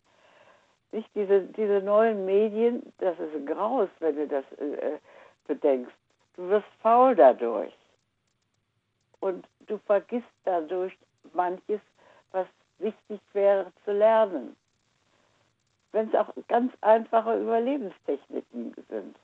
Nicht 0.93 1.09
diese, 1.14 1.43
diese 1.43 1.80
neuen 1.80 2.24
Medien, 2.24 2.93
das 2.99 3.18
ist 3.18 3.47
Graus, 3.47 3.88
wenn 4.01 4.16
du 4.16 4.28
das 4.28 4.45
äh, 4.59 4.99
bedenkst. 5.47 5.95
Du 6.36 6.49
wirst 6.49 6.66
faul 6.82 7.14
dadurch. 7.16 7.74
Und 9.20 9.47
du 9.66 9.78
vergisst 9.78 10.26
dadurch 10.45 10.97
manches, 11.32 11.80
was 12.32 12.47
wichtig 12.78 13.20
wäre 13.32 13.72
zu 13.84 13.93
lernen. 13.93 14.57
Wenn 15.93 16.09
es 16.09 16.14
auch 16.14 16.32
ganz 16.49 16.72
einfache 16.80 17.38
Überlebenstechniken 17.41 18.74
sind. 18.88 19.16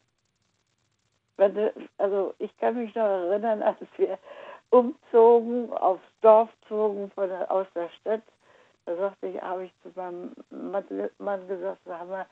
Also 1.38 2.34
ich 2.38 2.56
kann 2.58 2.76
mich 2.76 2.94
noch 2.94 3.04
erinnern, 3.04 3.62
als 3.62 3.78
wir 3.96 4.18
umzogen, 4.70 5.72
aufs 5.72 6.02
Dorf 6.22 6.48
zogen 6.68 7.10
von 7.10 7.28
der, 7.28 7.50
aus 7.50 7.66
der 7.74 7.88
Stadt, 8.00 8.22
da 8.86 8.96
sagte 8.96 9.28
ich, 9.28 9.42
habe 9.42 9.64
ich 9.64 9.72
zu 9.82 9.90
meinem 9.94 10.32
Mann, 11.18 11.48
gesagt, 11.48 11.80
sag 11.84 12.08
mal, 12.08 12.26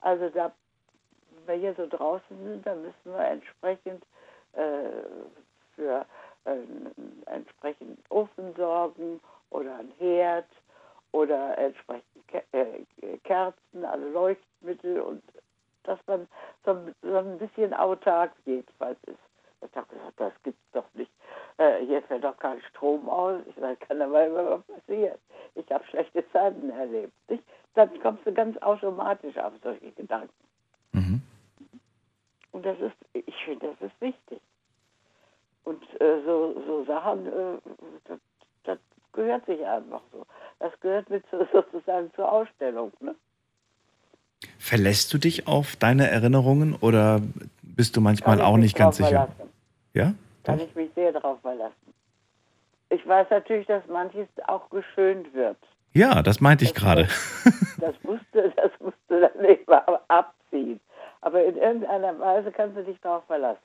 also 0.00 0.28
da, 0.30 0.52
wenn 1.46 1.60
wir 1.60 1.60
hier 1.60 1.74
so 1.74 1.86
draußen 1.88 2.44
sind, 2.44 2.66
dann 2.66 2.82
müssen 2.82 3.12
wir 3.12 3.24
entsprechend 3.24 4.04
äh, 4.52 5.02
für 5.74 6.06
einen 6.44 7.22
entsprechenden 7.26 8.02
Ofen 8.08 8.54
sorgen 8.54 9.20
oder 9.50 9.76
einen 9.76 9.92
Herd 9.98 10.46
oder 11.12 11.58
entsprechend 11.58 12.28
Ke 12.28 12.42
äh, 12.52 13.18
Kerzen, 13.24 13.84
also 13.84 14.08
Leuchtmittel 14.08 15.00
und 15.00 15.22
dass 15.86 15.98
man 16.06 16.28
so, 16.64 16.72
ein- 16.72 16.94
so 17.02 17.16
ein 17.16 17.38
bisschen 17.38 17.72
autark 17.74 18.32
jedenfalls 18.44 18.98
ist. 19.04 19.18
Ich 19.62 19.76
habe 19.76 19.86
gesagt, 19.88 20.12
das 20.20 20.32
gibt's 20.42 20.70
doch 20.72 20.84
nicht. 20.94 21.10
Äh, 21.58 21.84
hier 21.86 22.02
fällt 22.02 22.24
doch 22.24 22.36
kein 22.36 22.60
Strom 22.62 23.08
aus. 23.08 23.40
Ich 23.46 23.54
sage, 23.56 23.76
kann 23.76 24.00
aber 24.02 24.26
immer 24.26 24.50
was 24.50 24.62
passieren. 24.76 25.18
Ich 25.54 25.70
habe 25.72 25.84
schlechte 25.86 26.24
Zeiten 26.30 26.70
erlebt. 26.70 27.12
Nicht? 27.28 27.42
Dann 27.74 27.98
kommst 28.00 28.26
du 28.26 28.32
ganz 28.32 28.56
automatisch 28.62 29.36
auf 29.38 29.52
solche 29.62 29.90
Gedanken. 29.92 30.32
Mhm. 30.92 31.22
Und 32.52 32.64
das 32.64 32.78
ist, 32.80 32.96
ich 33.12 33.44
finde, 33.44 33.68
das 33.80 33.90
ist 33.90 34.00
wichtig. 34.00 34.40
Und 35.64 35.82
äh, 36.00 36.22
so, 36.24 36.62
so 36.66 36.84
Sachen, 36.84 37.26
äh, 37.26 37.58
das, 38.04 38.18
das 38.64 38.78
gehört 39.12 39.44
sich 39.46 39.64
einfach 39.66 40.02
so. 40.12 40.24
Das 40.58 40.78
gehört 40.80 41.08
mit 41.10 41.24
so, 41.30 41.44
sozusagen 41.52 42.12
zur 42.14 42.30
Ausstellung. 42.30 42.92
Ne? 43.00 43.14
Verlässt 44.66 45.14
du 45.14 45.18
dich 45.18 45.46
auf 45.46 45.76
deine 45.76 46.10
Erinnerungen 46.10 46.74
oder 46.74 47.20
bist 47.62 47.96
du 47.96 48.00
manchmal 48.00 48.40
auch 48.40 48.56
nicht 48.56 48.76
ganz 48.76 48.96
sicher? 48.96 49.28
verlassen. 49.28 49.52
Ja? 49.94 50.14
Kann 50.42 50.58
ich 50.58 50.74
mich 50.74 50.90
sehr 50.96 51.12
darauf 51.12 51.40
verlassen. 51.40 51.72
Ich 52.90 53.06
weiß 53.06 53.28
natürlich, 53.30 53.68
dass 53.68 53.86
manches 53.86 54.26
auch 54.48 54.68
geschönt 54.70 55.32
wird. 55.34 55.56
Ja, 55.92 56.20
das 56.20 56.40
meinte 56.40 56.64
ich 56.64 56.74
gerade. 56.74 57.06
Das 57.78 57.94
musste, 58.02 58.52
das 58.56 58.72
musste 58.80 59.20
dann 59.20 59.44
eben 59.44 59.72
ab- 59.72 60.04
abziehen. 60.08 60.80
Aber 61.20 61.44
in 61.44 61.56
irgendeiner 61.56 62.18
Weise 62.18 62.50
kannst 62.50 62.76
du 62.76 62.82
dich 62.82 63.00
darauf 63.00 63.24
verlassen. 63.26 63.62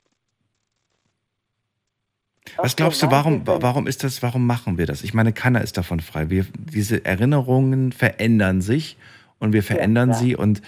Was 2.58 2.76
glaubst 2.76 3.02
du, 3.02 3.10
warum, 3.10 3.41
warum 3.47 3.88
ist 3.88 4.04
das, 4.04 4.22
warum 4.22 4.45
machen 4.45 4.78
wir 4.78 4.86
das? 4.86 5.02
Ich 5.02 5.16
meine, 5.16 5.34
keiner 5.34 5.62
ist 5.64 5.78
davon 5.78 5.99
frei. 5.99 6.30
Wir, 6.30 6.45
diese 6.60 7.04
Erinnerungen 7.06 7.91
verändern 7.91 8.62
sich 8.62 8.97
und 9.39 9.54
wir 9.54 9.64
verändern 9.64 10.10
klar. 10.10 10.20
sie. 10.20 10.36
Und 10.36 10.62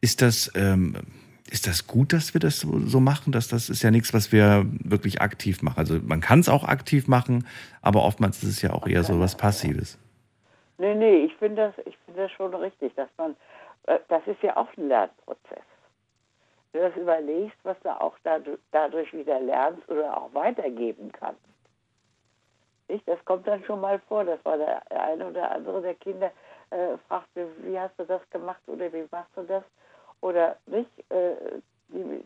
ist 0.00 0.22
das, 0.22 0.50
ähm, 0.54 0.94
ist 1.50 1.66
das 1.66 1.86
gut, 1.86 2.12
dass 2.12 2.32
wir 2.34 2.40
das 2.40 2.60
so, 2.60 3.00
machen? 3.00 3.32
Dass 3.32 3.48
das 3.48 3.68
ist 3.68 3.82
ja 3.82 3.90
nichts, 3.90 4.14
was 4.14 4.32
wir 4.32 4.64
wirklich 4.84 5.20
aktiv 5.20 5.62
machen. 5.62 5.78
Also 5.78 5.98
man 6.02 6.20
kann 6.20 6.40
es 6.40 6.48
auch 6.48 6.64
aktiv 6.64 7.08
machen, 7.08 7.46
aber 7.82 8.04
oftmals 8.04 8.42
ist 8.42 8.48
es 8.48 8.62
ja 8.62 8.72
auch 8.72 8.86
eher 8.86 9.02
so 9.02 9.20
was 9.20 9.36
Passives. 9.36 9.98
Nee, 10.78 10.94
nee, 10.94 11.24
ich 11.24 11.36
finde 11.36 11.72
das, 11.74 11.86
ich 11.86 11.96
finde 12.06 12.22
das 12.22 12.32
schon 12.32 12.54
richtig, 12.54 12.94
dass 12.94 13.08
man, 13.18 13.36
äh, 13.86 13.98
das 14.08 14.22
ist 14.26 14.42
ja 14.42 14.56
auch 14.56 14.68
ein 14.76 14.88
Lernprozess. 14.88 15.64
Wenn 16.72 16.82
du 16.82 16.88
das 16.88 16.96
überlegst, 16.96 17.58
was 17.64 17.76
du 17.82 18.00
auch 18.00 18.16
dadurch, 18.22 19.12
wieder 19.12 19.40
lernst 19.40 19.86
oder 19.88 20.16
auch 20.16 20.32
weitergeben 20.32 21.10
kannst. 21.12 21.40
Nicht? 22.88 23.06
Das 23.08 23.22
kommt 23.24 23.46
dann 23.46 23.64
schon 23.64 23.80
mal 23.80 24.00
vor, 24.08 24.24
dass 24.24 24.42
war 24.44 24.56
der 24.56 24.82
eine 24.90 25.26
oder 25.26 25.50
andere 25.50 25.82
der 25.82 25.94
Kinder 25.94 26.30
äh, 26.70 26.96
fragt, 27.08 27.28
wie 27.34 27.78
hast 27.78 27.98
du 27.98 28.04
das 28.04 28.22
gemacht 28.30 28.62
oder 28.68 28.92
wie 28.92 29.04
machst 29.10 29.36
du 29.36 29.42
das? 29.42 29.64
Oder 30.22 30.56
nicht? 30.66 30.90
Äh, 31.10 31.34
die, 31.88 32.24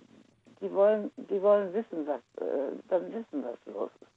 die, 0.61 0.73
wollen, 0.73 1.11
die 1.17 1.41
wollen 1.43 1.73
wissen, 1.73 2.07
was, 2.07 2.21
äh, 2.47 2.73
dann 2.89 3.13
wissen, 3.13 3.45
was 3.45 3.57
los 3.75 3.91
ist. 4.01 4.11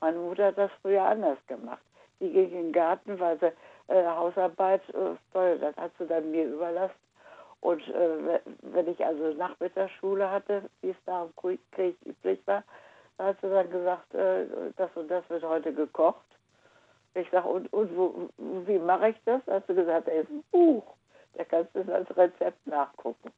Meine 0.00 0.18
Mutter 0.18 0.46
hat 0.46 0.58
das 0.58 0.70
früher 0.82 1.02
anders 1.02 1.38
gemacht. 1.46 1.82
Die 2.20 2.30
ging 2.30 2.50
in 2.50 2.62
den 2.64 2.72
Garten, 2.72 3.18
weil 3.18 3.38
sie 3.40 3.52
äh, 3.92 4.06
Hausarbeit, 4.06 4.82
äh, 4.90 5.58
das 5.58 5.76
hat 5.76 5.92
sie 5.98 6.06
dann 6.06 6.30
mir 6.30 6.46
überlassen. 6.46 6.94
Und 7.60 7.80
äh, 7.88 8.24
we- 8.26 8.40
wenn 8.62 8.88
ich 8.88 9.04
also 9.04 9.32
Nachmittagsschule 9.34 10.30
hatte, 10.30 10.62
wie 10.82 10.90
es 10.90 10.96
da 11.06 11.24
im 11.24 11.34
Krieg 11.72 11.96
üblich 12.04 12.40
war, 12.46 12.62
da 13.16 13.26
hat 13.26 13.40
sie 13.40 13.48
dann 13.48 13.70
gesagt, 13.70 14.14
äh, 14.14 14.46
das 14.76 14.90
und 14.96 15.08
das 15.10 15.28
wird 15.30 15.42
heute 15.44 15.72
gekocht. 15.72 16.20
Ich 17.14 17.28
sage, 17.30 17.48
und, 17.48 17.72
und 17.72 17.96
wo, 17.96 18.28
wie 18.38 18.78
mache 18.78 19.10
ich 19.10 19.16
das? 19.24 19.40
Hat 19.46 19.66
sie 19.66 19.74
gesagt, 19.74 20.08
da 20.08 20.12
ist 20.12 20.28
ein 20.30 20.42
Buch. 20.50 20.84
Da 21.36 21.44
kannst 21.44 21.74
du 21.74 21.80
es 21.80 21.88
als 21.88 22.16
Rezept 22.16 22.66
nachgucken. 22.66 23.30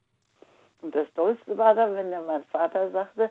Und 0.83 0.95
das 0.95 1.07
Tollste 1.15 1.57
war 1.57 1.75
dann, 1.75 1.95
wenn 1.95 2.11
dann 2.11 2.27
mein 2.27 2.45
Vater 2.45 2.91
sagte, 2.91 3.31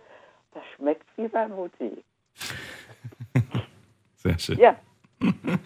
das 0.53 0.63
schmeckt 0.75 1.05
wie 1.17 1.27
bei 1.27 1.47
Mutti. 1.47 2.03
Sehr 4.15 4.39
schön. 4.39 4.57
Ja, 4.59 4.75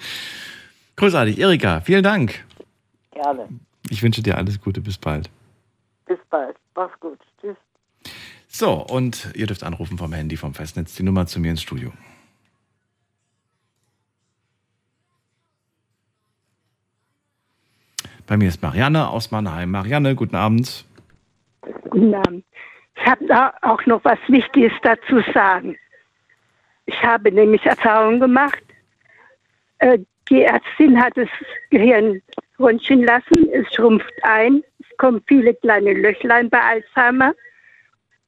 Großartig. 0.95 1.39
Erika, 1.39 1.81
vielen 1.81 2.03
Dank. 2.03 2.45
gerne. 3.11 3.47
Ich 3.89 4.03
wünsche 4.03 4.21
dir 4.21 4.37
alles 4.37 4.59
Gute. 4.61 4.81
Bis 4.81 4.97
bald. 4.97 5.29
Bis 6.05 6.19
bald. 6.29 6.57
Mach's 6.75 6.99
gut. 6.99 7.19
Tschüss. 7.39 7.55
So, 8.47 8.85
und 8.85 9.31
ihr 9.35 9.47
dürft 9.47 9.63
anrufen 9.63 9.97
vom 9.97 10.11
Handy, 10.13 10.35
vom 10.37 10.53
Festnetz, 10.53 10.95
die 10.95 11.03
Nummer 11.03 11.25
zu 11.25 11.39
mir 11.39 11.51
ins 11.51 11.61
Studio. 11.61 11.91
Bei 18.29 18.37
mir 18.37 18.49
ist 18.49 18.61
Marianne 18.61 19.09
aus 19.09 19.31
Mannheim. 19.31 19.71
Marianne, 19.71 20.13
guten 20.13 20.35
Abend. 20.35 20.85
Guten 21.89 22.13
Abend. 22.13 22.45
Ich 22.95 23.03
habe 23.03 23.25
da 23.25 23.55
auch 23.63 23.83
noch 23.87 24.05
was 24.05 24.19
Wichtiges 24.27 24.71
dazu 24.83 25.23
sagen. 25.33 25.75
Ich 26.85 27.01
habe 27.01 27.31
nämlich 27.31 27.65
Erfahrung 27.65 28.19
gemacht. 28.19 28.61
Äh, 29.79 29.97
die 30.29 30.43
Ärztin 30.43 31.01
hat 31.01 31.17
das 31.17 31.27
Gehirn 31.71 32.21
röntgen 32.59 33.01
lassen. 33.03 33.49
Es 33.51 33.73
schrumpft 33.73 34.13
ein. 34.21 34.61
Es 34.79 34.97
kommen 34.97 35.23
viele 35.27 35.55
kleine 35.55 35.93
Löchlein 35.93 36.51
bei 36.51 36.61
Alzheimer. 36.61 37.33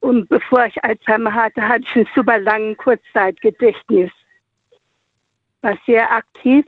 Und 0.00 0.28
bevor 0.28 0.66
ich 0.66 0.82
Alzheimer 0.82 1.32
hatte, 1.32 1.62
hatte 1.62 1.84
ich 1.84 1.94
ein 1.94 2.08
super 2.12 2.40
langen 2.40 2.76
Kurzzeitgedächtnis. 2.76 4.10
War 5.60 5.78
sehr 5.86 6.10
aktiv. 6.10 6.66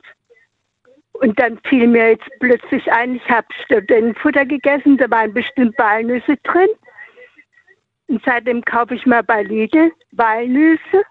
Und 1.15 1.39
dann 1.39 1.59
fiel 1.65 1.87
mir 1.87 2.11
jetzt 2.11 2.29
plötzlich 2.41 2.91
ein, 2.93 3.17
ich 3.17 3.29
habe 3.29 3.47
Studentenfutter 3.65 4.45
gegessen, 4.45 4.97
da 4.97 5.09
waren 5.11 5.33
bestimmt 5.33 5.79
Walnüsse 5.79 6.37
drin. 6.43 6.69
Und 8.09 8.23
seitdem 8.25 8.63
kaufe 8.65 8.95
ich 8.95 9.07
mal 9.07 9.23
bei 9.23 9.43
Lidl 9.43 9.93
Walnüsse. 10.13 11.03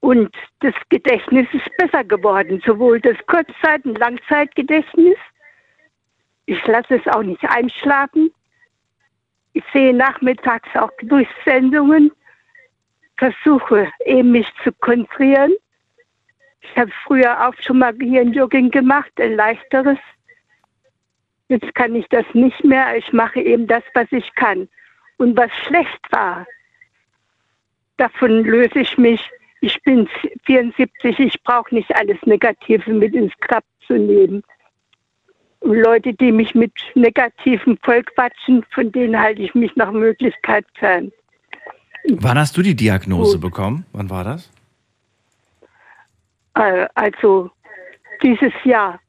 Und 0.00 0.34
das 0.60 0.74
Gedächtnis 0.90 1.46
ist 1.52 1.68
besser 1.76 2.04
geworden, 2.04 2.62
sowohl 2.64 3.00
das 3.00 3.16
Kurzzeit- 3.26 3.84
und 3.84 3.98
Langzeitgedächtnis. 3.98 5.16
Ich 6.46 6.64
lasse 6.66 6.96
es 6.96 7.06
auch 7.12 7.22
nicht 7.22 7.44
einschlafen. 7.44 8.30
Ich 9.52 9.64
sehe 9.72 9.94
nachmittags 9.94 10.68
auch 10.74 10.90
Durchsendungen, 11.02 12.12
versuche 13.16 13.90
eben 14.04 14.32
mich 14.32 14.46
zu 14.62 14.72
konzentrieren. 14.72 15.52
Ich 16.60 16.76
habe 16.76 16.90
früher 17.04 17.46
auch 17.46 17.54
schon 17.60 17.78
mal 17.78 17.94
Gehirnjogging 17.94 18.70
gemacht, 18.70 19.12
ein 19.18 19.36
leichteres. 19.36 19.98
Jetzt 21.48 21.74
kann 21.74 21.94
ich 21.94 22.06
das 22.08 22.26
nicht 22.34 22.62
mehr. 22.64 22.96
Ich 22.96 23.12
mache 23.12 23.40
eben 23.40 23.66
das, 23.66 23.82
was 23.94 24.06
ich 24.10 24.34
kann. 24.34 24.68
Und 25.16 25.36
was 25.36 25.50
schlecht 25.66 26.00
war, 26.10 26.46
davon 27.96 28.44
löse 28.44 28.80
ich 28.80 28.98
mich. 28.98 29.30
Ich 29.60 29.82
bin 29.82 30.08
74, 30.44 31.18
ich 31.18 31.42
brauche 31.42 31.74
nicht 31.74 31.94
alles 31.96 32.18
Negative 32.24 32.92
mit 32.92 33.14
ins 33.14 33.32
Grab 33.40 33.64
zu 33.86 33.94
nehmen. 33.94 34.42
Und 35.60 35.80
Leute, 35.80 36.14
die 36.14 36.30
mich 36.30 36.54
mit 36.54 36.72
Negativem 36.94 37.76
vollquatschen, 37.82 38.64
von 38.70 38.92
denen 38.92 39.18
halte 39.18 39.42
ich 39.42 39.54
mich 39.54 39.74
nach 39.74 39.90
Möglichkeit 39.90 40.64
fern. 40.74 41.10
Wann 42.10 42.38
hast 42.38 42.56
du 42.56 42.62
die 42.62 42.76
Diagnose 42.76 43.38
bekommen? 43.38 43.84
Wann 43.92 44.08
war 44.08 44.22
das? 44.22 44.50
Äh, 46.58 46.88
Also 46.94 47.50
dieses 48.22 48.52
Jahr. 48.64 49.00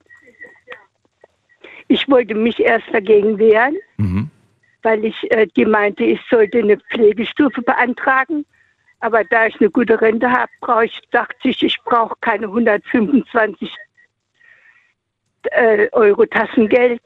Ich 1.87 2.07
wollte 2.07 2.35
mich 2.35 2.59
erst 2.59 2.85
dagegen 2.93 3.39
wehren, 3.39 3.75
Mhm. 3.97 4.29
weil 4.83 5.03
ich 5.05 5.31
äh, 5.31 5.47
die 5.55 5.65
meinte, 5.65 6.03
ich 6.03 6.21
sollte 6.29 6.59
eine 6.59 6.77
Pflegestufe 6.77 7.61
beantragen. 7.63 8.45
Aber 9.01 9.23
da 9.23 9.47
ich 9.47 9.59
eine 9.59 9.71
gute 9.71 9.99
Rente 9.99 10.29
habe, 10.29 10.51
brauche 10.61 10.85
ich, 10.85 10.99
dachte 11.11 11.49
ich, 11.49 11.63
ich 11.63 11.77
brauche 11.85 12.15
keine 12.21 12.47
125 12.47 13.73
äh, 15.51 15.87
Euro 15.93 16.25
Taschengeld. 16.25 17.01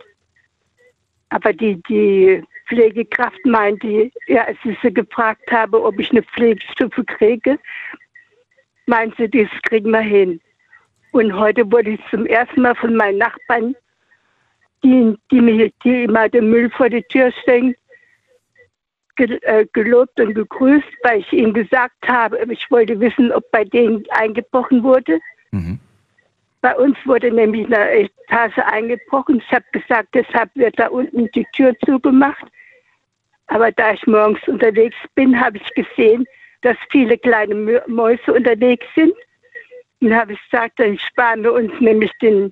Aber 1.29 1.53
die, 1.53 1.81
die 1.83 2.43
Pflegekraft 2.67 3.45
meinte, 3.45 4.11
ja, 4.27 4.43
als 4.45 4.57
ich 4.65 4.77
sie 4.81 4.93
gefragt 4.93 5.49
habe, 5.51 5.81
ob 5.83 5.99
ich 5.99 6.09
eine 6.11 6.23
Pflegestufe 6.23 7.03
kriege, 7.05 7.59
meinte 8.85 9.15
sie, 9.17 9.29
das 9.29 9.61
kriegen 9.63 9.91
wir 9.91 10.01
hin. 10.01 10.39
Und 11.11 11.33
heute 11.33 11.71
wurde 11.71 11.91
ich 11.91 11.99
zum 12.09 12.25
ersten 12.25 12.61
Mal 12.61 12.75
von 12.75 12.95
meinen 12.95 13.19
Nachbarn, 13.19 13.75
die, 14.83 15.15
die, 15.31 15.41
mir, 15.41 15.71
die 15.83 16.03
immer 16.03 16.27
den 16.27 16.49
Müll 16.49 16.69
vor 16.71 16.89
die 16.89 17.03
Tür 17.03 17.31
stellen, 17.43 17.75
äh, 19.17 19.67
gelobt 19.73 20.19
und 20.19 20.33
gegrüßt, 20.33 20.87
weil 21.03 21.19
ich 21.19 21.31
ihnen 21.31 21.53
gesagt 21.53 22.07
habe, 22.07 22.43
ich 22.51 22.69
wollte 22.71 22.99
wissen, 22.99 23.31
ob 23.31 23.49
bei 23.51 23.63
denen 23.63 24.03
eingebrochen 24.09 24.83
wurde. 24.83 25.19
Mhm. 25.51 25.79
Bei 26.61 26.75
uns 26.75 26.97
wurde 27.05 27.31
nämlich 27.31 27.67
eine 27.67 27.91
Etage 27.91 28.57
eingebrochen. 28.57 29.43
Ich 29.45 29.53
habe 29.53 29.65
gesagt, 29.71 30.09
deshalb 30.15 30.49
wird 30.55 30.79
da 30.79 30.87
unten 30.87 31.29
die 31.31 31.45
Tür 31.53 31.75
zugemacht. 31.85 32.45
Aber 33.47 33.71
da 33.71 33.93
ich 33.93 34.07
morgens 34.07 34.39
unterwegs 34.47 34.95
bin, 35.13 35.39
habe 35.39 35.57
ich 35.57 35.73
gesehen, 35.75 36.25
dass 36.63 36.77
viele 36.89 37.17
kleine 37.17 37.83
Mäuse 37.87 38.33
unterwegs 38.33 38.85
sind. 38.95 39.13
Dann 39.99 40.15
habe 40.15 40.33
ich 40.33 40.39
gesagt, 40.49 40.79
dann 40.79 40.97
sparen 40.97 41.43
wir 41.43 41.53
uns 41.53 41.71
nämlich 41.79 42.11
den, 42.21 42.51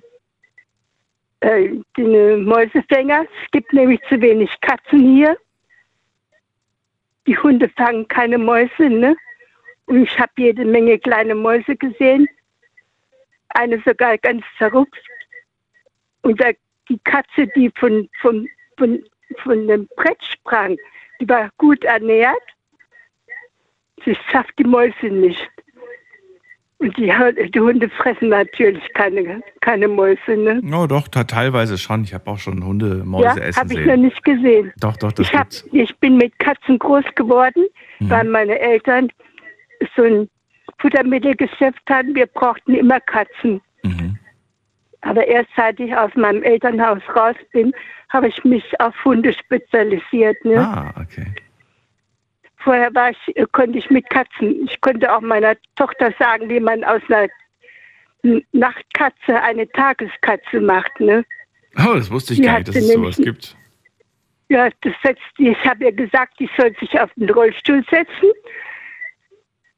äh, 1.40 1.70
den 1.96 2.44
Mäusefänger. 2.44 3.26
Es 3.44 3.50
gibt 3.50 3.72
nämlich 3.72 4.00
zu 4.08 4.20
wenig 4.20 4.50
Katzen 4.60 5.00
hier. 5.00 5.36
Die 7.26 7.36
Hunde 7.36 7.68
fangen 7.70 8.06
keine 8.08 8.38
Mäuse, 8.38 8.88
ne? 8.88 9.16
Und 9.86 10.04
ich 10.04 10.18
habe 10.18 10.32
jede 10.36 10.64
Menge 10.64 10.98
kleine 10.98 11.34
Mäuse 11.34 11.76
gesehen. 11.76 12.28
Eine 13.48 13.82
sogar 13.84 14.16
ganz 14.18 14.44
zerrupft. 14.58 15.06
Und 16.22 16.40
da, 16.40 16.50
die 16.88 16.98
Katze, 17.04 17.46
die 17.54 17.70
von, 17.78 18.08
von, 18.20 18.48
von, 18.78 19.04
von 19.42 19.66
dem 19.66 19.88
Brett 19.96 20.22
sprang, 20.24 20.76
die 21.20 21.28
war 21.28 21.50
gut 21.58 21.84
ernährt. 21.84 22.42
Sie 24.04 24.16
schafft 24.30 24.58
die 24.58 24.64
Mäuse 24.64 25.06
nicht. 25.06 25.48
Und 26.78 26.96
die, 26.96 27.12
die 27.54 27.60
Hunde 27.60 27.88
fressen 27.90 28.30
natürlich 28.30 28.82
keine, 28.94 29.40
keine 29.60 29.86
Mäuse. 29.86 30.36
Ne? 30.36 30.60
Oh, 30.74 30.86
doch, 30.88 31.06
teilweise 31.06 31.78
schon. 31.78 32.02
Ich 32.02 32.12
habe 32.12 32.28
auch 32.28 32.38
schon 32.40 32.64
Hunde, 32.64 33.04
Mäuse 33.04 33.24
ja, 33.24 33.36
essen 33.36 33.60
habe 33.60 33.72
ich 33.74 33.78
sehen. 33.78 33.86
noch 33.88 33.96
nicht 34.08 34.24
gesehen. 34.24 34.72
Doch, 34.80 34.96
doch, 34.96 35.12
das 35.12 35.28
ich, 35.28 35.32
hab, 35.32 35.42
gibt's. 35.50 35.64
ich 35.70 35.96
bin 35.98 36.16
mit 36.16 36.36
Katzen 36.40 36.78
groß 36.80 37.04
geworden, 37.14 37.66
Mhm. 38.00 38.10
weil 38.10 38.24
meine 38.24 38.58
Eltern 38.58 39.08
so 39.94 40.02
ein 40.02 40.28
Futtermittelgeschäft 40.80 41.82
hatten. 41.88 42.16
Wir 42.16 42.26
brauchten 42.26 42.74
immer 42.74 42.98
Katzen. 43.00 43.60
Mhm. 43.84 44.18
Aber 45.02 45.24
erst 45.26 45.50
seit 45.56 45.78
ich 45.78 45.94
aus 45.96 46.10
meinem 46.16 46.42
Elternhaus 46.42 47.02
raus 47.14 47.36
bin, 47.52 47.72
habe 48.08 48.26
ich 48.28 48.42
mich 48.44 48.64
auf 48.80 48.94
Hunde 49.04 49.32
spezialisiert. 49.32 50.44
Ne? 50.44 50.58
Ah, 50.58 50.92
okay. 51.00 51.26
Vorher 52.64 52.94
war 52.94 53.10
ich, 53.10 53.36
äh, 53.36 53.46
konnte 53.52 53.78
ich 53.78 53.90
mit 53.90 54.08
Katzen. 54.10 54.64
Ich 54.66 54.80
konnte 54.80 55.12
auch 55.12 55.20
meiner 55.20 55.56
Tochter 55.76 56.12
sagen, 56.18 56.48
wie 56.48 56.60
man 56.60 56.84
aus 56.84 57.02
einer 57.08 57.28
Nachtkatze 58.52 59.40
eine 59.42 59.68
Tageskatze 59.70 60.60
macht. 60.60 61.00
Ne? 61.00 61.24
Oh, 61.78 61.94
das 61.94 62.10
wusste 62.10 62.34
ich 62.34 62.40
Die 62.40 62.46
gar 62.46 62.58
nicht, 62.58 62.68
dass 62.68 62.76
es 62.76 62.92
sowas 62.92 63.16
gibt. 63.16 63.56
Ja, 64.48 64.68
das 64.82 64.92
setzt, 65.02 65.22
ich 65.38 65.64
habe 65.64 65.84
ihr 65.84 65.92
gesagt, 65.92 66.34
ich 66.38 66.50
soll 66.56 66.74
sich 66.78 67.00
auf 67.00 67.10
den 67.16 67.30
Rollstuhl 67.30 67.82
setzen, 67.90 68.30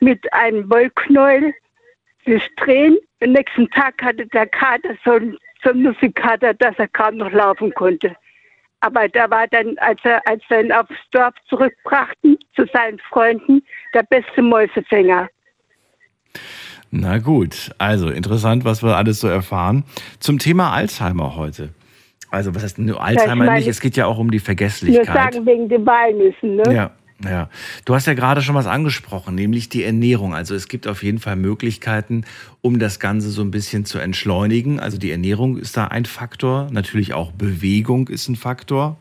mit 0.00 0.30
einem 0.32 0.68
Wollknäuel 0.68 1.54
sich 2.26 2.42
drehen. 2.56 2.98
Am 3.22 3.32
nächsten 3.32 3.70
Tag 3.70 4.02
hatte 4.02 4.26
der 4.26 4.46
Kater 4.48 4.96
so 5.04 5.12
ein, 5.12 5.38
so 5.62 5.70
ein 5.70 5.82
Muskelkater, 5.82 6.54
dass 6.54 6.76
er 6.78 6.88
kaum 6.88 7.18
noch 7.18 7.30
laufen 7.30 7.72
konnte. 7.74 8.16
Aber 8.84 9.08
da 9.08 9.30
war 9.30 9.46
dann, 9.48 9.78
als 9.78 9.98
er, 10.04 10.20
als 10.28 10.42
er 10.50 10.62
ihn 10.62 10.70
aufs 10.70 10.92
Dorf 11.10 11.32
zurückbrachten, 11.48 12.36
zu 12.54 12.66
seinen 12.70 12.98
Freunden, 13.08 13.62
der 13.94 14.02
beste 14.02 14.42
Mäusefänger. 14.42 15.28
Na 16.90 17.16
gut, 17.18 17.70
also 17.78 18.10
interessant, 18.10 18.66
was 18.66 18.82
wir 18.82 18.94
alles 18.94 19.20
so 19.20 19.28
erfahren. 19.28 19.84
Zum 20.20 20.38
Thema 20.38 20.72
Alzheimer 20.72 21.34
heute. 21.34 21.70
Also, 22.30 22.54
was 22.54 22.62
heißt 22.62 22.78
nur 22.78 23.02
Alzheimer 23.02 23.46
meine- 23.46 23.58
nicht? 23.58 23.68
Es 23.68 23.80
geht 23.80 23.96
ja 23.96 24.04
auch 24.04 24.18
um 24.18 24.30
die 24.30 24.36
Nur 24.38 24.44
Vergesslichkeit. 24.44 25.06
sagen 25.32 25.46
wegen 25.46 25.68
den 25.68 25.86
Walnüssen, 25.86 26.56
ne? 26.56 26.62
Ja, 26.74 26.90
ja. 27.22 27.48
Du 27.84 27.94
hast 27.94 28.06
ja 28.06 28.14
gerade 28.14 28.42
schon 28.42 28.54
was 28.54 28.66
angesprochen, 28.66 29.34
nämlich 29.34 29.68
die 29.68 29.84
Ernährung. 29.84 30.34
Also 30.34 30.54
es 30.54 30.68
gibt 30.68 30.86
auf 30.86 31.02
jeden 31.02 31.18
Fall 31.18 31.36
Möglichkeiten, 31.36 32.24
um 32.60 32.78
das 32.78 32.98
Ganze 32.98 33.30
so 33.30 33.42
ein 33.42 33.50
bisschen 33.50 33.84
zu 33.84 33.98
entschleunigen. 33.98 34.80
Also 34.80 34.98
die 34.98 35.10
Ernährung 35.10 35.56
ist 35.56 35.76
da 35.76 35.86
ein 35.86 36.04
Faktor. 36.04 36.68
Natürlich 36.72 37.14
auch 37.14 37.32
Bewegung 37.32 38.08
ist 38.08 38.28
ein 38.28 38.36
Faktor. 38.36 38.96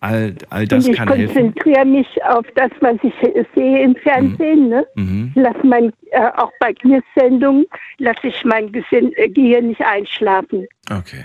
All, 0.00 0.34
all 0.50 0.66
das 0.66 0.88
ich 0.88 0.96
kann 0.96 1.08
helfen. 1.08 1.32
konzentriere 1.32 1.84
mich 1.84 2.08
auf 2.24 2.44
das, 2.56 2.70
was 2.80 2.96
ich 3.04 3.14
sehe 3.54 3.82
im 3.84 3.94
Fernsehen. 3.94 4.68
Ne? 4.68 4.84
Mhm. 4.96 5.30
Lass 5.36 5.54
mein, 5.62 5.92
äh, 6.10 6.28
auch 6.36 6.50
bei 6.58 6.74
Sendungen 7.14 7.66
lasse 7.98 8.26
ich 8.26 8.44
mein 8.44 8.74
äh, 8.74 9.28
Gehirn 9.28 9.68
nicht 9.68 9.80
einschlafen. 9.80 10.66
Okay. 10.90 11.24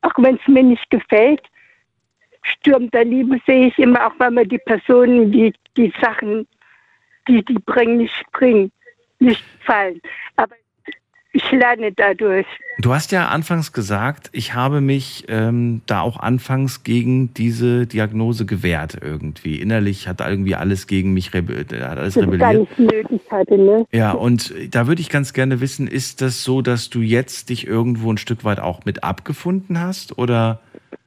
Auch 0.00 0.14
wenn 0.16 0.36
es 0.36 0.48
mir 0.48 0.62
nicht 0.62 0.88
gefällt, 0.88 1.42
Sturm 2.46 2.90
der 2.90 3.04
Liebe 3.04 3.38
sehe 3.46 3.68
ich 3.68 3.78
immer, 3.78 4.06
auch 4.06 4.14
wenn 4.18 4.34
mir 4.34 4.46
die 4.46 4.58
Personen, 4.58 5.32
die, 5.32 5.52
die 5.76 5.92
Sachen, 6.00 6.46
die 7.28 7.44
die 7.44 7.58
bringen, 7.64 7.98
nicht 7.98 8.24
bringen, 8.32 8.70
nicht 9.18 9.42
gefallen. 9.58 10.00
Aber 10.36 10.54
ich 11.36 11.50
lerne 11.52 11.92
dadurch. 11.92 12.46
Du 12.78 12.94
hast 12.94 13.12
ja 13.12 13.28
anfangs 13.28 13.72
gesagt, 13.72 14.30
ich 14.32 14.54
habe 14.54 14.80
mich 14.80 15.24
ähm, 15.28 15.82
da 15.86 16.00
auch 16.00 16.18
anfangs 16.18 16.82
gegen 16.82 17.34
diese 17.34 17.86
Diagnose 17.86 18.46
gewehrt 18.46 18.98
irgendwie. 19.02 19.60
Innerlich 19.60 20.08
hat 20.08 20.20
irgendwie 20.20 20.54
alles 20.54 20.86
gegen 20.86 21.12
mich 21.12 21.34
rebe 21.34 21.58
hat 21.58 21.72
alles 21.98 22.14
Das 22.14 22.24
ist 22.24 22.38
gar 22.38 22.50
rebelliert. 22.50 22.78
nicht 22.78 22.92
nötig 22.92 23.20
hatte. 23.30 23.58
Ne? 23.58 23.86
Ja, 23.92 24.12
und 24.12 24.54
da 24.70 24.86
würde 24.86 25.02
ich 25.02 25.10
ganz 25.10 25.34
gerne 25.34 25.60
wissen, 25.60 25.88
ist 25.88 26.22
das 26.22 26.42
so, 26.42 26.62
dass 26.62 26.88
du 26.88 27.00
jetzt 27.02 27.50
dich 27.50 27.66
irgendwo 27.66 28.10
ein 28.10 28.18
Stück 28.18 28.44
weit 28.44 28.60
auch 28.60 28.86
mit 28.86 29.04
abgefunden 29.04 29.78
hast? 29.78 30.16
Oder 30.18 30.60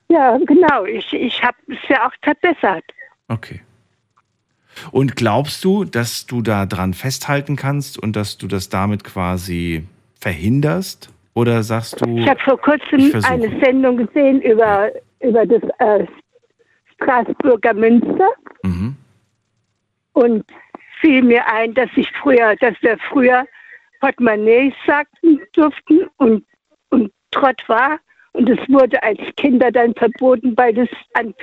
Ja, 0.10 0.38
genau. 0.38 0.86
Ich, 0.86 1.14
ich 1.14 1.41
habe 1.44 1.57
es 1.68 1.77
ja 1.88 2.07
auch 2.07 2.14
verbessert. 2.22 2.84
okay. 3.27 3.61
Und 4.91 5.18
glaubst 5.18 5.65
du, 5.65 5.84
dass 5.84 6.26
du 6.26 6.41
da 6.41 6.65
dran 6.65 6.94
festhalten 6.94 7.57
kannst 7.57 8.02
und 8.02 8.15
dass 8.15 8.38
du 8.38 8.48
das 8.48 8.69
damit 8.69 9.03
quasi 9.03 9.84
verhinderst? 10.19 11.10
Oder 11.34 11.64
sagst 11.64 12.02
du, 12.02 12.18
Ich 12.18 12.27
habe 12.27 12.40
vor 12.40 12.60
kurzem 12.60 13.11
eine 13.26 13.49
Sendung 13.61 13.98
gesehen 13.98 14.41
über, 14.41 14.91
über 15.19 15.45
das 15.45 15.61
äh, 15.80 16.06
Straßburger 16.95 17.73
Münster 17.73 18.27
mhm, 18.64 18.95
und 20.14 20.45
fiel 20.99 21.23
mir 21.23 21.48
ein, 21.48 21.73
dass 21.73 21.90
ich 21.95 22.10
früher, 22.22 22.56
dass 22.57 22.76
wir 22.81 22.98
früher 23.10 23.45
Portemonnaie 24.02 24.73
sagten 24.86 25.40
durften 25.53 26.07
und, 26.18 26.45
und 26.90 27.11
Trott 27.31 27.61
war. 27.68 27.99
Und 28.34 28.49
es 28.49 28.60
wurde 28.69 29.01
als 29.03 29.19
Kinder 29.38 29.72
dann 29.72 29.93
verboten, 29.95 30.56
weil 30.57 30.88
an, 31.14 31.34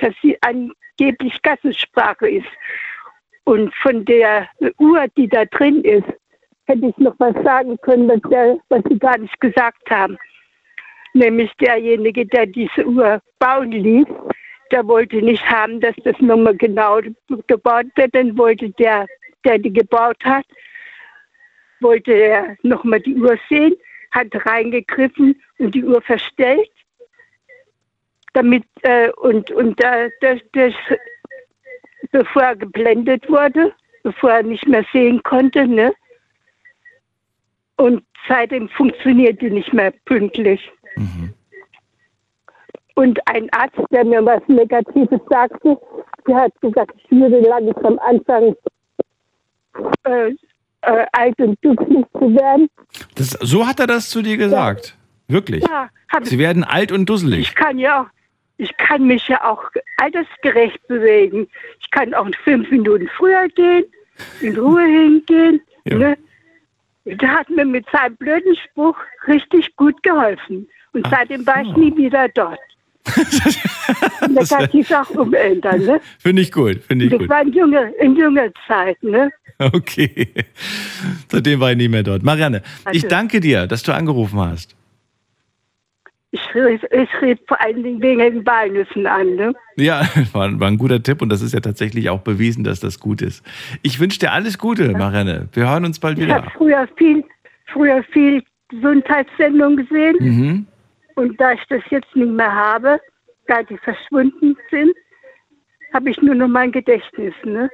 angeblich 0.41 1.41
Gassensprache 1.41 2.29
ist. 2.29 2.47
Und 3.43 3.73
von 3.75 4.03
der 4.05 4.49
Uhr, 4.79 5.05
die 5.17 5.27
da 5.27 5.45
drin 5.45 5.81
ist, 5.83 6.07
hätte 6.65 6.87
ich 6.87 6.97
noch 6.97 7.15
was 7.17 7.33
sagen 7.43 7.77
können, 7.81 8.07
was, 8.07 8.21
der, 8.29 8.57
was 8.69 8.83
Sie 8.89 8.99
gar 8.99 9.17
nicht 9.17 9.39
gesagt 9.39 9.89
haben. 9.89 10.17
Nämlich 11.13 11.51
derjenige, 11.55 12.25
der 12.25 12.45
diese 12.45 12.85
Uhr 12.85 13.21
bauen 13.39 13.71
ließ, 13.71 14.05
der 14.71 14.85
wollte 14.87 15.21
nicht 15.21 15.49
haben, 15.49 15.79
dass 15.79 15.95
das 16.03 16.19
nochmal 16.19 16.55
genau 16.55 16.99
gebaut 17.47 17.85
wird. 17.95 18.13
Dann 18.13 18.37
wollte 18.37 18.69
der, 18.71 19.07
der 19.45 19.57
die 19.59 19.71
gebaut 19.71 20.23
hat, 20.23 20.45
wollte 21.79 22.11
er 22.11 22.57
nochmal 22.63 22.99
die 22.99 23.15
Uhr 23.15 23.37
sehen, 23.49 23.75
hat 24.11 24.27
reingegriffen 24.45 25.41
und 25.59 25.73
die 25.73 25.83
Uhr 25.83 26.01
verstellt. 26.01 26.69
Damit, 28.37 28.65
äh, 28.83 29.09
und 29.13 29.49
und 29.49 29.83
äh, 29.83 30.11
das, 30.21 30.39
das, 30.53 30.71
bevor 32.11 32.43
er 32.43 32.55
geblendet 32.55 33.27
wurde, 33.27 33.73
bevor 34.03 34.29
er 34.29 34.43
nicht 34.43 34.67
mehr 34.67 34.85
sehen 34.93 35.23
konnte, 35.23 35.65
ne? 35.65 35.91
Und 37.77 38.03
seitdem 38.27 38.69
funktioniert 38.69 39.41
die 39.41 39.49
nicht 39.49 39.73
mehr 39.73 39.91
pünktlich. 40.05 40.71
mhm. 40.97 41.33
Und 42.93 43.19
ein 43.27 43.49
Arzt, 43.53 43.79
der 43.89 44.05
mir 44.05 44.23
was 44.23 44.41
Negatives 44.47 45.19
sagte, 45.29 45.75
der 46.27 46.35
hat 46.35 46.61
gesagt, 46.61 46.91
ich 46.95 47.09
würde 47.09 47.39
langsam 47.39 47.97
anfangen, 47.97 48.55
äh, 50.03 50.29
äh, 50.81 51.05
alt 51.11 51.39
und 51.39 51.57
dusselig 51.63 52.05
zu 52.13 52.35
werden. 52.35 52.69
Das, 53.15 53.29
so 53.41 53.65
hat 53.65 53.79
er 53.79 53.87
das 53.87 54.11
zu 54.11 54.21
dir 54.21 54.37
gesagt. 54.37 54.95
Wirklich. 55.27 55.63
Ja, 55.67 55.89
Sie 56.21 56.37
werden 56.37 56.63
alt 56.63 56.91
und 56.91 57.07
dusselig. 57.07 57.39
Ich 57.39 57.55
kann 57.55 57.79
ja 57.79 58.07
ich 58.57 58.75
kann 58.77 59.05
mich 59.07 59.27
ja 59.27 59.43
auch 59.43 59.63
altersgerecht 59.97 60.85
bewegen. 60.87 61.47
Ich 61.79 61.89
kann 61.91 62.13
auch 62.13 62.27
fünf 62.43 62.69
Minuten 62.71 63.07
früher 63.17 63.47
gehen, 63.49 63.85
in 64.41 64.57
Ruhe 64.57 64.85
hingehen. 64.85 65.61
Ja. 65.85 65.97
Ne? 65.97 66.17
Der 67.05 67.29
hat 67.31 67.49
mir 67.49 67.65
mit 67.65 67.85
seinem 67.91 68.15
blöden 68.17 68.55
Spruch 68.57 68.97
richtig 69.27 69.75
gut 69.75 70.01
geholfen. 70.03 70.67
Und 70.93 71.05
Ach 71.05 71.11
seitdem 71.11 71.45
war 71.47 71.61
ich 71.61 71.73
nie 71.77 71.95
wieder 71.95 72.27
dort. 72.29 72.59
da 74.35 74.43
kann 74.43 74.69
ich 74.73 74.93
auch 74.93 75.09
umändern, 75.11 75.79
ne? 75.85 76.01
Finde 76.19 76.41
ich 76.41 76.51
gut, 76.51 76.83
finde 76.83 77.05
ich 77.05 77.11
Das 77.11 77.19
gut. 77.19 77.29
war 77.29 77.41
in 77.41 77.53
junge, 77.53 77.93
in 77.99 78.15
junge 78.17 78.51
Zeiten, 78.67 79.11
ne? 79.11 79.29
Okay. 79.59 80.27
Seitdem 81.31 81.59
war 81.61 81.71
ich 81.71 81.77
nicht 81.77 81.89
mehr 81.89 82.03
dort. 82.03 82.21
Marianne, 82.23 82.61
ich 82.91 83.03
Also- 83.03 83.07
danke 83.07 83.39
dir, 83.39 83.65
dass 83.67 83.81
du 83.83 83.93
angerufen 83.93 84.39
hast. 84.39 84.75
Ich 86.31 86.41
rede 86.53 86.85
ich 86.91 87.21
red 87.21 87.39
vor 87.47 87.59
allen 87.61 87.83
Dingen 87.83 88.01
wegen 88.01 88.19
den 88.19 88.45
Walnüssen 88.45 89.07
an, 89.07 89.35
ne? 89.35 89.53
Ja, 89.77 90.01
war, 90.33 90.59
war 90.59 90.67
ein 90.67 90.77
guter 90.77 91.01
Tipp 91.01 91.21
und 91.21 91.29
das 91.29 91.41
ist 91.41 91.53
ja 91.53 91.61
tatsächlich 91.61 92.09
auch 92.09 92.19
bewiesen, 92.21 92.63
dass 92.63 92.79
das 92.81 92.99
gut 92.99 93.21
ist. 93.21 93.43
Ich 93.81 93.99
wünsche 93.99 94.19
dir 94.19 94.33
alles 94.33 94.57
Gute, 94.57 94.91
Marianne. 94.91 95.47
Wir 95.53 95.69
hören 95.69 95.85
uns 95.85 95.99
bald 95.99 96.17
Ich 96.17 96.25
wieder. 96.25 96.35
habe 96.35 96.51
früher 96.57 96.87
viel, 96.97 97.23
früher 97.67 98.03
viel 98.11 98.43
Gesundheitssendungen 98.69 99.77
gesehen 99.77 100.15
Mhm. 100.19 100.67
und 101.15 101.39
da 101.39 101.53
ich 101.53 101.61
das 101.69 101.81
jetzt 101.89 102.13
nicht 102.15 102.29
mehr 102.31 102.53
habe, 102.53 102.99
da 103.47 103.63
die 103.63 103.77
verschwunden 103.77 104.57
sind, 104.69 104.91
habe 105.93 106.09
ich 106.09 106.21
nur 106.21 106.35
noch 106.35 106.49
mein 106.49 106.71
Gedächtnis, 106.73 107.33
ne? 107.45 107.69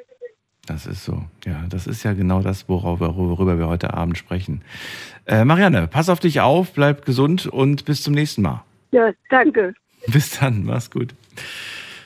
Das 0.67 0.85
ist 0.85 1.03
so. 1.03 1.23
Ja, 1.45 1.65
das 1.69 1.87
ist 1.87 2.03
ja 2.03 2.13
genau 2.13 2.41
das, 2.41 2.69
worauf, 2.69 2.99
worüber 3.01 3.57
wir 3.57 3.67
heute 3.67 3.93
Abend 3.95 4.17
sprechen. 4.17 4.61
Äh, 5.25 5.45
Marianne, 5.45 5.87
pass 5.87 6.09
auf 6.09 6.19
dich 6.19 6.41
auf, 6.41 6.73
bleib 6.73 7.05
gesund 7.05 7.47
und 7.47 7.85
bis 7.85 8.03
zum 8.03 8.13
nächsten 8.13 8.41
Mal. 8.41 8.63
Ja, 8.91 9.11
danke. 9.29 9.73
Bis 10.07 10.39
dann, 10.39 10.65
mach's 10.65 10.91
gut. 10.91 11.13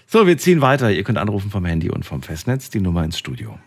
So, 0.06 0.28
wir 0.28 0.38
ziehen 0.38 0.62
weiter. 0.62 0.92
Ihr 0.92 1.04
könnt 1.04 1.18
anrufen 1.18 1.50
vom 1.50 1.66
Handy 1.66 1.90
und 1.90 2.06
vom 2.06 2.22
Festnetz, 2.22 2.70
die 2.70 2.80
Nummer 2.80 3.04
ins 3.04 3.18
Studio. 3.18 3.58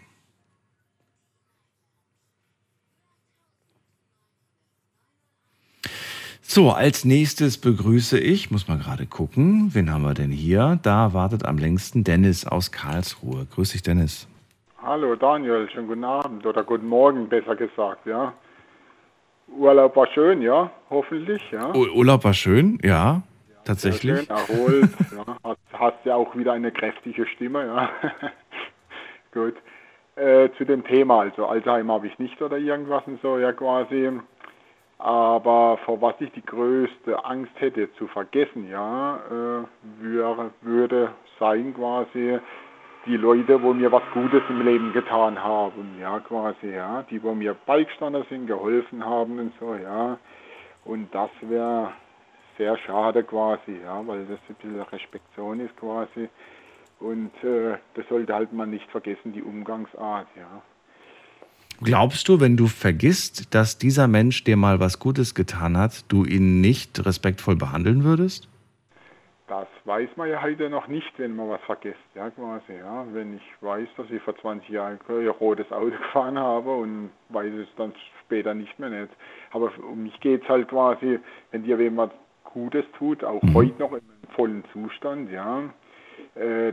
So, 6.43 6.72
als 6.72 7.05
nächstes 7.05 7.59
begrüße 7.59 8.18
ich, 8.18 8.51
muss 8.51 8.66
mal 8.66 8.78
gerade 8.78 9.06
gucken, 9.06 9.70
wen 9.72 9.93
haben 9.93 10.02
wir 10.02 10.14
denn 10.14 10.32
hier? 10.32 10.81
Da 10.82 11.12
wartet 11.12 11.44
am 11.44 11.59
längsten 11.59 12.02
Dennis 12.02 12.44
aus 12.44 12.72
Karlsruhe. 12.72 13.47
Grüß 13.55 13.70
dich, 13.70 13.82
Dennis. 13.82 14.27
Hallo 14.82 15.14
Daniel, 15.14 15.68
schönen 15.70 15.86
guten 15.86 16.05
Abend 16.05 16.44
oder 16.47 16.64
guten 16.64 16.89
Morgen, 16.89 17.28
besser 17.28 17.55
gesagt, 17.55 18.06
ja. 18.06 18.32
Urlaub 19.56 19.97
war 19.97 20.06
schön, 20.09 20.43
ja, 20.43 20.70
hoffentlich, 20.89 21.43
ja. 21.51 21.74
U 21.74 21.86
Urlaub 21.94 22.24
war 22.24 22.35
schön, 22.35 22.78
ja, 22.82 23.22
Sehr 23.47 23.64
tatsächlich. 23.64 24.18
schön 24.18 24.31
erholt, 24.31 24.90
ja. 25.16 25.36
Hast, 25.44 25.59
hast 25.72 26.05
ja 26.05 26.14
auch 26.14 26.35
wieder 26.36 26.52
eine 26.52 26.72
kräftige 26.72 27.27
Stimme, 27.27 27.66
ja. 27.66 27.90
Gut. 29.32 29.55
Äh, 30.16 30.51
zu 30.59 30.64
dem 30.64 30.85
Thema, 30.85 31.20
also 31.20 31.47
Alzheimer 31.47 31.94
habe 31.94 32.06
ich 32.06 32.18
nicht 32.18 32.40
oder 32.43 32.59
irgendwas 32.59 33.02
und 33.06 33.20
so, 33.22 33.39
ja 33.39 33.52
quasi. 33.52 34.10
Aber 34.98 35.78
vor 35.86 36.02
was 36.02 36.14
ich 36.20 36.31
die 36.32 36.44
größte 36.44 37.24
Angst 37.24 37.52
hätte 37.56 37.90
zu 37.94 38.06
vergessen, 38.09 38.68
ja, 38.68 39.16
äh, 39.16 39.64
wäre, 40.05 40.51
würde 40.60 41.12
sein 41.39 41.74
quasi 41.74 42.39
die 43.06 43.16
Leute, 43.16 43.62
wo 43.62 43.72
mir 43.72 43.90
was 43.90 44.02
Gutes 44.12 44.43
im 44.48 44.62
Leben 44.62 44.93
getan 44.93 45.43
haben, 45.43 45.98
ja, 46.01 46.20
quasi, 46.20 46.70
ja, 46.74 47.02
die, 47.10 47.22
wo 47.22 47.35
mir 47.35 47.55
beigestanden 47.66 48.24
sind, 48.28 48.47
geholfen 48.47 49.05
haben 49.05 49.39
und 49.39 49.52
so, 49.59 49.74
ja. 49.74 50.18
Und 50.85 51.14
das 51.14 51.31
wäre 51.43 51.93
sehr 52.59 52.77
schade 52.78 53.22
quasi, 53.22 53.78
ja, 53.82 54.06
weil 54.06 54.27
das 54.27 54.39
ein 54.48 54.55
bisschen 54.56 54.82
Respektion 54.82 55.60
ist 55.60 55.77
quasi. 55.77 56.28
Und 56.98 57.32
äh, 57.43 57.78
das 57.94 58.06
sollte 58.09 58.35
halt 58.35 58.52
man 58.52 58.70
nicht 58.70 58.90
vergessen, 58.90 59.32
die 59.32 59.43
Umgangsart, 59.43 60.28
ja. 60.36 60.62
Glaubst 61.82 62.28
du, 62.28 62.40
wenn 62.40 62.59
du 62.59 62.66
vergisst, 62.66 63.55
dass 63.55 63.78
dieser 63.78 64.06
Mensch 64.06 64.44
dir 64.44 64.59
mal 64.59 64.81
was 64.81 64.98
Gutes 64.98 65.35
getan 65.35 65.78
hat, 65.78 66.05
du 66.09 66.27
ihn 66.27 66.60
nicht 66.60 67.06
respektvoll 67.06 67.56
behandeln 67.56 68.05
würdest? 68.05 68.49
Das 69.51 69.66
weiß 69.85 70.10
man 70.14 70.31
ja 70.31 70.40
heute 70.43 70.70
noch 70.70 70.86
nicht, 70.86 71.12
wenn 71.18 71.35
man 71.35 71.51
was 71.51 71.60
vergisst, 71.62 71.98
ja, 72.14 72.31
quasi, 72.31 72.72
ja. 72.72 73.05
Wenn 73.12 73.35
ich 73.35 73.43
weiß, 73.60 73.89
dass 73.97 74.09
ich 74.09 74.22
vor 74.22 74.36
20 74.36 74.68
Jahren 74.68 75.01
ein 75.09 75.28
rotes 75.28 75.72
Auto 75.72 75.90
gefahren 76.02 76.39
habe 76.39 76.72
und 76.72 77.10
weiß 77.31 77.52
es 77.55 77.66
dann 77.77 77.93
später 78.20 78.55
nicht 78.55 78.78
mehr 78.78 78.90
nicht. 78.90 79.12
Aber 79.51 79.72
um 79.82 80.05
mich 80.05 80.20
geht 80.20 80.44
es 80.44 80.48
halt 80.48 80.68
quasi, 80.68 81.18
wenn 81.51 81.64
dir 81.64 81.81
jemand 81.81 82.12
Gutes 82.44 82.85
tut, 82.97 83.24
auch 83.24 83.43
heute 83.52 83.77
noch 83.81 83.93
im 83.93 84.02
vollen 84.36 84.62
Zustand, 84.72 85.32
ja, 85.32 85.64
äh, 86.36 86.72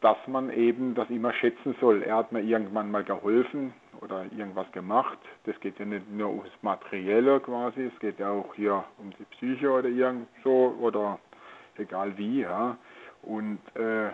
dass 0.00 0.18
man 0.28 0.50
eben 0.50 0.94
das 0.94 1.10
immer 1.10 1.32
schätzen 1.32 1.74
soll. 1.80 2.04
Er 2.04 2.18
hat 2.18 2.30
mir 2.30 2.42
irgendwann 2.42 2.92
mal 2.92 3.02
geholfen 3.02 3.74
oder 4.00 4.26
irgendwas 4.26 4.70
gemacht. 4.70 5.18
Das 5.44 5.58
geht 5.58 5.76
ja 5.80 5.86
nicht 5.86 6.08
nur 6.08 6.28
ums 6.28 6.50
Materielle 6.62 7.40
quasi, 7.40 7.90
es 7.92 7.98
geht 7.98 8.20
ja 8.20 8.30
auch 8.30 8.54
hier 8.54 8.84
um 8.98 9.10
die 9.10 9.24
Psyche 9.24 9.72
oder 9.72 9.88
irgend 9.88 10.28
so 10.44 10.76
oder 10.80 11.18
egal 11.78 12.16
wie, 12.16 12.42
ja. 12.42 12.76
Und 13.22 13.58
äh, 13.74 14.10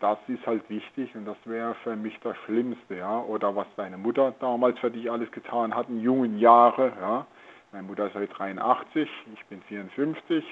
das 0.00 0.18
ist 0.28 0.46
halt 0.46 0.68
wichtig 0.70 1.14
und 1.14 1.26
das 1.26 1.36
wäre 1.44 1.74
für 1.82 1.96
mich 1.96 2.18
das 2.22 2.36
Schlimmste, 2.44 2.96
ja. 2.96 3.20
Oder 3.20 3.54
was 3.54 3.66
deine 3.76 3.98
Mutter 3.98 4.34
damals 4.40 4.78
für 4.78 4.90
dich 4.90 5.10
alles 5.10 5.30
getan 5.32 5.74
hat 5.74 5.88
in 5.88 6.00
jungen 6.00 6.38
Jahren, 6.38 6.92
ja. 7.00 7.26
Meine 7.72 7.86
Mutter 7.86 8.06
ist 8.06 8.14
seit 8.14 8.36
83, 8.36 9.08
ich 9.34 9.46
bin 9.46 9.62
54 9.62 10.44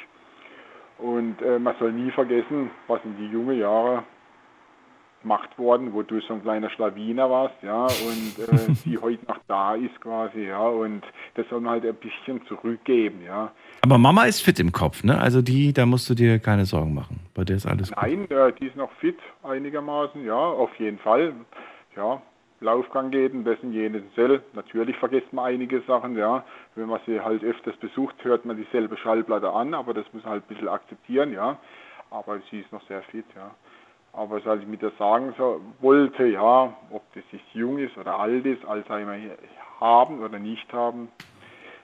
und 0.98 1.40
äh, 1.42 1.58
man 1.58 1.74
soll 1.78 1.92
nie 1.92 2.10
vergessen, 2.12 2.70
was 2.86 3.04
in 3.04 3.16
die 3.16 3.26
jungen 3.26 3.58
Jahre 3.58 4.04
gemacht 5.28 5.58
worden, 5.58 5.92
wo 5.92 6.02
du 6.02 6.20
so 6.22 6.32
ein 6.32 6.42
kleiner 6.42 6.70
Schlawiner 6.70 7.28
warst, 7.28 7.54
ja, 7.62 7.84
und 7.84 8.38
äh, 8.38 8.72
die 8.86 8.96
heute 8.96 9.26
noch 9.26 9.38
da 9.46 9.74
ist 9.74 10.00
quasi, 10.00 10.46
ja, 10.46 10.66
und 10.66 11.02
das 11.34 11.46
soll 11.50 11.60
man 11.60 11.72
halt 11.72 11.84
ein 11.84 11.94
bisschen 11.96 12.40
zurückgeben, 12.46 13.20
ja. 13.26 13.52
Aber 13.82 13.98
Mama 13.98 14.24
ist 14.24 14.40
fit 14.40 14.58
im 14.58 14.72
Kopf, 14.72 15.04
ne? 15.04 15.20
Also 15.20 15.42
die, 15.42 15.74
da 15.74 15.84
musst 15.84 16.08
du 16.08 16.14
dir 16.14 16.38
keine 16.38 16.64
Sorgen 16.64 16.94
machen. 16.94 17.20
Bei 17.34 17.44
der 17.44 17.56
ist 17.56 17.66
alles 17.66 17.92
gut. 17.92 18.02
Nein, 18.02 18.30
äh, 18.30 18.52
die 18.58 18.68
ist 18.68 18.76
noch 18.76 18.90
fit 19.00 19.18
einigermaßen, 19.42 20.24
ja, 20.24 20.34
auf 20.34 20.74
jeden 20.78 20.98
Fall, 20.98 21.34
ja. 21.94 22.22
Laufgang 22.60 23.10
geht 23.10 23.34
und 23.34 23.46
und 23.46 23.72
jenes 23.72 24.02
Zell. 24.14 24.42
Natürlich 24.54 24.96
vergisst 24.96 25.32
man 25.32 25.44
einige 25.44 25.82
Sachen, 25.82 26.16
ja. 26.16 26.42
Wenn 26.74 26.88
man 26.88 27.00
sie 27.06 27.20
halt 27.20 27.44
öfters 27.44 27.76
besucht, 27.76 28.16
hört 28.22 28.46
man 28.46 28.56
dieselbe 28.56 28.96
Schallplatte 28.96 29.50
an, 29.50 29.74
aber 29.74 29.92
das 29.92 30.06
muss 30.12 30.24
man 30.24 30.32
halt 30.32 30.44
ein 30.44 30.48
bisschen 30.48 30.68
akzeptieren, 30.68 31.32
ja. 31.34 31.58
Aber 32.10 32.40
sie 32.50 32.60
ist 32.60 32.72
noch 32.72 32.82
sehr 32.88 33.02
fit, 33.02 33.26
ja. 33.36 33.50
Aber 34.18 34.44
was 34.44 34.58
ich 34.58 34.66
mit 34.66 34.82
der 34.82 34.90
sagen 34.98 35.32
so, 35.38 35.60
wollte, 35.78 36.26
ja, 36.26 36.76
ob 36.90 37.02
das 37.14 37.22
jetzt 37.30 37.44
jung 37.52 37.78
ist 37.78 37.96
oder 37.96 38.18
alt 38.18 38.44
ist, 38.44 38.64
Alzheimer 38.64 39.16
haben 39.78 40.24
oder 40.24 40.40
nicht 40.40 40.72
haben, 40.72 41.08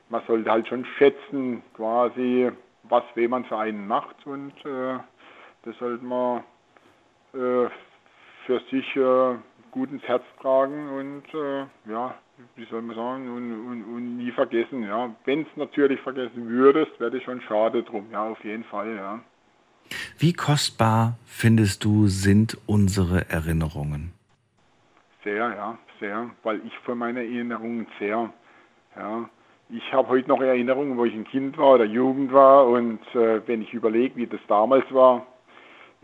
man 0.08 0.20
sollte 0.26 0.50
halt 0.50 0.66
schon 0.66 0.84
schätzen, 0.98 1.62
quasi, 1.74 2.50
was 2.82 3.04
wem 3.14 3.30
man 3.30 3.44
für 3.44 3.56
einen 3.56 3.86
macht 3.86 4.26
und 4.26 4.52
äh, 4.64 4.98
das 5.62 5.78
sollte 5.78 6.04
man 6.04 6.42
äh, 7.34 7.68
für 8.46 8.60
sich 8.68 8.96
äh, 8.96 9.36
gut 9.70 9.92
ins 9.92 10.02
Herz 10.02 10.24
tragen 10.40 10.88
und 10.88 11.34
äh, 11.34 11.66
ja, 11.88 12.16
wie 12.56 12.64
soll 12.64 12.82
man 12.82 12.96
sagen, 12.96 13.28
und, 13.28 13.52
und, 13.52 13.84
und 13.84 14.16
nie 14.16 14.32
vergessen, 14.32 14.82
ja. 14.82 15.14
Wenn 15.24 15.42
es 15.42 15.56
natürlich 15.56 16.00
vergessen 16.00 16.48
würdest, 16.48 16.98
wäre 16.98 17.12
das 17.12 17.22
schon 17.22 17.40
schade 17.42 17.84
drum, 17.84 18.08
ja, 18.10 18.24
auf 18.24 18.42
jeden 18.44 18.64
Fall, 18.64 18.96
ja. 18.96 19.20
Wie 20.18 20.32
kostbar 20.32 21.16
findest 21.26 21.84
du 21.84 22.06
sind 22.06 22.58
unsere 22.66 23.28
Erinnerungen? 23.28 24.12
Sehr, 25.22 25.54
ja, 25.54 25.78
sehr, 26.00 26.30
weil 26.42 26.60
ich 26.66 26.76
von 26.80 26.98
meinen 26.98 27.16
Erinnerungen 27.16 27.86
sehr, 27.98 28.30
ja. 28.96 29.28
Ich 29.70 29.92
habe 29.94 30.08
heute 30.08 30.28
noch 30.28 30.42
Erinnerungen, 30.42 30.98
wo 30.98 31.06
ich 31.06 31.14
ein 31.14 31.24
Kind 31.24 31.56
war 31.56 31.74
oder 31.74 31.84
Jugend 31.84 32.32
war 32.32 32.66
und 32.66 33.00
äh, 33.14 33.40
wenn 33.46 33.62
ich 33.62 33.72
überlege, 33.72 34.14
wie 34.16 34.26
das 34.26 34.40
damals 34.46 34.84
war, 34.92 35.26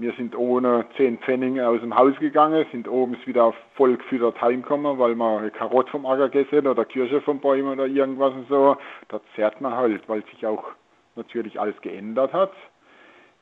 wir 0.01 0.15
sind 0.15 0.35
ohne 0.35 0.87
10 0.97 1.19
Pfennig 1.19 1.61
aus 1.61 1.81
dem 1.81 1.95
Haus 1.95 2.19
gegangen, 2.19 2.65
sind 2.73 2.89
oben 2.89 3.19
wieder 3.27 3.53
voll 3.75 3.99
gefüttert 3.99 4.41
heimgekommen, 4.41 4.99
weil 4.99 5.15
man 5.15 5.53
Karott 5.53 5.91
vom 5.91 6.07
Acker 6.07 6.31
gegessen 6.31 6.67
oder 6.67 6.87
Kirsche 6.87 7.21
vom 7.21 7.39
Bäumen 7.39 7.75
oder 7.75 7.87
irgendwas 7.87 8.33
und 8.33 8.49
so. 8.49 8.79
Da 9.09 9.21
zerrt 9.37 9.61
man 9.61 9.75
halt, 9.75 10.09
weil 10.09 10.25
sich 10.27 10.47
auch 10.47 10.65
natürlich 11.17 11.61
alles 11.61 11.79
geändert 11.83 12.33
hat. 12.33 12.53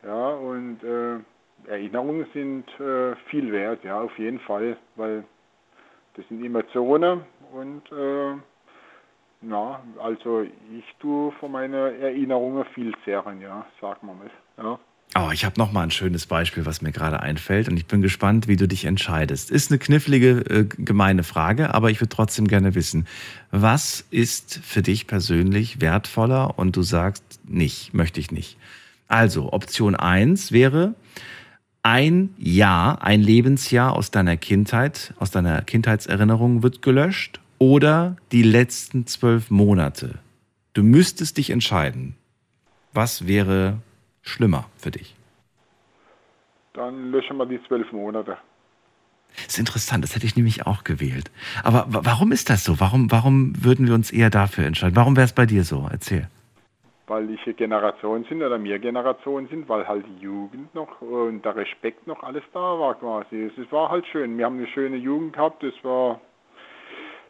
Ja, 0.04 0.28
und 0.30 0.82
äh, 0.84 1.18
Erinnerungen 1.70 2.26
sind 2.32 2.68
äh, 2.80 3.16
viel 3.30 3.52
wert, 3.52 3.82
ja, 3.84 4.00
auf 4.00 4.16
jeden 4.18 4.40
Fall, 4.40 4.76
weil 4.96 5.24
das 6.14 6.26
sind 6.28 6.44
Emotionen 6.44 7.22
und 7.52 7.82
äh, 7.92 8.34
ja, 9.48 9.80
also 10.02 10.42
ich 10.42 10.84
tue 10.98 11.32
von 11.32 11.52
meinen 11.52 11.74
Erinnerungen 11.74 12.64
viel 12.74 12.92
zehren, 13.04 13.40
ja, 13.40 13.66
sag 13.80 14.02
mal 14.02 14.14
mal. 14.14 14.30
Ja. 14.56 14.78
Oh, 15.16 15.30
ich 15.32 15.44
habe 15.44 15.58
noch 15.58 15.72
mal 15.72 15.82
ein 15.82 15.90
schönes 15.90 16.26
Beispiel, 16.26 16.66
was 16.66 16.82
mir 16.82 16.92
gerade 16.92 17.20
einfällt 17.20 17.68
und 17.68 17.76
ich 17.76 17.86
bin 17.86 18.02
gespannt, 18.02 18.46
wie 18.46 18.56
du 18.56 18.68
dich 18.68 18.84
entscheidest. 18.84 19.50
Ist 19.50 19.70
eine 19.70 19.78
knifflige, 19.78 20.40
äh, 20.50 20.64
gemeine 20.64 21.22
Frage, 21.22 21.72
aber 21.72 21.90
ich 21.90 22.00
würde 22.00 22.14
trotzdem 22.14 22.46
gerne 22.46 22.74
wissen, 22.74 23.06
was 23.50 24.04
ist 24.10 24.60
für 24.62 24.82
dich 24.82 25.06
persönlich 25.06 25.80
wertvoller 25.80 26.58
und 26.58 26.76
du 26.76 26.82
sagst 26.82 27.40
nicht, 27.48 27.94
möchte 27.94 28.20
ich 28.20 28.30
nicht. 28.30 28.58
Also, 29.08 29.52
Option 29.52 29.96
1 29.96 30.52
wäre 30.52 30.94
ein 31.82 32.34
Jahr, 32.38 33.02
ein 33.02 33.22
Lebensjahr 33.22 33.94
aus 33.96 34.10
deiner 34.10 34.36
Kindheit, 34.36 35.14
aus 35.18 35.30
deiner 35.30 35.62
Kindheitserinnerung 35.62 36.62
wird 36.62 36.82
gelöscht 36.82 37.40
oder 37.58 38.16
die 38.32 38.42
letzten 38.42 39.06
zwölf 39.06 39.50
Monate. 39.50 40.18
Du 40.74 40.82
müsstest 40.82 41.38
dich 41.38 41.50
entscheiden. 41.50 42.14
Was 42.92 43.26
wäre 43.26 43.78
schlimmer 44.22 44.66
für 44.76 44.90
dich? 44.90 45.16
dann 46.78 47.10
löschen 47.10 47.36
wir 47.36 47.46
die 47.46 47.60
zwölf 47.66 47.90
Monate. 47.92 48.38
Das 49.34 49.46
ist 49.48 49.58
interessant, 49.58 50.02
das 50.04 50.14
hätte 50.14 50.26
ich 50.26 50.36
nämlich 50.36 50.66
auch 50.66 50.84
gewählt. 50.84 51.30
Aber 51.62 51.86
warum 51.88 52.32
ist 52.32 52.50
das 52.50 52.64
so? 52.64 52.80
Warum, 52.80 53.10
warum 53.10 53.52
würden 53.62 53.86
wir 53.86 53.94
uns 53.94 54.10
eher 54.10 54.30
dafür 54.30 54.64
entscheiden? 54.64 54.96
Warum 54.96 55.16
wäre 55.16 55.26
es 55.26 55.32
bei 55.32 55.44
dir 55.44 55.64
so? 55.64 55.86
Erzähl. 55.90 56.28
Weil 57.08 57.30
ich 57.30 57.56
Generation 57.56 58.24
sind 58.24 58.42
oder 58.42 58.58
mehr 58.58 58.78
Generationen 58.78 59.48
sind, 59.48 59.68
weil 59.68 59.88
halt 59.88 60.04
die 60.06 60.22
Jugend 60.22 60.74
noch 60.74 61.00
und 61.00 61.42
der 61.42 61.56
Respekt 61.56 62.06
noch 62.06 62.22
alles 62.22 62.44
da 62.52 62.78
war 62.78 62.94
quasi. 62.94 63.50
Es 63.56 63.72
war 63.72 63.90
halt 63.90 64.06
schön. 64.06 64.36
Wir 64.36 64.44
haben 64.44 64.58
eine 64.58 64.66
schöne 64.68 64.96
Jugend 64.96 65.32
gehabt, 65.32 65.64
es 65.64 65.74
war 65.82 66.20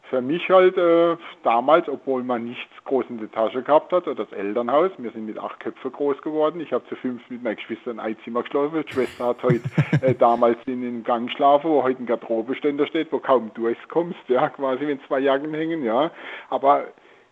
für 0.08 0.20
mich 0.20 0.48
halt 0.48 0.76
äh, 0.76 1.16
damals, 1.42 1.88
obwohl 1.88 2.22
man 2.22 2.44
nichts 2.44 2.72
groß 2.84 3.06
in 3.08 3.18
der 3.18 3.30
Tasche 3.30 3.62
gehabt 3.62 3.92
hat, 3.92 4.06
oder 4.06 4.24
das 4.24 4.32
Elternhaus, 4.32 4.90
wir 4.98 5.10
sind 5.10 5.26
mit 5.26 5.38
acht 5.38 5.60
Köpfen 5.60 5.92
groß 5.92 6.20
geworden. 6.22 6.60
Ich 6.60 6.72
habe 6.72 6.86
zu 6.88 6.96
fünf 6.96 7.22
mit 7.28 7.42
meinen 7.42 7.56
Geschwistern 7.56 8.00
ein 8.00 8.16
Zimmer 8.24 8.42
geschlafen. 8.42 8.84
Die 8.86 8.92
Schwester 8.92 9.26
hat 9.26 9.42
heute 9.42 9.62
äh, 10.02 10.14
damals 10.14 10.58
in 10.66 10.82
den 10.82 11.04
Gang 11.04 11.28
geschlafen, 11.28 11.70
wo 11.70 11.82
heute 11.82 12.02
ein 12.02 12.06
Garderobeständer 12.06 12.86
steht, 12.86 13.12
wo 13.12 13.18
kaum 13.18 13.50
durchkommst, 13.54 14.20
ja, 14.28 14.48
quasi, 14.48 14.86
wenn 14.86 15.00
zwei 15.06 15.20
Jacken 15.20 15.54
hängen, 15.54 15.84
ja. 15.84 16.10
Aber 16.50 16.86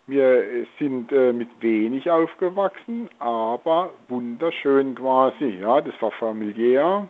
wir 0.07 0.67
sind 0.79 1.13
äh, 1.13 1.33
mit 1.33 1.49
wenig 1.61 2.11
aufgewachsen, 2.11 3.09
aber 3.19 3.91
wunderschön 4.09 4.95
quasi, 4.95 5.59
ja. 5.61 5.81
Das 5.81 5.95
war 6.01 6.13
familiär 6.13 7.09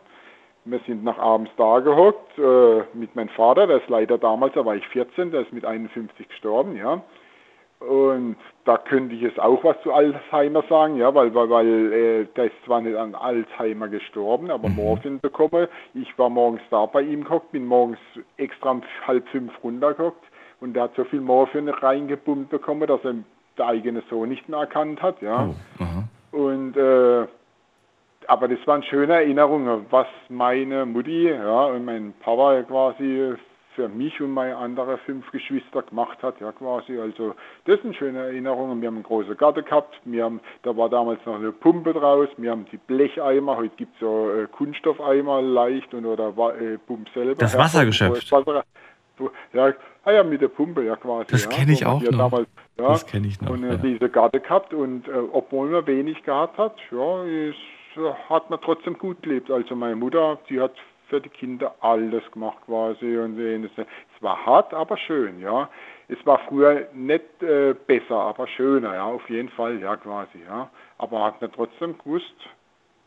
wir 0.67 0.81
sind 0.87 1.05
nach 1.05 1.19
abends 1.19 1.51
da 1.57 1.79
gehockt 1.79 2.39
äh, 2.39 2.83
mit 2.95 3.15
meinem 3.15 3.29
Vater, 3.31 3.67
der 3.67 3.79
ist 3.79 3.89
leider 3.89 4.19
damals, 4.19 4.55
da 4.55 4.65
war 4.65 4.75
ich 4.75 4.87
14, 4.89 5.31
der 5.31 5.43
ist 5.43 5.53
mit 5.53 5.65
51 5.65 6.29
gestorben, 6.29 6.77
ja. 6.77 7.03
Und 7.79 8.37
da 8.65 8.79
könnte 8.79 9.15
ich 9.15 9.21
jetzt 9.21 9.39
auch 9.39 9.63
was 9.63 9.81
zu 9.83 9.93
Alzheimer 9.93 10.65
sagen, 10.69 10.97
ja, 10.97 11.15
weil, 11.15 11.35
weil, 11.35 11.51
weil 11.51 11.93
äh, 11.93 12.25
der 12.35 12.47
ist 12.47 12.65
zwar 12.65 12.81
nicht 12.81 12.97
an 12.97 13.15
Alzheimer 13.15 13.89
gestorben, 13.89 14.51
aber 14.51 14.69
mhm. 14.69 14.77
Morphin 14.77 15.21
bekommen. 15.21 15.69
Ich 15.93 16.19
war 16.19 16.31
morgens 16.31 16.63
da 16.71 16.87
bei 16.87 17.03
ihm 17.03 17.25
gehockt, 17.25 17.53
bin 17.53 17.67
morgens 17.67 17.99
extra 18.39 18.71
um 18.71 18.83
halb 19.07 19.29
fünf 19.29 19.53
runtergehockt 19.63 20.25
und 20.61 20.75
der 20.75 20.85
hat 20.85 20.95
so 20.97 21.05
viel 21.05 21.21
Morphin 21.21 21.69
reingebummt 21.69 22.51
bekommen, 22.51 22.87
dass 22.87 23.05
er 23.05 23.15
der 23.59 23.67
eigene 23.67 24.03
Sohn 24.11 24.29
nicht 24.29 24.49
mehr 24.49 24.61
erkannt 24.61 25.03
hat, 25.03 25.21
ja. 25.23 25.49
Oh, 25.79 26.37
und 26.37 26.77
äh, 26.77 27.27
aber 28.29 28.49
das 28.49 28.59
waren 28.67 28.83
schöne 28.83 29.15
Erinnerungen, 29.15 29.87
was 29.91 30.07
meine 30.29 30.85
Mutti 30.85 31.29
ja, 31.31 31.65
und 31.67 31.85
mein 31.85 32.13
Papa 32.21 32.63
quasi 32.63 33.35
für 33.77 33.89
mich 33.89 34.21
und 34.21 34.33
meine 34.33 34.57
anderen 34.57 34.99
fünf 35.05 35.31
Geschwister 35.31 35.83
gemacht 35.83 36.23
hat, 36.23 36.41
ja 36.41 36.51
quasi. 36.51 36.99
Also 36.99 37.35
das 37.67 37.81
sind 37.83 37.95
schöne 37.95 38.19
Erinnerungen. 38.21 38.81
Wir 38.81 38.89
haben 38.89 38.97
einen 38.97 39.05
großen 39.05 39.37
Garten 39.37 39.65
gehabt, 39.65 39.95
wir 40.05 40.25
haben, 40.25 40.41
da 40.63 40.77
war 40.77 40.89
damals 40.89 41.25
noch 41.27 41.37
eine 41.37 41.53
Pumpe 41.53 41.93
draus, 41.93 42.29
wir 42.39 42.51
haben 42.51 42.67
die 42.73 42.79
Blecheimer, 42.79 43.57
heute 43.57 43.77
gibt 43.77 43.95
es 43.95 44.01
so 44.01 44.31
äh, 44.31 44.47
Kunststoffeimer 44.47 45.43
leicht 45.43 45.93
und 45.95 46.07
oder 46.07 46.29
äh, 46.59 46.79
Pump 46.79 47.09
selber. 47.15 47.35
Das 47.35 47.57
Wassergeschäft. 47.57 48.33
Wasser, 48.33 48.65
ja, 49.53 49.73
ah 50.07 50.13
ja, 50.13 50.25
mit 50.25 50.41
der 50.41 50.49
Pumpe, 50.49 50.85
ja 50.85 50.97
quasi. 50.97 51.27
Das 51.31 51.49
kenne 51.49 51.73
ich 51.73 51.85
auch 51.85 52.01
noch. 52.01 52.11
Damals, 52.11 52.49
ja, 52.79 52.89
das 52.89 53.07
kenne 53.07 53.27
ich 53.27 53.41
noch. 53.41 53.51
Und 53.51 53.65
äh, 53.65 53.71
ja. 53.71 53.77
diese 53.77 54.09
Garten 54.09 54.43
gehabt 54.43 54.73
und 54.73 55.07
äh, 55.09 55.13
obwohl 55.33 55.69
man 55.69 55.87
wenig 55.87 56.23
gehabt 56.23 56.57
hat, 56.57 56.77
ja, 56.91 57.25
ist 57.25 57.57
hat 58.29 58.51
man 58.51 58.61
trotzdem 58.61 58.99
gut 58.99 59.23
gelebt. 59.23 59.51
Also 59.51 59.75
meine 59.75 59.97
Mutter, 59.97 60.39
die 60.49 60.61
hat 60.61 60.75
für 61.09 61.21
die 61.21 61.29
Kinder 61.29 61.75
alles 61.81 62.23
gemacht 62.33 62.59
quasi 62.67 63.17
und 63.17 63.39
es 63.39 63.71
war 64.21 64.45
hart, 64.45 64.75
aber 64.75 64.97
schön, 64.97 65.41
ja. 65.41 65.69
Es 66.09 66.19
war 66.25 66.41
früher 66.49 66.89
nicht 66.93 67.43
äh, 67.43 67.75
besser, 67.87 68.17
aber 68.17 68.47
schöner, 68.49 68.95
ja, 68.95 69.05
auf 69.05 69.29
jeden 69.31 69.49
Fall, 69.51 69.81
ja, 69.81 69.97
quasi, 69.97 70.39
ja. 70.47 70.69
Aber 70.99 71.25
hat 71.25 71.41
man 71.41 71.53
trotzdem 71.53 71.97
gewusst, 71.99 72.35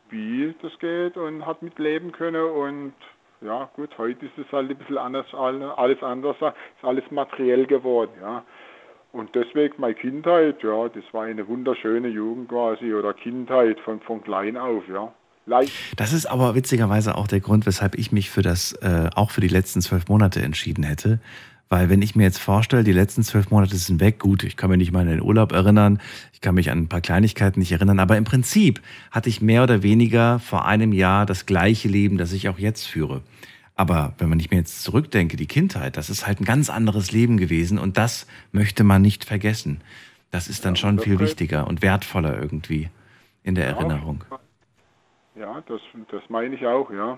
wie 0.09 0.55
das 0.61 0.77
geht 0.79 1.17
und 1.17 1.45
hat 1.45 1.61
mitleben 1.61 2.11
können 2.11 2.43
und 2.43 2.93
ja, 3.41 3.69
gut, 3.75 3.97
heute 3.97 4.25
ist 4.25 4.37
es 4.37 4.51
halt 4.51 4.69
ein 4.69 4.77
bisschen 4.77 4.97
anders, 4.97 5.25
alles 5.33 6.03
anders, 6.03 6.35
ist 6.37 6.83
alles 6.83 7.03
materiell 7.11 7.65
geworden, 7.65 8.11
ja. 8.21 8.43
Und 9.11 9.33
deswegen 9.33 9.73
meine 9.79 9.95
Kindheit, 9.95 10.61
ja, 10.61 10.87
das 10.89 11.03
war 11.13 11.23
eine 11.23 11.47
wunderschöne 11.47 12.09
Jugend 12.09 12.49
quasi 12.49 12.93
oder 12.93 13.13
Kindheit 13.13 13.79
von, 13.79 13.99
von 14.01 14.21
klein 14.23 14.55
auf, 14.57 14.83
ja. 14.87 15.11
Leicht. 15.45 15.73
Das 15.97 16.13
ist 16.13 16.27
aber 16.27 16.53
witzigerweise 16.53 17.15
auch 17.15 17.27
der 17.27 17.39
Grund, 17.39 17.65
weshalb 17.65 17.95
ich 17.95 18.11
mich 18.11 18.29
für 18.29 18.43
das, 18.43 18.73
äh, 18.83 19.09
auch 19.15 19.31
für 19.31 19.41
die 19.41 19.47
letzten 19.47 19.81
zwölf 19.81 20.07
Monate 20.07 20.41
entschieden 20.41 20.83
hätte. 20.83 21.19
Weil 21.69 21.89
wenn 21.89 22.01
ich 22.01 22.15
mir 22.15 22.23
jetzt 22.23 22.39
vorstelle, 22.39 22.83
die 22.83 22.91
letzten 22.91 23.21
zwölf 23.21 23.51
Monate 23.51 23.75
sind 23.75 24.01
weg, 24.01 24.19
gut, 24.19 24.43
ich 24.43 24.57
kann 24.57 24.71
mich 24.71 24.79
nicht 24.79 24.91
mal 24.91 25.01
an 25.01 25.07
den 25.07 25.21
Urlaub 25.21 25.51
erinnern, 25.51 26.01
ich 26.33 26.41
kann 26.41 26.55
mich 26.55 26.71
an 26.71 26.79
ein 26.79 26.89
paar 26.89 27.01
Kleinigkeiten 27.01 27.59
nicht 27.59 27.71
erinnern, 27.71 27.99
aber 27.99 28.17
im 28.17 28.23
Prinzip 28.23 28.81
hatte 29.11 29.29
ich 29.29 29.41
mehr 29.41 29.61
oder 29.63 29.83
weniger 29.83 30.39
vor 30.39 30.65
einem 30.65 30.93
Jahr 30.93 31.27
das 31.27 31.45
gleiche 31.45 31.87
Leben, 31.87 32.17
das 32.17 32.33
ich 32.33 32.49
auch 32.49 32.57
jetzt 32.57 32.87
führe. 32.87 33.21
Aber 33.75 34.13
wenn 34.17 34.29
man 34.29 34.37
nicht 34.39 34.49
mehr 34.49 34.59
jetzt 34.59 34.83
zurückdenke, 34.83 35.37
die 35.37 35.45
Kindheit, 35.45 35.95
das 35.95 36.09
ist 36.09 36.25
halt 36.25 36.41
ein 36.41 36.45
ganz 36.45 36.71
anderes 36.71 37.11
Leben 37.11 37.37
gewesen 37.37 37.77
und 37.77 37.97
das 37.97 38.25
möchte 38.51 38.83
man 38.83 39.03
nicht 39.03 39.23
vergessen. 39.23 39.81
Das 40.31 40.47
ist 40.47 40.65
dann 40.65 40.73
ja, 40.73 40.81
schon 40.81 40.99
viel 40.99 41.19
wichtiger 41.19 41.67
und 41.67 41.81
wertvoller 41.81 42.37
irgendwie 42.41 42.89
in 43.43 43.55
der 43.55 43.65
ja, 43.65 43.71
Erinnerung. 43.71 44.23
Ja, 45.35 45.63
das, 45.67 45.81
das 46.11 46.21
meine 46.29 46.55
ich 46.55 46.65
auch, 46.65 46.91
ja. 46.91 47.17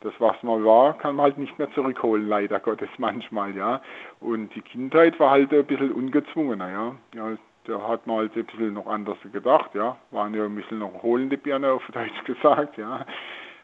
Das, 0.00 0.12
was 0.20 0.40
mal 0.44 0.64
war, 0.64 0.96
kann 0.98 1.16
man 1.16 1.24
halt 1.24 1.38
nicht 1.38 1.58
mehr 1.58 1.70
zurückholen, 1.72 2.28
leider 2.28 2.60
Gottes 2.60 2.88
manchmal, 2.98 3.56
ja. 3.56 3.80
Und 4.20 4.54
die 4.54 4.62
Kindheit 4.62 5.18
war 5.18 5.32
halt 5.32 5.52
ein 5.52 5.66
bisschen 5.66 5.92
ungezwungener, 5.92 6.70
ja. 6.70 6.94
ja 7.14 7.36
da 7.64 7.88
hat 7.88 8.06
man 8.06 8.18
halt 8.18 8.36
ein 8.36 8.46
bisschen 8.46 8.74
noch 8.74 8.86
anders 8.86 9.18
gedacht, 9.32 9.74
ja. 9.74 9.96
Waren 10.10 10.34
ja 10.34 10.44
ein 10.44 10.54
bisschen 10.54 10.78
noch 10.78 11.02
holende 11.02 11.36
Birne 11.36 11.72
auf 11.72 11.82
Deutsch 11.92 12.24
gesagt, 12.24 12.78
ja. 12.78 13.04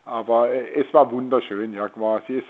Aber 0.06 0.50
äh, 0.50 0.80
es 0.80 0.92
war 0.92 1.10
wunderschön, 1.10 1.72
ja 1.72 1.88
quasi. 1.88 2.38
Es, 2.38 2.44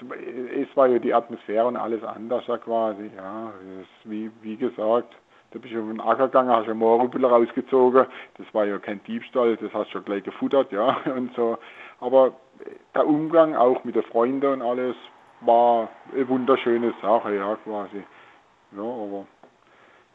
es 0.69 0.77
war 0.77 0.89
ja 0.89 0.99
die 0.99 1.15
Atmosphäre 1.15 1.67
und 1.67 1.77
alles 1.77 2.03
anders, 2.03 2.47
ja 2.47 2.59
quasi. 2.59 3.11
Ja, 3.17 3.53
es, 3.81 4.11
wie, 4.11 4.31
wie 4.43 4.57
gesagt, 4.57 5.15
da 5.53 5.61
bist 5.61 5.73
du 5.73 5.81
auf 5.81 5.89
den 5.89 6.01
Acker 6.01 6.27
gegangen, 6.27 6.51
hast 6.51 6.69
ein 6.69 6.77
Mohrrüppel 6.77 7.25
rausgezogen. 7.25 8.07
Das 8.39 8.47
war 8.53 8.65
ja 8.65 8.79
kein 8.79 9.03
Diebstahl, 9.05 9.57
das 9.57 9.73
hast 9.73 9.89
du 9.89 9.93
schon 9.93 10.05
gleich 10.05 10.25
gefuttert, 10.25 10.73
ja, 10.73 10.97
und 11.17 11.33
so. 11.37 11.59
Aber 12.01 12.33
der 12.95 13.07
Umgang 13.07 13.55
auch 13.55 13.85
mit 13.85 13.97
den 13.97 14.03
Freunden 14.05 14.47
und 14.47 14.63
alles 14.63 14.97
war 15.41 15.89
eine 16.13 16.29
wunderschöne 16.29 16.95
Sache, 17.03 17.37
ja, 17.37 17.57
quasi. 17.65 18.03
Ja, 18.73 18.83
aber 18.83 19.27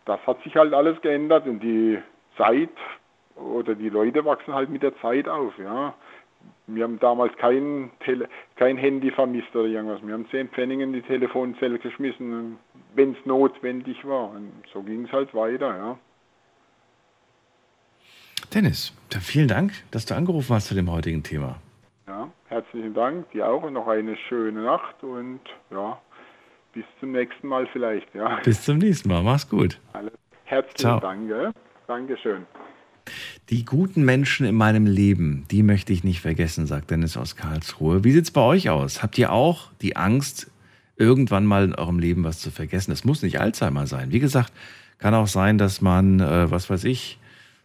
das 0.06 0.20
hat 0.26 0.42
sich 0.44 0.56
halt 0.56 0.74
alles 0.74 1.00
geändert 1.02 1.46
und 1.46 1.60
die 1.60 2.00
Zeit 2.38 2.70
oder 3.36 3.76
die 3.76 3.90
Leute 3.90 4.26
wachsen 4.26 4.54
halt 4.54 4.70
mit 4.70 4.84
der 4.84 4.98
Zeit 5.00 5.28
auf, 5.28 5.58
ja. 5.58 5.94
Wir 6.68 6.84
haben 6.84 7.00
damals 7.00 7.36
kein, 7.38 7.92
Tele 8.06 8.30
kein 8.56 8.78
Handy 8.78 9.12
vermisst 9.12 9.54
oder 9.56 9.68
irgendwas. 9.68 10.06
Wir 10.06 10.14
haben 10.14 10.30
zehn 10.30 10.48
Pfennig 10.50 10.80
in 10.80 10.94
die 10.94 11.02
Telefonzelle 11.02 11.80
geschmissen, 11.80 12.58
wenn 12.96 13.14
es 13.14 13.26
notwendig 13.26 14.08
war. 14.08 14.30
Und 14.30 14.52
so 14.72 14.84
ging 14.84 15.06
es 15.06 15.12
halt 15.12 15.34
weiter, 15.34 15.76
ja. 15.76 15.98
Dennis, 18.54 18.94
vielen 19.20 19.48
Dank, 19.48 19.74
dass 19.92 20.06
du 20.06 20.16
angerufen 20.16 20.56
hast 20.56 20.68
zu 20.68 20.76
dem 20.76 20.92
heutigen 20.92 21.24
Thema. 21.24 21.60
Ja, 22.10 22.28
herzlichen 22.48 22.96
Dank, 22.96 23.30
dir 23.34 23.48
auch 23.48 23.62
und 23.62 23.74
noch 23.74 23.88
eine 23.88 24.18
schöne 24.28 24.64
Nacht 24.64 25.04
und 25.04 25.42
ja, 25.70 26.02
bis 26.74 26.84
zum 27.00 27.12
nächsten 27.12 27.48
Mal 27.48 27.68
vielleicht, 27.72 28.08
ja. 28.16 28.40
Bis 28.44 28.64
zum 28.64 28.80
nächsten 28.80 29.10
Mal, 29.10 29.22
mach's 29.22 29.48
gut. 29.48 29.80
Alles. 29.94 30.14
Herzlichen 30.46 30.80
Ciao. 30.80 31.00
Dank? 31.00 31.54
Dankeschön. 31.86 32.48
Die 33.50 33.64
guten 33.64 34.04
Menschen 34.06 34.48
in 34.48 34.56
meinem 34.56 34.88
Leben, 34.88 35.46
die 35.52 35.62
möchte 35.62 35.94
ich 35.94 36.04
nicht 36.04 36.20
vergessen, 36.20 36.66
sagt 36.66 36.90
Dennis 36.90 37.16
aus 37.16 37.36
Karlsruhe. 37.36 38.04
Wie 38.04 38.12
sieht 38.12 38.24
es 38.24 38.32
bei 38.32 38.42
euch 38.42 38.72
aus? 38.72 39.04
Habt 39.04 39.16
ihr 39.20 39.32
auch 39.32 39.72
die 39.84 39.96
Angst, 39.96 40.50
irgendwann 40.96 41.46
mal 41.46 41.64
in 41.64 41.76
eurem 41.76 42.00
Leben 42.00 42.24
was 42.24 42.40
zu 42.40 42.50
vergessen? 42.50 42.92
Es 42.92 43.06
muss 43.06 43.22
nicht 43.22 43.40
Alzheimer 43.40 43.86
sein. 43.86 44.12
Wie 44.12 44.20
gesagt, 44.20 44.52
kann 44.98 45.14
auch 45.14 45.28
sein, 45.28 45.60
dass 45.60 45.80
man, 45.80 46.22
äh, 46.22 46.50
was 46.50 46.72
weiß 46.72 46.86
ich, 46.86 47.20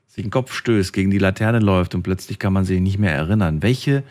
sich 0.06 0.22
den 0.22 0.30
Kopf 0.30 0.52
stößt, 0.52 0.92
gegen 0.92 1.10
die 1.10 1.18
Laterne 1.18 1.60
läuft 1.60 1.94
und 1.94 2.02
plötzlich 2.02 2.38
kann 2.38 2.52
man 2.52 2.66
sich 2.66 2.82
nicht 2.82 2.98
mehr 2.98 3.14
erinnern. 3.14 3.62
Welche, 3.62 4.04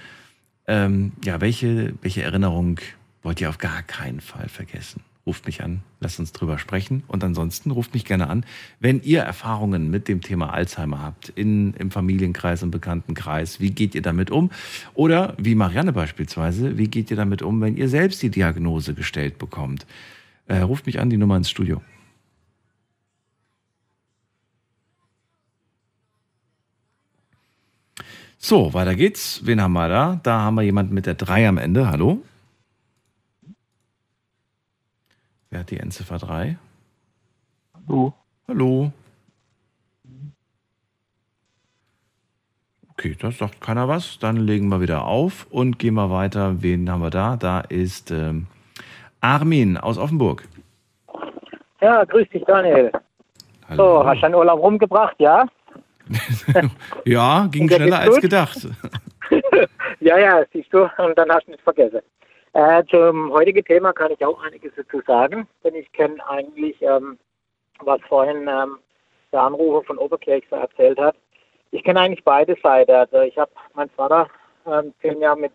ähm, 0.68 1.14
ja, 1.24 1.42
welche, 1.42 1.94
welche 2.02 2.24
Erinnerung 2.24 2.80
wollt 3.22 3.42
ihr 3.42 3.50
auf 3.50 3.58
gar 3.58 3.84
keinen 3.84 4.22
Fall 4.22 4.50
vergessen? 4.50 5.02
ruft 5.26 5.46
mich 5.46 5.64
an, 5.64 5.82
lasst 6.00 6.20
uns 6.20 6.32
drüber 6.32 6.58
sprechen. 6.58 7.04
Und 7.08 7.24
ansonsten 7.24 7.72
ruft 7.72 7.94
mich 7.94 8.06
gerne 8.06 8.30
an, 8.30 8.46
wenn 8.80 9.02
ihr 9.04 9.22
Erfahrungen 9.22 9.90
mit 9.90 10.08
dem 10.08 10.22
Thema 10.22 10.54
Alzheimer 10.54 11.02
habt, 11.02 11.30
in, 11.30 11.74
im 11.76 11.92
Familienkreis, 11.92 12.62
im 12.62 12.72
Bekanntenkreis. 12.72 13.60
Wie 13.60 13.72
geht 13.72 13.96
ihr 13.96 14.02
damit 14.02 14.32
um? 14.32 14.52
Oder 14.94 15.36
wie 15.38 15.56
Marianne 15.56 15.94
beispielsweise, 15.94 16.78
wie 16.78 16.88
geht 16.88 17.10
ihr 17.10 17.18
damit 17.18 17.42
um, 17.42 17.62
wenn 17.62 17.78
ihr 17.78 17.88
selbst 17.88 18.22
die 18.22 18.30
Diagnose 18.30 18.94
gestellt 18.94 19.38
bekommt? 19.38 19.86
Äh, 20.48 20.58
ruft 20.58 20.86
mich 20.86 21.00
an, 21.00 21.10
die 21.10 21.18
Nummer 21.18 21.38
ins 21.38 21.50
Studio. 21.50 21.82
So, 28.46 28.74
weiter 28.74 28.94
geht's. 28.94 29.40
Wen 29.46 29.62
haben 29.62 29.72
wir 29.72 29.88
da? 29.88 30.20
Da 30.22 30.42
haben 30.42 30.56
wir 30.56 30.64
jemanden 30.64 30.94
mit 30.94 31.06
der 31.06 31.14
3 31.14 31.48
am 31.48 31.58
Ende. 31.58 31.90
Hallo? 31.90 32.18
Wer 35.50 35.62
hat 35.62 35.72
die 35.72 35.80
Endziffer 35.80 36.18
3? 36.18 36.58
Hallo. 37.74 38.14
Hallo. 38.50 38.92
Okay, 42.92 43.16
das 43.18 43.38
sagt 43.38 43.62
keiner 43.62 43.88
was. 43.88 44.20
Dann 44.20 44.36
legen 44.36 44.68
wir 44.68 44.82
wieder 44.82 45.06
auf 45.06 45.48
und 45.50 45.80
gehen 45.80 45.94
wir 45.94 46.12
weiter. 46.12 46.62
Wen 46.62 46.92
haben 46.92 47.00
wir 47.00 47.12
da? 47.12 47.38
Da 47.38 47.62
ist 47.62 48.12
ähm, 48.12 48.48
Armin 49.22 49.78
aus 49.78 49.98
Offenburg. 49.98 50.44
Ja, 51.80 52.04
grüß 52.04 52.28
dich, 52.28 52.44
Daniel. 52.44 52.92
Hallo. 53.70 54.02
So, 54.02 54.06
hast 54.06 54.18
du 54.18 54.22
deinen 54.24 54.36
Urlaub 54.36 54.60
rumgebracht, 54.60 55.16
ja? 55.20 55.48
Ja, 57.06 57.48
ging 57.52 57.70
schneller 57.70 58.00
als 58.00 58.20
gedacht. 58.20 58.68
ja, 60.00 60.18
ja, 60.18 60.44
siehst 60.52 60.74
du, 60.74 60.90
und 60.98 61.18
dann 61.18 61.32
hast 61.32 61.48
du 61.48 61.54
es 61.54 61.62
vergessen. 61.62 62.02
Äh, 62.54 62.84
zum 62.86 63.32
heutigen 63.32 63.66
Thema 63.66 63.94
kann 63.94 64.12
ich 64.12 64.24
auch 64.24 64.42
einiges 64.44 64.74
dazu 64.76 65.02
sagen, 65.08 65.48
denn 65.64 65.76
ich 65.76 65.92
kenne 65.92 66.18
eigentlich, 66.30 66.80
ähm, 66.82 67.18
was 67.80 68.00
vorhin 68.08 68.48
ähm, 68.48 68.78
der 69.32 69.42
Anrufer 69.42 69.84
von 69.86 69.98
Oberkirch 69.98 70.44
erzählt 70.52 71.00
hat. 71.00 71.16
Ich 71.72 71.84
kenne 71.84 72.02
eigentlich 72.02 72.24
beide 72.24 72.56
Seiten. 72.62 72.92
Also 72.92 73.22
ich 73.22 73.38
habe 73.38 73.52
meinen 73.74 73.90
Vater 73.90 74.28
ähm, 74.68 74.94
zehn 75.02 75.20
Jahre 75.20 75.40
mit 75.40 75.54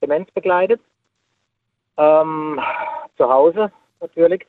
Demenz 0.00 0.30
begleitet, 0.30 0.80
ähm, 1.96 2.60
zu 3.16 3.28
Hause 3.28 3.72
natürlich, 4.00 4.46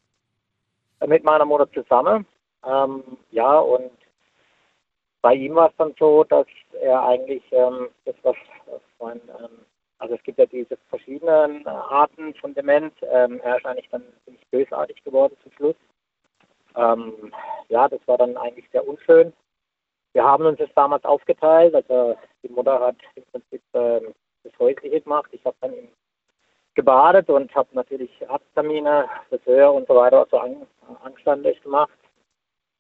äh, 1.00 1.08
mit 1.08 1.24
meiner 1.24 1.46
Mutter 1.46 1.72
zusammen. 1.72 2.28
Ähm, 2.64 3.04
ja, 3.32 3.58
und 3.58 3.92
bei 5.22 5.34
ihm 5.34 5.56
war 5.56 5.70
es 5.70 5.76
dann 5.78 5.94
so, 6.00 6.24
dass 6.24 6.48
er 6.80 7.04
eigentlich 7.04 7.44
ähm, 7.52 7.90
das, 8.06 8.16
was, 8.24 8.36
mein, 9.00 9.22
ähm, 9.40 9.66
also 10.00 10.16
es 10.16 10.24
gibt 10.24 10.38
ja 10.38 10.46
diese 10.46 10.78
verschiedenen 10.90 11.66
Arten 11.68 12.34
von 12.36 12.54
Demenz. 12.54 12.94
Ähm, 13.02 13.40
er 13.44 13.58
ist 13.58 13.66
eigentlich 13.66 13.90
dann 13.90 14.04
ziemlich 14.26 14.46
bösartig 14.52 15.04
geworden 15.04 15.36
zum 15.44 15.52
Schluss. 15.54 15.76
Ähm, 16.76 17.34
ja, 17.70 17.88
das 17.88 18.00
war 18.06 18.18
dann 18.18 18.38
eigentlich 18.38 18.70
sehr 18.72 18.88
unschön. 18.88 19.34
Wir 20.14 20.24
haben 20.24 20.46
uns 20.46 20.60
das 20.60 20.70
damals 20.76 21.04
aufgeteilt. 21.04 21.74
Also 21.74 22.16
die 22.44 22.50
Mutter 22.50 22.80
hat 22.80 22.96
im 23.16 23.24
Prinzip 23.32 23.62
ähm, 23.74 24.14
das 24.44 24.54
Häusliche 24.60 25.02
gemacht. 25.02 25.30
Ich 25.32 25.44
habe 25.46 25.56
dann 25.62 25.74
ihm 25.74 25.90
gebadet 26.76 27.30
und 27.30 27.54
habe 27.56 27.70
natürlich 27.74 28.12
Arzttermine, 28.30 29.10
Friseur 29.30 29.74
und 29.74 29.88
so 29.88 29.96
weiter 29.96 30.28
so 30.30 30.38
an, 30.38 30.68
anständig 31.04 31.62
gemacht. 31.64 31.98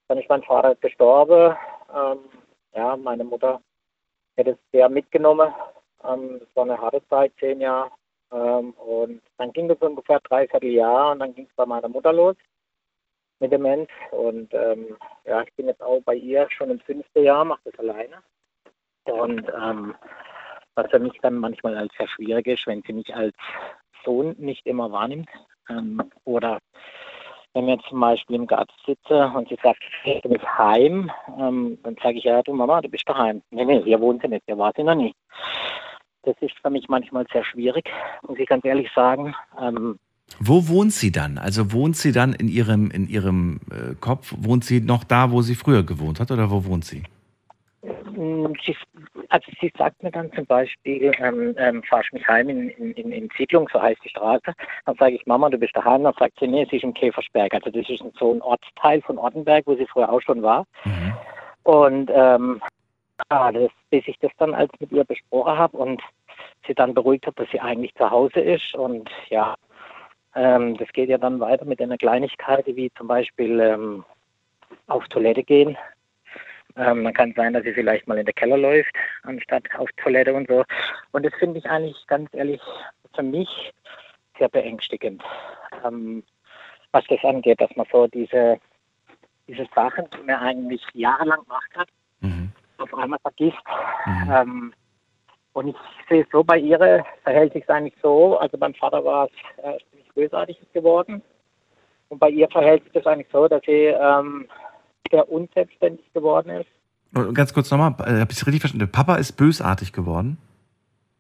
Dann 0.08 0.18
ist 0.18 0.30
mein 0.30 0.44
Vater 0.44 0.76
gestorben. 0.76 1.56
Ähm, 1.94 2.20
ja, 2.74 2.96
meine 2.96 3.24
Mutter 3.24 3.62
hätte 4.36 4.52
es 4.52 4.58
sehr 4.72 4.90
mitgenommen. 4.90 5.54
Ähm, 6.04 6.40
das 6.40 6.56
war 6.56 6.64
eine 6.64 6.80
harte 6.80 7.06
Zeit, 7.08 7.34
zehn 7.40 7.62
Jahre. 7.62 7.92
Ähm, 8.32 8.72
und 8.74 9.22
dann 9.38 9.52
ging 9.54 9.70
es 9.70 9.80
ungefähr 9.80 10.20
dreiviertel 10.22 10.72
Jahr 10.72 11.12
und 11.12 11.20
dann 11.20 11.34
ging 11.34 11.46
es 11.46 11.56
bei 11.56 11.66
meiner 11.66 11.90
Mutter 11.90 12.14
los 12.14 12.36
mit 13.40 13.52
Demenz. 13.52 13.90
Und 14.12 14.54
ähm, 14.54 14.98
ja, 15.26 15.42
ich 15.42 15.54
bin 15.54 15.68
jetzt 15.68 15.82
auch 15.82 16.02
bei 16.02 16.16
ihr 16.16 16.48
schon 16.52 16.72
im 16.72 16.80
fünften 16.80 17.24
Jahr, 17.24 17.46
mache 17.46 17.62
das 17.66 17.80
alleine. 17.80 18.18
Und 19.06 19.50
ähm, 19.50 19.96
was 20.76 20.90
für 20.92 21.00
mich 21.00 21.18
dann 21.22 21.36
manchmal 21.36 21.78
als 21.78 21.94
sehr 21.98 22.08
schwierig 22.08 22.48
ist, 22.48 22.68
wenn 22.68 22.84
sie 22.84 22.94
mich 22.94 23.14
als 23.16 23.36
Sohn 24.04 24.36
nicht 24.38 24.66
immer 24.66 24.92
wahrnimmt. 24.92 25.30
Ähm, 25.70 26.02
oder 26.24 26.60
wenn 27.58 27.66
wir 27.66 27.80
zum 27.90 28.00
Beispiel 28.00 28.36
im 28.36 28.46
Garten 28.46 28.74
sitze 28.86 29.32
und 29.36 29.50
sie 29.50 29.58
sagt, 29.64 29.80
ich 30.04 30.22
gehe 30.22 30.32
mich 30.32 30.44
heim, 30.44 31.10
ähm, 31.40 31.78
dann 31.84 31.96
sage 32.02 32.20
ich, 32.20 32.24
ja, 32.24 32.44
du 32.44 32.54
Mama, 32.54 32.82
du 32.82 32.90
bist 32.90 33.10
daheim. 33.10 33.42
Nee, 33.50 33.66
nee, 33.66 33.82
hier 33.84 34.00
wohnt 34.00 34.22
sie 34.22 34.28
nicht, 34.28 34.44
hier 34.46 34.58
war 34.60 34.72
sie 34.76 34.84
noch 34.84 34.94
nie. 34.94 35.14
Das 36.22 36.36
ist 36.42 36.54
für 36.62 36.70
mich 36.70 36.88
manchmal 36.88 37.26
sehr 37.34 37.44
schwierig, 37.44 37.90
muss 38.28 38.38
ich 38.38 38.48
ganz 38.48 38.64
ehrlich 38.64 38.90
sagen. 38.94 39.34
Ähm, 39.60 39.98
Wo 40.40 40.68
wohnt 40.68 40.94
sie 40.94 41.12
dann? 41.12 41.40
Also 41.40 41.72
wohnt 41.72 41.98
sie 41.98 42.12
dann 42.12 42.34
in 42.34 42.48
ihrem, 42.48 42.92
in 42.92 43.08
ihrem 43.08 43.60
äh, 43.72 43.96
Kopf? 44.00 44.36
Wohnt 44.38 44.64
sie 44.64 44.80
noch 44.80 45.04
da, 45.04 45.32
wo 45.32 45.42
sie 45.42 45.56
früher 45.56 45.84
gewohnt 45.84 46.20
hat 46.20 46.30
oder 46.30 46.52
wo 46.52 46.64
wohnt 46.66 46.86
sie? 46.86 47.04
Mm, 48.16 48.54
Sie, 48.64 48.76
also 49.30 49.52
sie 49.60 49.72
sagt 49.78 50.02
mir 50.04 50.12
dann 50.12 50.32
zum 50.34 50.46
Beispiel, 50.46 51.12
ähm, 51.20 51.56
ähm, 51.58 51.84
fahr 51.84 52.02
ich 52.02 52.12
mich 52.14 52.28
heim 52.28 52.50
in, 52.50 52.70
in, 52.70 53.12
in, 53.12 53.30
Siedlung, 53.38 53.70
so 53.72 53.82
heißt 53.82 54.04
die 54.04 54.10
Straße. 54.10 54.54
Dann 54.86 54.96
sage 54.96 55.16
ich, 55.16 55.26
Mama, 55.26 55.50
du 55.50 55.58
bist 55.58 55.76
daheim. 55.76 56.04
Dann 56.04 56.14
sagt 56.18 56.40
sie, 56.40 56.48
nee, 56.48 56.66
sie 56.70 56.78
ist 56.78 56.84
im 56.84 56.94
Käfersberg. 56.94 57.54
Also 57.54 57.70
das 57.70 57.90
ist 57.90 58.04
so 58.18 58.34
ein 58.34 58.42
Ortsteil 58.42 59.02
von 59.02 59.18
Ortenberg, 59.18 59.66
wo 59.68 59.76
sie 59.76 59.88
früher 59.88 60.12
auch 60.12 60.22
schon 60.22 60.42
war. 60.42 60.66
Und 61.64 62.10
ähm, 62.14 62.62
ja, 63.32 63.52
das, 63.52 63.72
bis 63.90 64.08
ich 64.08 64.18
das 64.20 64.32
dann 64.38 64.54
als 64.54 64.72
mit 64.80 64.92
ihr 64.92 65.04
besprochen 65.04 65.58
habe 65.58 65.78
und 65.78 66.02
sie 66.66 66.74
dann 66.74 66.94
beruhigt 66.94 67.28
hat, 67.28 67.40
dass 67.40 67.50
sie 67.52 67.60
eigentlich 67.60 67.94
zu 67.96 68.10
Hause 68.10 68.40
ist. 68.40 68.74
Und 68.76 69.10
ja, 69.30 69.56
ähm, 70.36 70.78
das 70.78 70.88
geht 70.90 71.10
ja 71.10 71.18
dann 71.18 71.40
weiter 71.40 71.66
mit 71.66 71.82
einer 71.82 71.98
Kleinigkeit, 71.98 72.66
wie 72.68 72.92
zum 72.98 73.08
Beispiel 73.08 73.60
ähm, 73.60 74.06
auf 74.88 75.08
Toilette 75.08 75.44
gehen. 75.44 75.78
Ähm, 76.78 77.04
man 77.04 77.14
kann 77.14 77.34
sein, 77.36 77.54
dass 77.54 77.64
sie 77.64 77.74
vielleicht 77.74 78.08
mal 78.08 78.18
in 78.18 78.26
den 78.26 78.36
Keller 78.36 78.58
läuft, 78.58 78.92
anstatt 79.24 79.64
auf 79.78 79.90
Toilette 79.98 80.34
und 80.34 80.48
so. 80.48 80.64
Und 81.12 81.26
das 81.26 81.34
finde 81.40 81.60
ich 81.60 81.66
eigentlich 81.66 81.98
ganz 82.08 82.30
ehrlich 82.34 82.62
für 83.16 83.24
mich 83.24 83.50
sehr 84.38 84.50
beängstigend, 84.50 85.24
ähm, 85.86 86.24
was 86.92 87.04
das 87.10 87.24
angeht, 87.24 87.60
dass 87.60 87.76
man 87.76 87.88
so 87.92 88.08
diese, 88.08 88.60
diese 89.48 89.68
Sachen, 89.74 90.06
die 90.12 90.24
man 90.24 90.36
eigentlich 90.36 90.82
jahrelang 90.94 91.42
gemacht 91.44 91.72
hat, 91.76 91.90
auf 92.78 92.94
einmal 92.94 93.20
vergisst. 93.20 93.58
Ähm, 94.32 94.74
und 95.54 95.70
ich 95.70 95.76
sehe 96.08 96.22
es 96.22 96.28
so, 96.32 96.44
bei 96.44 96.60
ihr 96.60 97.04
verhält 97.24 97.54
sich 97.54 97.64
es 97.64 97.70
eigentlich 97.70 97.96
so, 98.02 98.38
also 98.38 98.58
beim 98.58 98.76
Vater 98.76 99.04
war 99.04 99.26
es 99.26 99.64
äh, 99.64 99.78
ziemlich 99.90 100.14
bösartig 100.14 100.60
geworden. 100.74 101.22
Und 102.10 102.20
bei 102.20 102.30
ihr 102.30 102.48
verhält 102.50 102.84
sich 102.84 102.94
das 102.94 103.08
eigentlich 103.08 103.28
so, 103.32 103.48
dass 103.48 103.62
sie 103.66 103.86
ähm, 103.88 104.48
sehr 105.12 105.30
unselbstständig 105.30 106.12
geworden 106.14 106.50
ist. 106.50 106.70
Und 107.14 107.34
Ganz 107.34 107.54
kurz 107.54 107.72
nochmal, 107.72 107.96
äh, 108.00 108.20
habe 108.20 108.32
ich 108.32 108.38
es 108.38 108.46
richtig 108.46 108.62
verstanden? 108.62 108.86
Der 108.86 108.92
Papa 108.92 109.16
ist 109.16 109.34
bösartig 109.34 109.94
geworden? 109.94 110.38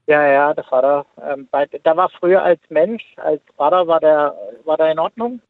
Ja, 0.08 0.26
ja, 0.26 0.54
der 0.54 0.64
Vater. 0.64 1.06
Ähm, 1.22 1.48
bei, 1.52 1.66
der 1.66 1.98
war 1.98 2.10
früher 2.10 2.42
als 2.42 2.62
Mensch, 2.70 3.04
als 3.18 3.42
Vater 3.56 3.88
war 3.88 4.00
der, 4.00 4.36
war 4.64 4.78
der 4.78 4.92
in 4.92 5.00
Ordnung. 5.00 5.42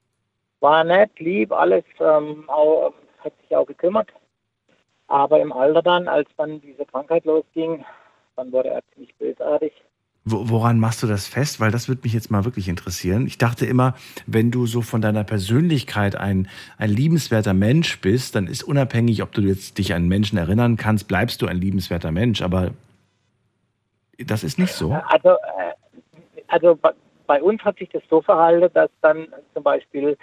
War 0.59 0.83
nett, 0.83 1.11
lieb, 1.19 1.51
alles, 1.51 1.83
ähm, 1.99 2.49
auch, 2.49 2.93
hat 3.19 3.33
sich 3.41 3.55
auch 3.55 3.67
gekümmert. 3.67 4.09
Aber 5.07 5.39
im 5.39 5.53
Alter 5.53 5.83
dann, 5.83 6.07
als 6.07 6.27
dann 6.37 6.59
diese 6.61 6.85
Krankheit 6.85 7.25
losging, 7.25 7.85
dann 8.35 8.51
wurde 8.51 8.69
er 8.69 8.81
ziemlich 8.93 9.15
bösartig. 9.15 9.71
Wo, 10.29 10.49
woran 10.49 10.79
machst 10.79 11.03
du 11.03 11.07
das 11.07 11.27
fest? 11.27 11.59
Weil 11.59 11.71
das 11.71 11.87
würde 11.87 12.01
mich 12.03 12.13
jetzt 12.13 12.29
mal 12.29 12.43
wirklich 12.43 12.67
interessieren. 12.67 13.27
Ich 13.27 13.37
dachte 13.37 13.65
immer, 13.65 13.95
wenn 14.25 14.51
du 14.51 14.65
so 14.65 14.81
von 14.81 15.01
deiner 15.01 15.23
Persönlichkeit 15.23 16.15
ein, 16.15 16.49
ein 16.77 16.89
liebenswerter 16.89 17.53
Mensch 17.53 18.01
bist, 18.01 18.35
dann 18.35 18.47
ist 18.47 18.63
unabhängig, 18.63 19.23
ob 19.23 19.31
du 19.31 19.41
jetzt 19.41 19.77
dich 19.77 19.93
an 19.93 20.07
Menschen 20.07 20.37
erinnern 20.37 20.75
kannst, 20.75 21.07
bleibst 21.07 21.41
du 21.41 21.47
ein 21.47 21.57
liebenswerter 21.57 22.11
Mensch. 22.11 22.41
Aber 22.41 22.71
das 24.17 24.43
ist 24.43 24.59
nicht 24.59 24.73
so. 24.73 24.91
Also, 24.91 25.29
äh, 25.29 25.73
also 26.47 26.77
bei, 27.27 27.41
uns 27.41 27.63
hat 27.63 27.77
sich 27.77 27.89
das 27.89 28.03
so 28.09 28.21
verhalten, 28.21 28.69
dass 28.73 28.89
dann 29.01 29.27
zum 29.53 29.63
Beispiel 29.63 30.17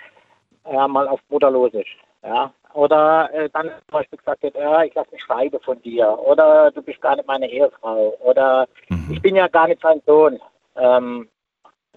er 0.65 0.89
mal 0.89 1.09
auf 1.09 1.21
Mutter 1.29 1.51
los 1.51 1.73
ist. 1.73 1.87
Ja? 2.23 2.53
Oder 2.75 3.33
äh, 3.33 3.49
dann 3.51 3.69
zum 3.69 3.99
Beispiel 3.99 4.19
gesagt 4.19 4.43
wird, 4.43 4.57
ja, 4.57 4.83
ich 4.83 4.93
lasse 4.95 5.11
mich 5.13 5.23
scheiden 5.23 5.61
von 5.61 5.81
dir. 5.83 6.19
Oder 6.19 6.73
du 6.73 6.83
bist 6.83 7.01
gar 7.01 7.15
nicht 7.15 7.27
meine 7.27 7.49
Ehefrau. 7.49 8.17
Oder 8.21 8.67
ich 9.11 9.23
bin 9.23 9.37
ja 9.37 9.47
gar 9.47 9.69
nicht 9.69 9.81
sein 9.81 10.03
Sohn. 10.07 10.41
Ähm, 10.77 11.29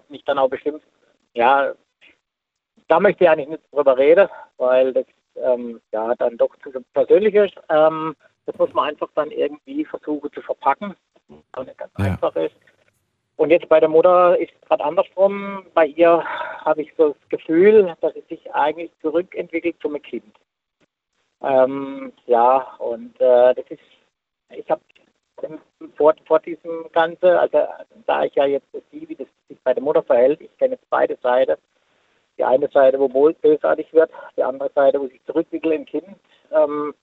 mich 0.10 0.24
dann 0.26 0.38
auch 0.38 0.50
bestimmt, 0.50 0.84
ja, 1.34 1.74
da 2.88 3.00
möchte 3.00 3.24
ich 3.24 3.30
eigentlich 3.30 3.50
nicht 3.50 3.64
drüber 3.74 3.98
reden, 3.98 4.30
weil 4.58 4.94
das 4.94 5.06
ähm, 5.36 5.82
ja 5.92 6.14
dann 6.16 6.38
doch 6.38 6.56
zu 6.64 6.72
persönlich 6.94 7.34
ist. 7.34 7.56
Ähm, 7.70 8.16
das 8.46 8.58
muss 8.58 8.74
man 8.74 8.90
einfach 8.90 9.10
dann 9.16 9.32
irgendwie 9.32 9.84
versuchen 9.84 10.32
zu 10.32 10.42
verpacken, 10.42 10.96
was 11.54 11.66
nicht 11.66 11.78
ganz 11.78 11.92
einfach 11.96 12.36
ist. 12.36 12.56
Und 13.36 13.52
jetzt 13.52 13.70
bei 13.70 13.80
der 13.80 13.90
Mutter 13.90 14.38
ist 14.40 14.52
es 14.54 14.68
gerade 14.68 14.84
andersrum. 14.84 15.66
Bei 15.74 15.88
ihr 15.88 16.24
habe 16.66 16.82
ich 16.82 16.92
so 16.98 17.10
das 17.10 17.30
Gefühl, 17.30 17.96
dass 18.02 18.14
sie 18.14 18.24
sich 18.30 18.54
eigentlich 18.54 18.92
zurückentwickelt 19.02 19.76
zum 19.82 20.02
Kind. 20.02 20.36
Ähm, 21.42 22.14
ja, 22.26 22.76
und 22.80 23.20
äh, 23.22 23.54
das 23.54 23.66
ist, 23.70 23.82
ich 24.50 24.70
habe 24.70 24.82
vor, 25.96 26.16
vor 26.26 26.40
diesem 26.40 26.92
Ganzen, 26.92 27.30
also 27.30 27.68
da 28.06 28.24
ich 28.24 28.34
ja 28.36 28.46
jetzt 28.46 28.72
sehe, 28.92 29.08
wie 29.08 29.16
das 29.16 29.28
sich 29.48 29.62
bei 29.64 29.74
der 29.74 29.84
Mutter 29.84 30.04
verhält, 30.04 30.42
ich 30.42 30.56
kenne 30.58 30.76
jetzt 30.76 30.90
beide 30.90 31.18
Seiten. 31.22 31.62
Die 32.38 32.44
eine 32.44 32.68
Seite, 32.70 33.00
wo 33.00 33.12
wohl 33.14 33.34
bösartig 33.34 33.92
wird, 33.94 34.12
die 34.36 34.44
andere 34.44 34.72
Seite, 34.74 35.00
wo 35.00 35.08
sich 35.08 35.24
zurückwickelt 35.26 35.74
im 35.74 35.86
Kind. 35.86 36.18
Ähm, 36.52 36.94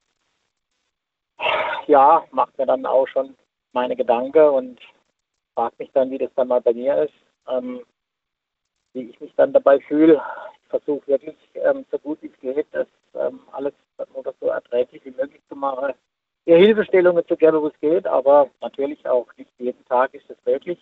ja, 1.86 2.24
macht 2.30 2.56
mir 2.56 2.66
dann 2.66 2.86
auch 2.86 3.06
schon 3.08 3.36
meine 3.72 3.96
Gedanken 3.96 4.48
und 4.48 4.80
fragt 5.54 5.78
mich 5.78 5.90
dann, 5.92 6.10
wie 6.10 6.18
das 6.18 6.32
dann 6.34 6.48
mal 6.48 6.60
bei 6.60 6.72
mir 6.72 7.02
ist, 7.02 7.14
ähm, 7.48 7.84
wie 8.92 9.10
ich 9.10 9.20
mich 9.20 9.32
dann 9.36 9.52
dabei 9.52 9.80
fühle. 9.80 10.22
Versuche 10.68 11.06
wirklich 11.06 11.36
ähm, 11.54 11.84
so 11.90 11.98
gut 11.98 12.20
wie 12.22 12.28
es 12.28 12.40
geht, 12.40 12.66
das 12.72 12.86
ähm, 13.14 13.40
alles 13.52 13.72
oder 14.12 14.34
so 14.40 14.48
erträglich 14.48 15.04
wie 15.04 15.10
möglich 15.10 15.40
zu 15.48 15.56
machen. 15.56 15.92
Ihr 16.46 16.56
Hilfestellungen 16.56 17.26
zu 17.26 17.36
geben, 17.36 17.60
wo 17.60 17.68
es 17.68 17.80
geht, 17.80 18.06
aber 18.06 18.50
natürlich 18.60 19.06
auch 19.08 19.26
nicht 19.36 19.50
jeden 19.58 19.84
Tag 19.86 20.12
ist 20.14 20.28
es 20.28 20.36
möglich. 20.44 20.78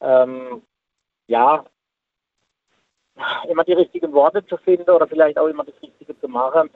Ähm, 0.00 0.62
ja, 1.26 1.64
immer 3.48 3.64
die 3.64 3.72
richtigen 3.72 4.12
Worte 4.12 4.44
zu 4.46 4.56
finden 4.58 4.90
oder 4.90 5.06
vielleicht 5.06 5.38
auch 5.38 5.46
immer 5.46 5.64
das 5.64 5.80
Richtige 5.82 6.18
zu 6.18 6.28
machen. 6.28 6.70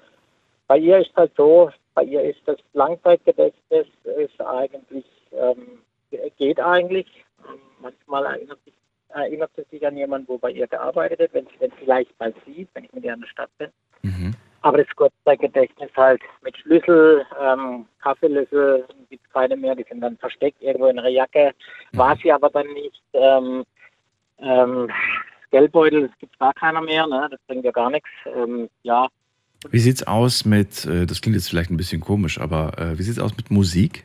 Bei 0.66 0.78
ihr 0.78 0.98
ist 0.98 1.14
halt 1.16 1.32
so, 1.36 1.70
bei 1.94 2.04
ihr 2.04 2.22
ist 2.22 2.40
das 2.46 2.56
Langzeitgedächtnis 2.72 3.86
ist 4.04 4.40
eigentlich, 4.40 5.06
ähm, 5.32 5.82
geht 6.36 6.60
eigentlich. 6.60 7.06
Manchmal 7.80 8.24
erinnert, 8.26 8.58
sich, 8.64 8.74
erinnert 9.22 9.50
sie 9.56 9.64
sich 9.70 9.86
an 9.86 9.96
jemanden, 9.96 10.28
wo 10.28 10.38
bei 10.38 10.50
ihr 10.50 10.66
gearbeitet 10.66 11.20
hat, 11.20 11.34
wenn 11.34 11.46
sie 11.46 11.58
den 11.58 11.72
vielleicht 11.78 12.18
mal 12.18 12.34
sieht, 12.46 12.68
wenn 12.74 12.84
ich 12.84 12.92
mit 12.92 13.04
ihr 13.04 13.14
in 13.14 13.20
der 13.20 13.28
Stadt 13.28 13.50
bin. 13.58 13.70
Mhm. 14.02 14.34
Aber 14.62 14.78
das 14.78 14.96
Kurzzeitgedächtnis 14.96 15.90
halt 15.96 16.22
mit 16.42 16.56
Schlüssel, 16.56 17.24
ähm, 17.40 17.84
Kaffeelöffel 18.02 18.86
gibt 19.10 19.24
es 19.26 19.32
keine 19.32 19.56
mehr, 19.56 19.74
die 19.74 19.84
sind 19.88 20.00
dann 20.00 20.16
versteckt 20.16 20.62
irgendwo 20.62 20.86
in 20.86 20.96
ihrer 20.96 21.08
Jacke. 21.08 21.52
War 21.92 22.16
sie 22.22 22.32
aber 22.32 22.48
dann 22.50 22.72
nicht. 22.72 23.02
Ähm, 23.12 23.64
ähm, 24.38 24.90
Geldbeutel, 25.50 26.08
das 26.08 26.18
gibt 26.18 26.38
gar 26.38 26.52
keiner 26.54 26.80
mehr, 26.80 27.06
ne? 27.06 27.28
das 27.30 27.40
bringt 27.46 27.64
ja 27.64 27.70
gar 27.70 27.90
nichts. 27.90 28.08
Ähm, 28.26 28.68
ja, 28.82 29.06
Wie 29.70 29.78
sieht's 29.78 30.02
aus 30.04 30.44
mit, 30.44 30.84
äh, 30.86 31.06
das 31.06 31.20
klingt 31.20 31.36
jetzt 31.36 31.48
vielleicht 31.48 31.70
ein 31.70 31.76
bisschen 31.76 32.00
komisch, 32.00 32.40
aber 32.40 32.72
äh, 32.78 32.98
wie 32.98 33.02
sieht's 33.02 33.20
aus 33.20 33.36
mit 33.36 33.50
Musik? 33.50 34.04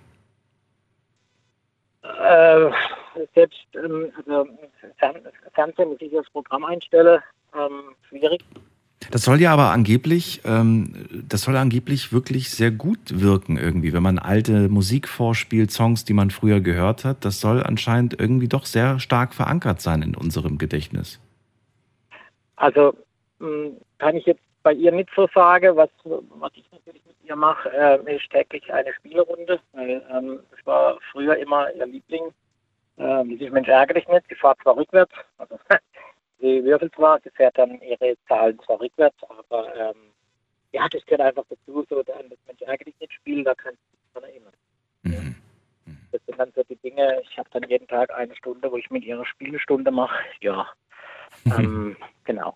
Äh, 2.03 2.69
selbst 3.33 3.67
ähm, 3.75 4.11
also 4.17 4.47
Fern 4.97 5.15
Fernsehen, 5.53 5.89
muss 5.89 6.01
ich 6.01 6.11
das 6.11 6.29
Programm 6.31 6.65
einstelle, 6.65 7.21
ähm, 7.55 7.95
schwierig. 8.07 8.41
Das 9.11 9.23
soll 9.23 9.41
ja 9.41 9.53
aber 9.53 9.71
angeblich, 9.71 10.41
ähm, 10.45 11.07
das 11.27 11.43
soll 11.43 11.55
angeblich 11.55 12.11
wirklich 12.11 12.49
sehr 12.49 12.69
gut 12.69 12.99
wirken 13.21 13.57
irgendwie, 13.57 13.93
wenn 13.93 14.03
man 14.03 14.19
alte 14.19 14.67
Musik 14.69 15.07
vorspielt, 15.07 15.71
Songs, 15.71 16.03
die 16.05 16.13
man 16.13 16.31
früher 16.31 16.59
gehört 16.59 17.05
hat. 17.05 17.23
Das 17.23 17.39
soll 17.39 17.63
anscheinend 17.63 18.19
irgendwie 18.19 18.49
doch 18.49 18.65
sehr 18.65 18.99
stark 18.99 19.33
verankert 19.33 19.81
sein 19.81 20.01
in 20.01 20.15
unserem 20.15 20.57
Gedächtnis. 20.57 21.19
Also 22.57 22.93
mh, 23.39 23.71
kann 23.97 24.15
ich 24.15 24.25
jetzt 24.25 24.41
bei 24.63 24.73
ihr 24.73 24.91
nicht 24.91 25.09
so 25.15 25.27
sagen, 25.33 25.75
was, 25.75 25.89
was 26.03 26.51
ich 26.55 26.69
natürlich 26.71 27.01
mit 27.05 27.15
ihr 27.23 27.35
mache, 27.35 27.69
äh, 27.71 28.15
ist 28.15 28.29
täglich 28.29 28.71
eine 28.71 28.93
Spielerunde. 28.93 29.59
Weil, 29.71 30.05
ähm, 30.11 30.39
das 30.51 30.65
war 30.65 30.97
früher 31.11 31.37
immer 31.37 31.73
ihr 31.73 31.85
Liebling. 31.85 32.33
Äh, 32.99 33.23
dieses 33.25 33.51
Mensch 33.51 33.69
ärgere 33.69 33.95
dich 33.95 34.07
nicht, 34.07 34.25
sie 34.27 34.35
fährt 34.35 34.59
zwar 34.61 34.75
rückwärts, 34.75 35.13
also 35.37 35.57
sie 36.39 36.63
würfelt 36.63 36.93
zwar, 36.93 37.19
sie 37.21 37.29
fährt 37.31 37.57
dann 37.57 37.81
ihre 37.81 38.15
Zahlen 38.27 38.59
zwar 38.65 38.79
rückwärts, 38.79 39.17
aber 39.29 39.73
ähm, 39.75 40.11
ja, 40.73 40.87
das 40.89 41.05
gehört 41.05 41.21
einfach 41.21 41.45
dazu, 41.49 41.85
so 41.89 41.99
an 41.99 42.29
das 42.29 42.39
Mensch 42.45 42.61
ärgere 42.61 42.85
dich 42.85 42.99
nicht 42.99 43.13
Spiel, 43.13 43.43
da 43.43 43.55
kannst 43.55 43.79
du 43.79 43.97
dich 43.97 44.13
dran 44.13 44.23
erinnern. 44.23 44.53
Das 46.11 46.21
sind 46.25 46.39
dann 46.39 46.51
so 46.55 46.63
die 46.63 46.75
Dinge, 46.77 47.21
ich 47.21 47.37
habe 47.37 47.49
dann 47.51 47.63
jeden 47.69 47.87
Tag 47.87 48.13
eine 48.13 48.35
Stunde, 48.35 48.71
wo 48.71 48.77
ich 48.77 48.89
mit 48.89 49.03
ihrer 49.05 49.25
Spielestunde 49.25 49.91
mache. 49.91 50.19
Ja, 50.41 50.67
ähm, 51.45 51.95
genau. 52.25 52.55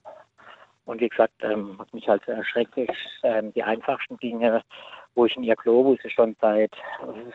Und 0.85 0.99
wie 0.99 1.07
gesagt, 1.07 1.33
ähm, 1.41 1.75
was 1.77 1.91
mich 1.93 2.07
halt 2.07 2.27
ist 2.27 2.91
ähm, 3.23 3.53
die 3.53 3.63
einfachsten 3.63 4.17
Dinge, 4.17 4.61
wo 5.15 5.25
ich 5.25 5.35
in 5.35 5.43
ihr 5.43 5.55
sie 5.63 6.09
schon 6.09 6.35
seit, 6.41 6.71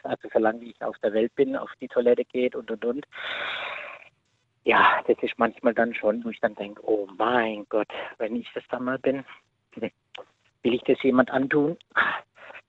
also 0.02 0.28
so 0.32 0.38
lange 0.38 0.60
wie 0.60 0.70
ich 0.70 0.82
auf 0.82 0.98
der 0.98 1.12
Welt 1.12 1.34
bin, 1.34 1.56
auf 1.56 1.70
die 1.80 1.88
Toilette 1.88 2.24
geht 2.24 2.54
und 2.54 2.70
und 2.70 2.84
und. 2.84 3.06
Ja, 4.64 5.02
das 5.06 5.16
ist 5.22 5.38
manchmal 5.38 5.74
dann 5.74 5.94
schon, 5.94 6.24
wo 6.24 6.30
ich 6.30 6.40
dann 6.40 6.54
denke, 6.54 6.82
oh 6.84 7.08
mein 7.16 7.64
Gott, 7.68 7.88
wenn 8.18 8.36
ich 8.36 8.50
das 8.54 8.64
dann 8.70 8.84
mal 8.84 8.98
bin, 8.98 9.24
will 9.76 10.74
ich 10.74 10.82
das 10.82 11.02
jemand 11.02 11.30
antun? 11.30 11.76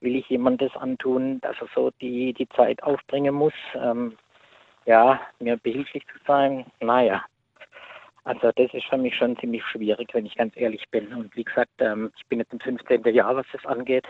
Will 0.01 0.15
ich 0.15 0.29
jemand 0.29 0.61
das 0.61 0.75
antun, 0.77 1.41
dass 1.41 1.57
er 1.59 1.67
so 1.75 1.91
die, 1.99 2.33
die 2.33 2.47
Zeit 2.49 2.81
aufbringen 2.83 3.35
muss? 3.35 3.53
Ähm, 3.75 4.17
ja, 4.85 5.19
mir 5.39 5.57
behilflich 5.57 6.05
zu 6.07 6.17
sein? 6.25 6.65
Naja, 6.79 7.25
also 8.23 8.51
das 8.55 8.73
ist 8.73 8.85
für 8.85 8.97
mich 8.97 9.15
schon 9.15 9.37
ziemlich 9.37 9.65
schwierig, 9.65 10.13
wenn 10.13 10.25
ich 10.25 10.35
ganz 10.35 10.55
ehrlich 10.55 10.87
bin. 10.91 11.13
Und 11.13 11.35
wie 11.35 11.43
gesagt, 11.43 11.71
ähm, 11.79 12.11
ich 12.17 12.25
bin 12.27 12.39
jetzt 12.39 12.53
im 12.53 12.59
15. 12.59 13.03
Jahr, 13.13 13.35
was 13.35 13.45
das 13.51 13.65
angeht. 13.65 14.05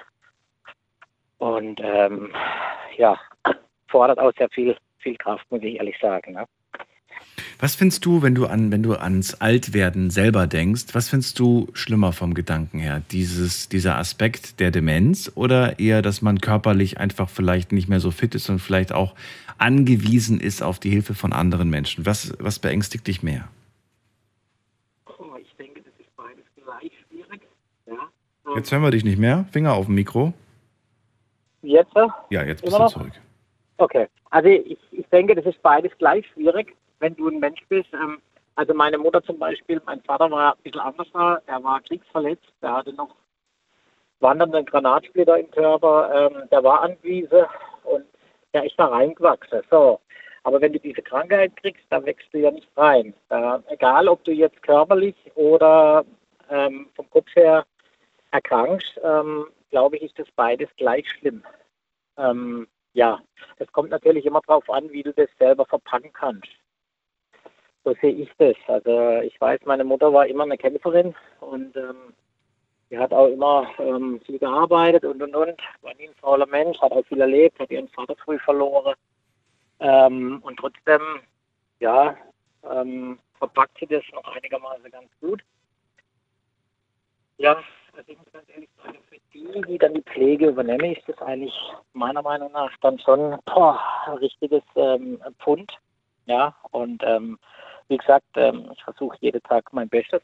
Und 1.40 1.80
ähm, 1.82 2.32
ja, 2.98 3.18
fordert 3.88 4.20
auch 4.20 4.32
sehr 4.38 4.50
viel, 4.50 4.78
viel 5.00 5.16
Kraft, 5.18 5.46
muss 5.50 5.64
ich 5.64 5.76
ehrlich 5.76 5.96
sagen. 6.00 6.34
Ne? 6.34 6.46
Was 7.60 7.76
findest 7.76 8.06
du, 8.06 8.22
wenn 8.22 8.36
du 8.36 8.46
an, 8.46 8.72
wenn 8.72 8.84
du 8.84 8.94
ans 8.94 9.36
Altwerden 9.36 10.10
selber 10.10 10.48
denkst, 10.48 10.94
was 10.94 11.10
findest 11.10 11.40
du 11.40 11.68
schlimmer 11.74 12.14
vom 12.14 12.34
Gedanken 12.34 12.80
her? 12.80 13.02
Dieses, 13.12 13.68
dieser 13.68 13.98
Aspekt 13.98 14.60
der 14.60 14.72
Demenz 14.72 15.32
oder 15.36 15.80
eher, 15.80 16.02
dass 16.02 16.22
man 16.22 16.40
körperlich 16.40 17.00
einfach 17.00 17.30
vielleicht 17.30 17.72
nicht 17.72 17.90
mehr 17.90 18.00
so 18.00 18.12
fit 18.12 18.36
ist 18.36 18.50
und 18.50 18.60
vielleicht 18.60 18.94
auch 18.94 19.16
angewiesen 19.58 20.40
ist 20.40 20.62
auf 20.62 20.80
die 20.80 20.90
Hilfe 20.90 21.16
von 21.16 21.34
anderen 21.34 21.70
Menschen? 21.70 22.06
Was, 22.06 22.34
was 22.40 22.60
beängstigt 22.60 23.08
dich 23.08 23.24
mehr? 23.24 23.50
Oh, 25.06 25.36
ich 25.42 25.54
denke, 25.58 25.82
das 25.82 25.94
ist 26.00 26.16
beides 26.16 26.46
gleich 26.56 26.92
schwierig. 27.08 27.42
Ja. 27.88 28.56
Jetzt 28.56 28.72
hören 28.72 28.84
wir 28.84 28.92
dich 28.92 29.04
nicht 29.04 29.20
mehr. 29.20 29.46
Finger 29.52 29.74
auf 29.74 29.88
dem 29.88 29.96
Mikro. 29.96 30.34
Jetzt? 31.62 31.94
Ja, 32.30 32.44
jetzt 32.44 32.62
bist 32.62 32.74
du 32.74 32.80
noch? 32.80 32.92
zurück. 32.92 33.12
Okay, 33.78 34.08
also 34.30 34.50
ich, 34.50 34.78
ich 34.92 35.08
denke, 35.08 35.36
das 35.36 35.46
ist 35.46 35.62
beides 35.62 35.92
gleich 35.98 36.26
schwierig, 36.34 36.76
wenn 37.00 37.16
du 37.16 37.30
ein 37.30 37.40
Mensch 37.40 37.62
bist. 37.70 37.90
Ähm, 37.94 38.22
also 38.56 38.74
meine 38.74 38.98
Mutter 38.98 39.24
zum 39.24 39.40
Beispiel, 39.40 39.82
mein 39.86 40.02
Vater 40.02 40.30
war 40.30 40.54
ein 40.54 40.62
bisschen 40.64 40.82
anders 40.82 41.08
da, 41.14 41.42
er 41.46 41.64
war 41.64 41.80
kriegsverletzt, 41.82 42.52
der 42.62 42.74
hatte 42.74 42.94
noch 42.94 43.16
wandernden 44.20 44.66
Granatsplitter 44.66 45.40
im 45.40 45.50
Körper, 45.52 46.12
ähm, 46.14 46.50
der 46.52 46.64
war 46.64 46.82
angewiesen 46.82 47.46
und 47.84 48.04
der 48.54 48.66
ist 48.66 48.76
da 48.78 48.88
reingewachsen. 48.88 49.62
So. 49.70 50.02
Aber 50.44 50.60
wenn 50.62 50.74
du 50.74 50.80
diese 50.80 51.02
Krankheit 51.02 51.56
kriegst, 51.58 51.86
dann 51.90 52.06
wächst 52.06 52.28
du 52.34 52.40
ja 52.40 52.52
nicht 52.52 52.68
rein. 52.76 53.14
Äh, 53.30 53.60
egal, 53.70 54.08
ob 54.08 54.24
du 54.24 54.32
jetzt 54.32 54.62
körperlich 54.64 55.16
oder 55.36 56.04
ähm, 56.50 56.90
vom 56.96 57.10
Kopf 57.12 57.34
her 57.36 57.66
erkrankst, 58.32 59.00
ähm, 59.04 59.46
glaube 59.70 59.98
ich, 59.98 60.04
ist 60.04 60.20
das 60.20 60.28
beides 60.36 60.70
gleich 60.78 61.08
schlimm. 61.10 61.44
Ähm, 62.18 62.68
ja, 62.94 63.20
es 63.58 63.72
kommt 63.72 63.92
natürlich 63.92 64.26
immer 64.26 64.42
darauf 64.46 64.70
an, 64.70 64.90
wie 64.92 65.04
du 65.04 65.14
das 65.14 65.30
selber 65.38 65.66
verpacken 65.66 66.12
kannst. 66.14 66.50
So 67.84 67.96
sehe 68.02 68.14
ich 68.14 68.30
das. 68.38 68.56
Also 68.68 69.22
ich 69.22 69.40
weiß, 69.40 69.62
meine 69.66 69.84
Mutter 69.84 70.12
war 70.14 70.28
immer 70.28 70.44
eine 70.44 70.58
Kämpferin 70.58 71.16
und 71.40 71.76
ähm, 71.78 72.14
sie 72.90 72.98
hat 72.98 73.14
auch 73.14 73.28
immer 73.28 73.70
ähm, 73.80 74.20
viel 74.26 74.40
gearbeitet 74.40 75.06
und 75.06 75.22
und 75.22 75.36
und, 75.36 75.62
war 75.82 75.94
nie 75.96 76.10
ein 76.10 76.16
fauler 76.16 76.48
Mensch, 76.48 76.80
hat 76.82 76.92
auch 76.92 77.06
viel 77.06 77.22
erlebt, 77.22 77.60
hat 77.60 77.72
ihren 77.72 77.88
Vater 77.90 78.16
früh 78.18 78.38
verloren. 78.40 78.96
Ähm, 79.80 80.40
und 80.44 80.58
trotzdem, 80.58 81.02
ja, 81.80 82.18
ähm, 82.70 83.18
verpackt 83.38 83.78
sie 83.80 83.88
das 83.88 84.04
noch 84.14 84.28
einigermaßen 84.36 84.92
ganz 84.92 85.10
gut. 85.22 85.42
Ja, 87.38 87.64
für 87.94 88.04
die, 89.34 89.62
die 89.68 89.78
dann 89.78 89.94
die 89.94 90.02
Pflege 90.02 90.48
übernehmen, 90.48 90.94
ist 90.96 91.08
das 91.08 91.22
eigentlich 91.22 91.54
meiner 91.94 92.22
Meinung 92.22 92.52
nach 92.52 92.72
dann 92.82 93.00
schon 93.00 93.38
boah, 93.46 93.80
ein 94.08 94.18
richtiges 94.18 94.64
ähm, 94.76 95.20
Pfund. 95.40 95.72
Ja, 96.26 96.56
und 96.72 97.02
ähm, 97.06 97.40
wie 97.88 97.98
gesagt, 97.98 98.28
ähm, 98.36 98.70
ich 98.74 98.84
versuche 98.84 99.18
jeden 99.20 99.42
Tag 99.44 99.74
mein 99.74 99.90
Bestes, 99.90 100.22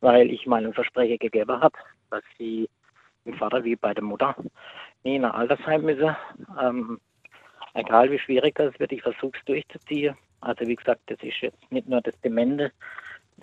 weil 0.00 0.30
ich 0.30 0.46
meinen 0.46 0.72
Versprechen 0.72 1.18
gegeben 1.18 1.60
habe, 1.60 1.76
dass 2.10 2.22
sie 2.38 2.68
dem 3.24 3.34
Vater 3.34 3.64
wie 3.64 3.76
bei 3.76 3.92
der 3.94 4.04
Mutter 4.04 4.34
nie 5.02 5.16
in 5.16 5.24
ein 5.24 5.32
Altersheim 5.32 5.82
müssen. 5.82 6.16
Ähm, 6.60 7.00
egal 7.74 8.10
wie 8.10 8.18
schwierig 8.18 8.54
das 8.54 8.78
wird, 8.78 8.92
ich 8.92 9.02
versuche 9.02 9.36
es 9.36 9.44
durchzuziehen. 9.44 10.16
Also 10.40 10.66
wie 10.66 10.76
gesagt, 10.76 11.00
das 11.06 11.18
ist 11.20 11.40
jetzt 11.40 11.72
nicht 11.72 11.88
nur 11.88 12.00
das 12.00 12.18
Demente, 12.20 12.70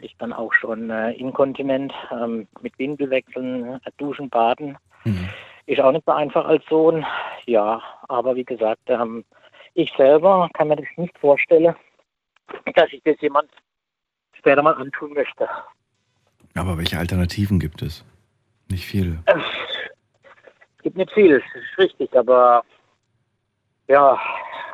ist 0.02 0.16
dann 0.20 0.34
auch 0.34 0.54
schon 0.54 0.90
äh, 0.90 1.12
inkontinent 1.14 1.94
ähm, 2.12 2.48
mit 2.62 2.78
Windelwechseln, 2.78 3.76
äh, 3.76 3.92
Duschen, 3.98 4.30
Baden. 4.30 4.78
Ist 5.68 5.80
auch 5.80 5.92
nicht 5.92 6.06
so 6.06 6.12
einfach 6.12 6.46
als 6.46 6.64
Sohn. 6.70 7.06
Ja, 7.46 7.82
aber 8.08 8.36
wie 8.36 8.44
gesagt, 8.44 8.82
ähm, 8.88 9.26
ich 9.74 9.92
selber 9.98 10.50
kann 10.54 10.68
mir 10.68 10.76
das 10.76 10.86
nicht 10.98 11.18
vorstellen, 11.18 11.76
dass 12.76 12.92
ich 12.92 13.02
das 13.04 13.20
jemand 13.22 13.50
später 14.34 14.62
mal 14.62 14.74
antun 14.74 15.14
möchte. 15.14 15.48
Aber 16.56 16.78
welche 16.78 16.98
Alternativen 16.98 17.60
gibt 17.60 17.82
es? 17.82 18.06
Nicht 18.70 18.86
viele. 18.86 19.20
Es 19.26 20.84
gibt 20.84 20.98
nicht 20.98 21.12
viel, 21.12 21.40
das 21.40 21.64
ist 21.64 21.78
richtig, 21.78 22.16
aber 22.16 22.64
ja, 23.88 24.20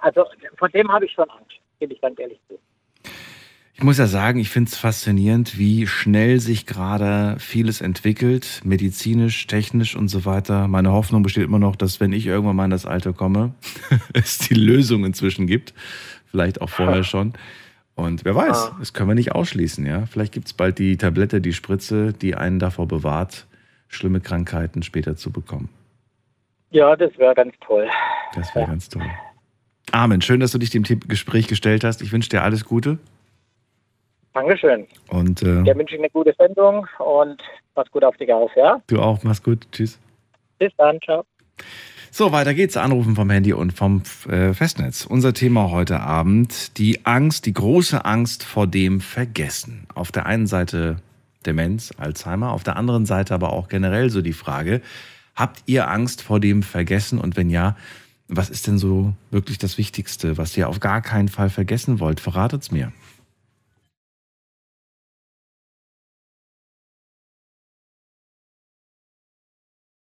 also 0.02 0.26
von 0.58 0.72
dem 0.72 0.92
habe 0.92 1.06
ich 1.06 1.12
schon 1.14 1.30
Angst, 1.30 1.60
gebe 1.80 1.94
ich 1.94 2.02
ganz 2.02 2.20
ehrlich 2.20 2.40
zu. 2.48 2.60
Ich 3.82 3.84
muss 3.84 3.98
ja 3.98 4.06
sagen, 4.06 4.38
ich 4.40 4.52
finde 4.52 4.70
es 4.70 4.78
faszinierend, 4.78 5.58
wie 5.58 5.88
schnell 5.88 6.40
sich 6.40 6.68
gerade 6.68 7.40
vieles 7.40 7.82
entwickelt, 7.82 8.62
medizinisch, 8.64 9.48
technisch 9.48 9.96
und 9.96 10.08
so 10.08 10.24
weiter. 10.24 10.68
Meine 10.68 10.92
Hoffnung 10.92 11.24
besteht 11.24 11.46
immer 11.46 11.58
noch, 11.58 11.76
dass 11.76 12.00
wenn 12.00 12.14
ich 12.14 12.28
irgendwann 12.28 12.56
mal 12.56 12.66
in 12.66 12.70
das 12.70 12.86
Alter 12.86 13.12
komme, 13.12 13.56
es 14.14 14.38
die 14.38 14.54
Lösung 14.54 15.04
inzwischen 15.04 15.48
gibt. 15.48 15.74
Vielleicht 16.28 16.62
auch 16.62 16.70
vorher 16.70 17.04
schon. 17.04 17.34
Und 17.96 18.24
wer 18.24 18.36
weiß, 18.36 18.74
das 18.78 18.94
können 18.94 19.10
wir 19.10 19.16
nicht 19.16 19.32
ausschließen, 19.32 19.84
ja. 19.84 20.06
Vielleicht 20.06 20.32
gibt 20.32 20.46
es 20.46 20.54
bald 20.54 20.78
die 20.78 20.98
Tablette, 20.98 21.42
die 21.42 21.52
Spritze, 21.52 22.14
die 22.14 22.36
einen 22.36 22.60
davor 22.60 22.88
bewahrt, 22.88 23.48
schlimme 23.88 24.22
Krankheiten 24.22 24.84
später 24.84 25.16
zu 25.16 25.32
bekommen. 25.32 25.70
Ja, 26.70 26.96
das 26.96 27.18
wäre 27.18 27.34
ganz 27.34 27.56
toll. 27.66 27.90
Das 28.36 28.54
wäre 28.54 28.68
ganz 28.68 28.90
toll. 28.90 29.10
Amen. 29.92 30.22
Schön, 30.22 30.40
dass 30.40 30.52
du 30.52 30.60
dich 30.60 30.70
dem 30.70 30.84
Gespräch 30.84 31.48
gestellt 31.48 31.84
hast. 31.84 32.04
Ich 32.04 32.12
wünsche 32.12 32.30
dir 32.30 32.44
alles 32.44 32.64
Gute. 32.64 33.00
Dankeschön. 34.34 34.88
Und 35.10 35.42
äh, 35.44 35.62
Ja, 35.64 35.76
wünsche 35.76 35.96
ich 35.96 36.02
eine 36.02 36.10
gute 36.10 36.34
Sendung 36.38 36.88
und 37.00 37.42
pass 37.76 37.90
gut 37.92 38.04
auf 38.04 38.16
dich 38.18 38.32
auf, 38.32 38.52
ja? 38.56 38.82
du 38.88 39.00
auch. 39.02 39.24
Mach's 39.24 39.44
gut. 39.44 39.68
Tschüss. 39.72 40.00
Bis 40.60 40.72
dann, 40.78 41.00
ciao. 41.02 41.24
So, 42.12 42.32
weiter 42.32 42.54
geht's. 42.54 42.76
Anrufen 42.78 43.16
vom 43.16 43.30
Handy 43.30 43.54
und 43.54 43.72
vom 43.72 44.04
äh, 44.30 44.54
Festnetz. 44.54 45.06
Unser 45.06 45.34
Thema 45.34 45.72
heute 45.72 46.02
Abend, 46.02 46.78
die 46.78 47.06
Angst, 47.06 47.46
die 47.46 47.54
große 47.54 48.04
Angst 48.04 48.44
vor 48.44 48.68
dem 48.68 49.00
Vergessen. 49.00 49.88
Auf 49.96 50.12
der 50.12 50.26
einen 50.26 50.48
Seite 50.48 50.98
Demenz, 51.46 51.92
Alzheimer, 51.98 52.52
auf 52.52 52.64
der 52.64 52.76
anderen 52.76 53.06
Seite 53.06 53.34
aber 53.34 53.54
auch 53.54 53.68
generell 53.68 54.10
so 54.10 54.22
die 54.22 54.34
Frage, 54.34 54.82
habt 55.36 55.64
ihr 55.66 55.90
Angst 55.90 56.22
vor 56.22 56.40
dem 56.40 56.64
Vergessen 56.64 57.18
und 57.20 57.38
wenn 57.38 57.50
ja, 57.50 57.76
was 58.28 58.50
ist 58.50 58.68
denn 58.68 58.78
so 58.78 59.14
wirklich 59.32 59.58
das 59.58 59.78
Wichtigste, 59.78 60.38
was 60.38 60.56
ihr 60.56 60.70
auf 60.70 60.80
gar 60.80 61.02
keinen 61.02 61.30
Fall 61.30 61.50
vergessen 61.50 62.00
wollt? 62.00 62.20
Verratet's 62.20 62.72
mir. 62.72 62.92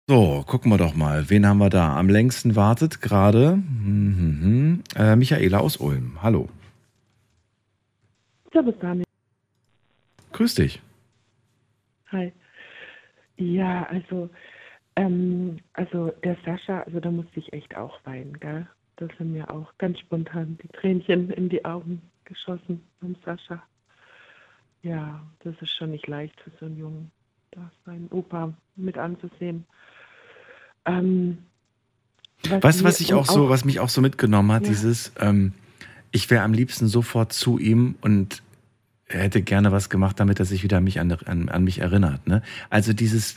So, 0.07 0.45
gucken 0.47 0.71
wir 0.71 0.77
doch 0.77 0.95
mal. 0.95 1.31
Wen 1.31 1.47
haben 1.47 1.57
wir 1.59 1.71
da? 1.71 1.97
Am 1.97 2.11
längsten 2.11 2.57
wartet 2.57 3.01
gerade 3.01 3.57
mhm, 3.57 4.83
äh, 4.97 5.17
Michaela 5.17 5.61
aus 5.61 5.79
Ulm. 5.79 6.19
Hallo. 6.23 6.51
Servus, 8.53 8.75
Daniel. 8.81 9.07
Grüß 10.33 10.57
dich. 10.57 10.83
Hi. 12.13 12.35
Ja, 13.39 13.85
also, 13.85 14.29
ähm, 14.97 15.57
also 15.73 16.13
der 16.23 16.37
Sascha, 16.45 16.83
also 16.83 17.01
da 17.01 17.11
musste 17.11 17.41
ich 17.41 17.55
echt 17.55 17.75
auch 17.75 17.99
weinen, 18.05 18.39
gell? 18.41 18.67
Da 18.97 19.09
sind 19.17 19.33
mir 19.33 19.51
auch 19.51 19.73
ganz 19.79 19.99
spontan 20.01 20.59
die 20.63 20.69
Tränchen 20.69 21.31
in 21.31 21.49
die 21.49 21.65
Augen 21.65 22.03
geschossen 22.27 22.87
beim 23.01 23.17
Sascha. 23.25 23.63
Ja, 24.83 25.25
das 25.39 25.55
ist 25.63 25.75
schon 25.75 25.93
nicht 25.93 26.07
leicht 26.09 26.39
für 26.43 26.51
so 26.61 26.67
einen 26.67 26.77
Jungen, 26.77 27.11
da 27.53 27.71
seinen 27.87 28.09
Opa 28.13 28.53
mit 28.77 28.99
anzusehen. 28.99 29.65
Ähm, 30.87 31.39
Weißt 32.49 32.81
du, 32.81 32.85
was 32.85 33.01
ich 33.01 33.15
auch 33.15 33.25
so, 33.27 33.49
was 33.49 33.65
mich 33.65 33.81
auch 33.81 33.89
so 33.89 34.03
mitgenommen 34.03 34.53
hat, 34.53 34.65
Ja. 34.65 34.69
dieses, 34.69 35.13
ähm, 35.19 35.53
ich 36.11 36.29
wäre 36.31 36.43
am 36.45 36.53
liebsten 36.53 36.89
sofort 36.89 37.33
zu 37.33 37.59
ihm 37.59 37.95
und 38.03 38.43
er 39.07 39.23
hätte 39.23 39.41
gerne 39.43 39.73
was 39.73 39.89
gemacht, 39.89 40.21
damit 40.21 40.41
er 40.41 40.45
sich 40.45 40.63
wieder 40.63 40.77
an 40.79 40.85
mich, 40.85 41.01
an, 41.01 41.11
an, 41.13 41.49
an 41.49 41.65
mich 41.65 41.79
erinnert. 41.79 42.27
Ne? 42.27 42.43
Also 42.69 42.93
dieses 42.93 43.37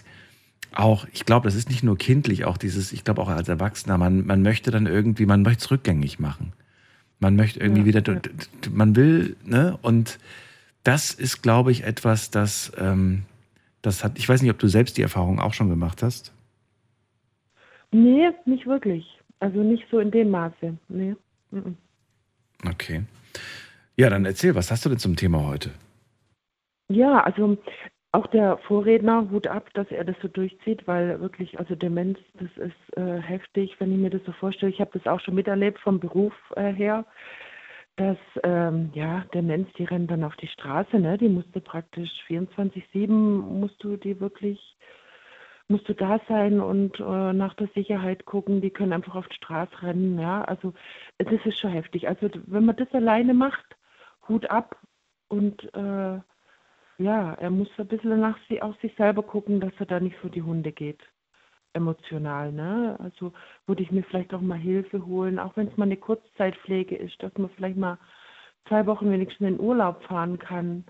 auch, 0.74 1.08
ich 1.14 1.26
glaube, 1.26 1.48
das 1.48 1.56
ist 1.56 1.70
nicht 1.70 1.84
nur 1.84 1.98
kindlich, 1.98 2.44
auch 2.46 2.58
dieses, 2.58 2.92
ich 2.92 3.04
glaube 3.06 3.22
auch 3.22 3.30
als 3.30 3.48
Erwachsener, 3.48 3.98
man, 3.98 4.26
man 4.26 4.42
möchte 4.42 4.72
dann 4.72 4.86
irgendwie, 4.86 5.26
man 5.26 5.42
möchte 5.42 5.64
es 5.64 5.72
rückgängig 5.72 6.20
machen. 6.20 6.52
Man 7.20 7.36
möchte 7.36 7.60
irgendwie 7.60 7.82
Ja, 7.82 7.86
wieder, 8.02 8.14
ja. 8.14 8.20
man 8.72 8.96
will, 8.96 9.38
ne? 9.46 9.78
Und 9.82 10.20
das 10.84 11.12
ist, 11.14 11.42
glaube 11.42 11.72
ich, 11.72 11.84
etwas, 11.84 12.30
das, 12.30 12.72
ähm, 12.78 13.24
das 13.82 14.04
hat, 14.04 14.20
ich 14.20 14.28
weiß 14.30 14.42
nicht, 14.42 14.52
ob 14.52 14.60
du 14.60 14.68
selbst 14.68 14.98
die 14.98 15.02
Erfahrung 15.02 15.40
auch 15.40 15.54
schon 15.54 15.70
gemacht 15.70 16.04
hast. 16.04 16.32
Nee, 17.92 18.30
nicht 18.46 18.66
wirklich. 18.66 19.06
Also 19.40 19.60
nicht 19.60 19.86
so 19.90 20.00
in 20.00 20.12
dem 20.12 20.30
Maße. 20.32 20.78
Nee. 20.90 21.16
mhm. 21.52 21.78
Okay. 22.68 23.04
Ja, 23.96 24.10
dann 24.10 24.26
erzähl, 24.26 24.56
was 24.56 24.72
hast 24.72 24.86
du 24.86 24.90
denn 24.90 25.00
zum 25.00 25.16
Thema 25.16 25.48
heute? 25.48 25.72
Ja, 26.90 27.24
also 27.24 27.58
auch 28.12 28.28
der 28.28 28.58
Vorredner, 28.60 29.30
Hut 29.30 29.48
ab, 29.48 29.70
dass 29.74 29.88
er 29.92 30.04
das 30.04 30.16
so 30.22 30.28
durchzieht, 30.28 30.88
weil 30.88 31.20
wirklich, 31.20 31.60
also 31.60 31.76
Demenz, 31.76 32.18
das 32.36 32.50
ist 32.58 32.98
äh, 32.98 33.22
heftig, 33.22 33.76
wenn 33.80 33.92
ich 33.92 33.98
mir 33.98 34.10
das 34.10 34.24
so 34.26 34.32
vorstelle. 34.32 34.72
Ich 34.72 34.80
habe 34.80 34.98
das 34.98 35.06
auch 35.06 35.20
schon 35.20 35.36
miterlebt 35.36 35.80
vom 35.80 36.00
Beruf 36.00 36.34
äh, 36.56 36.72
her, 36.72 37.06
dass, 37.98 38.18
ähm, 38.44 38.92
ja, 38.94 39.26
Demenz, 39.34 39.68
die 39.78 39.84
rennen 39.84 40.08
dann 40.08 40.24
auf 40.24 40.36
die 40.38 40.48
Straße, 40.48 41.00
ne? 41.00 41.18
Die 41.18 41.30
musst 41.30 41.54
du 41.56 41.60
praktisch 41.60 42.10
24-7, 42.28 43.08
musst 43.08 43.84
du 43.84 43.98
die 43.98 44.20
wirklich, 44.20 44.77
musst 45.70 45.90
du 45.90 45.94
da 45.94 46.20
sein 46.28 46.60
und 46.62 47.00
äh, 47.00 47.34
nach 47.34 47.54
der 47.56 47.68
Sicherheit 47.76 48.26
gucken, 48.26 48.62
die 48.62 48.70
können 48.70 48.94
einfach 48.94 49.16
auf 49.16 49.28
die 49.28 49.36
Straße 49.36 49.82
rennen, 49.82 50.20
ja. 50.20 50.44
Also 50.44 50.74
das 51.18 51.46
ist 51.46 51.60
schon 51.60 51.72
heftig. 51.72 52.08
Also 52.08 52.30
wenn 52.46 52.66
man 52.66 52.76
das 52.78 52.92
alleine 52.94 53.34
macht, 53.34 53.76
Hut 54.28 54.50
ab 54.50 54.78
und 55.28 55.64
äh, 55.74 56.20
ja, 57.00 57.34
er 57.34 57.50
muss 57.50 57.70
ein 57.78 57.88
bisschen 57.88 58.20
nach 58.20 58.38
sie, 58.48 58.62
auf 58.62 58.80
sich 58.82 58.96
selber 58.96 59.24
gucken, 59.24 59.60
dass 59.60 59.74
er 59.80 59.86
da 59.86 60.00
nicht 60.00 60.18
so 60.22 60.30
die 60.30 60.42
Hunde 60.42 60.72
geht. 60.72 61.02
Emotional, 61.74 62.52
ne? 62.52 62.98
Also 63.00 63.34
würde 63.68 63.84
ich 63.84 63.92
mir 63.92 64.04
vielleicht 64.04 64.34
auch 64.34 64.42
mal 64.42 64.58
Hilfe 64.58 65.06
holen, 65.06 65.38
auch 65.38 65.56
wenn 65.58 65.68
es 65.68 65.78
mal 65.78 65.86
eine 65.86 65.98
Kurzzeitpflege 65.98 66.96
ist, 66.96 67.22
dass 67.22 67.34
man 67.38 67.50
vielleicht 67.52 67.78
mal 67.78 68.00
zwei 68.68 68.86
Wochen 68.88 69.12
wenigstens 69.12 69.48
in 69.48 69.58
den 69.58 69.66
Urlaub 69.66 70.04
fahren 70.04 70.40
kann. 70.40 70.86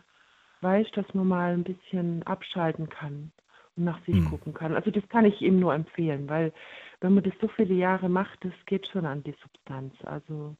Weißt, 0.62 0.96
dass 0.96 1.14
man 1.14 1.28
mal 1.28 1.54
ein 1.54 1.64
bisschen 1.64 2.24
abschalten 2.24 2.90
kann 2.90 3.32
nach 3.78 4.04
sich 4.06 4.24
gucken 4.26 4.54
kann. 4.54 4.76
Also 4.76 4.92
das 4.92 5.08
kann 5.10 5.26
ich 5.26 5.42
ihm 5.42 5.60
nur 5.60 5.74
empfehlen, 5.74 6.30
weil 6.30 6.54
wenn 7.02 7.14
man 7.14 7.24
das 7.24 7.34
so 7.40 7.48
viele 7.48 7.74
Jahre 7.74 8.10
macht, 8.10 8.44
das 8.44 8.54
geht 8.66 8.88
schon 8.88 9.06
an 9.06 9.24
die 9.24 9.36
Substanz. 9.42 9.94
Also 10.04 10.56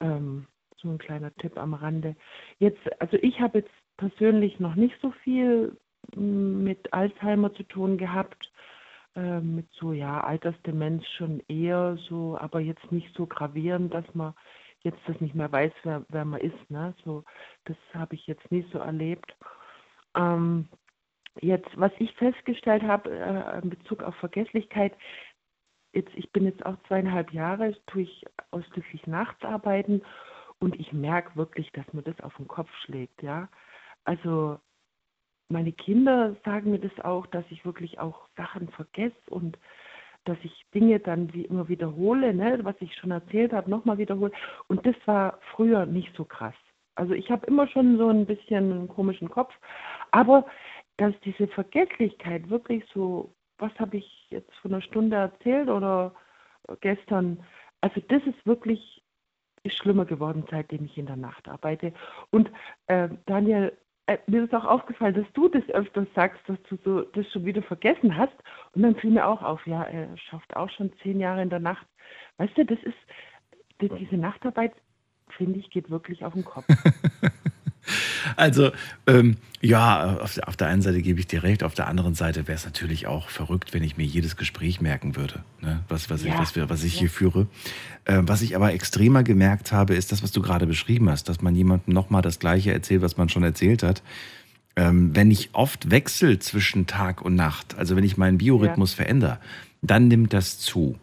ähm, 0.00 0.46
so 0.76 0.88
ein 0.90 0.98
kleiner 0.98 1.34
Tipp 1.36 1.58
am 1.58 1.74
Rande. 1.74 2.16
Jetzt, 2.58 2.80
also 3.00 3.16
ich 3.20 3.40
habe 3.40 3.58
jetzt 3.58 3.70
persönlich 3.96 4.60
noch 4.60 4.74
nicht 4.74 4.94
so 5.00 5.10
viel 5.22 5.76
mm, 6.14 6.62
mit 6.62 6.92
Alzheimer 6.92 7.52
zu 7.54 7.62
tun 7.62 7.96
gehabt, 7.98 8.50
äh, 9.14 9.40
mit 9.40 9.66
so 9.72 9.92
ja 9.92 10.20
Altersdemenz 10.20 11.06
schon 11.16 11.42
eher 11.48 11.96
so, 12.08 12.36
aber 12.38 12.60
jetzt 12.60 12.92
nicht 12.92 13.14
so 13.16 13.26
gravierend, 13.26 13.94
dass 13.94 14.14
man 14.14 14.34
jetzt 14.82 15.00
das 15.06 15.20
nicht 15.20 15.34
mehr 15.34 15.50
weiß, 15.50 15.72
wer, 15.82 16.04
wer 16.08 16.24
man 16.24 16.40
ist. 16.40 16.70
Ne? 16.70 16.94
So, 17.04 17.24
das 17.64 17.76
habe 17.94 18.14
ich 18.14 18.26
jetzt 18.26 18.50
nicht 18.52 18.70
so 18.70 18.78
erlebt. 18.78 19.34
Ähm, 20.14 20.68
jetzt, 21.40 21.68
was 21.76 21.92
ich 21.98 22.12
festgestellt 22.14 22.82
habe 22.82 23.10
äh, 23.10 23.60
in 23.62 23.70
Bezug 23.70 24.02
auf 24.02 24.14
Vergesslichkeit, 24.16 24.92
jetzt, 25.92 26.12
ich 26.14 26.30
bin 26.32 26.44
jetzt 26.44 26.64
auch 26.64 26.76
zweieinhalb 26.88 27.32
Jahre, 27.32 27.74
tue 27.86 28.02
ich 28.02 28.24
ausschließlich 28.50 29.06
nachts 29.06 29.42
arbeiten 29.44 30.02
und 30.58 30.78
ich 30.78 30.92
merke 30.92 31.36
wirklich, 31.36 31.70
dass 31.72 31.90
mir 31.92 32.02
das 32.02 32.20
auf 32.20 32.36
den 32.36 32.48
Kopf 32.48 32.70
schlägt, 32.84 33.22
ja. 33.22 33.48
Also 34.04 34.58
meine 35.48 35.72
Kinder 35.72 36.36
sagen 36.44 36.70
mir 36.70 36.80
das 36.80 37.04
auch, 37.04 37.26
dass 37.26 37.44
ich 37.50 37.64
wirklich 37.64 37.98
auch 37.98 38.28
Sachen 38.36 38.68
vergesse 38.68 39.16
und 39.30 39.58
dass 40.24 40.36
ich 40.42 40.66
Dinge 40.74 40.98
dann 40.98 41.32
wie 41.32 41.44
immer 41.44 41.68
wiederhole, 41.68 42.34
ne, 42.34 42.58
was 42.62 42.74
ich 42.80 42.94
schon 42.96 43.12
erzählt 43.12 43.52
habe, 43.52 43.70
nochmal 43.70 43.98
wiederhole. 43.98 44.32
Und 44.66 44.84
das 44.84 44.96
war 45.06 45.38
früher 45.52 45.86
nicht 45.86 46.14
so 46.16 46.24
krass. 46.24 46.54
Also 46.96 47.12
ich 47.14 47.30
habe 47.30 47.46
immer 47.46 47.68
schon 47.68 47.98
so 47.98 48.08
ein 48.08 48.26
bisschen 48.26 48.72
einen 48.72 48.88
komischen 48.88 49.28
Kopf, 49.28 49.54
aber 50.10 50.46
dass 50.98 51.14
diese 51.24 51.46
Vergesslichkeit 51.48 52.48
wirklich 52.48 52.84
so, 52.94 53.34
was 53.58 53.72
habe 53.78 53.98
ich 53.98 54.26
jetzt 54.30 54.52
vor 54.56 54.70
einer 54.70 54.80
Stunde 54.80 55.16
erzählt 55.16 55.68
oder 55.68 56.14
gestern, 56.80 57.42
also 57.80 58.00
das 58.08 58.22
ist 58.24 58.46
wirklich 58.46 59.02
schlimmer 59.66 60.04
geworden, 60.04 60.44
seitdem 60.50 60.84
ich 60.84 60.96
in 60.96 61.06
der 61.06 61.16
Nacht 61.16 61.48
arbeite. 61.48 61.92
Und 62.30 62.50
äh, 62.86 63.08
Daniel, 63.26 63.76
äh, 64.06 64.18
mir 64.28 64.44
ist 64.44 64.54
auch 64.54 64.64
aufgefallen, 64.64 65.14
dass 65.14 65.26
du 65.32 65.48
das 65.48 65.64
öfters 65.70 66.06
sagst, 66.14 66.40
dass 66.46 66.58
du 66.68 66.76
so 66.84 67.00
das 67.02 67.30
schon 67.32 67.44
wieder 67.44 67.62
vergessen 67.62 68.16
hast. 68.16 68.36
Und 68.74 68.82
dann 68.82 68.94
fiel 68.96 69.10
mir 69.10 69.26
auch 69.26 69.42
auf, 69.42 69.66
ja, 69.66 69.82
er 69.82 70.16
schafft 70.16 70.54
auch 70.54 70.70
schon 70.70 70.92
zehn 71.02 71.18
Jahre 71.18 71.42
in 71.42 71.50
der 71.50 71.58
Nacht. 71.58 71.86
Weißt 72.36 72.56
du, 72.56 72.64
das 72.64 72.78
ist, 72.84 72.96
die- 73.80 73.88
diese 73.88 74.16
Nachtarbeit, 74.16 74.72
finde 75.30 75.58
ich, 75.58 75.68
geht 75.70 75.90
wirklich 75.90 76.24
auf 76.24 76.34
den 76.34 76.44
Kopf. 76.44 76.66
Also, 78.34 78.72
ähm, 79.06 79.36
ja, 79.60 80.18
auf 80.18 80.34
der, 80.34 80.48
auf 80.48 80.56
der 80.56 80.68
einen 80.68 80.82
Seite 80.82 81.02
gebe 81.02 81.20
ich 81.20 81.26
dir 81.26 81.42
recht, 81.42 81.62
auf 81.62 81.74
der 81.74 81.86
anderen 81.86 82.14
Seite 82.14 82.46
wäre 82.46 82.56
es 82.56 82.64
natürlich 82.64 83.06
auch 83.06 83.28
verrückt, 83.28 83.72
wenn 83.74 83.82
ich 83.82 83.96
mir 83.96 84.04
jedes 84.04 84.36
Gespräch 84.36 84.80
merken 84.80 85.16
würde, 85.16 85.44
ne? 85.60 85.82
was, 85.88 86.10
was, 86.10 86.22
ich, 86.22 86.28
Ja. 86.28 86.38
was, 86.38 86.56
wir, 86.56 86.68
was 86.68 86.84
ich 86.84 86.94
hier 86.94 87.10
führe. 87.10 87.46
Äh, 88.04 88.22
was 88.22 88.42
ich 88.42 88.54
aber 88.56 88.72
extremer 88.72 89.22
gemerkt 89.22 89.72
habe, 89.72 89.94
ist 89.94 90.12
das, 90.12 90.22
was 90.22 90.32
du 90.32 90.42
gerade 90.42 90.66
beschrieben 90.66 91.08
hast, 91.08 91.28
dass 91.28 91.40
man 91.42 91.54
jemandem 91.54 91.94
nochmal 91.94 92.22
das 92.22 92.38
Gleiche 92.38 92.72
erzählt, 92.72 93.02
was 93.02 93.16
man 93.16 93.28
schon 93.28 93.42
erzählt 93.42 93.82
hat. 93.82 94.02
Ähm, 94.76 95.14
wenn 95.14 95.30
ich 95.30 95.50
oft 95.52 95.90
wechsle 95.90 96.38
zwischen 96.38 96.86
Tag 96.86 97.22
und 97.22 97.34
Nacht, 97.34 97.76
also 97.78 97.96
wenn 97.96 98.04
ich 98.04 98.16
meinen 98.16 98.38
Biorhythmus 98.38 98.92
verändere, 98.94 99.38
dann 99.80 100.08
nimmt 100.08 100.32
das 100.32 100.58
zu. 100.58 100.98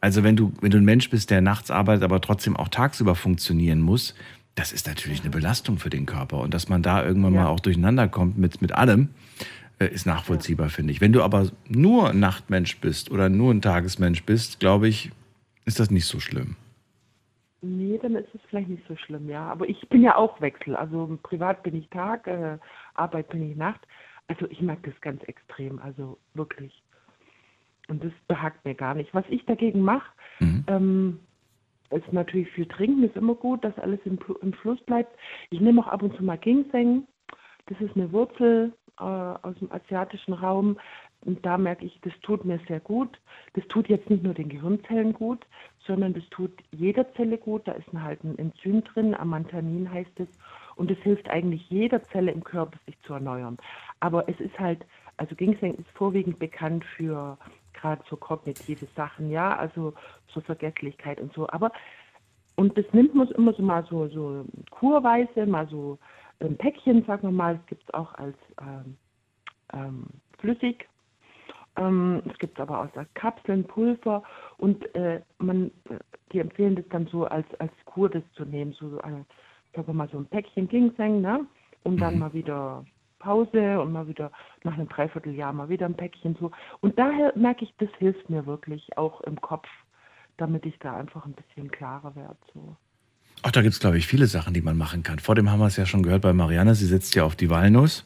Also 0.00 0.22
wenn 0.22 0.36
du, 0.36 0.52
wenn 0.60 0.70
du 0.70 0.78
ein 0.78 0.84
Mensch 0.84 1.10
bist, 1.10 1.30
der 1.30 1.40
nachts 1.40 1.70
arbeitet, 1.70 2.04
aber 2.04 2.20
trotzdem 2.20 2.56
auch 2.56 2.68
tagsüber 2.68 3.14
funktionieren 3.14 3.80
muss, 3.80 4.14
das 4.60 4.72
ist 4.72 4.86
natürlich 4.86 5.22
eine 5.22 5.30
Belastung 5.30 5.78
für 5.78 5.88
den 5.88 6.04
Körper. 6.04 6.38
Und 6.40 6.52
dass 6.52 6.68
man 6.68 6.82
da 6.82 7.02
irgendwann 7.02 7.32
Ja. 7.32 7.44
mal 7.44 7.48
auch 7.48 7.60
durcheinander 7.60 8.08
kommt 8.08 8.36
mit, 8.36 8.60
mit 8.60 8.72
allem, 8.72 9.08
äh, 9.78 9.86
ist 9.86 10.04
nachvollziehbar, 10.04 10.68
finde 10.68 10.92
ich. 10.92 11.00
Wenn 11.00 11.14
du 11.14 11.22
aber 11.22 11.50
nur 11.66 12.10
ein 12.10 12.20
Nachtmensch 12.20 12.78
bist 12.78 13.10
oder 13.10 13.30
nur 13.30 13.54
ein 13.54 13.62
Tagesmensch 13.62 14.22
bist, 14.24 14.60
glaube 14.60 14.86
ich, 14.86 15.10
ist 15.64 15.80
das 15.80 15.90
nicht 15.90 16.04
so 16.04 16.20
schlimm. 16.20 16.56
Nee, 17.62 17.98
dann 18.02 18.16
ist 18.16 18.28
es 18.34 18.40
vielleicht 18.50 18.68
nicht 18.68 18.82
so 18.86 18.96
schlimm, 18.96 19.30
ja. 19.30 19.50
Aber 19.50 19.66
ich 19.66 19.80
bin 19.88 20.02
ja 20.02 20.16
auch 20.16 20.38
Wechsel. 20.42 20.76
Also 20.76 21.18
privat 21.22 21.62
bin 21.62 21.74
ich 21.74 21.88
Tag, 21.88 22.26
äh, 22.26 22.58
Arbeit 22.94 23.30
bin 23.30 23.50
ich 23.50 23.56
Nacht. 23.56 23.80
Also 24.28 24.46
ich 24.50 24.60
mag 24.60 24.82
das 24.82 24.94
ganz 25.00 25.22
extrem, 25.24 25.78
also 25.78 26.18
wirklich. 26.34 26.82
Und 27.88 28.04
das 28.04 28.12
behagt 28.28 28.62
mir 28.66 28.74
gar 28.74 28.94
nicht. 28.94 29.12
Was 29.14 29.24
ich 29.30 29.44
dagegen 29.46 29.80
mache, 29.80 30.06
ähm, 30.66 31.18
ist 31.90 32.12
natürlich 32.12 32.48
viel 32.50 32.66
trinken, 32.66 33.04
ist 33.04 33.16
immer 33.16 33.34
gut, 33.34 33.64
dass 33.64 33.76
alles 33.78 34.00
im, 34.04 34.18
im 34.42 34.52
Fluss 34.52 34.80
bleibt. 34.82 35.16
Ich 35.50 35.60
nehme 35.60 35.80
auch 35.82 35.88
ab 35.88 36.02
und 36.02 36.16
zu 36.16 36.24
mal 36.24 36.38
Ginseng. 36.38 37.06
Das 37.66 37.80
ist 37.80 37.96
eine 37.96 38.12
Wurzel 38.12 38.72
äh, 38.98 39.02
aus 39.02 39.54
dem 39.60 39.70
asiatischen 39.72 40.34
Raum. 40.34 40.78
und 41.24 41.44
da 41.44 41.58
merke 41.58 41.84
ich, 41.84 41.98
das 42.02 42.12
tut 42.22 42.44
mir 42.44 42.60
sehr 42.68 42.80
gut. 42.80 43.20
Das 43.54 43.66
tut 43.68 43.88
jetzt 43.88 44.08
nicht 44.08 44.22
nur 44.22 44.34
den 44.34 44.48
Gehirnzellen 44.48 45.12
gut, 45.12 45.44
sondern 45.86 46.14
das 46.14 46.24
tut 46.30 46.52
jeder 46.70 47.12
Zelle 47.14 47.38
gut. 47.38 47.66
Da 47.66 47.72
ist 47.72 47.86
halt 47.92 48.22
ein 48.24 48.38
Enzym 48.38 48.84
drin, 48.84 49.14
Amantanin 49.14 49.90
heißt 49.90 50.20
es. 50.20 50.28
Und 50.76 50.90
es 50.90 50.98
hilft 50.98 51.28
eigentlich 51.28 51.68
jeder 51.68 52.02
Zelle 52.04 52.30
im 52.32 52.44
Körper, 52.44 52.78
sich 52.86 52.98
zu 53.02 53.14
erneuern. 53.14 53.58
Aber 54.00 54.28
es 54.28 54.40
ist 54.40 54.58
halt, 54.58 54.86
also 55.18 55.34
Ginseng 55.34 55.74
ist 55.74 55.90
vorwiegend 55.94 56.38
bekannt 56.38 56.84
für 56.96 57.36
gerade 57.80 58.02
so 58.08 58.16
kognitive 58.16 58.86
Sachen, 58.96 59.30
ja, 59.30 59.56
also 59.56 59.94
so 60.28 60.40
Vergesslichkeit 60.40 61.20
und 61.20 61.32
so. 61.32 61.48
Aber 61.48 61.72
und 62.56 62.76
das 62.76 62.84
nimmt 62.92 63.14
man 63.14 63.28
immer 63.28 63.54
so 63.54 63.62
mal 63.62 63.84
so, 63.88 64.08
so 64.08 64.44
kurweise, 64.70 65.46
mal 65.46 65.66
so 65.68 65.98
ein 66.40 66.56
Päckchen, 66.58 67.04
sagen 67.06 67.22
wir 67.22 67.32
mal. 67.32 67.56
Es 67.56 67.66
gibt 67.66 67.82
es 67.84 67.94
auch 67.94 68.14
als 68.14 68.36
ähm, 68.60 68.96
ähm, 69.72 70.06
flüssig. 70.38 70.86
Ähm, 71.76 72.22
es 72.30 72.38
gibt 72.38 72.58
aber 72.60 72.80
auch 72.80 72.96
als 72.96 73.14
Kapseln, 73.14 73.64
Pulver 73.64 74.22
und 74.58 74.94
äh, 74.94 75.22
man, 75.38 75.70
die 76.32 76.40
empfehlen 76.40 76.76
das 76.76 76.84
dann 76.90 77.06
so 77.06 77.24
als, 77.24 77.46
als 77.60 77.72
Kur 77.84 78.10
das 78.10 78.24
zu 78.32 78.44
nehmen, 78.44 78.72
so 78.72 78.98
äh, 78.98 79.24
sagen 79.74 79.86
wir 79.86 79.94
mal 79.94 80.08
so 80.08 80.18
ein 80.18 80.26
Päckchen 80.26 80.68
Ginseng, 80.68 81.20
ne? 81.20 81.46
um 81.84 81.98
dann 81.98 82.14
Mhm. 82.14 82.20
mal 82.20 82.32
wieder 82.32 82.84
Pause 83.20 83.80
und 83.80 83.92
mal 83.92 84.08
wieder 84.08 84.32
nach 84.64 84.74
einem 84.74 84.88
Dreivierteljahr 84.88 85.52
mal 85.52 85.68
wieder 85.68 85.86
ein 85.86 85.94
Päckchen 85.94 86.36
so. 86.40 86.50
Und 86.80 86.98
daher 86.98 87.32
merke 87.36 87.64
ich, 87.64 87.72
das 87.78 87.88
hilft 87.98 88.28
mir 88.28 88.46
wirklich 88.46 88.98
auch 88.98 89.20
im 89.20 89.40
Kopf, 89.40 89.68
damit 90.38 90.66
ich 90.66 90.76
da 90.80 90.96
einfach 90.96 91.24
ein 91.24 91.34
bisschen 91.34 91.70
klarer 91.70 92.16
werde. 92.16 92.36
So. 92.52 92.76
Ach, 93.42 93.52
da 93.52 93.62
gibt 93.62 93.74
es, 93.74 93.80
glaube 93.80 93.96
ich, 93.98 94.06
viele 94.06 94.26
Sachen, 94.26 94.52
die 94.54 94.60
man 94.62 94.76
machen 94.76 95.02
kann. 95.04 95.18
Vor 95.20 95.34
dem 95.36 95.50
haben 95.50 95.60
wir 95.60 95.66
es 95.66 95.76
ja 95.76 95.86
schon 95.86 96.02
gehört 96.02 96.22
bei 96.22 96.32
Marianne. 96.32 96.74
Sie 96.74 96.86
setzt 96.86 97.14
ja 97.14 97.22
auf 97.24 97.36
die 97.36 97.48
Walnuss. 97.48 98.04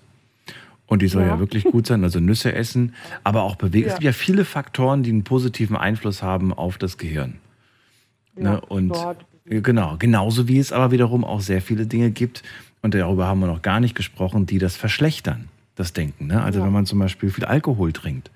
Und 0.87 1.01
die 1.01 1.09
soll 1.09 1.23
ja, 1.23 1.29
Ja. 1.29 1.39
wirklich 1.39 1.65
gut 1.65 1.87
sein, 1.87 2.05
also 2.05 2.21
Nüsse 2.21 2.53
essen, 2.55 2.95
aber 3.25 3.43
auch 3.45 3.57
bewegen. 3.57 3.87
Es 3.87 3.93
Ja. 3.93 3.99
gibt 3.99 4.05
ja 4.05 4.13
viele 4.13 4.45
Faktoren, 4.45 5.03
die 5.03 5.11
einen 5.11 5.25
positiven 5.25 5.77
Einfluss 5.79 6.23
haben 6.23 6.53
auf 6.53 6.77
das 6.77 6.99
Gehirn. 6.99 7.41
ne? 8.37 8.61
Und 8.61 8.95
Sport, 8.95 9.25
genau, 9.47 9.97
genauso 9.99 10.47
wie 10.47 10.59
es 10.59 10.73
aber 10.73 10.91
wiederum 10.91 11.25
auch 11.25 11.41
sehr 11.41 11.63
viele 11.63 11.87
Dinge 11.87 12.11
gibt, 12.11 12.43
und 12.85 12.93
darüber 12.95 13.27
haben 13.27 13.41
wir 13.41 13.47
noch 13.47 13.63
gar 13.63 13.81
nicht 13.81 13.95
gesprochen, 13.95 14.45
die 14.45 14.59
das 14.59 14.77
verschlechtern, 14.77 15.49
das 15.75 15.95
Denken. 15.95 16.27
Ne? 16.27 16.43
Also 16.43 16.63
wenn 16.63 16.71
man 16.71 16.85
zum 16.85 16.99
Beispiel 16.99 17.31
viel 17.31 17.47
Alkohol 17.47 17.95
trinkt, 17.95 18.31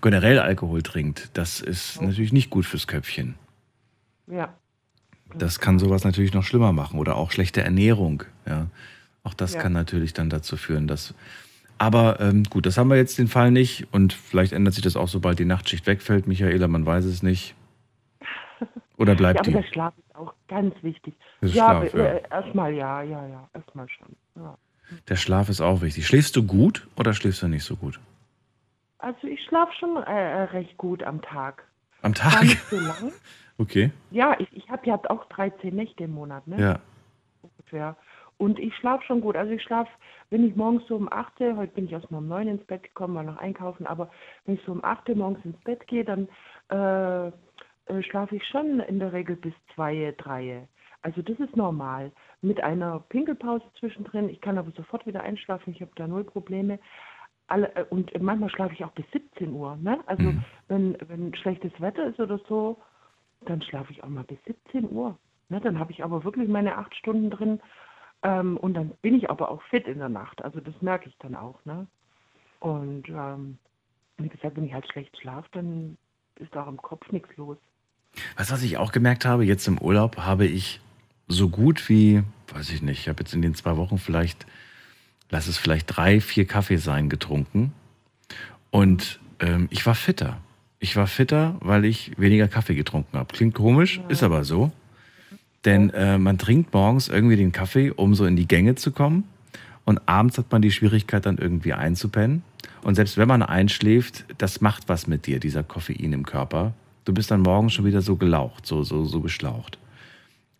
generell 0.00 0.38
Alkohol 0.38 0.82
trinkt, 0.82 1.28
das 1.34 1.60
ist 1.60 2.00
natürlich 2.00 2.32
nicht 2.32 2.48
gut 2.48 2.64
fürs 2.64 2.86
Köpfchen. 2.86 3.34
Ja. 4.26 4.54
Das 5.36 5.60
kann 5.60 5.78
sowas 5.78 6.04
natürlich 6.04 6.32
noch 6.32 6.42
schlimmer 6.42 6.72
machen 6.72 6.98
oder 6.98 7.16
auch 7.16 7.32
schlechte 7.32 7.62
Ernährung. 7.62 8.22
Ja. 8.46 8.68
Auch 9.24 9.34
das 9.34 9.52
Ja. 9.52 9.60
kann 9.60 9.74
natürlich 9.74 10.14
dann 10.14 10.30
dazu 10.30 10.56
führen, 10.56 10.88
dass. 10.88 11.12
Aber 11.76 12.18
ähm, 12.18 12.44
gut, 12.44 12.64
das 12.64 12.78
haben 12.78 12.88
wir 12.88 12.96
jetzt 12.96 13.18
den 13.18 13.28
Fall 13.28 13.50
nicht 13.50 13.88
und 13.92 14.14
vielleicht 14.14 14.52
ändert 14.54 14.72
sich 14.72 14.84
das 14.84 14.96
auch, 14.96 15.08
sobald 15.08 15.38
die 15.38 15.44
Nachtschicht 15.44 15.86
wegfällt, 15.86 16.26
Michaela, 16.26 16.66
man 16.66 16.86
weiß 16.86 17.04
es 17.04 17.22
nicht. 17.22 17.54
Oder 18.98 19.14
bleibt 19.14 19.36
ja, 19.36 19.40
aber 19.40 19.50
die? 19.50 19.66
der 19.66 19.72
Schlaf 19.72 19.94
ist 19.98 20.14
auch 20.14 20.34
ganz 20.48 20.74
wichtig. 20.82 21.14
Der 21.40 21.48
ja, 21.48 21.54
Schlaf, 21.54 21.94
äh, 21.94 21.98
ja. 21.98 22.16
erstmal 22.30 22.74
ja, 22.74 23.02
ja, 23.02 23.26
ja, 23.26 23.48
erstmal 23.54 23.88
schon. 23.88 24.16
Ja. 24.36 24.58
Der 25.08 25.16
Schlaf 25.16 25.48
ist 25.48 25.60
auch 25.60 25.80
wichtig. 25.80 26.06
Schläfst 26.06 26.36
du 26.36 26.46
gut 26.46 26.86
oder 26.96 27.14
schläfst 27.14 27.42
du 27.42 27.48
nicht 27.48 27.64
so 27.64 27.76
gut? 27.76 27.98
Also 28.98 29.26
ich 29.26 29.42
schlafe 29.44 29.72
schon 29.78 29.96
äh, 29.96 30.42
recht 30.44 30.76
gut 30.76 31.02
am 31.02 31.22
Tag. 31.22 31.64
Am 32.02 32.12
Gar 32.12 32.30
Tag? 32.30 32.42
nicht 32.42 32.64
so 32.68 32.78
lang. 32.78 33.12
Okay. 33.58 33.92
Ja, 34.10 34.34
ich, 34.40 34.48
ich 34.56 34.68
habe 34.70 34.86
ja 34.86 34.98
auch 35.08 35.26
13 35.26 35.76
Nächte 35.76 36.04
im 36.04 36.14
Monat, 36.14 36.46
ne? 36.48 36.60
Ja. 36.60 36.80
Ungefähr. 37.42 37.96
Und 38.38 38.58
ich 38.58 38.74
schlafe 38.74 39.04
schon 39.04 39.20
gut. 39.20 39.36
Also 39.36 39.52
ich 39.52 39.62
schlafe, 39.62 39.90
wenn 40.30 40.44
ich 40.44 40.56
morgens 40.56 40.84
so 40.88 40.96
um 40.96 41.12
8, 41.12 41.40
Uhr, 41.40 41.56
heute 41.56 41.72
bin 41.74 41.84
ich 41.84 41.92
erst 41.92 42.10
mal 42.10 42.18
um 42.18 42.28
9 42.28 42.48
ins 42.48 42.64
Bett 42.64 42.82
gekommen, 42.82 43.14
war 43.14 43.22
noch 43.22 43.36
einkaufen, 43.36 43.86
aber 43.86 44.10
wenn 44.46 44.56
ich 44.56 44.62
so 44.64 44.72
um 44.72 44.82
8 44.82 45.08
Uhr 45.10 45.16
morgens 45.16 45.44
ins 45.44 45.60
Bett 45.60 45.86
gehe, 45.86 46.04
dann 46.04 46.28
äh, 46.70 47.30
äh, 47.86 48.02
schlafe 48.02 48.36
ich 48.36 48.46
schon 48.46 48.80
in 48.80 48.98
der 48.98 49.12
Regel 49.12 49.36
bis 49.36 49.54
2, 49.74 50.14
3. 50.18 50.68
Also 51.02 51.20
das 51.22 51.38
ist 51.40 51.56
normal. 51.56 52.12
Mit 52.40 52.62
einer 52.62 53.00
Pinkelpause 53.08 53.64
zwischendrin. 53.78 54.28
Ich 54.28 54.40
kann 54.40 54.58
aber 54.58 54.70
sofort 54.72 55.06
wieder 55.06 55.22
einschlafen, 55.22 55.72
ich 55.72 55.80
habe 55.80 55.90
da 55.96 56.06
null 56.06 56.24
Probleme. 56.24 56.78
Alle, 57.48 57.74
äh, 57.74 57.84
und 57.90 58.12
manchmal 58.22 58.50
schlafe 58.50 58.74
ich 58.74 58.84
auch 58.84 58.92
bis 58.92 59.04
17 59.12 59.52
Uhr. 59.52 59.76
Ne? 59.76 60.00
Also 60.06 60.22
Mhm. 60.32 60.44
wenn, 60.68 60.96
wenn 61.06 61.34
schlechtes 61.34 61.72
Wetter 61.80 62.06
ist 62.06 62.20
oder 62.20 62.38
so, 62.48 62.80
dann 63.42 63.60
schlafe 63.62 63.92
ich 63.92 64.04
auch 64.04 64.08
mal 64.08 64.24
bis 64.24 64.38
17 64.44 64.90
Uhr. 64.90 65.18
Ne? 65.48 65.60
Dann 65.60 65.78
habe 65.78 65.90
ich 65.90 66.04
aber 66.04 66.24
wirklich 66.24 66.48
meine 66.48 66.78
acht 66.78 66.94
Stunden 66.94 67.30
drin 67.30 67.60
ähm, 68.22 68.56
und 68.56 68.74
dann 68.74 68.90
bin 69.02 69.14
ich 69.14 69.28
aber 69.28 69.50
auch 69.50 69.62
fit 69.64 69.88
in 69.88 69.98
der 69.98 70.08
Nacht. 70.08 70.42
Also 70.44 70.60
das 70.60 70.80
merke 70.80 71.08
ich 71.08 71.18
dann 71.18 71.34
auch. 71.34 71.64
Ne? 71.64 71.88
Und 72.60 73.08
ähm, 73.08 73.58
wie 74.18 74.28
gesagt, 74.28 74.56
wenn 74.56 74.64
ich 74.64 74.72
halt 74.72 74.88
schlecht 74.90 75.16
schlafe, 75.18 75.48
dann 75.52 75.98
ist 76.36 76.56
auch 76.56 76.68
im 76.68 76.80
Kopf 76.80 77.10
nichts 77.10 77.36
los. 77.36 77.58
Weißt 78.36 78.50
du, 78.50 78.54
was 78.54 78.62
ich 78.62 78.76
auch 78.76 78.92
gemerkt 78.92 79.24
habe? 79.24 79.44
Jetzt 79.44 79.66
im 79.68 79.78
Urlaub 79.78 80.18
habe 80.18 80.46
ich 80.46 80.80
so 81.28 81.48
gut 81.48 81.88
wie, 81.88 82.22
weiß 82.52 82.70
ich 82.70 82.82
nicht, 82.82 83.00
ich 83.00 83.08
habe 83.08 83.22
jetzt 83.22 83.34
in 83.34 83.42
den 83.42 83.54
zwei 83.54 83.76
Wochen 83.76 83.98
vielleicht, 83.98 84.46
lass 85.30 85.46
es 85.46 85.56
vielleicht 85.56 85.96
drei, 85.96 86.20
vier 86.20 86.46
Kaffee 86.46 86.76
sein 86.76 87.08
getrunken. 87.08 87.72
Und 88.70 89.20
ähm, 89.40 89.68
ich 89.70 89.84
war 89.86 89.94
fitter. 89.94 90.38
Ich 90.78 90.96
war 90.96 91.06
fitter, 91.06 91.56
weil 91.60 91.84
ich 91.84 92.12
weniger 92.18 92.48
Kaffee 92.48 92.74
getrunken 92.74 93.18
habe. 93.18 93.32
Klingt 93.32 93.54
komisch, 93.54 94.00
ist 94.08 94.22
aber 94.22 94.44
so. 94.44 94.72
Denn 95.64 95.90
äh, 95.90 96.18
man 96.18 96.38
trinkt 96.38 96.74
morgens 96.74 97.08
irgendwie 97.08 97.36
den 97.36 97.52
Kaffee, 97.52 97.90
um 97.90 98.14
so 98.14 98.26
in 98.26 98.36
die 98.36 98.48
Gänge 98.48 98.74
zu 98.74 98.90
kommen. 98.90 99.24
Und 99.84 100.00
abends 100.06 100.38
hat 100.38 100.50
man 100.50 100.62
die 100.62 100.72
Schwierigkeit, 100.72 101.26
dann 101.26 101.38
irgendwie 101.38 101.72
einzupennen. 101.72 102.42
Und 102.82 102.96
selbst 102.96 103.16
wenn 103.16 103.28
man 103.28 103.42
einschläft, 103.42 104.24
das 104.38 104.60
macht 104.60 104.88
was 104.88 105.06
mit 105.06 105.26
dir, 105.26 105.38
dieser 105.38 105.62
Koffein 105.62 106.12
im 106.12 106.26
Körper. 106.26 106.74
Du 107.04 107.12
bist 107.12 107.30
dann 107.30 107.40
morgens 107.42 107.72
schon 107.74 107.84
wieder 107.84 108.00
so 108.02 108.16
gelaucht, 108.16 108.66
so, 108.66 108.82
so, 108.82 109.04
so 109.04 109.20
geschlaucht. 109.20 109.78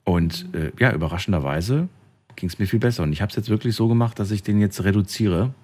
Und 0.05 0.47
äh, 0.55 0.73
ja, 0.79 0.93
überraschenderweise 0.93 1.89
ging 2.37 2.49
es 2.49 2.59
mir 2.59 2.67
viel 2.67 2.81
besser. 2.81 3.03
Und 3.05 3.13
ich 3.13 3.23
habe 3.23 3.31
es 3.31 3.37
jetzt 3.37 3.49
wirklich 3.49 3.77
so 3.77 3.87
gemacht, 3.89 4.19
dass 4.19 4.31
ich 4.31 4.43
den 4.43 4.61
jetzt 4.61 4.83
reduziere 4.85 5.55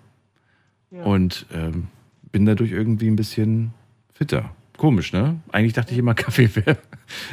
Ja. 0.91 1.03
und 1.05 1.47
ähm, 1.53 1.89
bin 2.31 2.47
dadurch 2.47 2.71
irgendwie 2.73 3.09
ein 3.09 3.17
bisschen 3.17 3.73
fitter. 4.13 4.51
Komisch, 4.77 5.13
ne? 5.13 5.41
Eigentlich 5.51 5.73
dachte 5.73 5.93
ich 5.93 5.99
immer, 5.99 6.15
Kaffee 6.15 6.55
wäre 6.55 6.77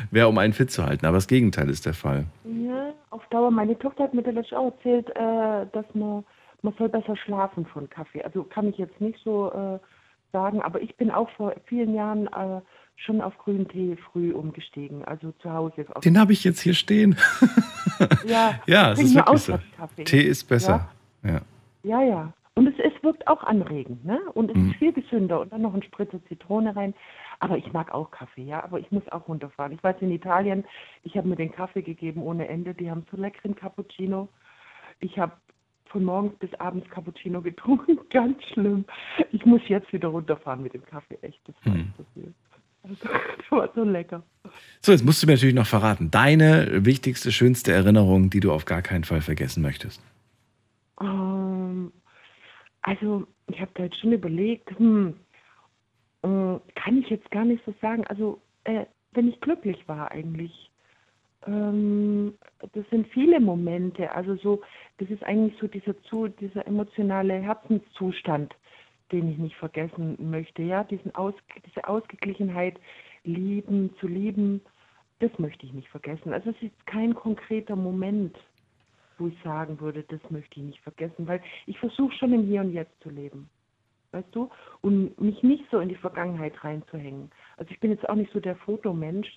wär, 0.10 0.28
um 0.30 0.38
einen 0.40 0.54
fit 0.54 0.72
zu 0.72 0.84
halten, 0.84 1.06
aber 1.06 1.18
das 1.18 1.28
Gegenteil 1.28 1.70
ist 1.70 1.86
der 1.86 1.94
Fall. 1.94 2.26
Ja, 2.46 2.92
auf 3.12 3.22
Dauer. 3.30 3.52
Meine 3.52 3.78
Tochter 3.78 4.06
hat 4.06 4.14
mir 4.16 4.24
das 4.24 4.52
auch 4.54 4.74
erzählt, 4.74 5.10
äh, 5.12 5.68
dass 5.72 5.86
man, 5.94 6.24
man 6.64 6.74
soll 6.80 6.90
besser 6.90 7.16
schlafen 7.18 7.68
von 7.68 7.88
Kaffee. 7.90 8.24
Also 8.24 8.44
kann 8.44 8.68
ich 8.70 8.78
jetzt 8.80 9.00
nicht 9.00 9.20
so 9.24 9.52
äh, 9.52 9.80
sagen, 10.32 10.62
aber 10.62 10.82
ich 10.82 10.96
bin 10.96 11.12
auch 11.12 11.30
vor 11.38 11.54
vielen 11.66 11.94
Jahren 11.94 12.26
äh, 12.28 12.62
schon 12.98 13.22
auf 13.22 13.38
grünen 13.38 13.68
Tee 13.68 13.98
früh 14.12 14.32
umgestiegen. 14.32 15.04
Also 15.06 15.32
zu 15.34 15.52
Hause. 15.52 15.86
Den 16.04 16.20
habe 16.20 16.34
ich 16.34 16.44
jetzt 16.44 16.62
hier 16.62 16.74
stehen. 16.74 17.18
Ja, 18.28 18.60
Ja, 18.68 18.92
es 18.92 19.00
ist 19.02 19.16
wirklich 19.16 19.42
so. 19.42 19.58
Tee 20.04 20.22
ist 20.22 20.44
besser. 20.46 20.90
Ja. 21.24 21.42
Ja, 21.84 22.02
ja. 22.02 22.34
Und 22.56 22.68
es, 22.68 22.74
es 22.80 23.04
wirkt 23.04 23.26
auch 23.28 23.44
anregend, 23.44 24.04
ne? 24.06 24.20
Und 24.34 24.50
es 24.52 24.58
Mhm. 24.58 24.72
ist 24.72 24.78
viel 24.78 24.92
gesünder. 24.94 25.40
Und 25.42 25.54
dann 25.54 25.62
noch 25.62 25.74
ein 25.74 25.84
Spritzer 25.84 26.24
Zitrone 26.28 26.76
rein. 26.76 26.94
Aber 27.40 27.58
ich 27.58 27.72
mag 27.74 27.94
auch 27.94 28.12
Kaffee, 28.12 28.44
ja. 28.44 28.64
Aber 28.64 28.80
ich 28.80 28.92
muss 28.92 29.08
auch 29.12 29.28
runterfahren. 29.28 29.72
Ich 29.74 29.84
weiß, 29.84 29.98
in 30.02 30.12
Italien, 30.12 30.66
ich 31.04 31.16
habe 31.18 31.28
mir 31.28 31.36
den 31.36 31.52
Kaffee 31.52 31.82
gegeben 31.84 32.22
ohne 32.24 32.48
Ende. 32.48 32.74
Die 32.74 32.90
haben 32.90 33.06
so 33.12 33.18
leckeren 33.18 33.56
Cappuccino. 33.56 34.28
Ich 35.00 35.18
habe 35.20 35.34
von 35.88 36.04
morgens 36.04 36.36
bis 36.40 36.54
abends 36.56 36.90
Cappuccino 36.90 37.42
getrunken. 37.50 38.00
Ganz 38.10 38.42
schlimm. 38.54 38.86
Ich 39.32 39.46
muss 39.46 39.62
jetzt 39.68 39.92
wieder 39.94 40.08
runterfahren 40.10 40.64
mit 40.64 40.74
dem 40.74 40.86
Kaffee. 40.86 41.18
Echt, 41.22 41.40
das 41.48 41.56
war 41.66 41.74
Mhm. 41.76 41.94
so 41.98 42.06
viel. 42.14 42.34
Das 42.88 43.52
war 43.52 43.70
so 43.74 43.84
lecker. 43.84 44.24
So, 44.82 44.92
jetzt 44.92 45.06
musst 45.06 45.22
du 45.22 45.28
mir 45.28 45.34
natürlich 45.34 45.56
noch 45.56 45.68
verraten, 45.68 46.12
deine 46.12 46.86
wichtigste, 46.86 47.32
schönste 47.32 47.72
Erinnerung, 47.72 48.30
die 48.30 48.40
du 48.40 48.52
auf 48.52 48.66
gar 48.66 48.82
keinen 48.82 49.04
Fall 49.04 49.22
vergessen 49.22 49.62
möchtest. 49.62 50.02
Ähm, 51.02 51.92
also, 52.82 53.28
ich 53.48 53.60
habe 53.60 53.72
da 53.76 53.84
jetzt 53.84 54.00
schon 54.00 54.14
überlegt, 54.14 54.78
hm, 54.78 55.16
äh, 56.24 56.60
kann 56.76 56.98
ich 57.00 57.10
jetzt 57.10 57.30
gar 57.32 57.46
nicht 57.46 57.64
so 57.66 57.74
sagen. 57.82 58.06
Also, 58.08 58.40
äh, 58.64 58.86
wenn 59.14 59.30
ich 59.30 59.40
glücklich 59.42 59.78
war 59.88 60.12
eigentlich. 60.12 60.72
Ähm, 61.48 62.36
das 62.74 62.86
sind 62.90 63.08
viele 63.08 63.40
Momente. 63.40 64.12
Also 64.12 64.36
so, 64.36 64.62
das 64.98 65.10
ist 65.10 65.24
eigentlich 65.24 65.58
so 65.60 65.68
dieser, 65.68 66.00
zu, 66.04 66.28
dieser 66.28 66.66
emotionale 66.68 67.36
Herzenszustand, 67.36 68.56
den 69.12 69.32
ich 69.32 69.38
nicht 69.38 69.56
vergessen 69.56 70.18
möchte. 70.30 70.64
Ja, 70.64 70.84
diesen 70.84 71.14
Aus, 71.16 71.34
diese 71.66 71.88
Ausgeglichenheit, 71.88 72.80
lieben, 73.24 73.96
zu 74.00 74.08
lieben, 74.08 74.62
das 75.20 75.32
möchte 75.40 75.66
ich 75.66 75.74
nicht 75.74 75.90
vergessen. 75.90 76.34
Also 76.34 76.52
es 76.52 76.62
ist 76.62 76.86
kein 76.86 77.14
konkreter 77.14 77.76
Moment, 77.76 78.38
wo 79.18 79.28
ich 79.28 79.42
sagen 79.44 79.80
würde, 79.80 80.04
das 80.04 80.20
möchte 80.30 80.60
ich 80.60 80.66
nicht 80.66 80.82
vergessen, 80.82 81.28
weil 81.28 81.42
ich 81.66 81.80
versuche 81.80 82.14
schon 82.16 82.34
im 82.34 82.44
Hier 82.44 82.62
und 82.62 82.74
Jetzt 82.74 83.00
zu 83.02 83.10
leben. 83.10 83.50
Weißt 84.12 84.34
du? 84.34 84.50
Und 84.82 85.20
mich 85.20 85.42
nicht 85.44 85.66
so 85.72 85.80
in 85.80 85.90
die 85.90 85.96
Vergangenheit 85.96 86.64
reinzuhängen. 86.64 87.30
Also 87.58 87.72
ich 87.72 87.80
bin 87.80 87.92
jetzt 87.92 88.08
auch 88.08 88.16
nicht 88.16 88.32
so 88.32 88.40
der 88.40 88.56
Fotomensch. 88.56 89.30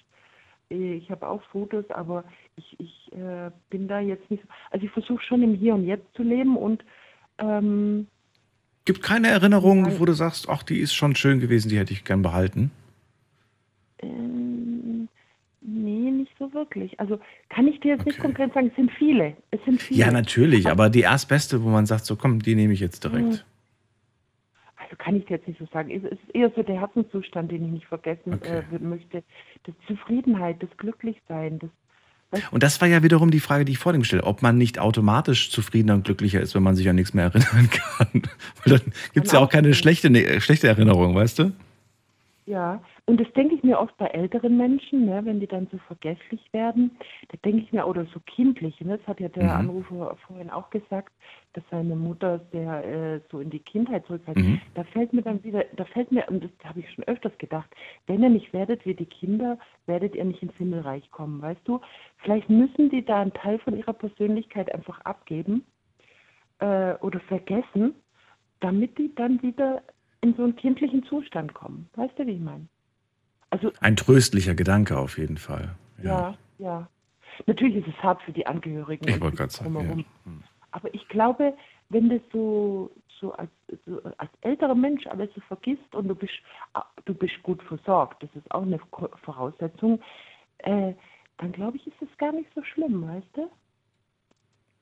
Ich 0.69 1.11
habe 1.11 1.27
auch 1.27 1.43
Fotos, 1.45 1.89
aber 1.91 2.25
ich, 2.57 2.79
ich 2.79 3.13
äh, 3.13 3.51
bin 3.71 3.89
da 3.89 4.01
jetzt 4.01 4.31
nicht 4.31 4.43
so. 4.43 4.49
Also 4.71 4.85
ich 4.85 4.93
versuche 4.93 5.23
schon 5.23 5.43
im 5.43 5.55
Hier 5.55 5.75
und 5.75 5.85
Jetzt 5.85 6.13
zu 6.15 6.23
leben 6.23 6.57
und 6.57 6.85
ähm, 7.39 8.07
Gibt 8.89 9.03
keine 9.03 9.29
Erinnerung, 9.29 10.01
wo 10.01 10.07
du 10.07 10.15
sagst, 10.15 10.49
ach, 10.49 10.63
die 10.63 10.79
ist 10.79 10.95
schon 10.95 11.15
schön 11.15 11.41
gewesen, 11.41 11.69
die 11.69 11.79
hätte 11.79 11.93
ich 11.93 12.05
gern 12.05 12.23
behalten? 12.23 12.71
Ähm, 14.01 15.11
nee, 15.61 16.11
nicht 16.11 16.33
so 16.39 16.51
wirklich. 16.55 16.99
Also 16.99 17.21
kann 17.51 17.69
ich 17.69 17.81
dir 17.81 17.97
jetzt 17.97 18.07
nicht 18.07 18.19
konkret 18.19 18.55
sagen, 18.55 18.69
es 18.69 18.77
sind 18.77 18.91
viele. 18.93 19.37
Es 19.51 19.63
sind 19.67 19.83
viele. 19.83 20.01
Ja, 20.01 20.11
natürlich, 20.11 20.71
aber 20.71 20.89
die 20.89 21.03
erstbeste, 21.03 21.63
wo 21.63 21.69
man 21.69 21.85
sagt, 21.85 22.07
so 22.07 22.17
komm, 22.17 22.41
die 22.41 22.55
nehme 22.55 22.73
ich 22.73 22.81
jetzt 22.81 23.05
direkt. 23.05 23.45
Also 24.79 24.97
kann 24.97 25.17
ich 25.17 25.27
dir 25.27 25.37
jetzt 25.37 25.47
nicht 25.47 25.59
so 25.59 25.67
sagen. 25.71 25.91
Es 25.91 26.11
ist 26.11 26.35
eher 26.35 26.51
so 26.57 26.63
der 26.63 26.81
Herzenszustand, 26.81 27.53
den 27.53 27.67
ich 27.67 27.71
nicht 27.71 27.87
vergessen 27.89 28.33
Okay. 28.37 28.63
äh, 28.73 28.79
möchte. 28.79 29.23
Das 29.65 29.75
Zufriedenheit, 29.87 30.63
das 30.63 30.71
Glücklichsein, 30.79 31.59
das 31.59 31.69
Und 32.51 32.63
das 32.63 32.81
war 32.81 32.89
ja 32.89 33.03
wiederum 33.03 33.31
die 33.31 33.41
Frage, 33.41 33.65
die 33.65 33.73
ich 33.73 33.79
vor 33.79 33.93
dem 33.93 34.03
gestellt 34.03 34.23
habe, 34.23 34.31
ob 34.31 34.43
man 34.43 34.59
nicht 34.59 34.79
automatisch 34.79 35.51
zufriedener 35.51 35.95
und 35.95 36.05
glücklicher 36.05 36.41
ist, 36.41 36.55
wenn 36.55 36.63
man 36.63 36.77
sich 36.77 36.89
an 36.89 36.97
nichts 36.97 37.15
mehr 37.15 37.25
erinnern 37.35 37.71
kann. 37.71 38.23
Weil 38.65 38.79
dann 38.79 38.93
gibt 39.15 39.27
es 39.27 39.33
ja 39.33 39.39
auch 39.39 39.49
keine 39.49 39.75
schlechte, 39.75 40.11
ne, 40.11 40.41
schlechte 40.41 40.69
Erinnerung, 40.69 41.15
weißt 41.15 41.39
du? 41.39 41.53
Ja, 42.45 42.81
und 43.09 43.19
das 43.19 43.33
denke 43.33 43.55
ich 43.55 43.63
mir 43.63 43.79
oft 43.79 43.97
bei 43.97 44.05
älteren 44.09 44.59
Menschen, 44.59 45.07
ne, 45.07 45.25
wenn 45.25 45.41
die 45.41 45.47
dann 45.47 45.67
so 45.73 45.79
vergesslich 45.79 46.53
werden, 46.53 46.91
da 47.29 47.39
denke 47.43 47.63
ich 47.63 47.73
mir, 47.73 47.87
oder 47.87 48.05
so 48.13 48.21
kindlich, 48.21 48.79
ne, 48.83 48.99
das 48.99 49.07
hat 49.07 49.19
ja 49.19 49.31
der 49.31 49.45
Mhm. 49.45 49.51
Anrufer 49.51 50.15
vorhin 50.27 50.51
auch 50.51 50.69
gesagt, 50.69 51.15
dass 51.55 51.65
seine 51.71 51.97
Mutter 51.97 52.41
sehr 52.53 52.85
äh, 52.85 53.21
so 53.31 53.41
in 53.41 53.49
die 53.49 53.61
Kindheit 53.61 54.05
zurückfällt. 54.05 54.37
Mhm. 54.37 54.61
Da 54.75 54.85
fällt 54.85 55.15
mir 55.15 55.23
dann 55.23 55.43
wieder, 55.43 55.65
da 55.75 55.87
fällt 55.87 56.13
mir, 56.13 56.29
und 56.29 56.45
das 56.45 56.51
habe 56.65 56.81
ich 56.81 56.93
schon 56.93 57.05
öfters 57.05 57.33
gedacht, 57.39 57.71
wenn 58.07 58.23
ihr 58.23 58.29
nicht 58.29 58.53
werdet 58.53 58.85
wie 58.85 58.95
die 58.95 59.07
Kinder, 59.07 59.59
werdet 59.87 60.15
ihr 60.15 60.27
nicht 60.27 60.43
ins 60.43 60.55
Himmelreich 60.57 61.11
kommen, 61.11 61.41
weißt 61.41 61.63
du? 61.65 61.81
Vielleicht 62.19 62.51
müssen 62.51 62.91
die 62.91 63.07
da 63.07 63.23
einen 63.23 63.33
Teil 63.33 63.59
von 63.61 63.75
ihrer 63.75 63.95
Persönlichkeit 63.95 64.71
einfach 64.75 65.01
abgeben 65.07 65.65
äh, 66.59 66.93
oder 66.97 67.21
vergessen, 67.21 67.95
damit 68.61 68.99
die 68.99 69.15
dann 69.15 69.41
wieder 69.41 69.83
in 70.21 70.35
so 70.35 70.43
einen 70.43 70.57
kindlichen 70.57 71.05
Zustand 71.05 71.55
kommen. 71.55 71.89
Weißt 71.95 72.19
du, 72.19 72.27
wie 72.27 72.33
ich 72.33 72.41
meine? 72.41 72.67
Also 73.51 73.73
Ein 73.81 73.97
tröstlicher 73.97 74.55
Gedanke 74.55 74.99
auf 74.99 75.19
jeden 75.19 75.39
Fall. 75.39 75.75
ja, 76.03 76.37
ja. 76.59 76.89
Natürlich 77.47 77.87
ist 77.87 77.95
es 77.97 78.03
hart 78.03 78.21
für 78.23 78.33
die 78.33 78.47
Angehörigen. 78.47 79.09
Ich 79.09 79.21
wollte 79.21 79.37
gerade 79.37 79.53
sagen, 79.53 80.05
ja. 80.27 80.33
Aber 80.73 80.93
ich 80.93 81.07
glaube, 81.09 81.55
wenn 81.89 82.09
das 82.09 82.21
so, 82.33 82.91
so, 83.21 83.33
als, 83.33 83.51
so 83.87 84.03
als 84.19 84.31
älterer 84.43 84.75
Mensch 84.75 85.07
alles 85.07 85.31
so 85.35 85.41
vergisst 85.43 85.95
und 85.95 86.09
du 86.09 86.15
bist, 86.15 86.35
ah, 86.75 86.85
du 87.05 87.15
bist 87.15 87.43
gut 87.43 87.63
versorgt, 87.63 88.23
das 88.23 88.31
ist 88.35 88.51
auch 88.51 88.63
eine 88.63 88.79
Voraussetzung, 89.23 90.01
äh, 90.59 90.95
dann 91.39 91.53
glaube 91.53 91.77
ich, 91.77 91.87
ist 91.87 92.03
es 92.03 92.19
gar 92.19 92.33
nicht 92.33 92.51
so 92.55 92.63
schlimm, 92.63 93.07
weißt 93.07 93.37
du? 93.37 93.51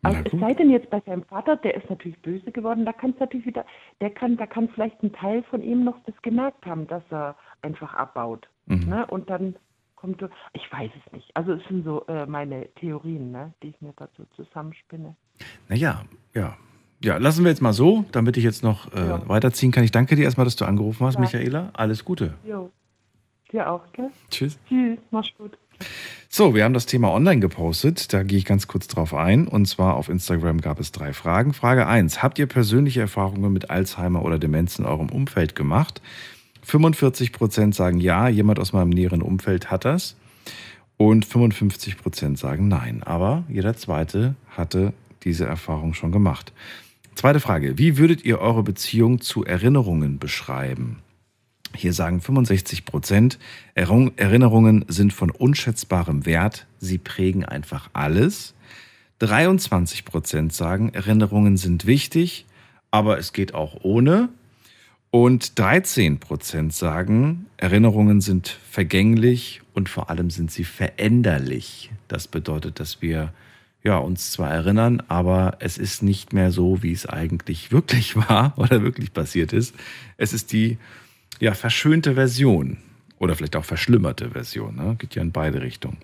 Also 0.03 0.21
es 0.25 0.41
sei 0.41 0.55
denn 0.55 0.71
jetzt 0.71 0.91
bei 0.91 1.01
seinem 1.01 1.25
Vater, 1.25 1.57
der 1.57 1.75
ist 1.75 1.91
natürlich 1.91 2.19
böse 2.21 2.53
geworden, 2.53 2.85
da 2.85 2.93
kann 2.93 3.11
es 3.11 3.19
natürlich 3.19 3.47
wieder, 3.47 3.65
der 4.01 4.11
kann, 4.11 4.37
da 4.37 4.47
kann 4.47 4.69
vielleicht 4.69 5.03
ein 5.03 5.13
Teil 5.13 5.43
von 5.45 5.63
ihm 5.63 5.85
noch 5.85 5.99
das 6.07 6.15
gemerkt 6.23 6.65
haben, 6.65 6.87
dass 6.87 7.03
er 7.11 7.37
einfach 7.63 7.93
abbaut. 7.95 8.49
Mhm. 8.67 8.89
Ne? 8.89 9.07
Und 9.07 9.31
dann 9.31 9.57
kommt 9.95 10.21
so, 10.21 10.29
ich 10.53 10.71
weiß 10.71 10.91
es 11.07 11.13
nicht. 11.13 11.31
Also 11.35 11.53
es 11.53 11.63
sind 11.69 11.85
so 11.85 12.05
äh, 12.07 12.27
meine 12.27 12.69
Theorien, 12.75 13.31
ne, 13.31 13.55
die 13.63 13.69
ich 13.69 13.81
mir 13.81 13.93
dazu 13.97 14.25
zusammenspinne. 14.37 15.17
Naja, 15.69 16.05
ja. 16.35 16.57
Ja, 17.03 17.19
lassen 17.19 17.45
wir 17.45 17.51
jetzt 17.51 17.61
mal 17.61 17.73
so, 17.75 18.05
damit 18.13 18.37
ich 18.39 18.45
jetzt 18.45 18.63
noch 18.63 18.93
äh, 18.95 19.07
Ja. 19.09 19.29
weiterziehen 19.29 19.71
kann. 19.71 19.85
Ich 19.85 19.91
danke 19.91 20.17
dir 20.17 20.25
erstmal, 20.25 20.45
dass 20.45 20.57
du 20.57 20.65
angerufen 20.65 21.07
hast, 21.07 21.15
Ja. 21.15 21.21
Michaela. 21.21 21.71
Alles 21.75 22.05
Gute. 22.05 22.35
Jo. 22.45 22.71
Dir 23.53 23.71
auch, 23.71 23.93
gell? 23.93 24.11
Tschüss. 24.31 24.59
Tschüss, 24.69 24.99
mach's 25.11 25.31
gut. 25.39 25.57
So, 26.29 26.55
wir 26.55 26.65
haben 26.65 26.73
das 26.75 26.87
Thema 26.87 27.13
online 27.13 27.41
gepostet. 27.41 28.13
Da 28.15 28.23
gehe 28.23 28.39
ich 28.39 28.45
ganz 28.47 28.67
kurz 28.67 28.89
drauf 28.89 29.13
ein. 29.15 29.47
Und 29.47 29.67
zwar 29.67 29.95
auf 29.97 30.09
Instagram 30.09 30.61
gab 30.63 30.81
es 30.81 30.91
drei 30.91 31.13
Fragen. 31.13 31.53
Frage 31.53 31.87
1. 31.87 32.23
Habt 32.23 32.39
ihr 32.39 32.47
persönliche 32.47 33.01
Erfahrungen 33.03 33.53
mit 33.53 33.69
Alzheimer 33.71 34.25
oder 34.25 34.39
Demenz 34.39 34.79
in 34.79 34.87
eurem 34.87 35.11
Umfeld 35.11 35.55
gemacht? 35.55 36.01
45 36.67 37.31
Prozent 37.31 37.77
sagen 37.77 38.01
ja, 38.01 38.29
jemand 38.29 38.59
aus 38.59 38.73
meinem 38.73 38.91
näheren 38.91 39.23
Umfeld 39.23 39.71
hat 39.71 39.85
das. 39.85 40.17
Und 40.97 41.25
55 41.25 41.97
Prozent 41.97 42.39
sagen 42.39 42.67
nein. 42.67 43.05
Aber 43.05 43.45
jeder 43.49 43.77
Zweite 43.77 44.35
hatte 44.49 44.93
diese 45.23 45.47
Erfahrung 45.47 45.95
schon 45.95 46.11
gemacht. 46.11 46.53
Zweite 47.15 47.39
Frage. 47.39 47.79
Wie 47.79 47.99
würdet 47.99 48.25
ihr 48.25 48.41
eure 48.41 48.65
Beziehung 48.65 49.21
zu 49.21 49.45
Erinnerungen 49.45 50.19
beschreiben? 50.19 50.99
Hier 51.73 51.93
sagen 51.93 52.21
65 52.21 52.85
Prozent, 52.85 53.39
Erinnerung- 53.75 54.13
Erinnerungen 54.17 54.85
sind 54.89 55.13
von 55.13 55.31
unschätzbarem 55.31 56.27
Wert, 56.27 56.67
sie 56.81 56.99
prägen 56.99 57.45
einfach 57.45 57.91
alles. 57.93 58.55
23 59.21 60.05
Prozent 60.05 60.53
sagen, 60.53 60.91
Erinnerungen 60.95 61.57
sind 61.59 61.87
wichtig, 61.87 62.45
aber 62.91 63.19
es 63.19 63.33
geht 63.33 63.55
auch 63.55 63.85
ohne. 63.85 64.31
Und 65.19 65.59
13 65.59 66.21
Prozent 66.21 66.75
sagen, 66.75 67.47
Erinnerungen 67.57 68.21
sind 68.21 68.49
vergänglich 68.49 69.63
und 69.73 69.89
vor 69.89 70.11
allem 70.11 70.29
sind 70.29 70.51
sie 70.51 70.65
veränderlich. 70.65 71.91
Das 72.07 72.29
bedeutet, 72.29 72.81
dass 72.81 73.01
wir 73.01 73.33
ja, 73.83 73.97
uns 73.97 74.33
zwar 74.33 74.51
erinnern, 74.51 75.03
aber 75.09 75.57
es 75.61 75.79
ist 75.79 76.03
nicht 76.03 76.35
mehr 76.35 76.53
so, 76.53 76.83
wie 76.83 76.93
es 76.93 77.07
eigentlich 77.07 77.73
wirklich 77.73 78.15
war 78.15 78.53
oder 78.59 78.83
wirklich 78.83 79.15
passiert 79.15 79.55
ist. 79.55 79.75
Es 80.19 80.35
ist 80.35 80.53
die 80.53 80.77
ja, 81.41 81.55
verschönte 81.55 82.13
Version 82.13 82.77
oder 83.19 83.35
vielleicht 83.35 83.57
auch 83.57 83.65
verschlimmerte 83.65 84.31
Version. 84.31 84.77
Ne? 84.77 84.97
Geht 84.99 85.15
ja 85.15 85.23
in 85.23 85.33
beide 85.33 85.63
Richtungen. 85.63 85.97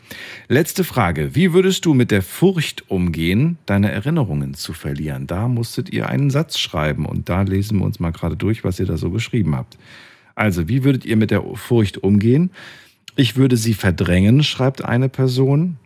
Letzte 0.49 0.85
Frage. 0.85 1.35
Wie 1.35 1.53
würdest 1.53 1.85
du 1.85 1.95
mit 1.95 2.11
der 2.11 2.23
Furcht 2.23 2.91
umgehen, 2.91 3.59
deine 3.67 3.91
Erinnerungen 3.91 4.55
zu 4.55 4.73
verlieren? 4.73 5.27
Da 5.27 5.49
musstet 5.49 5.91
ihr 5.91 6.09
einen 6.09 6.31
Satz 6.31 6.59
schreiben 6.59 7.05
und 7.07 7.29
da 7.29 7.43
lesen 7.43 7.79
wir 7.79 7.85
uns 7.85 8.01
mal 8.01 8.13
gerade 8.13 8.37
durch, 8.37 8.65
was 8.65 8.81
ihr 8.81 8.87
da 8.87 8.97
so 8.97 9.11
geschrieben 9.11 9.55
habt. 9.55 9.77
Also, 10.35 10.69
wie 10.69 10.85
würdet 10.85 11.05
ihr 11.05 11.17
mit 11.17 11.31
der 11.31 11.43
Furcht 11.55 11.99
umgehen? 11.99 12.51
Ich 13.17 13.37
würde 13.37 13.59
sie 13.59 13.75
verdrängen, 13.75 14.43
schreibt 14.43 14.83
eine 14.83 15.11
Person. 15.11 15.77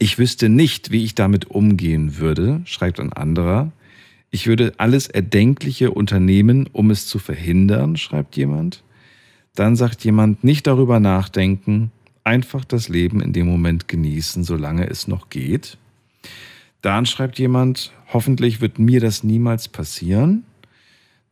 Ich 0.00 0.18
wüsste 0.18 0.48
nicht, 0.48 0.90
wie 0.90 1.04
ich 1.04 1.14
damit 1.14 1.50
umgehen 1.50 2.18
würde, 2.18 2.60
schreibt 2.64 2.98
ein 2.98 3.12
anderer. 3.12 3.70
Ich 4.30 4.46
würde 4.46 4.74
alles 4.76 5.06
Erdenkliche 5.06 5.92
unternehmen, 5.92 6.68
um 6.72 6.90
es 6.90 7.06
zu 7.06 7.18
verhindern, 7.18 7.96
schreibt 7.96 8.36
jemand. 8.36 8.82
Dann 9.58 9.74
sagt 9.74 10.04
jemand, 10.04 10.44
nicht 10.44 10.68
darüber 10.68 11.00
nachdenken, 11.00 11.90
einfach 12.22 12.64
das 12.64 12.88
Leben 12.88 13.20
in 13.20 13.32
dem 13.32 13.48
Moment 13.48 13.88
genießen, 13.88 14.44
solange 14.44 14.88
es 14.88 15.08
noch 15.08 15.30
geht. 15.30 15.78
Dann 16.80 17.06
schreibt 17.06 17.40
jemand, 17.40 17.90
hoffentlich 18.12 18.60
wird 18.60 18.78
mir 18.78 19.00
das 19.00 19.24
niemals 19.24 19.66
passieren. 19.66 20.44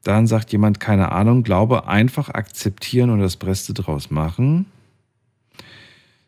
Dann 0.02 0.26
sagt 0.26 0.50
jemand, 0.50 0.80
keine 0.80 1.12
Ahnung, 1.12 1.44
glaube 1.44 1.86
einfach 1.86 2.28
akzeptieren 2.28 3.10
und 3.10 3.20
das 3.20 3.36
Beste 3.36 3.74
draus 3.74 4.10
machen. 4.10 4.66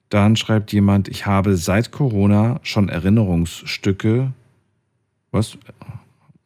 Dann 0.09 0.37
schreibt 0.37 0.73
jemand, 0.73 1.09
ich 1.09 1.27
habe 1.27 1.57
seit 1.57 1.91
Corona 1.91 2.61
schon 2.63 2.89
Erinnerungsstücke. 2.89 4.33
Was? 5.33 5.59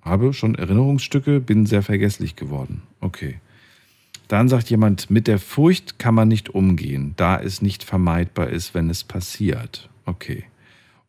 Habe 0.00 0.32
schon 0.32 0.54
Erinnerungsstücke, 0.54 1.40
bin 1.40 1.66
sehr 1.66 1.82
vergesslich 1.82 2.36
geworden. 2.36 2.80
Okay. 3.02 3.38
Dann 4.32 4.48
sagt 4.48 4.70
jemand, 4.70 5.10
mit 5.10 5.26
der 5.26 5.38
Furcht 5.38 5.98
kann 5.98 6.14
man 6.14 6.26
nicht 6.26 6.48
umgehen, 6.48 7.12
da 7.16 7.38
es 7.38 7.60
nicht 7.60 7.84
vermeidbar 7.84 8.48
ist, 8.48 8.72
wenn 8.72 8.88
es 8.88 9.04
passiert. 9.04 9.90
Okay. 10.06 10.44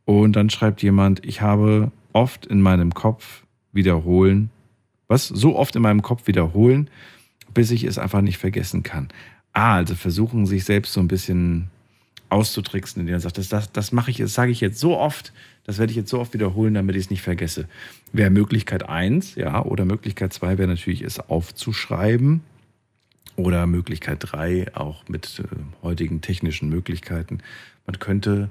Und 0.04 0.36
dann 0.36 0.50
schreibt 0.50 0.84
jemand, 0.84 1.24
ich 1.26 1.40
habe 1.40 1.94
oft 2.12 2.46
in 2.46 2.60
meinem 2.60 2.94
Kopf 2.94 3.44
wiederholen, 3.72 4.50
was? 5.08 5.30
So 5.30 5.56
oft 5.56 5.74
in 5.78 5.82
meinem 5.82 6.02
Kopf 6.02 6.28
wiederholen, 6.28 6.90
bis 7.54 7.72
ich 7.72 7.86
es 7.86 7.98
einfach 7.98 8.20
nicht 8.20 8.40
vergessen 8.40 8.84
kann. 8.84 9.08
Ah, 9.54 9.76
also 9.76 9.96
versuchen 9.96 10.46
sich 10.46 10.66
selbst 10.66 10.92
so 10.92 11.00
ein 11.00 11.08
bisschen 11.08 11.70
auszutricksen, 12.28 13.00
indem 13.00 13.16
er 13.16 13.20
sagt, 13.22 13.38
das, 13.38 13.48
das, 13.48 13.72
das 13.72 13.94
mache 13.94 14.12
ich, 14.12 14.18
das 14.18 14.34
sage 14.34 14.52
ich 14.52 14.60
jetzt 14.60 14.82
so 14.82 14.98
oft, 14.98 15.32
das 15.64 15.78
werde 15.78 15.92
ich 15.92 15.98
jetzt 15.98 16.10
so 16.10 16.20
oft 16.20 16.34
wiederholen, 16.34 16.74
damit 16.74 16.98
ich 16.98 17.06
es 17.06 17.10
nicht 17.10 17.22
vergesse. 17.22 17.70
Wäre 18.12 18.32
Möglichkeit 18.32 18.90
eins, 18.90 19.36
ja, 19.36 19.64
oder 19.64 19.86
Möglichkeit 19.86 20.34
zwei 20.34 20.58
wäre 20.58 20.68
natürlich, 20.68 21.04
es 21.04 21.22
aufzuschreiben. 21.22 22.42
Oder 23.36 23.66
Möglichkeit 23.66 24.20
drei, 24.22 24.68
auch 24.76 25.08
mit 25.08 25.40
äh, 25.40 25.44
heutigen 25.82 26.22
technischen 26.22 26.70
Möglichkeiten. 26.70 27.40
Man 27.88 28.00
könnte 28.00 28.50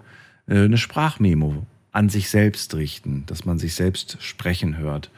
äh, 0.49 0.65
eine 0.65 0.79
Sprachmemo 0.79 1.67
an 1.93 2.09
sich 2.09 2.31
selbst 2.31 2.75
richten, 2.75 3.25
dass 3.27 3.45
man 3.45 3.59
sich 3.59 3.75
selbst 3.75 4.17
sprechen 4.21 4.79
hört 4.79 5.11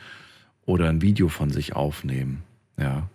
oder 0.67 0.89
ein 0.89 1.03
Video 1.03 1.29
von 1.29 1.51
sich 1.51 1.75
aufnehmen. 1.75 2.43
Ja. 2.77 3.09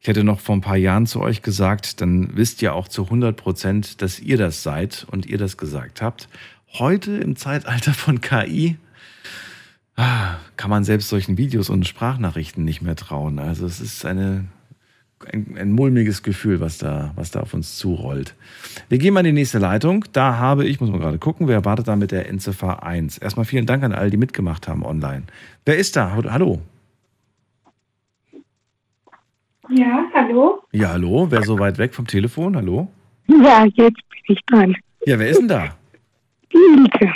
Ich 0.00 0.08
hätte 0.08 0.24
noch 0.24 0.40
vor 0.40 0.56
ein 0.56 0.62
paar 0.62 0.78
Jahren 0.78 1.06
zu 1.06 1.20
euch 1.20 1.42
gesagt, 1.42 2.00
dann 2.00 2.34
wisst 2.34 2.62
ihr 2.62 2.74
auch 2.74 2.88
zu 2.88 3.04
100 3.04 3.36
Prozent, 3.36 4.00
dass 4.00 4.18
ihr 4.18 4.38
das 4.38 4.62
seid 4.62 5.06
und 5.10 5.26
ihr 5.26 5.36
das 5.36 5.58
gesagt 5.58 6.00
habt. 6.00 6.28
Heute 6.72 7.18
im 7.18 7.36
Zeitalter 7.36 7.92
von 7.92 8.22
KI 8.22 8.78
ah, 9.96 10.36
kann 10.56 10.70
man 10.70 10.84
selbst 10.84 11.10
solchen 11.10 11.36
Videos 11.36 11.68
und 11.68 11.86
Sprachnachrichten 11.86 12.64
nicht 12.64 12.80
mehr 12.80 12.96
trauen. 12.96 13.38
Also 13.38 13.66
es 13.66 13.80
ist 13.80 14.06
eine, 14.06 14.46
ein, 15.26 15.56
ein 15.58 15.72
mulmiges 15.72 16.22
Gefühl, 16.22 16.60
was 16.60 16.78
da, 16.78 17.12
was 17.16 17.30
da 17.30 17.40
auf 17.40 17.54
uns 17.54 17.76
zurollt. 17.76 18.34
Wir 18.88 18.98
gehen 18.98 19.14
mal 19.14 19.20
in 19.20 19.26
die 19.26 19.40
nächste 19.40 19.58
Leitung. 19.58 20.04
Da 20.12 20.36
habe 20.36 20.66
ich, 20.66 20.80
muss 20.80 20.90
man 20.90 21.00
gerade 21.00 21.18
gucken, 21.18 21.48
wer 21.48 21.64
wartet 21.64 21.88
da 21.88 21.96
mit 21.96 22.10
der 22.10 22.28
Endziffer 22.28 22.82
1. 22.82 23.18
Erstmal 23.18 23.44
vielen 23.44 23.66
Dank 23.66 23.82
an 23.82 23.92
alle, 23.92 24.10
die 24.10 24.16
mitgemacht 24.16 24.68
haben 24.68 24.84
online. 24.84 25.24
Wer 25.64 25.76
ist 25.76 25.96
da? 25.96 26.12
Hallo. 26.12 26.60
Ja, 29.68 30.04
hallo? 30.14 30.62
Ja, 30.72 30.90
hallo. 30.90 31.26
Wer 31.30 31.42
so 31.42 31.58
weit 31.58 31.78
weg 31.78 31.94
vom 31.94 32.06
Telefon? 32.06 32.56
Hallo? 32.56 32.88
Ja, 33.28 33.64
jetzt 33.66 33.76
bin 33.76 34.20
ich 34.26 34.40
dran. 34.46 34.76
Ja, 35.06 35.18
wer 35.18 35.28
ist 35.28 35.38
denn 35.38 35.48
da? 35.48 35.76
Die 36.52 36.56
Ilke. 36.56 37.14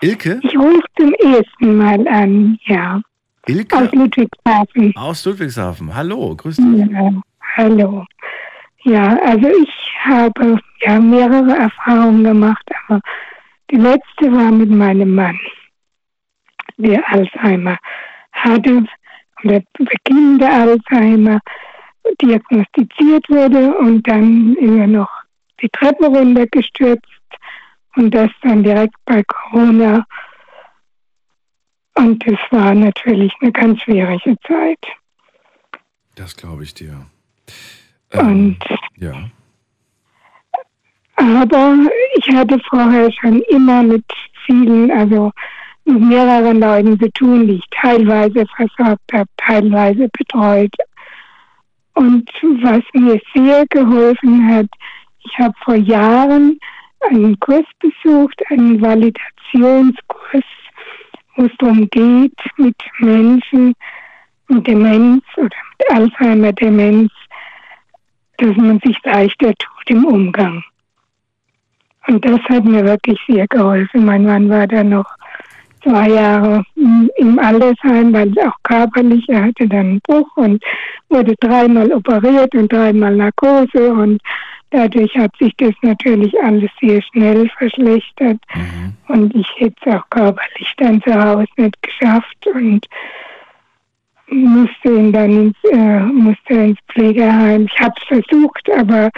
Ilke? 0.00 0.40
Ich 0.42 0.58
rufe 0.58 0.82
zum 0.98 1.12
ersten 1.14 1.76
Mal 1.76 2.08
an, 2.08 2.58
ja. 2.66 3.00
Ilke? 3.46 3.76
Aus 3.76 3.92
Ludwigshafen. 3.92 4.96
Aus 4.96 5.24
Ludwigshafen. 5.24 5.94
Hallo, 5.94 6.34
grüß 6.34 6.56
dich. 6.56 6.90
Ja, 6.90 7.22
hallo. 7.56 8.04
Ja, 8.82 9.16
also 9.24 9.48
ich 9.48 9.96
habe 10.04 10.58
ja 10.80 11.00
mehrere 11.00 11.56
Erfahrungen 11.56 12.24
gemacht, 12.24 12.70
aber 12.86 13.00
die 13.70 13.76
letzte 13.76 14.30
war 14.30 14.50
mit 14.50 14.70
meinem 14.70 15.14
Mann, 15.14 15.38
der 16.76 17.02
Alzheimer 17.10 17.78
hatte 18.32 18.84
oder 19.42 19.62
Beginn 19.78 20.38
der 20.38 20.52
Alzheimer 20.52 21.40
diagnostiziert 22.20 23.28
wurde 23.28 23.74
und 23.78 24.06
dann 24.06 24.54
ist 24.56 24.78
er 24.78 24.86
noch 24.86 25.10
die 25.62 25.68
Treppe 25.70 26.06
runtergestürzt 26.06 27.06
und 27.96 28.14
das 28.14 28.30
dann 28.42 28.62
direkt 28.62 28.96
bei 29.06 29.22
Corona. 29.24 30.04
Und 31.96 32.26
es 32.26 32.38
war 32.50 32.74
natürlich 32.74 33.32
eine 33.40 33.52
ganz 33.52 33.80
schwierige 33.82 34.36
Zeit. 34.46 34.84
Das 36.16 36.36
glaube 36.36 36.64
ich 36.64 36.74
dir. 36.74 37.06
Und 38.12 38.58
Ja. 38.96 39.12
Aber 41.16 41.76
ich 42.16 42.28
hatte 42.34 42.58
vorher 42.68 43.10
schon 43.12 43.40
immer 43.42 43.82
mit 43.82 44.04
vielen, 44.46 44.90
also 44.90 45.30
mit 45.84 46.00
mehreren 46.00 46.60
Leuten 46.60 46.98
zu 46.98 47.10
tun, 47.12 47.46
die 47.46 47.54
ich 47.54 47.64
teilweise 47.70 48.44
versorgt 48.56 49.12
habe, 49.12 49.28
teilweise 49.36 50.08
betreut. 50.08 50.74
Und 51.94 52.28
was 52.62 52.82
mir 52.94 53.20
sehr 53.34 53.64
geholfen 53.68 54.48
hat, 54.48 54.66
ich 55.20 55.38
habe 55.38 55.54
vor 55.64 55.76
Jahren 55.76 56.58
einen 57.08 57.38
Kurs 57.38 57.66
besucht, 57.78 58.42
einen 58.50 58.80
Validationskurs, 58.80 60.44
wo 61.36 61.44
es 61.44 61.52
darum 61.58 61.88
geht, 61.90 62.34
mit 62.56 62.76
Menschen 62.98 63.74
mit 64.48 64.66
Demenz 64.66 65.24
oder 65.36 65.56
mit 65.78 65.90
Alzheimer-Demenz, 65.90 67.10
dass 68.38 68.56
man 68.56 68.80
sich 68.84 68.96
leichter 69.04 69.52
tut 69.54 69.90
im 69.90 70.04
Umgang. 70.04 70.62
Und 72.06 72.24
das 72.24 72.40
hat 72.48 72.64
mir 72.64 72.84
wirklich 72.84 73.18
sehr 73.26 73.46
geholfen. 73.46 74.04
Mein 74.04 74.24
Mann 74.24 74.48
war 74.50 74.66
dann 74.66 74.90
noch 74.90 75.06
zwei 75.82 76.08
Jahre 76.10 76.64
im 77.16 77.38
Altersheim, 77.38 78.12
weil 78.12 78.30
es 78.30 78.38
auch 78.38 78.56
körperlich, 78.62 79.28
er 79.28 79.44
hatte 79.44 79.68
dann 79.68 79.80
einen 79.80 80.00
Bruch 80.00 80.36
und 80.36 80.62
wurde 81.08 81.34
dreimal 81.40 81.92
operiert 81.92 82.54
und 82.54 82.72
dreimal 82.72 83.14
Narkose 83.14 83.92
und 83.92 84.20
dadurch 84.70 85.14
hat 85.16 85.30
sich 85.38 85.54
das 85.58 85.74
natürlich 85.82 86.34
alles 86.42 86.70
sehr 86.80 87.00
schnell 87.02 87.48
verschlechtert 87.58 88.38
und 89.08 89.34
ich 89.34 89.46
hätte 89.56 89.76
es 89.84 89.94
auch 89.94 90.10
körperlich 90.10 90.74
dann 90.78 91.02
zu 91.02 91.14
Hause 91.14 91.46
nicht 91.56 91.80
geschafft 91.82 92.46
und 92.52 92.86
musste 94.34 94.88
ihn 94.88 95.12
dann 95.12 95.30
ins, 95.30 95.56
äh, 95.72 96.00
musste 96.00 96.54
ins 96.54 96.78
Pflegeheim. 96.92 97.66
Ich 97.72 97.80
habe 97.80 97.94
es 97.96 98.04
versucht, 98.06 98.70
aber 98.76 99.10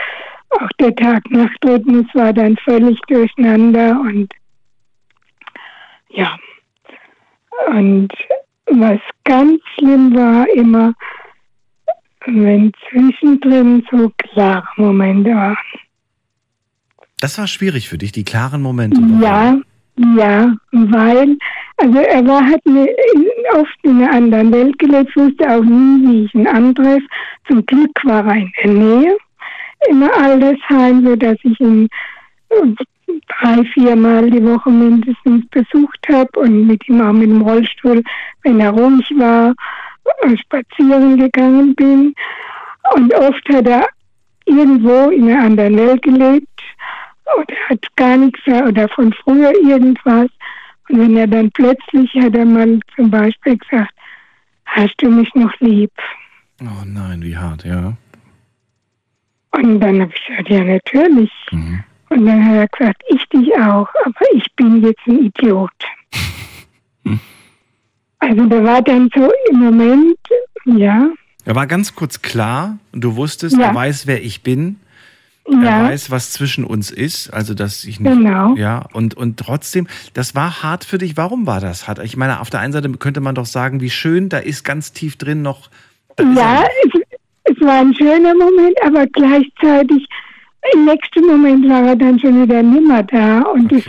auch 0.50 0.68
der 0.78 0.94
Tag-Nacht-Rhythmus 0.94 2.06
war 2.14 2.32
dann 2.32 2.56
völlig 2.58 2.98
durcheinander 3.08 4.00
und 4.00 4.32
ja. 6.10 6.36
Und 7.68 8.12
was 8.66 9.00
ganz 9.24 9.60
schlimm 9.74 10.14
war 10.14 10.48
immer, 10.54 10.94
wenn 12.26 12.72
zwischendrin 12.88 13.86
so 13.90 14.12
klare 14.16 14.68
Momente 14.76 15.30
waren. 15.30 15.56
Das 17.20 17.38
war 17.38 17.46
schwierig 17.46 17.88
für 17.88 17.98
dich, 17.98 18.12
die 18.12 18.24
klaren 18.24 18.60
Momente. 18.60 19.00
Ja, 19.22 19.58
ja, 19.96 20.54
weil, 20.72 21.36
also 21.78 21.98
er 21.98 22.26
war, 22.26 22.44
hat 22.44 22.60
eine, 22.66 22.86
in, 23.14 23.26
oft 23.54 23.78
in 23.82 24.02
einer 24.02 24.12
anderen 24.12 24.52
Welt 24.52 24.78
gelebt, 24.78 25.16
wusste 25.16 25.48
auch 25.48 25.62
nie, 25.62 26.06
wie 26.06 26.24
ich 26.24 26.34
ihn 26.34 26.46
antreffe. 26.46 27.06
Zum 27.48 27.64
Glück 27.64 27.92
war 28.04 28.26
er 28.26 28.36
in 28.36 28.52
der 28.62 28.72
Nähe, 28.72 29.16
im 29.88 30.02
Altersheim, 30.02 31.06
sodass 31.06 31.38
ich 31.42 31.58
ihn 31.60 31.88
äh, 32.50 32.84
drei, 33.28 33.64
viermal 33.72 34.30
die 34.30 34.44
Woche 34.44 34.70
mindestens 34.70 35.46
besucht 35.48 36.06
habe 36.10 36.40
und 36.40 36.66
mit 36.66 36.86
ihm 36.88 37.00
auch 37.00 37.12
mit 37.12 37.30
dem 37.30 37.40
Rollstuhl, 37.40 38.02
wenn 38.42 38.60
er 38.60 38.70
ruhig 38.70 39.10
war, 39.16 39.54
äh, 40.22 40.36
spazieren 40.36 41.18
gegangen 41.18 41.74
bin. 41.74 42.14
Und 42.94 43.14
oft 43.14 43.48
hat 43.48 43.66
er 43.66 43.86
irgendwo 44.44 45.10
in 45.10 45.30
einer 45.30 45.44
anderen 45.44 45.76
Welt 45.76 46.02
gelebt 46.02 46.55
oder 47.38 47.54
hat 47.68 47.84
gar 47.96 48.16
nichts 48.16 48.40
oder 48.46 48.88
von 48.90 49.12
früher 49.12 49.52
irgendwas. 49.64 50.28
Und 50.88 50.98
wenn 51.00 51.16
er 51.16 51.26
dann 51.26 51.50
plötzlich 51.52 52.10
hat 52.14 52.34
er 52.34 52.44
mal 52.44 52.78
zum 52.94 53.10
Beispiel 53.10 53.56
gesagt, 53.58 53.92
hast 54.66 54.94
du 54.98 55.10
mich 55.10 55.34
noch 55.34 55.52
lieb? 55.60 55.92
Oh 56.62 56.84
nein, 56.84 57.22
wie 57.22 57.36
hart, 57.36 57.64
ja. 57.64 57.94
Und 59.52 59.80
dann 59.80 60.00
habe 60.02 60.12
ich 60.14 60.26
gesagt, 60.26 60.48
ja 60.48 60.62
natürlich. 60.64 61.30
Und 61.50 62.24
dann 62.26 62.44
hat 62.46 62.54
er 62.56 62.68
gesagt, 62.68 63.02
ich 63.08 63.24
dich 63.30 63.52
auch, 63.56 63.88
aber 64.04 64.20
ich 64.34 64.46
bin 64.56 64.82
jetzt 64.84 65.00
ein 65.06 65.24
Idiot. 65.26 65.70
Also 68.18 68.46
da 68.46 68.64
war 68.64 68.82
dann 68.82 69.08
so 69.14 69.30
im 69.50 69.58
Moment, 69.60 70.18
ja, 70.64 71.10
Er 71.44 71.54
war 71.54 71.66
ganz 71.66 71.94
kurz 71.94 72.22
klar, 72.22 72.78
du 72.92 73.14
wusstest, 73.14 73.56
Ja. 73.56 73.66
er 73.68 73.74
weiß, 73.74 74.06
wer 74.06 74.22
ich 74.24 74.42
bin. 74.42 74.80
Ja. 75.48 75.84
Er 75.84 75.90
weiß, 75.90 76.10
was 76.10 76.32
zwischen 76.32 76.64
uns 76.64 76.90
ist, 76.90 77.32
also 77.32 77.54
dass 77.54 77.84
ich 77.84 78.00
nicht. 78.00 78.12
Genau. 78.12 78.54
Ja, 78.56 78.84
und, 78.92 79.14
und 79.14 79.38
trotzdem, 79.38 79.86
das 80.12 80.34
war 80.34 80.62
hart 80.62 80.84
für 80.84 80.98
dich. 80.98 81.16
Warum 81.16 81.46
war 81.46 81.60
das 81.60 81.86
hart? 81.86 82.00
Ich 82.00 82.16
meine, 82.16 82.40
auf 82.40 82.50
der 82.50 82.60
einen 82.60 82.72
Seite 82.72 82.90
könnte 82.92 83.20
man 83.20 83.34
doch 83.36 83.46
sagen, 83.46 83.80
wie 83.80 83.90
schön, 83.90 84.28
da 84.28 84.38
ist 84.38 84.64
ganz 84.64 84.92
tief 84.92 85.16
drin 85.16 85.42
noch. 85.42 85.70
ja, 86.18 86.64
es, 86.84 87.00
es 87.44 87.60
war 87.60 87.80
ein 87.80 87.94
schöner 87.94 88.34
Moment, 88.34 88.76
aber 88.84 89.06
gleichzeitig 89.06 90.06
im 90.74 90.84
nächsten 90.84 91.26
Moment 91.26 91.68
war 91.68 91.84
er 91.86 91.96
dann 91.96 92.18
schon 92.18 92.42
wieder 92.42 92.60
nimmer 92.62 93.04
da 93.04 93.42
und 93.42 93.70
das, 93.70 93.84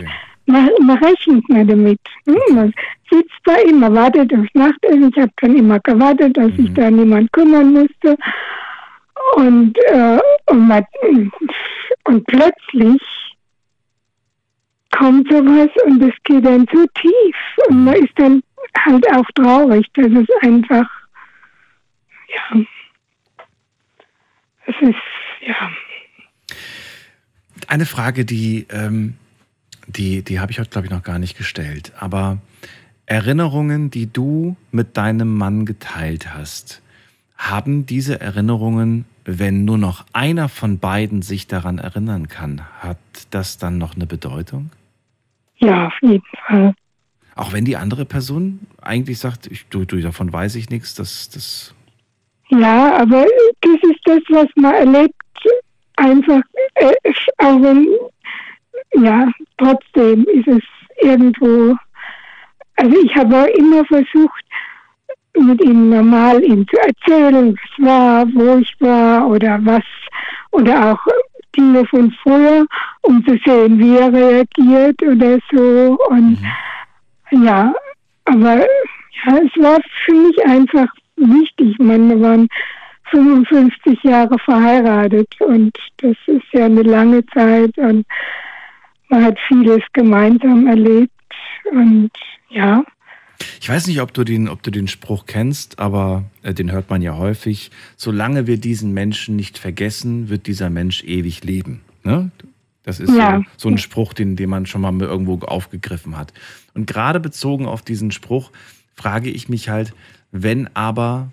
man, 0.46 0.68
man 0.80 0.98
rechnet 0.98 1.48
nicht 1.48 1.70
damit. 1.70 1.98
Hm, 2.26 2.54
Man 2.54 2.72
sitzt 3.10 3.68
ihm, 3.68 3.80
man 3.80 3.94
wartet 3.94 4.32
aufs 4.32 4.48
Nachtessen. 4.54 5.10
Ich 5.12 5.20
habe 5.20 5.32
dann 5.40 5.56
immer 5.56 5.80
gewartet, 5.80 6.36
dass 6.36 6.52
sich 6.54 6.72
da 6.74 6.88
niemand 6.90 7.32
kümmern 7.32 7.72
musste. 7.72 8.16
Und, 9.36 9.76
äh, 9.90 10.18
und, 10.50 10.68
man, 10.68 10.84
und 12.04 12.26
plötzlich 12.26 13.02
kommt 14.90 15.28
sowas 15.28 15.68
und 15.84 16.02
es 16.02 16.14
geht 16.24 16.44
dann 16.44 16.66
zu 16.68 16.86
tief. 16.94 17.36
Und 17.68 17.84
man 17.84 17.94
ist 17.94 18.12
dann 18.16 18.42
halt 18.76 19.06
auch 19.12 19.26
traurig, 19.34 19.86
dass 19.94 20.06
es 20.06 20.28
einfach, 20.42 20.88
ja, 22.28 22.60
es 24.66 24.74
ist, 24.80 25.46
ja. 25.46 25.70
Eine 27.66 27.86
Frage, 27.86 28.24
die, 28.24 28.66
ähm, 28.70 29.14
die, 29.86 30.22
die 30.22 30.40
habe 30.40 30.52
ich 30.52 30.58
heute, 30.58 30.70
glaube 30.70 30.86
ich, 30.86 30.92
noch 30.92 31.02
gar 31.02 31.18
nicht 31.18 31.36
gestellt. 31.36 31.92
Aber 31.98 32.38
Erinnerungen, 33.06 33.90
die 33.90 34.10
du 34.12 34.56
mit 34.70 34.96
deinem 34.96 35.36
Mann 35.36 35.64
geteilt 35.64 36.34
hast, 36.34 36.82
haben 37.36 37.86
diese 37.86 38.20
Erinnerungen, 38.20 39.06
wenn 39.30 39.66
nur 39.66 39.76
noch 39.76 40.06
einer 40.14 40.48
von 40.48 40.78
beiden 40.78 41.20
sich 41.20 41.46
daran 41.46 41.76
erinnern 41.78 42.28
kann, 42.28 42.62
hat 42.80 42.96
das 43.30 43.58
dann 43.58 43.76
noch 43.76 43.94
eine 43.94 44.06
Bedeutung? 44.06 44.70
Ja, 45.58 45.88
auf 45.88 45.98
jeden 46.00 46.24
Fall. 46.46 46.74
Auch 47.34 47.52
wenn 47.52 47.66
die 47.66 47.76
andere 47.76 48.06
Person 48.06 48.60
eigentlich 48.80 49.18
sagt, 49.18 49.46
ich, 49.46 49.66
du, 49.68 49.84
du, 49.84 50.00
davon 50.00 50.32
weiß 50.32 50.54
ich 50.54 50.70
nichts, 50.70 50.94
das, 50.94 51.28
das. 51.28 51.74
Ja, 52.48 52.96
aber 52.96 53.26
das 53.60 53.76
ist 53.82 54.00
das, 54.04 54.20
was 54.30 54.46
man 54.56 54.74
erlebt. 54.74 55.14
Einfach, 55.96 56.40
äh, 56.76 56.94
auch 57.36 57.60
wenn, 57.60 57.86
ja, 58.94 59.30
trotzdem 59.58 60.24
ist 60.24 60.48
es 60.48 60.62
irgendwo. 61.02 61.76
Also 62.76 62.96
ich 63.04 63.14
habe 63.14 63.42
auch 63.42 63.58
immer 63.58 63.84
versucht, 63.84 64.44
mit 65.36 65.62
ihm 65.62 65.90
normal 65.90 66.42
ihm 66.42 66.66
zu 66.68 66.76
erzählen, 66.76 67.54
was 67.54 67.86
war, 67.86 68.26
wo 68.34 68.58
ich 68.58 68.74
war 68.80 69.28
oder 69.28 69.58
was, 69.62 69.84
oder 70.50 70.92
auch 70.92 70.98
Dinge 71.56 71.84
von 71.86 72.10
früher, 72.22 72.66
um 73.02 73.24
zu 73.24 73.38
sehen, 73.44 73.78
wie 73.78 73.96
er 73.96 74.12
reagiert 74.12 75.02
oder 75.02 75.38
so. 75.52 75.98
Und 76.08 76.38
ja, 77.30 77.72
aber 78.24 78.58
ja, 78.58 79.38
es 79.38 79.62
war 79.62 79.78
für 80.04 80.14
mich 80.14 80.46
einfach 80.46 80.88
wichtig. 81.16 81.72
Ich 81.72 81.78
meine, 81.78 82.10
wir 82.10 82.20
waren 82.20 82.48
55 83.10 84.02
Jahre 84.02 84.38
verheiratet 84.38 85.28
und 85.40 85.76
das 85.98 86.16
ist 86.26 86.44
ja 86.52 86.66
eine 86.66 86.82
lange 86.82 87.24
Zeit 87.26 87.76
und 87.78 88.06
man 89.08 89.24
hat 89.24 89.38
vieles 89.48 89.82
gemeinsam 89.92 90.66
erlebt 90.66 91.12
und 91.70 92.10
ja. 92.50 92.84
Ich 93.60 93.68
weiß 93.68 93.86
nicht, 93.86 94.00
ob 94.00 94.12
du 94.14 94.24
den, 94.24 94.48
ob 94.48 94.62
du 94.62 94.70
den 94.70 94.88
Spruch 94.88 95.26
kennst, 95.26 95.78
aber 95.78 96.24
äh, 96.42 96.54
den 96.54 96.72
hört 96.72 96.90
man 96.90 97.02
ja 97.02 97.16
häufig. 97.16 97.70
Solange 97.96 98.46
wir 98.46 98.58
diesen 98.58 98.92
Menschen 98.92 99.36
nicht 99.36 99.58
vergessen, 99.58 100.28
wird 100.28 100.46
dieser 100.46 100.70
Mensch 100.70 101.04
ewig 101.04 101.44
leben. 101.44 101.80
Ne? 102.02 102.30
Das 102.82 103.00
ist 103.00 103.14
Ja. 103.14 103.38
so, 103.38 103.44
so 103.56 103.68
ein 103.68 103.78
Spruch, 103.78 104.12
den, 104.12 104.34
den 104.34 104.48
man 104.50 104.66
schon 104.66 104.80
mal 104.80 104.98
irgendwo 105.00 105.38
aufgegriffen 105.46 106.16
hat. 106.16 106.32
Und 106.74 106.86
gerade 106.86 107.20
bezogen 107.20 107.66
auf 107.66 107.82
diesen 107.82 108.10
Spruch 108.10 108.50
frage 108.96 109.30
ich 109.30 109.48
mich 109.48 109.68
halt, 109.68 109.94
wenn 110.32 110.74
aber 110.74 111.30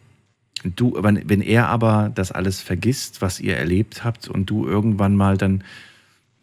du, 0.64 0.94
wenn, 1.02 1.27
wenn 1.27 1.41
er 1.41 1.68
aber 1.69 2.11
das 2.14 2.32
alles 2.32 2.61
vergisst, 2.61 3.22
was 3.22 3.40
ihr 3.40 3.56
erlebt 3.57 4.03
habt 4.03 4.27
und 4.27 4.49
du 4.49 4.68
irgendwann 4.68 5.15
mal 5.15 5.38
dann, 5.38 5.64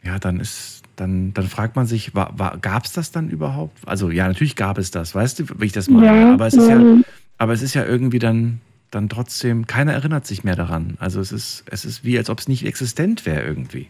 ja, 0.03 0.19
dann 0.19 0.41
ist, 0.41 0.82
dann, 1.03 1.35
dann 1.35 1.47
fragt 1.47 1.75
man 1.75 1.87
sich, 1.87 2.13
gab 2.15 2.85
es 2.85 2.93
das 2.93 3.11
dann 3.11 3.29
überhaupt? 3.29 3.77
Also 3.87 4.11
ja, 4.11 4.29
natürlich 4.29 4.55
gab 4.55 4.79
es 4.79 4.93
das, 4.93 5.15
weißt 5.15 5.41
du, 5.41 5.45
wie 5.59 5.67
ich 5.67 5.73
das 5.73 5.91
meine. 5.91 6.07
Ja, 6.07 6.33
aber 6.35 6.47
es 6.47 6.55
ist 6.55 6.69
ja, 6.69 6.79
ja. 6.79 7.01
aber 7.39 7.53
es 7.53 7.63
ist 7.63 7.75
ja 7.75 7.85
irgendwie 7.85 8.21
dann, 8.21 8.61
dann 8.93 9.09
trotzdem, 9.09 9.67
keiner 9.67 9.93
erinnert 9.93 10.27
sich 10.27 10.45
mehr 10.45 10.55
daran. 10.55 10.97
Also 11.01 11.21
es 11.21 11.33
ist, 11.33 11.65
es 11.69 11.85
ist 11.85 12.05
wie, 12.05 12.17
als 12.17 12.31
ob 12.31 12.39
es 12.39 12.47
nicht 12.47 12.65
existent 12.65 13.27
wäre 13.27 13.43
irgendwie. 13.43 13.89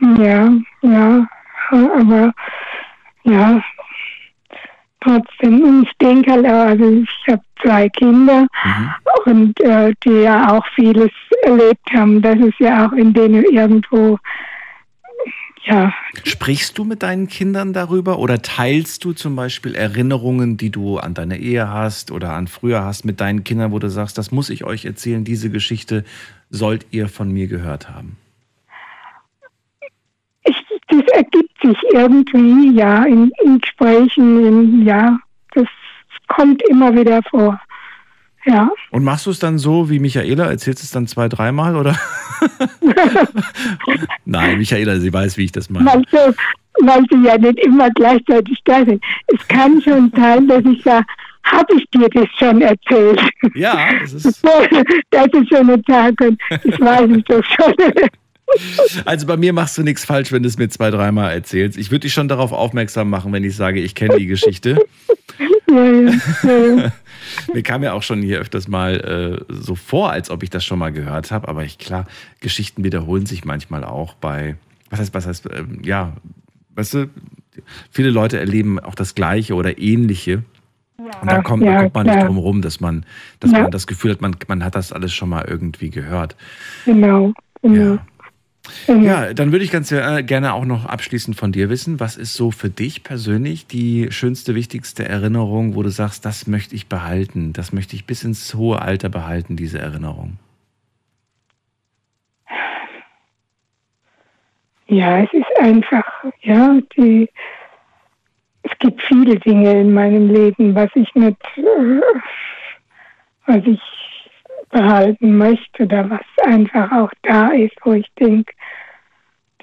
Ja, 0.00 0.52
ja, 0.82 1.26
aber 1.70 2.32
ja, 3.24 3.60
trotzdem, 5.00 5.62
und 5.62 5.82
ich 5.82 5.92
denke 6.00 6.30
halt 6.30 6.46
auch, 6.46 6.66
also 6.66 7.02
ich 7.02 7.32
habe 7.32 7.42
zwei 7.60 7.88
Kinder 7.88 8.46
und 9.24 9.58
äh, 9.62 9.92
die 10.04 10.22
ja 10.22 10.52
auch 10.52 10.64
vieles 10.76 11.10
erlebt 11.42 11.90
haben. 11.92 12.22
Das 12.22 12.36
ist 12.36 12.60
ja 12.60 12.86
auch 12.86 12.92
in 12.92 13.12
denen 13.12 13.42
irgendwo, 13.46 14.16
ja, 15.66 15.92
Sprichst 16.24 16.78
du 16.78 16.84
mit 16.84 17.02
deinen 17.02 17.28
Kindern 17.28 17.72
darüber 17.72 18.18
oder 18.18 18.40
teilst 18.40 19.04
du 19.04 19.12
zum 19.12 19.36
Beispiel 19.36 19.74
Erinnerungen, 19.74 20.56
die 20.56 20.70
du 20.70 20.98
an 20.98 21.14
deine 21.14 21.38
Ehe 21.38 21.68
hast 21.68 22.10
oder 22.10 22.32
an 22.32 22.46
früher 22.46 22.84
hast 22.84 23.04
mit 23.04 23.20
deinen 23.20 23.44
Kindern, 23.44 23.72
wo 23.72 23.78
du 23.78 23.90
sagst, 23.90 24.16
das 24.16 24.30
muss 24.30 24.48
ich 24.48 24.64
euch 24.64 24.84
erzählen, 24.84 25.24
diese 25.24 25.50
Geschichte 25.50 26.04
sollt 26.50 26.86
ihr 26.90 27.08
von 27.08 27.30
mir 27.30 27.48
gehört 27.48 27.90
haben? 27.90 28.16
ich, 30.48 30.56
das 30.88 31.02
ergibt 31.12 31.52
sich 31.62 31.78
irgendwie, 31.92 32.76
ja, 32.76 33.04
in, 33.04 33.30
in 33.44 33.60
Gesprächen, 33.60 34.44
in, 34.46 34.86
ja, 34.86 35.18
das 35.54 35.66
kommt 36.28 36.62
immer 36.68 36.94
wieder 36.94 37.22
vor. 37.24 37.60
Ja. 38.46 38.70
Und 38.90 39.02
machst 39.02 39.26
du 39.26 39.30
es 39.30 39.40
dann 39.40 39.58
so 39.58 39.90
wie 39.90 39.98
Michaela, 39.98 40.46
erzählst 40.46 40.82
es 40.82 40.92
dann 40.92 41.06
zwei, 41.06 41.28
dreimal 41.28 41.76
oder? 41.76 41.98
Nein, 44.24 44.58
Michaela, 44.58 45.00
sie 45.00 45.12
weiß, 45.12 45.36
wie 45.36 45.44
ich 45.44 45.52
das 45.52 45.68
meine. 45.68 45.86
weil, 45.86 46.02
so, 46.10 46.34
weil 46.86 47.02
sie 47.10 47.26
ja 47.26 47.36
nicht 47.36 47.58
immer 47.60 47.90
gleichzeitig 47.90 48.58
da 48.64 48.84
sind. 48.84 49.02
Es 49.26 49.46
kann 49.48 49.82
schon 49.82 50.12
sein, 50.16 50.46
dass 50.46 50.64
ich 50.64 50.80
sage, 50.82 51.04
habe 51.42 51.74
ich 51.76 51.84
dir 51.90 52.08
das 52.08 52.28
schon 52.38 52.60
erzählt? 52.60 53.20
Ja, 53.54 53.88
das 54.00 54.12
ist. 54.12 54.44
dass 55.10 55.28
ich 55.32 55.48
schon 55.48 55.66
nicht 55.66 55.86
sagen 55.86 56.16
kann, 56.16 56.38
ich 56.64 56.80
weiß 56.80 57.10
es 57.10 57.24
doch 57.24 57.44
schon. 57.44 57.74
Also 59.04 59.26
bei 59.26 59.36
mir 59.36 59.52
machst 59.52 59.76
du 59.76 59.82
nichts 59.82 60.04
falsch, 60.04 60.32
wenn 60.32 60.42
du 60.42 60.48
es 60.48 60.56
mir 60.56 60.68
zwei, 60.68 60.90
dreimal 60.90 61.32
erzählst. 61.32 61.76
Ich 61.78 61.90
würde 61.90 62.00
dich 62.00 62.12
schon 62.12 62.28
darauf 62.28 62.52
aufmerksam 62.52 63.10
machen, 63.10 63.32
wenn 63.32 63.44
ich 63.44 63.56
sage, 63.56 63.80
ich 63.80 63.94
kenne 63.94 64.16
die 64.16 64.26
Geschichte. 64.26 64.84
ja, 65.68 65.84
ja, 65.84 66.10
ja. 66.42 66.92
Mir 67.52 67.62
kam 67.62 67.82
ja 67.82 67.92
auch 67.92 68.02
schon 68.02 68.22
hier 68.22 68.38
öfters 68.38 68.68
mal 68.68 69.44
äh, 69.48 69.52
so 69.52 69.74
vor, 69.74 70.10
als 70.10 70.30
ob 70.30 70.42
ich 70.42 70.50
das 70.50 70.64
schon 70.64 70.78
mal 70.78 70.92
gehört 70.92 71.30
habe. 71.30 71.48
Aber 71.48 71.64
ich, 71.64 71.78
klar, 71.78 72.06
Geschichten 72.40 72.84
wiederholen 72.84 73.26
sich 73.26 73.44
manchmal 73.44 73.84
auch 73.84 74.14
bei, 74.14 74.56
was 74.90 75.00
heißt, 75.00 75.14
was 75.14 75.26
heißt, 75.26 75.48
ähm, 75.52 75.80
ja, 75.82 76.12
weißt 76.76 76.94
du, 76.94 77.10
viele 77.90 78.10
Leute 78.10 78.38
erleben 78.38 78.78
auch 78.78 78.94
das 78.94 79.14
Gleiche 79.14 79.54
oder 79.54 79.78
Ähnliche. 79.78 80.44
Und 80.98 81.30
da 81.30 81.42
kommt, 81.42 81.62
ja, 81.62 81.82
kommt 81.82 81.94
man 81.94 82.06
nicht 82.06 82.14
klar. 82.14 82.26
drum 82.26 82.38
rum, 82.38 82.62
dass 82.62 82.80
man, 82.80 83.04
dass 83.40 83.50
man 83.50 83.70
das 83.70 83.86
Gefühl 83.86 84.12
hat, 84.12 84.20
man, 84.20 84.36
man 84.48 84.64
hat 84.64 84.74
das 84.74 84.92
alles 84.92 85.12
schon 85.12 85.28
mal 85.28 85.44
irgendwie 85.46 85.90
gehört. 85.90 86.36
Genau, 86.86 87.32
genau. 87.60 87.94
Ja, 87.94 88.06
dann 88.86 89.52
würde 89.52 89.64
ich 89.64 89.70
ganz 89.70 89.92
äh, 89.92 90.22
gerne 90.22 90.54
auch 90.54 90.64
noch 90.64 90.86
abschließend 90.86 91.36
von 91.36 91.52
dir 91.52 91.68
wissen, 91.68 92.00
was 92.00 92.16
ist 92.16 92.34
so 92.34 92.50
für 92.50 92.70
dich 92.70 93.02
persönlich 93.02 93.66
die 93.66 94.08
schönste, 94.10 94.54
wichtigste 94.54 95.08
Erinnerung, 95.08 95.74
wo 95.74 95.82
du 95.82 95.90
sagst, 95.90 96.24
das 96.24 96.46
möchte 96.46 96.74
ich 96.74 96.86
behalten, 96.88 97.52
das 97.52 97.72
möchte 97.72 97.96
ich 97.96 98.06
bis 98.06 98.24
ins 98.24 98.54
hohe 98.54 98.80
Alter 98.82 99.08
behalten, 99.08 99.56
diese 99.56 99.78
Erinnerung? 99.78 100.38
Ja, 104.88 105.20
es 105.22 105.32
ist 105.32 105.60
einfach, 105.60 106.04
ja, 106.42 106.78
die, 106.96 107.28
es 108.62 108.78
gibt 108.78 109.02
viele 109.02 109.36
Dinge 109.40 109.80
in 109.80 109.92
meinem 109.92 110.32
Leben, 110.32 110.74
was 110.74 110.90
ich 110.94 111.12
nicht, 111.14 111.36
äh, 111.56 112.00
was 113.46 113.62
ich 113.64 113.80
behalten 114.70 115.36
möchte 115.38 115.84
oder 115.84 116.08
was 116.10 116.44
einfach 116.44 116.90
auch 116.92 117.10
da 117.22 117.48
ist, 117.48 117.74
wo 117.84 117.92
ich 117.92 118.06
denke, 118.18 118.52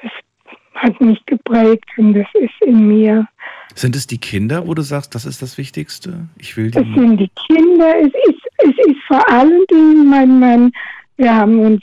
das 0.02 0.12
hat 0.76 1.00
mich 1.02 1.24
geprägt 1.26 1.86
und 1.98 2.14
das 2.14 2.28
ist 2.34 2.62
in 2.62 2.88
mir. 2.88 3.28
Sind 3.76 3.96
es 3.96 4.08
die 4.08 4.18
Kinder, 4.20 4.68
wo 4.68 4.74
du 4.74 4.82
sagst, 4.82 5.16
das 5.16 5.26
ist 5.26 5.42
das 5.42 5.58
Wichtigste? 5.58 6.28
Ich 6.38 6.56
will 6.58 6.72
Das 6.72 6.84
die. 6.84 6.94
sind 6.94 7.18
die 7.18 7.32
Kinder. 7.48 7.94
Es 8.00 8.12
ist, 8.30 8.42
es 8.58 8.86
ist 8.88 9.00
vor 9.08 9.28
allen 9.32 9.64
Dingen 9.72 10.10
mein 10.10 10.40
Mann. 10.40 10.72
Wir 11.18 11.34
haben 11.34 11.60
uns 11.60 11.82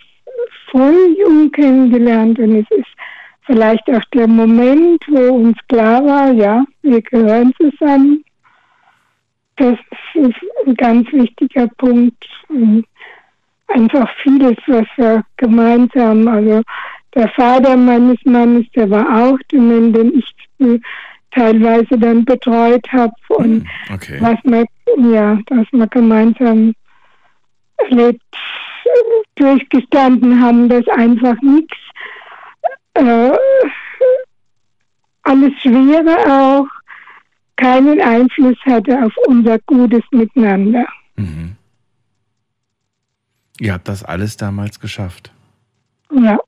voll 0.70 1.16
jung 1.18 1.50
kennengelernt 1.50 2.38
und 2.38 2.56
es 2.56 2.70
ist 2.70 2.86
vielleicht 3.46 3.88
auch 3.90 4.04
der 4.14 4.28
Moment, 4.28 5.02
wo 5.08 5.34
uns 5.34 5.56
klar 5.68 6.04
war, 6.04 6.32
ja, 6.32 6.64
wir 6.82 7.02
gehören 7.02 7.52
zusammen. 7.56 8.24
Das 9.56 9.76
ist 10.14 10.34
ein 10.66 10.74
ganz 10.76 11.10
wichtiger 11.12 11.66
Punkt. 11.78 12.24
Und 12.48 12.84
Einfach 13.74 14.08
vieles, 14.22 14.56
was 14.66 14.86
wir 14.96 15.24
gemeinsam, 15.36 16.26
also 16.28 16.62
der 17.14 17.28
Vater 17.30 17.76
meines 17.76 18.18
Mannes, 18.24 18.66
der 18.74 18.90
war 18.90 19.06
auch 19.24 19.38
dement, 19.50 19.96
den 19.96 20.18
ich 20.18 20.34
äh, 20.58 20.78
teilweise 21.30 21.98
dann 21.98 22.24
betreut 22.24 22.84
habe 22.92 23.12
und 23.28 23.66
Okay. 23.92 24.18
was 24.20 24.38
wir, 24.44 24.66
ja, 25.12 25.38
was 25.50 25.66
wir 25.72 25.86
gemeinsam 25.86 26.74
erlebt, 27.76 28.22
durchgestanden 29.36 30.40
haben, 30.40 30.68
dass 30.68 30.86
einfach 30.88 31.36
nichts, 31.42 31.76
äh, 32.94 33.30
alles 35.22 35.52
Schwere 35.60 36.16
auch, 36.26 36.66
keinen 37.56 38.00
Einfluss 38.00 38.56
hatte 38.64 39.04
auf 39.04 39.12
unser 39.26 39.58
gutes 39.60 40.02
Miteinander. 40.10 40.86
Mhm. 41.16 41.56
Ihr 43.60 43.74
habt 43.74 43.88
das 43.88 44.02
alles 44.02 44.36
damals 44.36 44.80
geschafft. 44.80 45.32
Ja, 46.12 46.38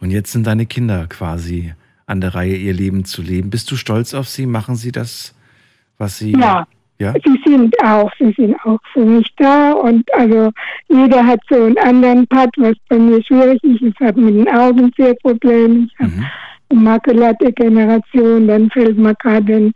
Und 0.00 0.10
jetzt 0.10 0.32
sind 0.32 0.46
deine 0.46 0.66
Kinder 0.66 1.06
quasi 1.08 1.74
an 2.06 2.20
der 2.20 2.34
Reihe, 2.34 2.56
ihr 2.56 2.72
Leben 2.72 3.04
zu 3.04 3.22
leben. 3.22 3.50
Bist 3.50 3.70
du 3.70 3.76
stolz 3.76 4.14
auf 4.14 4.28
sie? 4.28 4.46
Machen 4.46 4.76
sie 4.76 4.92
das, 4.92 5.34
was 5.98 6.18
sie. 6.18 6.32
ja. 6.32 6.66
Ja? 6.98 7.12
Sie 7.12 7.38
sind 7.44 7.78
auch, 7.84 8.10
sie 8.18 8.32
sind 8.38 8.56
auch 8.64 8.80
für 8.94 9.04
mich 9.04 9.30
da 9.36 9.72
und 9.72 10.02
also 10.14 10.50
jeder 10.88 11.26
hat 11.26 11.40
so 11.50 11.62
einen 11.64 11.76
anderen 11.76 12.26
Part, 12.26 12.54
was 12.56 12.74
bei 12.88 12.96
mir 12.98 13.22
schwierig 13.22 13.62
ist. 13.64 13.82
Ich 13.82 14.00
habe 14.00 14.18
mit 14.18 14.34
den 14.34 14.48
Augen 14.48 14.90
sehr 14.96 15.14
Probleme. 15.16 15.86
Ich 15.92 15.98
habe 15.98 16.12
eine 16.70 16.80
Makuladegeneration, 16.80 18.48
dann 18.48 18.70
fällt 18.70 18.96
mir 18.96 19.14
gerade 19.16 19.56
ein 19.56 19.72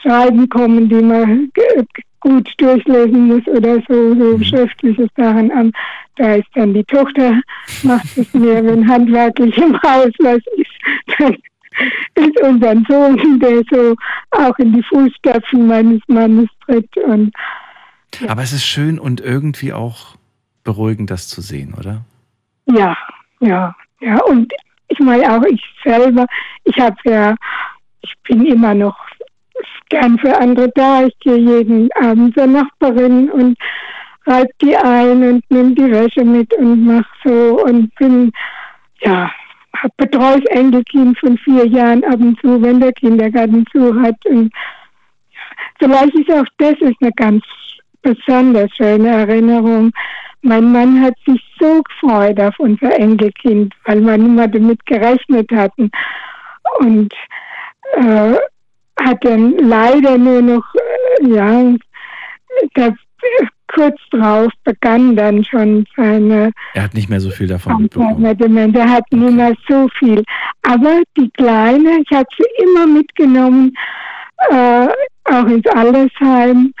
Schreiben 0.00 0.48
kommen, 0.48 0.88
die 0.88 1.02
man 1.02 1.52
gut 2.20 2.52
durchlesen 2.58 3.28
muss 3.28 3.46
oder 3.46 3.80
so, 3.88 4.14
so 4.14 4.42
schriftliche 4.42 5.08
Sachen 5.16 5.50
an. 5.52 5.72
Da 6.16 6.34
ist 6.34 6.48
dann 6.54 6.74
die 6.74 6.84
Tochter, 6.84 7.40
macht 7.82 8.16
es 8.16 8.32
mir, 8.34 8.64
wenn 8.64 8.88
handwerklich 8.88 9.56
im 9.56 9.80
Haus 9.82 10.10
was 10.18 10.40
ist, 10.56 11.18
dann 11.18 11.36
ist 12.14 12.42
unser 12.42 12.74
Sohn, 12.88 13.38
der 13.40 13.62
so 13.70 13.94
auch 14.32 14.58
in 14.58 14.72
die 14.72 14.82
Fußstapfen 14.82 15.66
meines 15.66 16.00
Mannes 16.08 16.48
tritt. 16.64 16.96
Und 16.96 17.32
Aber 18.26 18.42
es 18.42 18.52
ist 18.52 18.66
schön 18.66 18.98
und 18.98 19.20
irgendwie 19.20 19.72
auch 19.72 20.16
beruhigend, 20.64 21.10
das 21.10 21.28
zu 21.28 21.40
sehen, 21.40 21.74
oder? 21.78 22.04
ja, 22.66 22.96
ja, 23.40 23.74
ja. 24.00 24.20
Und 24.24 24.52
ich 24.88 24.98
meine 24.98 25.32
auch 25.32 25.42
ich 25.44 25.62
selber, 25.84 26.26
ich 26.64 26.78
habe 26.78 26.96
ja, 27.04 27.34
ich 28.02 28.12
bin 28.26 28.44
immer 28.44 28.74
noch 28.74 28.96
gern 29.88 30.18
für 30.18 30.36
andere 30.36 30.70
da. 30.74 31.04
Ich 31.04 31.18
gehe 31.20 31.36
jeden 31.36 31.90
Abend 31.92 32.34
zur 32.34 32.46
Nachbarin 32.46 33.30
und 33.30 33.56
reib 34.26 34.50
die 34.60 34.76
ein 34.76 35.22
und 35.22 35.50
nehme 35.50 35.74
die 35.74 35.90
Wäsche 35.90 36.24
mit 36.24 36.52
und 36.54 36.84
mach 36.84 37.06
so 37.24 37.64
und 37.64 37.94
bin, 37.96 38.30
ja, 39.00 39.30
betreue 39.96 40.40
das 40.40 40.58
Enkelkind 40.58 41.18
von 41.18 41.38
vier 41.38 41.66
Jahren 41.66 42.04
ab 42.04 42.20
und 42.20 42.38
zu, 42.40 42.60
wenn 42.62 42.80
der 42.80 42.92
Kindergarten 42.92 43.64
zu 43.72 44.00
hat. 44.00 44.16
Und 44.26 44.52
vielleicht 45.78 46.14
ist 46.14 46.32
auch 46.32 46.46
das 46.58 46.74
ist 46.80 46.96
eine 47.00 47.12
ganz 47.12 47.44
besonders 48.02 48.70
schöne 48.76 49.08
Erinnerung. 49.08 49.92
Mein 50.42 50.70
Mann 50.72 51.02
hat 51.02 51.14
sich 51.26 51.42
so 51.58 51.82
gefreut 51.82 52.40
auf 52.40 52.58
unser 52.58 52.96
Enkelkind, 52.98 53.74
weil 53.84 54.00
wir 54.00 54.16
nicht 54.16 54.30
mehr 54.30 54.48
damit 54.48 54.84
gerechnet 54.86 55.50
hatten. 55.50 55.90
Und 56.78 57.12
äh, 57.96 58.34
hat 59.02 59.24
dann 59.24 59.56
leider 59.58 60.18
nur 60.18 60.42
noch 60.42 60.64
ja, 61.20 61.74
das, 62.74 62.92
kurz 63.68 63.96
drauf 64.10 64.50
begann 64.64 65.14
dann 65.14 65.44
schon 65.44 65.86
seine 65.96 66.50
Er 66.74 66.84
hat 66.84 66.94
nicht 66.94 67.08
mehr 67.08 67.20
so 67.20 67.30
viel 67.30 67.46
davon 67.46 67.82
mitbekommen. 67.82 68.24
Er 68.24 68.90
hat 68.90 69.04
nicht 69.10 69.32
mehr 69.32 69.54
so 69.68 69.88
viel. 69.98 70.24
Aber 70.62 71.02
die 71.16 71.30
Kleine, 71.30 72.00
ich 72.00 72.16
habe 72.16 72.28
sie 72.36 72.64
immer 72.64 72.86
mitgenommen, 72.86 73.72
äh, 74.50 74.88
auch 75.24 75.46
ins 75.46 75.66
Altersheim, 75.66 76.72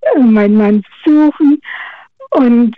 äh, 0.00 0.20
meinen 0.20 0.56
Mann 0.56 0.82
besuchen. 1.04 1.60
Und 2.30 2.74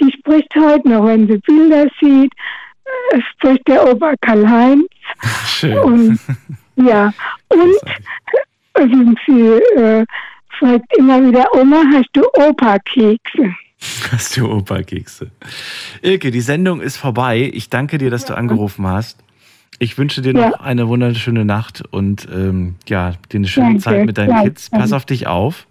die 0.00 0.12
spricht 0.12 0.52
heute 0.56 0.88
noch, 0.88 1.06
wenn 1.06 1.28
sie 1.28 1.38
Bilder 1.38 1.86
sieht, 2.00 2.32
äh, 3.12 3.20
spricht 3.32 3.66
der 3.68 3.88
Opa 3.88 4.14
Karl-Heinz. 4.20 4.86
Schön. 5.46 5.78
Und, 5.78 6.20
ja, 6.76 7.12
und, 7.48 9.18
sie 9.26 9.40
äh, 9.80 10.04
fragt 10.58 10.96
immer 10.96 11.22
wieder, 11.26 11.46
Oma, 11.54 11.82
hast 11.92 12.08
du 12.12 12.22
Opa-Kekse? 12.34 13.54
Hast 14.10 14.36
du 14.36 14.50
Opa-Kekse. 14.50 15.30
Ilke, 16.02 16.30
die 16.30 16.40
Sendung 16.40 16.80
ist 16.80 16.96
vorbei. 16.96 17.50
Ich 17.52 17.68
danke 17.68 17.98
dir, 17.98 18.10
dass 18.10 18.24
du 18.24 18.34
angerufen 18.36 18.86
hast. 18.86 19.22
Ich 19.78 19.98
wünsche 19.98 20.22
dir 20.22 20.32
noch 20.32 20.40
Ja. 20.52 20.60
eine 20.60 20.88
wunderschöne 20.88 21.44
Nacht 21.44 21.82
und 21.90 22.26
ähm, 22.32 22.76
ja, 22.88 23.12
dir 23.30 23.36
eine 23.38 23.46
schöne 23.48 23.66
Danke, 23.66 23.80
Zeit 23.82 24.06
mit 24.06 24.16
deinen 24.16 24.28
gleichfalls. 24.28 24.54
Kids. 24.54 24.70
Pass 24.70 24.92
auf 24.94 25.04
dich 25.04 25.26
auf 25.26 25.66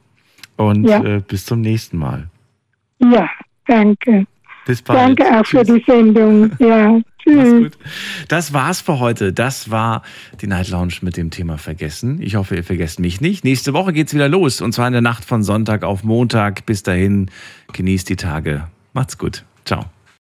und 0.58 0.88
Ja. 0.88 1.04
äh, 1.04 1.22
bis 1.28 1.46
zum 1.46 1.62
nächsten 1.62 1.98
Mal. 1.98 2.28
Ja, 3.00 3.28
danke. 3.66 4.28
Bis 4.66 4.82
bald. 4.82 5.00
Danke 5.00 5.40
auch 5.40 5.46
für 5.46 5.64
die 5.64 5.84
Sendung. 5.86 6.52
Ja, 6.60 7.00
tschüss. 7.24 7.72
Das 8.28 8.54
war's 8.54 8.82
für 8.82 9.00
heute. 9.00 9.32
Das 9.32 9.70
war 9.70 10.02
die 10.42 10.48
Night 10.48 10.70
Lounge 10.70 10.96
mit 11.02 11.18
dem 11.18 11.30
Thema 11.30 11.58
Vergessen. 11.58 12.22
Ich 12.22 12.36
hoffe, 12.36 12.56
ihr 12.56 12.64
vergesst 12.64 13.00
mich 13.00 13.22
nicht. 13.22 13.44
Nächste 13.44 13.74
Woche 13.74 13.94
geht's 13.94 14.14
wieder 14.14 14.30
los 14.30 14.62
und 14.62 14.74
zwar 14.74 14.88
in 14.88 14.94
der 14.94 15.02
Nacht 15.02 15.24
von 15.26 15.44
Sonntag 15.44 15.84
auf 15.84 16.04
Montag. 16.04 16.66
Bis 16.66 16.84
dahin, 16.84 17.30
genießt 17.74 18.10
die 18.10 18.16
Tage. 18.16 18.68
Macht's 18.94 19.18
gut. 19.18 19.44
Ciao. 19.66 19.86